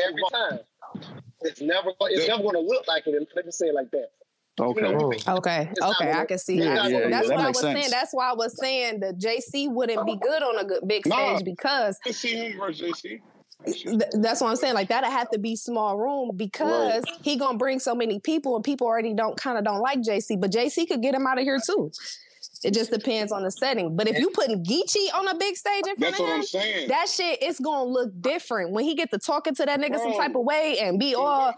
every 0.00 0.22
time. 0.32 0.60
It's 1.40 1.60
never 1.60 1.90
it's 2.02 2.28
never 2.28 2.42
going 2.42 2.54
to 2.54 2.60
look 2.60 2.86
like 2.86 3.06
it. 3.06 3.28
Let 3.34 3.44
me 3.44 3.50
say 3.50 3.66
it 3.68 3.74
like 3.74 3.90
that. 3.90 4.10
Okay. 4.60 4.80
You 4.80 4.92
know, 4.92 5.12
Okay, 5.28 5.68
It's 5.70 5.80
okay, 5.80 6.12
I 6.12 6.26
can 6.26 6.38
see 6.38 6.58
Yeah, 6.58 6.74
that. 6.74 6.90
yeah, 6.90 6.98
yeah, 6.98 7.08
That's 7.08 7.28
that 7.28 7.34
what 7.36 7.42
I 7.42 7.46
makes 7.46 7.62
was 7.62 7.72
saying. 7.72 7.90
That's 7.90 8.12
why 8.12 8.30
I 8.30 8.34
was 8.34 8.58
saying 8.58 9.00
that 9.00 9.18
JC 9.18 9.72
wouldn't 9.72 10.04
be 10.06 10.16
good 10.16 10.42
on 10.42 10.58
a 10.58 10.64
good 10.64 10.86
big 10.86 11.06
Nah. 11.06 11.36
stage 11.36 11.44
because 11.46 11.98
To 12.06 12.12
see 12.12 12.36
him 12.36 12.58
versus 12.58 13.00
JC. 13.02 13.20
Th- 13.64 14.02
that's 14.14 14.40
what 14.40 14.48
I'm 14.48 14.56
saying. 14.56 14.74
Like 14.74 14.88
that'll 14.88 15.10
have 15.10 15.30
to 15.30 15.38
be 15.38 15.56
small 15.56 15.98
room 15.98 16.32
because 16.36 17.04
he 17.22 17.36
gonna 17.36 17.58
bring 17.58 17.78
so 17.78 17.94
many 17.94 18.20
people 18.20 18.56
and 18.56 18.64
people 18.64 18.86
already 18.86 19.14
don't 19.14 19.36
kind 19.36 19.58
of 19.58 19.64
don't 19.64 19.80
like 19.80 20.00
JC, 20.00 20.40
but 20.40 20.50
JC 20.52 20.86
could 20.88 21.02
get 21.02 21.14
him 21.14 21.26
out 21.26 21.38
of 21.38 21.44
here 21.44 21.58
too. 21.64 21.90
It 22.64 22.74
just 22.74 22.92
depends 22.92 23.32
on 23.32 23.42
the 23.42 23.50
setting. 23.50 23.96
But 23.96 24.08
if 24.08 24.18
you 24.18 24.30
putting 24.30 24.62
Geechee 24.64 25.12
on 25.14 25.26
a 25.28 25.34
big 25.34 25.56
stage 25.56 25.84
in 25.88 25.96
front 25.96 26.16
That's 26.16 26.54
of 26.54 26.60
him, 26.60 26.88
that 26.88 27.08
shit 27.08 27.38
it's 27.42 27.58
gonna 27.58 27.84
look 27.84 28.12
different 28.20 28.70
when 28.70 28.84
he 28.84 28.94
get 28.94 29.10
to 29.10 29.18
talking 29.18 29.54
to 29.56 29.66
that 29.66 29.80
nigga 29.80 29.98
some 29.98 30.12
type 30.14 30.34
of 30.36 30.44
way 30.44 30.78
and 30.80 30.98
be 30.98 31.14
all, 31.14 31.54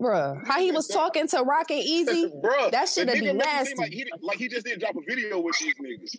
bruh, 0.00 0.46
how 0.46 0.58
he 0.60 0.72
was 0.72 0.86
talking 0.88 1.26
to 1.28 1.42
Rockin' 1.42 1.78
Easy. 1.78 2.26
Bruh, 2.26 2.70
that 2.70 2.88
the 2.94 3.00
shit'd 3.02 3.12
be 3.12 3.20
nigga 3.20 3.36
make 3.36 3.46
it 3.46 3.66
seem 3.66 3.76
nasty. 3.76 3.82
Like 3.82 3.92
he, 3.92 4.12
like 4.22 4.38
he 4.38 4.48
just 4.48 4.66
didn't 4.66 4.80
drop 4.80 4.96
a 4.96 5.00
video 5.06 5.40
with 5.40 5.58
these 5.58 5.74
niggas. 5.74 6.16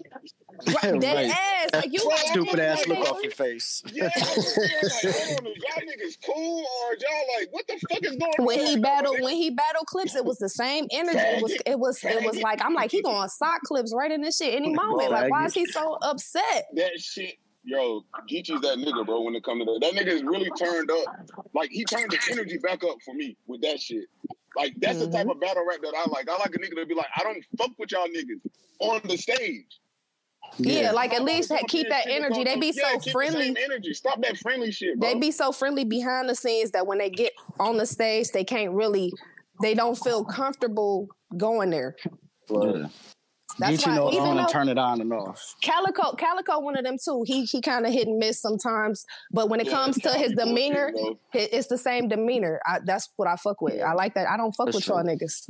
Right, 0.84 1.00
dead 1.00 1.16
Right. 1.16 1.30
ass. 1.30 1.70
Like 1.74 1.94
you 1.94 2.08
Right. 2.08 2.20
Stupid 2.20 2.60
ass 2.60 2.88
look 2.88 3.00
off 3.00 3.24
your 3.24 3.32
face. 3.32 3.82
Yeah, 3.92 4.04
like, 4.04 4.14
hold 4.16 5.40
on, 5.40 5.46
y'all 5.46 5.82
niggas 5.82 6.18
cool 6.26 6.60
or 6.60 6.96
y'all 7.00 7.40
like 7.40 7.48
what 7.52 7.66
the 7.68 7.80
fuck 7.90 8.04
is 8.04 8.16
going 8.18 8.32
on? 8.40 8.46
when 8.46 8.60
he 8.60 8.74
right 8.76 8.84
battled 8.84 9.22
when 9.22 9.36
he 9.36 9.50
battled 9.50 9.86
clips 9.88 10.16
it 10.16 10.26
was 10.26 10.38
the 10.38 10.50
same 10.50 10.88
energy 10.92 11.18
it 11.18 11.42
was 11.42 11.52
it 11.66 11.80
was 11.80 12.04
it 12.04 12.24
was 12.24 12.38
like 12.42 12.64
i'm 12.64 12.74
like 12.74 12.92
he 12.92 13.02
gonna 13.02 13.30
sock 13.30 13.62
clips 13.62 13.94
right 13.96 14.12
in 14.12 14.22
this 14.22 14.38
shit 14.38 14.54
any 14.54 14.74
moment 14.74 15.12
like 15.12 15.30
why 15.30 15.46
is 15.46 15.54
he 15.54 15.66
so 15.66 15.98
upset? 16.02 16.68
That 16.76 17.00
shit, 17.00 17.36
yo, 17.64 18.04
Geechee's 18.30 18.62
that 18.62 18.78
nigga, 18.78 19.06
bro. 19.06 19.22
When 19.22 19.36
it 19.36 19.44
comes 19.44 19.66
to 19.66 19.74
that, 19.74 19.80
that 19.82 19.94
nigga 19.94 20.14
is 20.14 20.24
really 20.24 20.50
turned 20.60 20.90
up. 20.92 21.06
Like 21.54 21.70
he 21.72 21.84
turned 21.86 22.12
the 22.12 22.20
energy 22.32 22.58
back 22.58 22.84
up 22.84 22.98
for 23.06 23.14
me 23.14 23.38
with 23.48 23.62
that 23.62 23.80
shit. 23.80 24.06
Like 24.56 24.74
that's 24.78 25.00
the 25.00 25.08
type 25.08 25.22
mm-hmm. 25.22 25.32
of 25.32 25.40
battle 25.40 25.66
rap 25.68 25.80
that 25.82 25.94
I 25.96 26.10
like. 26.10 26.30
I 26.30 26.38
like 26.38 26.54
a 26.56 26.60
nigga 26.60 26.76
to 26.76 26.86
be 26.86 26.96
like, 26.96 27.08
I 27.16 27.24
don't 27.24 27.44
fuck 27.58 27.72
with 27.78 27.92
y'all 27.92 28.08
niggas 28.08 28.42
on 28.80 29.02
the 29.06 29.18
stage. 29.18 29.80
yeah, 30.58 30.92
like 30.92 31.14
at 31.14 31.24
least 31.24 31.50
Come 31.50 31.60
keep 31.70 31.88
that 31.90 32.08
energy 32.08 32.44
they 32.44 32.58
be 32.58 32.74
yeah, 32.76 32.92
so 32.92 32.94
keep 32.96 33.04
the 33.06 33.12
friendly 33.12 33.46
same 33.46 33.58
energy. 33.64 33.94
Stop 33.94 34.22
that 34.22 34.38
friendly 34.38 34.72
shit, 34.72 35.00
bro. 35.00 35.08
they 35.08 35.20
be 35.20 35.32
so 35.32 35.52
friendly 35.52 35.86
behind 35.86 36.28
the 36.28 36.36
scenes 36.36 36.72
that 36.72 36.86
when 36.86 36.98
they 36.98 37.10
get 37.10 37.32
on 37.60 37.78
the 37.78 37.86
stage 37.86 38.30
they 38.32 38.44
can't 38.44 38.72
really 38.72 39.14
they 39.62 39.74
don't 39.74 39.98
feel 39.98 40.26
comfortable 40.26 41.08
going 41.38 41.70
there 41.70 41.96
Yeah. 42.50 42.88
That's 43.60 43.84
Geechee 43.84 43.88
why 43.88 43.96
knows 43.96 44.14
even 44.14 44.28
on 44.28 44.38
and 44.40 44.50
turn 44.50 44.70
it 44.70 44.78
on 44.78 45.02
and 45.02 45.12
off. 45.14 45.56
Calicoe, 45.62 46.14
Calicoe, 46.14 46.60
one 46.60 46.78
of 46.78 46.84
them 46.84 46.98
too. 47.04 47.24
He 47.26 47.46
he 47.46 47.62
kind 47.62 47.86
of 47.86 47.94
hit 47.94 48.08
and 48.08 48.18
miss 48.18 48.40
sometimes, 48.42 49.06
but 49.32 49.50
when 49.50 49.60
it 49.60 49.68
Yeah, 49.68 49.74
comes 49.74 49.98
to 50.00 50.10
his 50.12 50.34
demeanor, 50.34 50.92
bro. 50.92 51.20
it- 51.34 51.50
it's 51.54 51.68
the 51.68 51.78
same 51.78 52.08
demeanor. 52.08 52.60
I, 52.66 52.80
that's 52.84 53.10
what 53.18 53.28
I 53.28 53.36
fuck 53.36 53.62
with. 53.62 53.82
I 53.82 53.94
like 53.94 54.14
that. 54.16 54.28
I 54.30 54.38
don't 54.38 54.52
fuck 54.54 54.68
That's 54.68 54.76
with 54.76 54.88
y'all 54.88 55.04
niggas. 55.04 55.50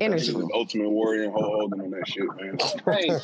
Energy. 0.00 0.32
Niggas 0.32 0.48
Ultimate 0.54 0.88
Warrior 0.88 1.24
and 1.24 1.32
Hulk 1.32 1.44
Hogan 1.44 1.80
on 1.82 1.90
that 1.90 2.08
shit, 2.08 2.24
man. 2.40 2.56
Hey, 2.96 3.08
but 3.08 3.18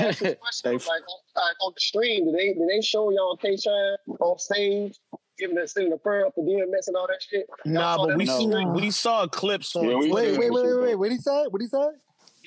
I 0.00 0.04
asked 0.08 0.20
you 0.22 0.30
a 0.30 0.34
question. 0.36 0.72
Like, 0.72 0.82
on, 0.86 1.18
like, 1.36 1.56
on 1.60 1.72
the 1.74 1.80
stream, 1.80 2.24
did 2.26 2.34
they 2.34 2.54
did 2.54 2.68
they 2.68 2.80
show 2.80 3.10
y'all 3.10 3.36
K 3.36 3.56
Shine 3.56 3.96
on 4.20 4.38
stage 4.38 4.98
giving 5.38 5.56
the 5.56 5.66
sending 5.68 5.90
the 5.90 5.98
prayer 5.98 6.26
up 6.26 6.34
for 6.34 6.44
DMX 6.44 6.86
and 6.88 6.96
all 6.96 7.06
that 7.08 7.22
shit? 7.22 7.46
Nah, 7.66 7.98
but 7.98 8.16
we 8.16 8.24
No. 8.24 8.38
see, 8.38 8.46
we 8.80 8.90
saw 8.90 9.26
clips 9.26 9.76
on 9.76 9.84
Yeah, 9.84 9.96
we- 9.96 10.10
Wait, 10.12 10.38
wait, 10.38 10.50
wait, 10.50 10.62
wait, 10.64 10.80
wait. 10.80 10.94
What 10.94 11.10
he 11.12 11.18
say? 11.18 11.44
What 11.50 11.60
he 11.60 11.68
say? 11.68 11.88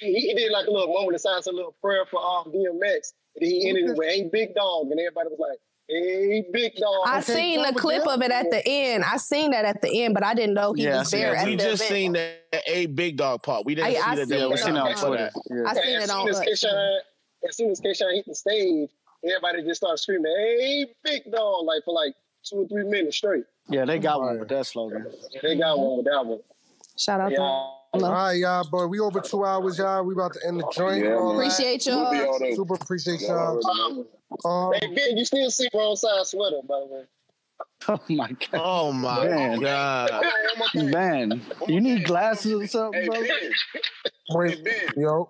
He, 0.04 0.14
he 0.28 0.34
did 0.34 0.52
like 0.52 0.68
a 0.68 0.72
little 0.72 0.94
moment 0.94 1.16
of 1.16 1.22
silence, 1.22 1.48
a 1.48 1.52
little 1.52 1.76
prayer 1.82 2.06
for 2.10 2.20
um, 2.20 2.52
DMX. 2.52 3.14
And 3.36 3.46
he 3.50 3.68
ended 3.70 3.90
it 3.90 3.98
with 3.98 4.08
"Hey 4.08 4.30
Big 4.32 4.54
Dog," 4.56 4.92
and 4.92 5.00
everybody 5.00 5.30
was 5.30 5.40
like, 5.40 5.60
"Hey 5.88 6.46
Big 6.54 6.76
Dog." 6.76 7.04
I 7.08 7.18
Okay, 7.20 7.34
seen 7.34 7.64
go 7.64 7.72
the 7.72 7.80
clip 7.80 8.04
that. 8.04 8.10
of 8.12 8.22
it 8.22 8.32
at 8.32 8.52
the 8.52 8.62
end. 8.68 9.04
I 9.04 9.18
seen 9.18 9.52
that 9.52 9.66
at 9.66 9.82
the 9.82 10.04
end, 10.04 10.14
but 10.14 10.24
I 10.24 10.34
didn't 10.36 10.54
know 10.54 10.74
he 10.74 10.84
Yeah, 10.84 11.00
was 11.00 11.10
there 11.12 11.32
that 11.32 11.40
at. 11.42 11.46
We 11.48 11.56
the 11.56 11.64
just 11.64 11.84
event. 11.84 11.90
seen 11.96 12.14
that 12.14 12.64
a 12.68 12.86
big 12.88 13.18
dog 13.18 13.42
part. 13.42 13.66
We 13.66 13.74
didn't 13.76 13.88
I- 13.88 13.94
see 13.94 14.00
I 14.00 14.16
that. 14.16 14.28
seen 14.28 14.38
they 14.38 14.44
it 14.44 14.50
We 14.50 14.58
seen 14.58 14.76
it 14.76 14.80
on 14.80 14.88
on- 14.94 14.96
Twitter. 15.08 15.32
Yeah. 15.50 15.64
I 15.66 15.74
seen 15.74 15.96
as 15.98 16.04
it 16.04 16.10
on. 16.12 16.30
as 16.30 16.40
K 16.42 16.56
Shine, 16.56 17.00
as 17.50 17.58
soon 17.58 17.72
as 17.72 17.80
K 17.80 17.94
Shine 17.94 18.16
hit 18.16 18.26
the 18.28 18.36
stage, 18.36 18.90
everybody 19.26 19.64
just 19.64 19.78
started 19.82 19.98
screaming, 19.98 20.32
"Hey 20.38 20.86
Big 21.04 21.32
Dog!" 21.32 21.66
Like 21.66 21.84
for 21.86 21.94
like 21.96 22.14
two 22.44 22.58
or 22.58 22.68
three 22.68 22.84
minutes 22.84 23.18
straight. 23.18 23.46
Yeah, 23.70 23.86
they 23.86 23.98
got 23.98 24.20
one 24.20 24.38
with 24.40 24.50
that 24.50 24.66
slogan. 24.68 25.08
They 25.42 25.56
got 25.58 25.80
one 25.80 25.98
with 25.98 26.06
that 26.06 26.24
one. 26.26 26.40
Shout 26.98 27.20
out 27.22 27.32
Yeah. 27.32 27.38
to 27.38 27.72
All 27.94 28.00
Hello. 28.00 28.12
right, 28.12 28.34
y'all, 28.38 28.64
boy. 28.64 28.88
We 28.88 29.00
over 29.00 29.22
two 29.22 29.46
hours, 29.46 29.78
y'all. 29.78 30.04
We 30.04 30.16
about 30.16 30.34
to 30.34 30.40
end 30.48 30.60
the 30.60 30.68
joint. 30.74 31.04
Yeah, 31.04 31.14
all 31.14 31.34
Appreciate 31.40 31.86
y'all. 31.86 32.00
all 32.00 32.40
there. 32.40 32.56
Super 32.56 32.74
appreciate 32.74 33.22
Y'all 33.22 33.30
y'all. 33.30 33.62
already 33.64 33.68
know. 33.68 34.06
Um, 34.50 34.52
Um, 34.52 34.74
hey 34.74 34.96
Ben, 34.96 35.18
you 35.18 35.26
still 35.26 35.52
see 35.52 35.70
wrong 35.76 35.96
side 35.96 36.26
sweater, 36.26 36.62
by 36.68 36.80
the 36.80 36.86
way. 36.88 37.04
Oh 37.88 38.00
my 38.10 38.28
god. 38.30 38.38
Oh 38.54 38.92
my 38.94 39.28
Man. 39.28 39.60
god! 39.60 40.10
Hold 40.12 40.26
on, 40.26 40.32
one 40.32 40.58
more 40.58 40.70
thing. 40.70 40.90
Man, 40.90 41.42
you 41.68 41.82
need 41.82 42.04
glasses 42.06 42.54
or 42.54 42.66
something, 42.66 43.02
Hey 43.02 43.08
bro? 43.08 43.22
Ben, 43.22 44.50
hey 44.50 44.64
Ben, 44.64 45.04
yo. 45.04 45.30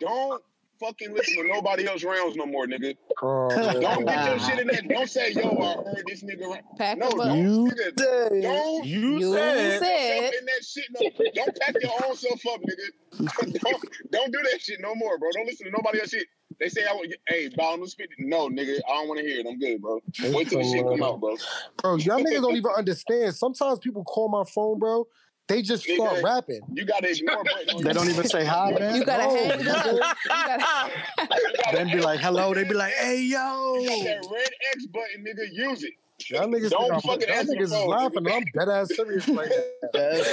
don't 0.00 0.42
fucking 0.80 1.14
listen 1.14 1.36
to 1.42 1.48
nobody 1.48 1.86
else 1.86 2.04
rounds 2.04 2.36
no 2.36 2.46
more, 2.46 2.66
nigga. 2.66 2.94
Oh, 3.22 3.48
Don't 3.80 4.04
get 4.04 4.26
your 4.26 4.38
shit 4.38 4.58
in 4.60 4.66
that. 4.68 4.88
Don't 4.88 5.08
say, 5.08 5.32
yo, 5.32 5.58
I 5.58 5.74
heard 5.74 6.04
this 6.06 6.22
nigga. 6.22 6.46
ra-" 6.48 6.56
Pack 6.78 6.98
No, 6.98 7.08
them 7.10 7.18
don't, 7.18 7.38
You 7.38 7.70
nigga, 7.70 7.98
say. 7.98 8.40
don't 8.42 8.84
You, 8.86 9.18
You 9.18 9.32
said, 9.34 9.78
said. 9.78 10.20
yourself 10.22 10.34
in 10.40 10.46
that 10.46 10.64
shit. 10.64 10.84
No, 10.90 11.26
don't 11.34 11.60
pack 11.60 11.74
your 11.80 11.90
own 12.06 12.16
self 12.16 12.40
up, 12.46 12.60
nigga. 12.60 12.90
don't, 13.62 13.82
don't 14.10 14.32
do 14.32 14.38
that 14.52 14.60
shit 14.60 14.80
no 14.80 14.94
more, 14.94 15.18
bro. 15.18 15.30
Don't 15.34 15.46
listen 15.46 15.66
to 15.66 15.72
nobody 15.72 16.00
else 16.00 16.10
shit. 16.10 16.26
They 16.58 16.68
say 16.68 16.86
I 16.86 16.92
want, 16.94 17.14
hey, 17.28 17.48
Bound 17.56 17.80
no 17.80 17.86
spit. 17.86 18.08
No, 18.18 18.48
nigga, 18.48 18.78
I 18.88 18.94
don't 18.94 19.08
want 19.08 19.20
to 19.20 19.26
hear 19.26 19.40
it. 19.40 19.46
I'm 19.46 19.58
good, 19.58 19.80
bro. 19.82 20.00
Wait 20.32 20.48
till 20.48 20.58
the 20.58 20.64
shit 20.64 20.86
come 20.88 21.02
out, 21.02 21.20
bro. 21.20 21.36
Bro, 21.82 21.96
y'all 21.96 22.18
niggas 22.18 22.40
don't 22.40 22.56
even 22.56 22.70
understand. 22.76 23.34
Sometimes 23.34 23.78
people 23.78 24.04
call 24.04 24.28
my 24.28 24.44
phone, 24.44 24.78
bro. 24.78 25.06
They 25.48 25.62
just 25.62 25.84
start 25.84 26.16
Nigga. 26.18 26.22
rapping. 26.24 26.60
You 26.72 26.84
gotta 26.84 27.08
ignore. 27.10 27.44
Bro. 27.44 27.80
They 27.82 27.92
don't 27.92 28.08
even 28.08 28.26
say 28.28 28.44
hi, 28.44 28.72
man. 28.72 28.96
You 28.96 29.04
gotta 29.04 29.22
No, 29.24 29.36
hang 29.36 29.68
up. 29.70 30.16
Gotta, 30.26 31.76
Then 31.76 31.86
be 31.88 32.00
like, 32.00 32.18
hello. 32.18 32.52
They 32.52 32.64
be 32.64 32.74
like, 32.74 32.92
hey, 32.94 33.20
yo. 33.22 33.74
You 33.78 33.82
yo. 33.82 33.96
got 33.98 34.04
that 34.04 34.28
red 34.32 34.48
X 34.72 34.86
button, 34.86 35.24
nigga. 35.24 35.46
Use 35.52 35.84
it. 35.84 35.92
Y'all 36.30 36.48
niggas, 36.48 36.70
Don't 36.70 36.90
think 36.90 37.04
fucking 37.04 37.28
y'all 37.28 37.44
niggas 37.44 37.62
is 37.62 37.72
laughing. 37.72 38.26
I'm 38.26 38.44
dead 38.54 38.68
ass 38.68 38.88
serious 38.94 39.28
right 39.28 39.48
now. 39.48 39.90
That's 39.92 40.24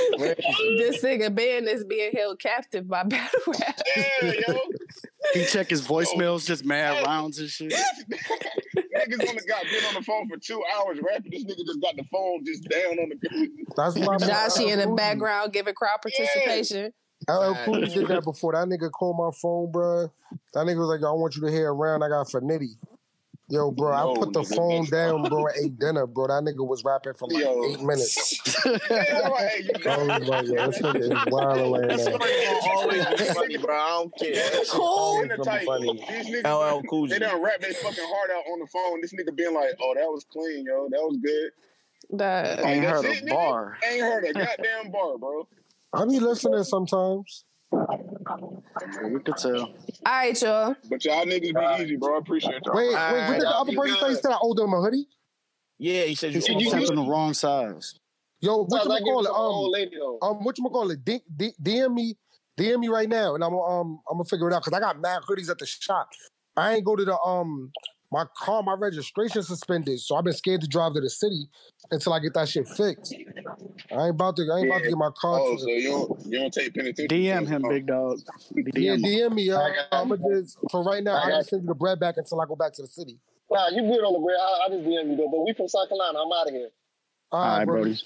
this 0.78 1.04
nigga 1.04 1.34
Ben 1.36 1.68
is 1.68 1.84
being 1.84 2.12
held 2.14 2.40
captive 2.40 2.88
by 2.88 3.04
battle 3.04 3.40
rap. 3.48 3.80
Yeah, 3.96 4.32
yo. 4.48 4.60
He 5.34 5.46
check 5.46 5.70
his 5.70 5.86
voicemails, 5.86 6.46
just 6.46 6.64
mad 6.66 7.02
oh. 7.02 7.06
rounds 7.06 7.40
and 7.40 7.50
shit. 7.50 7.74
Niggas 8.74 9.28
on 9.28 9.36
the 9.36 9.44
got 9.48 9.64
been 9.64 9.84
on 9.86 9.94
the 9.96 10.04
phone 10.04 10.30
for 10.30 10.38
two 10.38 10.64
hours 10.76 11.00
rapping. 11.02 11.32
This 11.32 11.44
nigga 11.44 11.66
just 11.66 11.82
got 11.82 11.96
the 11.98 12.06
phone 12.12 12.46
just 12.46 12.64
down 12.70 13.00
on 13.00 13.10
the. 13.10 13.50
That's 13.76 13.96
why 13.98 14.18
Joshy 14.18 14.72
in 14.72 14.80
the 14.80 14.96
background 14.96 15.52
giving 15.52 15.74
crowd 15.74 16.00
participation. 16.02 16.94
LL 17.30 17.56
Cool 17.66 17.82
did 17.82 18.08
that 18.08 18.24
before. 18.24 18.54
That 18.54 18.68
nigga 18.68 18.90
called 18.92 19.18
my 19.18 19.30
phone, 19.42 19.72
bro. 19.72 20.12
That 20.54 20.66
nigga 20.66 20.80
was 20.80 20.90
like, 20.90 21.04
I 21.04 21.12
want 21.12 21.36
you 21.36 21.42
to 21.44 21.52
hear 21.52 21.70
a 21.70 21.74
round 21.74 22.04
I 22.04 22.10
got 22.10 22.30
for 22.30 22.42
Nitty. 22.42 22.76
Yo, 23.54 23.70
bro, 23.70 23.94
I 23.94 24.18
put 24.18 24.34
the 24.34 24.40
nigga, 24.42 24.56
phone 24.56 24.86
down, 24.90 25.30
bro, 25.30 25.46
and 25.46 25.56
ate 25.64 25.78
dinner, 25.78 26.08
bro. 26.08 26.26
That 26.26 26.42
nigga 26.42 26.66
was 26.68 26.84
rapping 26.84 27.14
for 27.14 27.28
like 27.28 27.44
Yo. 27.44 27.66
eight 27.70 27.82
minutes. 27.82 28.42
Yeah, 28.66 29.28
like, 29.30 29.48
hey, 29.52 29.62
you 29.62 29.70
I 29.92 29.98
was 29.98 30.28
like, 30.28 30.48
yo, 30.48 30.66
this 30.72 30.82
nigga 30.82 31.02
is 31.04 31.32
wild 31.32 31.72
right 31.72 31.88
that 31.88 31.98
now. 32.00 32.72
always 32.74 33.06
be 33.06 33.26
funny, 33.32 33.58
bro. 33.58 33.76
I 33.76 33.90
don't 33.90 34.18
care. 34.18 34.34
That 34.34 34.66
Cool. 34.72 34.82
always 34.82 35.30
the 35.30 35.38
gonna 35.38 35.52
type, 35.52 35.60
be 35.62 35.66
funny. 35.68 36.06
These 36.10 36.44
niggas, 36.44 36.80
LL 36.80 36.82
Cool 36.90 37.08
they 37.10 37.20
J. 37.20 37.20
done 37.20 37.44
rap 37.44 37.62
their 37.62 37.74
fucking 37.76 38.04
heart 38.08 38.32
out 38.32 38.44
on 38.52 38.60
the 38.60 38.68
phone. 38.74 39.02
This 39.02 39.14
nigga 39.14 39.36
being 39.36 39.54
like, 39.54 39.70
"Oh, 39.80 39.94
that 39.96 40.08
was 40.08 40.26
clean, 40.34 40.66
yo. 40.66 40.88
That 40.90 41.02
was 41.04 41.18
good." 41.24 41.52
The, 42.10 42.62
Like, 42.64 42.66
Ain't 42.74 42.84
that's 42.86 43.02
heard 43.04 43.06
it, 43.06 43.22
a 43.22 43.26
nigga? 43.26 43.30
bar. 43.30 43.78
Ain't 43.88 44.02
heard 44.02 44.24
a 44.26 44.34
goddamn 44.34 44.92
bar, 44.92 45.18
bro. 45.20 45.48
I 45.94 46.06
be 46.06 46.20
listening 46.20 46.64
sometimes. 46.64 47.46
You 49.04 49.20
could 49.20 49.38
tell. 49.38 49.62
all 49.62 49.74
right, 50.06 50.42
y'all. 50.42 50.76
But 50.90 51.06
y'all 51.06 51.26
niggas 51.26 51.78
be 51.78 51.84
easy, 51.84 51.96
bro. 51.98 52.16
I 52.16 52.18
appreciate 52.20 52.62
y'all. 52.66 52.76
Wait, 52.76 52.88
wait, 52.90 52.96
Alright, 52.96 53.28
what 53.30 53.34
did 53.40 53.42
the 53.44 53.50
other 53.50 53.74
person 53.74 53.94
say? 53.96 54.00
good. 54.02 54.10
He 54.10 54.16
said 54.16 54.32
I 54.32 54.38
owed 54.42 54.60
him 54.60 54.74
a 54.74 54.82
hoodie? 54.82 55.08
Yeah, 55.80 56.04
he 56.04 56.16
said 56.16 56.34
you. 56.34 56.42
said 56.42 56.54
you- 56.54 56.60
you 56.62 56.68
almost- 56.70 56.88
sent 56.88 56.98
him 57.00 57.06
the 57.06 57.12
wrong 57.12 57.34
size. 57.34 57.96
Yo, 58.42 58.58
what 58.58 58.70
Sometimes 58.70 58.88
you 58.90 58.94
I 58.94 59.00
give 59.00 59.06
call 59.14 59.24
to 59.24 59.30
it? 59.30 59.32
my 59.32 59.38
old 59.38 59.66
Um, 59.68 59.72
lady 59.72 59.96
though. 59.98 60.18
um, 60.22 60.44
what 60.44 60.58
you 60.58 60.64
call 60.70 60.92
it? 60.92 61.06
D- 61.06 61.24
D- 61.36 61.54
DM 61.62 61.94
me, 61.94 62.18
DM 62.58 62.80
me 62.82 62.88
right 62.90 63.08
now, 63.10 63.36
and 63.36 63.44
I'm 63.44 63.54
um, 63.56 64.00
I'm 64.10 64.18
gonna 64.18 64.26
figure 64.26 64.50
it 64.50 64.54
out 64.54 64.64
because 64.64 64.76
I 64.78 64.80
got 64.82 65.00
mad 65.00 65.22
hoodies 65.24 65.50
at 65.50 65.58
the 65.60 65.66
shop. 65.66 66.10
I 66.58 66.76
ain't 66.76 66.86
go 66.86 66.96
to 66.96 67.06
the 67.06 67.18
um, 67.22 67.72
my 68.14 68.26
car, 68.38 68.62
my 68.62 68.76
registration 68.78 69.42
suspended, 69.42 70.00
so 70.00 70.16
I've 70.16 70.24
been 70.24 70.34
scared 70.34 70.62
to 70.62 70.68
drive 70.68 70.94
to 70.94 71.02
the 71.02 71.10
city 71.10 71.48
until 71.90 72.14
I 72.14 72.20
get 72.20 72.36
that 72.36 72.48
shit 72.48 72.68
fixed. 72.68 73.12
I 73.92 74.02
ain't 74.04 74.12
about 74.12 74.36
to, 74.36 74.44
I 74.54 74.60
ain't 74.60 74.68
about 74.68 74.84
to 74.84 74.90
get 74.90 74.98
my 74.98 75.10
car. 75.20 75.40
Oh, 75.42 75.56
to- 75.56 75.60
so 75.62 75.68
you 75.68 75.90
don't 75.90 76.26
you 76.28 76.40
don't 76.40 76.54
take 76.54 76.76
penitentiary? 76.76 77.08
DM 77.08 77.48
him, 77.48 77.66
Oh. 77.66 77.70
big 77.70 77.88
dog. 77.88 78.20
DM 78.54 78.98
him. 78.98 79.02
DM 79.04 79.34
me, 79.34 79.44
yo. 79.44 79.58
I 79.58 79.70
got- 79.76 79.88
I'm 79.92 80.10
gonna 80.10 80.42
just 80.42 80.60
for 80.70 80.84
right 80.84 81.04
now. 81.04 81.16
I 81.16 81.22
I 81.24 81.30
got- 81.30 81.36
can 81.38 81.44
send 81.46 81.62
you 81.64 81.68
the 81.70 81.74
bread 81.76 82.00
back 82.00 82.16
until 82.18 82.40
I 82.40 82.46
go 82.46 82.56
back 82.56 82.74
to 82.74 82.84
the 82.84 82.88
city. 82.88 83.20
Nah, 83.50 83.70
you 83.70 83.82
good 83.82 84.04
on 84.06 84.14
the 84.14 84.20
bread. 84.20 84.38
I, 84.40 84.66
I 84.66 84.70
just 84.70 84.84
DM 84.88 85.10
you 85.12 85.18
though. 85.18 85.30
But 85.32 85.42
we 85.46 85.54
from 85.54 85.68
South 85.68 85.90
Carolina. 85.90 86.20
I'm 86.20 86.32
out 86.32 86.48
of 86.48 86.54
here. 86.54 86.70
All 87.32 87.40
All 87.40 87.46
right, 87.48 87.58
right, 87.58 87.66
Brody. 87.66 87.82
Brody. 87.90 88.04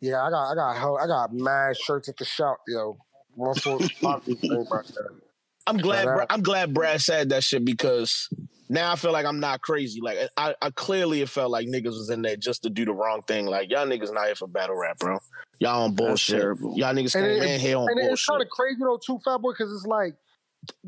Yeah, 0.00 0.22
I 0.24 0.30
got, 0.30 0.50
I 0.50 0.54
got, 0.54 0.96
I 0.96 1.06
got 1.06 1.32
mad 1.32 1.76
shirts 1.76 2.08
at 2.10 2.16
the 2.18 2.24
shop, 2.26 2.58
yo. 2.68 2.98
One 3.34 3.54
for 3.54 3.78
pocket 4.02 4.38
thing 4.40 4.52
about 4.52 4.86
that. 4.88 5.21
I'm 5.66 5.76
glad. 5.78 6.04
Bra- 6.04 6.26
I'm 6.30 6.42
glad 6.42 6.74
Brad 6.74 7.00
said 7.00 7.28
that 7.30 7.44
shit 7.44 7.64
because 7.64 8.28
now 8.68 8.92
I 8.92 8.96
feel 8.96 9.12
like 9.12 9.26
I'm 9.26 9.38
not 9.40 9.60
crazy. 9.60 10.00
Like 10.00 10.18
I, 10.36 10.54
I 10.60 10.70
clearly 10.70 11.20
it 11.20 11.28
felt 11.28 11.50
like 11.50 11.66
niggas 11.68 11.84
was 11.86 12.10
in 12.10 12.22
there 12.22 12.36
just 12.36 12.62
to 12.64 12.70
do 12.70 12.84
the 12.84 12.92
wrong 12.92 13.22
thing. 13.22 13.46
Like 13.46 13.70
y'all 13.70 13.86
niggas 13.86 14.12
not 14.12 14.26
here 14.26 14.34
for 14.34 14.48
battle 14.48 14.76
rap, 14.76 14.98
bro. 14.98 15.18
Y'all 15.60 15.84
on 15.84 15.94
bullshit. 15.94 16.40
Y'all 16.40 16.94
niggas 16.94 17.14
And 17.14 17.24
came 17.26 17.42
it- 17.42 17.50
in 17.54 17.60
here 17.60 17.76
on 17.76 17.86
bullshit. 17.86 17.90
And 17.90 17.98
it's 18.00 18.08
bullshit. 18.08 18.28
kind 18.28 18.42
of 18.42 18.48
crazy 18.50 18.80
though, 18.80 18.98
too, 19.04 19.18
Fat 19.24 19.38
Boy, 19.38 19.52
because 19.52 19.72
it's 19.72 19.86
like, 19.86 20.14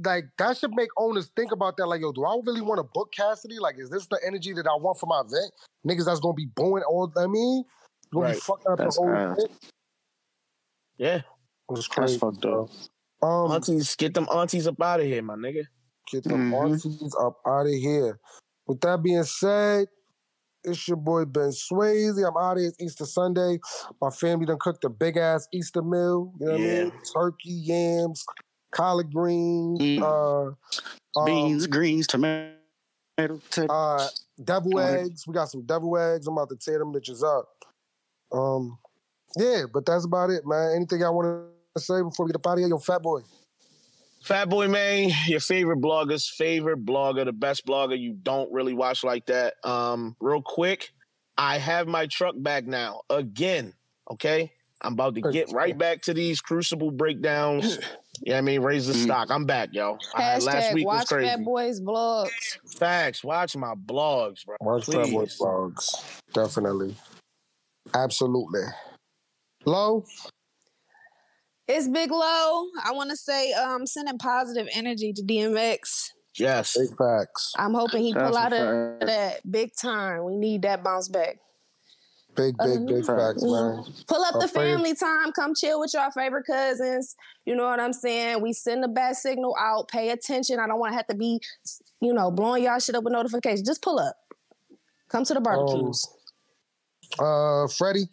like 0.04 0.24
that 0.38 0.56
should 0.56 0.74
make 0.74 0.88
owners 0.96 1.30
think 1.36 1.52
about 1.52 1.76
that. 1.76 1.86
Like, 1.86 2.00
yo, 2.00 2.12
do 2.12 2.24
I 2.24 2.36
really 2.44 2.60
want 2.60 2.78
to 2.78 2.88
book 2.94 3.12
Cassidy? 3.12 3.58
Like, 3.60 3.76
is 3.78 3.90
this 3.90 4.06
the 4.06 4.18
energy 4.26 4.52
that 4.54 4.66
I 4.66 4.74
want 4.76 4.98
for 4.98 5.06
my 5.06 5.20
event? 5.20 5.52
Niggas 5.86 6.06
that's 6.06 6.20
gonna 6.20 6.34
be 6.34 6.46
booing 6.56 6.82
all. 6.88 7.12
I 7.16 7.26
mean, 7.26 7.64
gonna 8.12 8.26
be 8.26 8.32
Right. 8.32 8.42
fucking 8.42 8.66
up 8.72 8.78
That's 8.78 8.96
the 8.96 9.02
whole 9.02 9.14
ass. 9.14 9.36
shit. 9.40 9.50
yeah, 10.96 11.16
It 11.16 11.24
was 11.68 11.88
That's 11.96 12.16
fucked 12.16 12.44
up. 12.46 12.70
Um, 13.24 13.50
aunties, 13.52 13.96
get 13.96 14.12
them 14.14 14.28
aunties 14.32 14.66
up 14.66 14.80
out 14.82 15.00
of 15.00 15.06
here, 15.06 15.22
my 15.22 15.34
nigga. 15.34 15.64
get 16.12 16.22
the 16.24 16.30
Mhm. 16.30 16.52
aunties 16.52 17.14
up 17.18 17.38
out 17.46 17.64
of 17.66 17.72
here. 17.72 18.20
With 18.66 18.78
that 18.82 19.02
being 19.02 19.22
said, 19.24 19.88
it's 20.62 20.86
your 20.86 20.98
boy 20.98 21.24
Ben 21.24 21.50
Swayze. 21.50 22.18
I'm 22.18 22.36
out 22.36 22.52
of 22.52 22.58
here. 22.58 22.68
It's 22.68 22.80
Easter 22.80 23.06
Sunday. 23.06 23.58
My 24.02 24.10
family 24.10 24.44
done 24.44 24.58
cooked 24.60 24.84
a 24.84 24.90
big 24.90 25.16
ass 25.16 25.48
Easter 25.52 25.80
meal. 25.80 26.32
You 26.40 26.46
know 26.46 26.52
what 26.52 26.60
I 26.60 26.64
mean? 26.84 26.92
Turkey, 27.14 27.50
yams, 27.52 28.24
collard 28.70 29.12
greens, 29.14 29.80
Mm. 29.80 30.02
uh, 30.02 31.18
um, 31.18 31.24
Beans, 31.24 31.66
greens, 31.66 32.06
tomato. 32.06 32.52
tomato. 33.16 33.72
uh, 33.72 34.08
devil 34.42 34.78
Alright. 34.78 35.06
eggs. 35.06 35.26
We 35.26 35.32
got 35.32 35.48
some 35.48 35.62
devil 35.62 35.96
eggs. 35.96 36.26
I'm 36.26 36.36
about 36.36 36.50
to 36.50 36.56
tear 36.56 36.78
them 36.80 36.92
bitches 36.92 37.22
up. 37.22 37.48
Um, 38.32 38.78
yeah, 39.36 39.64
but 39.72 39.86
that's 39.86 40.04
about 40.04 40.30
it, 40.30 40.46
man. 40.46 40.72
Anything 40.76 41.02
I 41.02 41.08
want 41.08 41.26
to 41.26 41.53
say 41.78 42.02
before 42.02 42.26
we 42.26 42.30
get 42.32 42.36
up 42.36 42.46
out 42.46 42.52
of 42.54 42.58
here? 42.60 42.68
Yo, 42.68 42.78
fat 42.78 43.02
boy. 43.02 43.20
Fat 44.22 44.48
Boy 44.48 44.68
Man, 44.68 45.10
your 45.26 45.40
favorite 45.40 45.82
blogger's 45.82 46.26
favorite 46.26 46.86
blogger, 46.86 47.26
the 47.26 47.32
best 47.32 47.66
blogger 47.66 47.98
you 47.98 48.14
don't 48.22 48.50
really 48.50 48.72
watch 48.72 49.04
like 49.04 49.26
that. 49.26 49.52
Um, 49.64 50.16
real 50.18 50.40
quick, 50.40 50.94
I 51.36 51.58
have 51.58 51.86
my 51.88 52.06
truck 52.06 52.34
back 52.38 52.64
now 52.66 53.02
again. 53.10 53.74
Okay, 54.10 54.50
I'm 54.80 54.94
about 54.94 55.14
to 55.16 55.20
get 55.30 55.52
right 55.52 55.76
back 55.76 56.00
to 56.02 56.14
these 56.14 56.40
Crucible 56.40 56.90
breakdowns. 56.90 57.78
Yeah, 58.22 58.38
I 58.38 58.40
mean, 58.42 58.62
raise 58.62 58.86
the 58.86 58.94
Mm. 58.94 59.02
stock. 59.02 59.30
I'm 59.30 59.44
back, 59.44 59.70
yo. 59.72 59.98
I- 60.14 60.38
last 60.38 60.46
Hashtag 60.46 60.74
week 60.74 60.86
was 60.86 60.98
watch 61.00 61.06
crazy. 61.08 61.28
Fat 61.28 61.44
Boys 61.44 61.80
blogs. 61.80 62.30
Facts. 62.78 63.24
Watch 63.24 63.56
my 63.56 63.74
blogs, 63.74 64.46
bro. 64.46 64.56
Watch 64.60 64.86
Fat 64.86 65.10
Boy 65.10 65.26
Please. 65.26 65.38
vlogs. 65.38 66.20
Definitely. 66.32 66.96
Absolutely. 67.92 68.62
Low? 69.66 70.04
It's 71.66 71.88
Big 71.88 72.10
Low. 72.10 72.66
I 72.84 72.92
want 72.92 73.10
to 73.10 73.16
say, 73.16 73.52
um, 73.54 73.86
sending 73.86 74.18
positive 74.18 74.68
energy 74.74 75.12
to 75.14 75.22
DMX. 75.22 76.10
Yes. 76.36 76.76
Big 76.76 76.96
facts. 76.96 77.52
I'm 77.56 77.74
hoping 77.74 78.02
he 78.02 78.12
That's 78.12 78.28
pull 78.28 78.36
a 78.36 78.40
out 78.40 78.52
of 78.52 79.06
that 79.06 79.50
big 79.50 79.70
time. 79.80 80.24
We 80.24 80.36
need 80.36 80.62
that 80.62 80.82
bounce 80.84 81.08
back. 81.08 81.38
Big, 82.34 82.56
big, 82.58 82.84
big 82.86 83.08
Uh, 83.08 83.16
facts, 83.16 83.42
man. 83.44 83.84
Pull 84.08 84.22
up 84.24 84.34
Our 84.34 84.40
the 84.40 84.48
favorite- 84.48 84.72
family 84.74 84.94
time. 84.94 85.30
Come 85.32 85.54
chill 85.54 85.78
with 85.78 85.94
your 85.94 86.10
favorite 86.10 86.44
cousins. 86.44 87.14
You 87.46 87.54
know 87.54 87.64
what 87.64 87.78
I'm 87.78 87.92
saying? 87.92 88.42
We 88.42 88.52
send 88.52 88.82
the 88.82 88.88
bad 88.88 89.14
signal 89.16 89.54
out. 89.58 89.86
Pay 89.88 90.10
attention. 90.10 90.58
I 90.58 90.66
don't 90.66 90.80
want 90.80 90.92
to 90.92 90.96
have 90.96 91.06
to 91.06 91.14
be, 91.14 91.40
you 92.00 92.12
know, 92.12 92.32
blowing 92.32 92.64
y'all 92.64 92.80
shit 92.80 92.96
up 92.96 93.04
with 93.04 93.12
notifications. 93.12 93.62
Just 93.66 93.82
pull 93.82 94.00
up. 94.00 94.16
Come 95.08 95.24
to 95.24 95.34
the 95.34 95.40
barbecues. 95.40 96.08
Uh, 97.20 97.68
Freddie? 97.68 98.08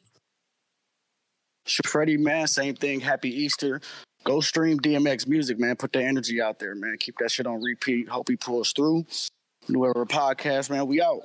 Freddie, 1.86 2.18
man, 2.18 2.48
same 2.48 2.76
thing. 2.76 3.00
Happy 3.00 3.30
Easter. 3.30 3.82
Go 4.24 4.40
stream 4.40 4.80
DMX 4.80 5.28
music, 5.28 5.60
man. 5.60 5.76
Put 5.76 5.94
that 5.94 6.04
energy 6.04 6.42
out 6.42 6.60
there, 6.60 6.76
man. 6.76 6.98
Keep 7.00 7.18
that 7.20 7.32
shit 7.32 7.48
on 7.48 7.62
repeat. 7.62 8.08
Hope 8.10 8.30
he 8.30 8.36
pulls 8.36 8.72
through. 8.72 9.06
New 9.68 9.84
Era 9.86 10.06
Podcast, 10.06 10.70
man. 10.70 10.88
We 10.88 11.02
out. 11.02 11.22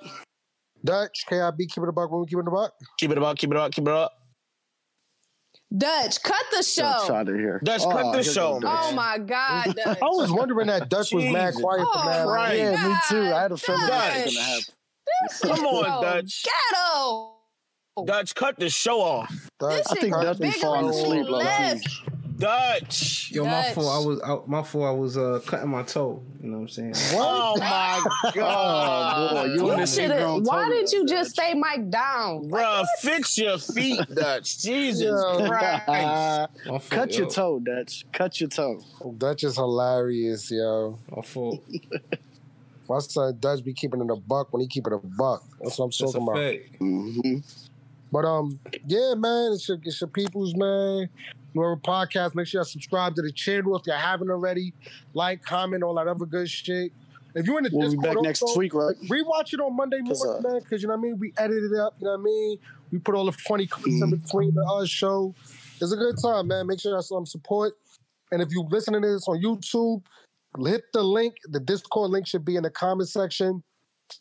Dutch, 0.84 1.24
KIB, 1.28 1.58
keep 1.58 1.78
it 1.78 1.88
a 1.88 1.92
buck 1.92 2.10
when 2.10 2.20
we 2.20 2.26
keep 2.26 2.38
it 2.38 2.46
a 2.46 2.50
buck. 2.50 2.72
Keep 2.98 3.10
it 3.12 3.18
up. 3.22 3.36
Keep 3.38 3.50
it 3.50 3.56
up. 3.56 3.72
Keep 3.72 3.88
it 3.88 3.92
up. 3.94 4.12
Dutch, 5.76 6.22
cut 6.22 6.36
the 6.52 6.58
Dutch 6.58 6.66
show. 6.66 7.14
out 7.14 7.28
of 7.28 7.34
here. 7.34 7.60
Dutch, 7.64 7.82
cut 7.82 8.04
oh, 8.04 8.12
the 8.16 8.22
show, 8.22 8.60
Dutch. 8.60 8.78
Oh 8.84 8.92
my 8.92 9.18
God, 9.18 9.74
Dutch. 9.74 9.98
I 10.02 10.06
was 10.06 10.30
wondering 10.30 10.68
that 10.68 10.88
Dutch 10.88 11.12
was 11.12 11.24
mad 11.24 11.54
quiet 11.54 11.80
for 11.80 11.90
Oh, 11.92 12.04
mad 12.06 12.24
long. 12.24 12.34
right. 12.34 12.56
Yeah, 12.56 12.88
me 12.88 12.94
too. 13.08 13.34
I 13.34 13.42
had 13.42 13.52
a 13.52 13.56
feeling 13.56 13.80
that 13.88 14.24
was 14.26 14.34
gonna 14.34 14.46
happen. 14.46 15.56
Come 15.56 15.66
on, 15.66 16.02
Dutch. 16.02 16.44
Ghetto. 16.44 17.35
Dutch, 18.05 18.35
cut 18.35 18.59
the 18.59 18.68
show 18.68 19.01
off. 19.01 19.51
Dutch, 19.59 19.85
I 19.90 19.94
think 19.94 20.12
Dutch 20.14 20.39
be 20.39 20.51
falling 20.51 20.89
asleep, 20.90 21.27
low 21.28 21.39
left. 21.39 21.85
key. 21.86 22.02
Dutch. 22.39 23.31
Yo, 23.32 23.44
my 23.44 23.51
Dutch. 23.62 23.74
fault. 23.74 23.86
I 23.86 24.06
was 24.06 24.20
I, 24.20 24.39
my 24.47 24.62
fault. 24.62 24.85
I 24.85 24.90
was 24.90 25.16
uh 25.16 25.40
cutting 25.47 25.70
my 25.70 25.82
toe. 25.82 26.23
You 26.43 26.51
know 26.51 26.56
what 26.59 26.62
I'm 26.64 26.68
saying? 26.68 26.93
Oh 27.14 27.56
my 27.59 28.31
god. 28.35 29.32
Oh, 29.32 29.35
boy, 29.35 29.44
you 29.55 29.81
You 29.81 29.86
should 29.86 30.10
have. 30.10 30.43
Why 30.43 30.64
toe 30.64 30.70
did 30.70 30.93
you 30.93 31.06
there, 31.06 31.16
just 31.16 31.31
stay 31.31 31.55
Mike 31.55 31.89
down? 31.89 32.51
Bruh, 32.51 32.85
fix 33.01 33.39
your 33.39 33.56
feet, 33.56 34.01
Dutch. 34.14 34.59
Jesus 34.59 35.01
Yo. 35.18 35.48
Christ. 35.48 35.86
My 35.89 36.48
fault, 36.66 36.90
cut 36.90 37.16
your 37.16 37.31
toe, 37.31 37.59
Dutch. 37.60 38.05
Cut 38.12 38.39
your 38.39 38.51
toe. 38.51 38.81
Dutch 39.16 39.43
is 39.44 39.56
hilarious, 39.56 40.51
yo. 40.51 40.98
My 41.10 41.23
fault. 41.23 41.64
My 42.89 42.98
son 42.98 43.36
Dutch 43.40 43.64
be 43.64 43.73
keeping 43.73 44.02
it 44.02 44.10
a 44.10 44.16
buck 44.16 44.52
when 44.52 44.60
he 44.60 44.68
keep 44.68 44.86
it 44.86 44.93
a 44.93 44.98
buck. 44.98 45.43
That's 45.62 45.78
what 45.78 45.86
I'm 45.86 45.89
That's 45.89 46.01
a 46.02 46.05
talking 46.05 46.23
about. 46.23 46.36
fact. 46.36 46.81
Mm-hmm. 46.81 47.65
But 48.12 48.24
um, 48.24 48.59
yeah, 48.87 49.15
man, 49.15 49.53
it's 49.53 49.69
your, 49.69 49.78
it's 49.83 50.01
your 50.01 50.09
people's 50.09 50.55
man. 50.57 51.09
Whoever 51.55 51.77
podcast, 51.77 52.35
make 52.35 52.47
sure 52.47 52.61
you 52.61 52.65
subscribe 52.65 53.15
to 53.16 53.23
the 53.23 53.33
channel 53.33 53.77
if 53.77 53.87
you 53.87 53.93
haven't 53.93 54.31
already. 54.31 54.74
Like, 55.15 55.43
comment, 55.43 55.83
all 55.83 55.95
that 55.95 56.07
other 56.07 56.27
good 56.27 56.49
shit. 56.49 56.93
If 57.35 57.47
you're 57.47 57.59
in 57.59 57.65
the 57.65 57.70
We'll 57.73 57.91
be 57.91 57.97
Discord, 57.97 58.15
back 58.15 58.23
next 58.23 58.57
week, 58.57 58.74
right? 58.74 58.97
Rewatch 59.09 59.53
it 59.53 59.61
on 59.61 59.77
Monday 59.77 60.01
morning, 60.01 60.37
uh, 60.39 60.49
man, 60.49 60.61
because 60.61 60.83
you 60.83 60.89
know 60.89 60.95
what 60.95 61.01
I 61.01 61.03
mean. 61.03 61.19
We 61.19 61.35
edited 61.37 61.73
it 61.73 61.78
up, 61.78 61.95
you 61.99 62.07
know 62.07 62.12
what 62.12 62.20
I 62.20 62.23
mean. 62.23 62.59
We 62.93 62.99
put 62.99 63.15
all 63.15 63.27
the 63.27 63.33
funny 63.33 63.66
clips 63.66 64.01
in 64.01 64.11
between 64.11 64.55
the 64.55 64.65
uh, 64.65 64.87
show. 64.87 65.35
It's 65.81 65.93
a 65.93 65.97
good 65.97 66.16
time, 66.23 66.49
man. 66.49 66.66
Make 66.66 66.81
sure 66.81 66.93
you 66.93 66.97
have 66.97 67.05
some 67.05 67.27
support. 67.27 67.74
And 68.33 68.41
if 68.41 68.49
you're 68.51 68.65
listening 68.65 69.03
to 69.03 69.09
this 69.09 69.28
on 69.28 69.43
YouTube, 69.43 70.03
hit 70.66 70.85
the 70.93 71.03
link. 71.03 71.35
The 71.45 71.61
Discord 71.61 72.11
link 72.11 72.27
should 72.27 72.45
be 72.45 72.57
in 72.57 72.62
the 72.62 72.70
comment 72.70 73.09
section. 73.09 73.62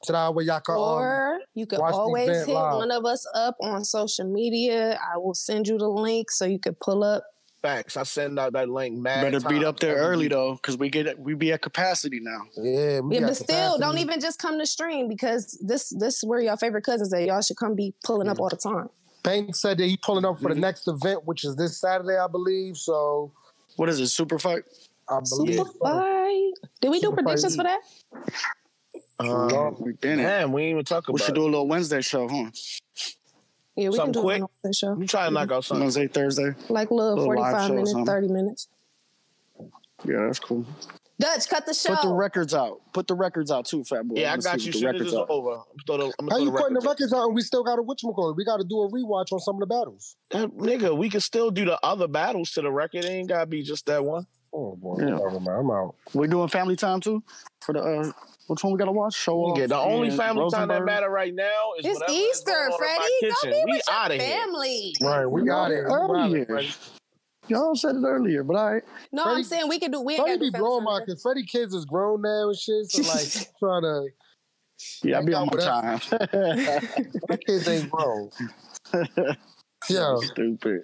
So 0.03 0.13
that 0.13 0.33
way 0.33 0.43
y'all 0.45 0.59
can 0.59 0.75
um, 0.75 0.81
Or 0.81 1.39
you 1.53 1.65
can 1.65 1.79
always 1.81 2.27
hit 2.45 2.47
live. 2.49 2.75
one 2.77 2.91
of 2.91 3.05
us 3.05 3.25
up 3.35 3.55
on 3.61 3.83
social 3.83 4.25
media. 4.31 4.99
I 5.13 5.17
will 5.17 5.33
send 5.33 5.67
you 5.67 5.77
the 5.77 5.87
link 5.89 6.31
so 6.31 6.45
you 6.45 6.59
can 6.59 6.75
pull 6.75 7.03
up. 7.03 7.23
Facts. 7.61 7.97
I 7.97 8.03
send 8.03 8.37
out 8.37 8.53
that 8.53 8.69
link 8.69 8.95
mad 8.97 9.23
Better 9.23 9.39
beat 9.49 9.63
up 9.63 9.79
there 9.79 9.93
every 9.97 10.05
early 10.05 10.27
though, 10.27 10.53
because 10.53 10.77
we 10.77 10.89
get 10.89 11.17
we 11.17 11.33
be 11.33 11.51
at 11.51 11.61
capacity 11.63 12.19
now. 12.21 12.41
yeah, 12.57 12.99
we 12.99 13.15
Yeah, 13.15 13.21
got 13.21 13.27
but 13.27 13.37
still, 13.37 13.79
don't 13.79 13.97
even 13.97 14.19
just 14.19 14.37
come 14.39 14.59
to 14.59 14.65
stream 14.67 15.07
because 15.07 15.57
this 15.65 15.89
this 15.97 16.17
is 16.17 16.23
where 16.25 16.39
your 16.41 16.57
favorite 16.57 16.83
cousins 16.83 17.09
that 17.09 17.25
Y'all 17.25 17.41
should 17.41 17.57
come 17.57 17.73
be 17.75 17.95
pulling 18.03 18.27
up 18.29 18.39
all 18.39 18.49
the 18.49 18.55
time. 18.57 18.89
Bank 19.23 19.55
said 19.55 19.79
that 19.79 19.85
he 19.85 19.97
pulling 19.97 20.25
up 20.25 20.37
for 20.39 20.49
Mm-hmm. 20.49 20.53
the 20.53 20.59
next 20.59 20.87
event, 20.87 21.25
which 21.25 21.43
is 21.43 21.55
this 21.55 21.79
Saturday, 21.81 22.17
I 22.17 22.27
believe. 22.27 22.77
So 22.77 23.31
What 23.77 23.89
is 23.89 23.99
it? 23.99 24.07
Super 24.09 24.37
fight? 24.37 24.63
I 25.09 25.19
believe. 25.27 25.55
Super 25.57 25.71
fight. 25.81 26.51
Did 26.81 26.91
we 26.91 26.99
do 26.99 27.11
predictions 27.13 27.55
fight. 27.55 27.79
for 28.13 28.23
that? 28.23 28.31
Um, 29.19 29.75
we 29.79 29.93
been 29.93 30.19
it. 30.19 30.23
Damn, 30.23 30.51
we 30.51 30.63
ain't 30.63 30.71
even 30.73 30.85
talk 30.85 31.05
about. 31.07 31.13
We 31.13 31.19
should 31.19 31.29
it. 31.31 31.35
do 31.35 31.43
a 31.43 31.45
little 31.45 31.67
Wednesday 31.67 32.01
show, 32.01 32.27
huh? 32.27 32.49
Yeah, 33.77 33.89
we 33.89 33.95
Something 33.97 34.13
can 34.13 34.21
do 34.21 34.21
quick? 34.21 34.37
it 34.39 34.41
on 34.43 34.49
the 34.63 34.73
show. 34.73 34.97
You 34.97 35.07
try 35.07 35.25
to 35.25 35.31
knock 35.31 35.51
out 35.51 35.65
something. 35.65 35.83
Wednesday, 35.83 36.07
Thursday. 36.07 36.53
Like 36.69 36.89
a 36.89 36.93
little, 36.93 37.15
Little 37.15 37.33
45 37.35 37.71
minutes, 37.71 37.93
30 38.05 38.27
minutes. 38.29 38.67
Yeah, 40.05 40.25
that's 40.27 40.39
cool. 40.39 40.65
Dutch, 41.17 41.47
cut 41.49 41.65
the 41.65 41.73
show. 41.73 41.95
Put 41.95 42.01
the 42.01 42.13
records 42.13 42.53
out. 42.53 42.81
Put 42.93 43.07
the 43.07 43.15
records 43.15 43.49
out 43.49 43.65
too, 43.65 43.85
Fat 43.85 44.05
Boy. 44.05 44.15
Yeah, 44.19 44.27
I 44.27 44.31
wanna 44.31 44.41
got 44.43 44.65
you. 44.65 44.73
The 44.73 44.85
records 44.85 45.07
is 45.07 45.13
out. 45.15 45.29
over. 45.29 45.51
I'm 45.53 45.61
throw 45.87 45.97
the, 45.97 46.13
I'm 46.19 46.27
How 46.27 46.35
throw 46.35 46.37
you 46.39 46.51
the 46.51 46.57
putting 46.57 46.73
the 46.73 46.79
records 46.81 46.87
records 47.01 47.13
out 47.13 47.25
and 47.27 47.35
we 47.35 47.41
still 47.41 47.63
got 47.63 47.79
a 47.79 47.81
whatchamacallit? 47.83 48.35
We 48.35 48.43
got 48.43 48.57
to 48.57 48.65
do 48.65 48.81
a 48.81 48.91
rewatch 48.91 49.31
on 49.31 49.39
some 49.39 49.55
of 49.55 49.61
the 49.61 49.65
battles. 49.65 50.17
out. 50.33 50.41
Uh, 50.43 50.47
Nigga, 50.47 50.95
we 50.97 51.09
can 51.09 51.21
still 51.21 51.51
do 51.51 51.63
the 51.63 51.79
other 51.83 52.09
battles 52.09 52.51
to 52.51 52.61
the 52.61 52.69
record. 52.71 53.05
It 53.05 53.09
ain't 53.09 53.29
gotta 53.29 53.45
be 53.45 53.63
just 53.63 53.85
that 53.85 54.03
one. 54.03 54.25
Oh 54.53 54.75
boy, 54.75 54.97
Yeah. 54.99 55.15
whatever. 55.17 55.51
I'm 55.57 55.71
out. 55.71 55.95
We 56.13 56.27
doing 56.27 56.49
family 56.49 56.75
time 56.75 56.99
too 56.99 57.23
for 57.61 57.71
the 57.73 57.79
uh, 57.81 58.11
which 58.47 58.63
one 58.63 58.73
we 58.73 58.79
gotta 58.79 58.91
watch? 58.91 59.15
Show 59.15 59.37
off. 59.39 59.57
Yeah, 59.57 59.67
the 59.67 59.77
only 59.77 60.09
and 60.09 60.17
family 60.17 60.49
time 60.51 60.67
that 60.69 60.83
matter 60.85 61.09
right 61.09 61.33
now 61.33 61.71
is 61.79 61.85
It's 61.85 61.99
whatever 61.99 62.11
is 62.13 62.17
Easter, 62.29 62.51
going 62.51 62.65
on 62.65 62.71
in 62.71 62.77
Freddie. 62.77 62.97
my 62.99 63.19
Go 63.21 63.27
kitchen. 63.29 63.49
be 63.51 63.63
We 63.65 63.71
with 63.71 63.81
your 63.87 63.95
out 63.95 64.11
of 64.11 64.21
here. 64.21 64.29
family. 64.41 64.95
Right, 65.01 65.25
we 65.25 65.43
got 65.43 65.71
it. 65.71 65.83
Earlier. 65.85 66.61
Y'all 67.47 67.75
said 67.75 67.95
it 67.95 68.03
earlier, 68.03 68.43
but 68.43 68.55
I 68.55 68.81
No, 69.11 69.23
Freddie- 69.23 69.37
I'm 69.37 69.43
saying 69.43 69.69
we 69.69 69.79
can 69.79 69.91
do. 69.91 70.01
We 70.01 70.13
ain't 70.13 70.23
Freddie 70.23 70.39
be 70.39 70.49
do 70.51 70.57
blowing 70.57 70.83
my 70.83 70.99
because 70.99 71.21
Freddie 71.21 71.45
kids 71.45 71.73
is 71.75 71.85
grown 71.85 72.21
now 72.21 72.49
and 72.49 72.57
shit. 72.57 72.89
So 72.89 73.01
like 73.03 73.49
trying 73.59 73.83
to 73.83 74.07
yeah, 75.03 75.19
I 75.19 75.21
be 75.23 75.33
on 75.33 75.47
my 75.47 75.51
Whatever. 75.53 75.99
time. 75.99 77.19
my 77.29 77.37
kids 77.37 77.67
ain't 77.67 77.89
grown. 77.89 78.29
Yo, 79.89 80.19
Stupid. 80.21 80.81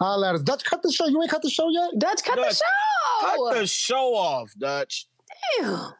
holla 0.00 0.30
at 0.30 0.34
us. 0.34 0.42
Dutch, 0.42 0.64
cut 0.64 0.82
the 0.82 0.90
show. 0.90 1.06
You 1.06 1.22
ain't 1.22 1.30
cut 1.30 1.42
the 1.42 1.48
show 1.50 1.68
yet? 1.70 1.90
Dutch, 1.98 2.24
cut 2.24 2.36
Dutch, 2.36 2.48
the 2.48 2.54
show. 2.56 3.36
Cut 3.48 3.54
the 3.60 3.66
show 3.66 4.14
off, 4.16 4.50
Dutch. 4.58 5.06
Damn. 5.60 5.92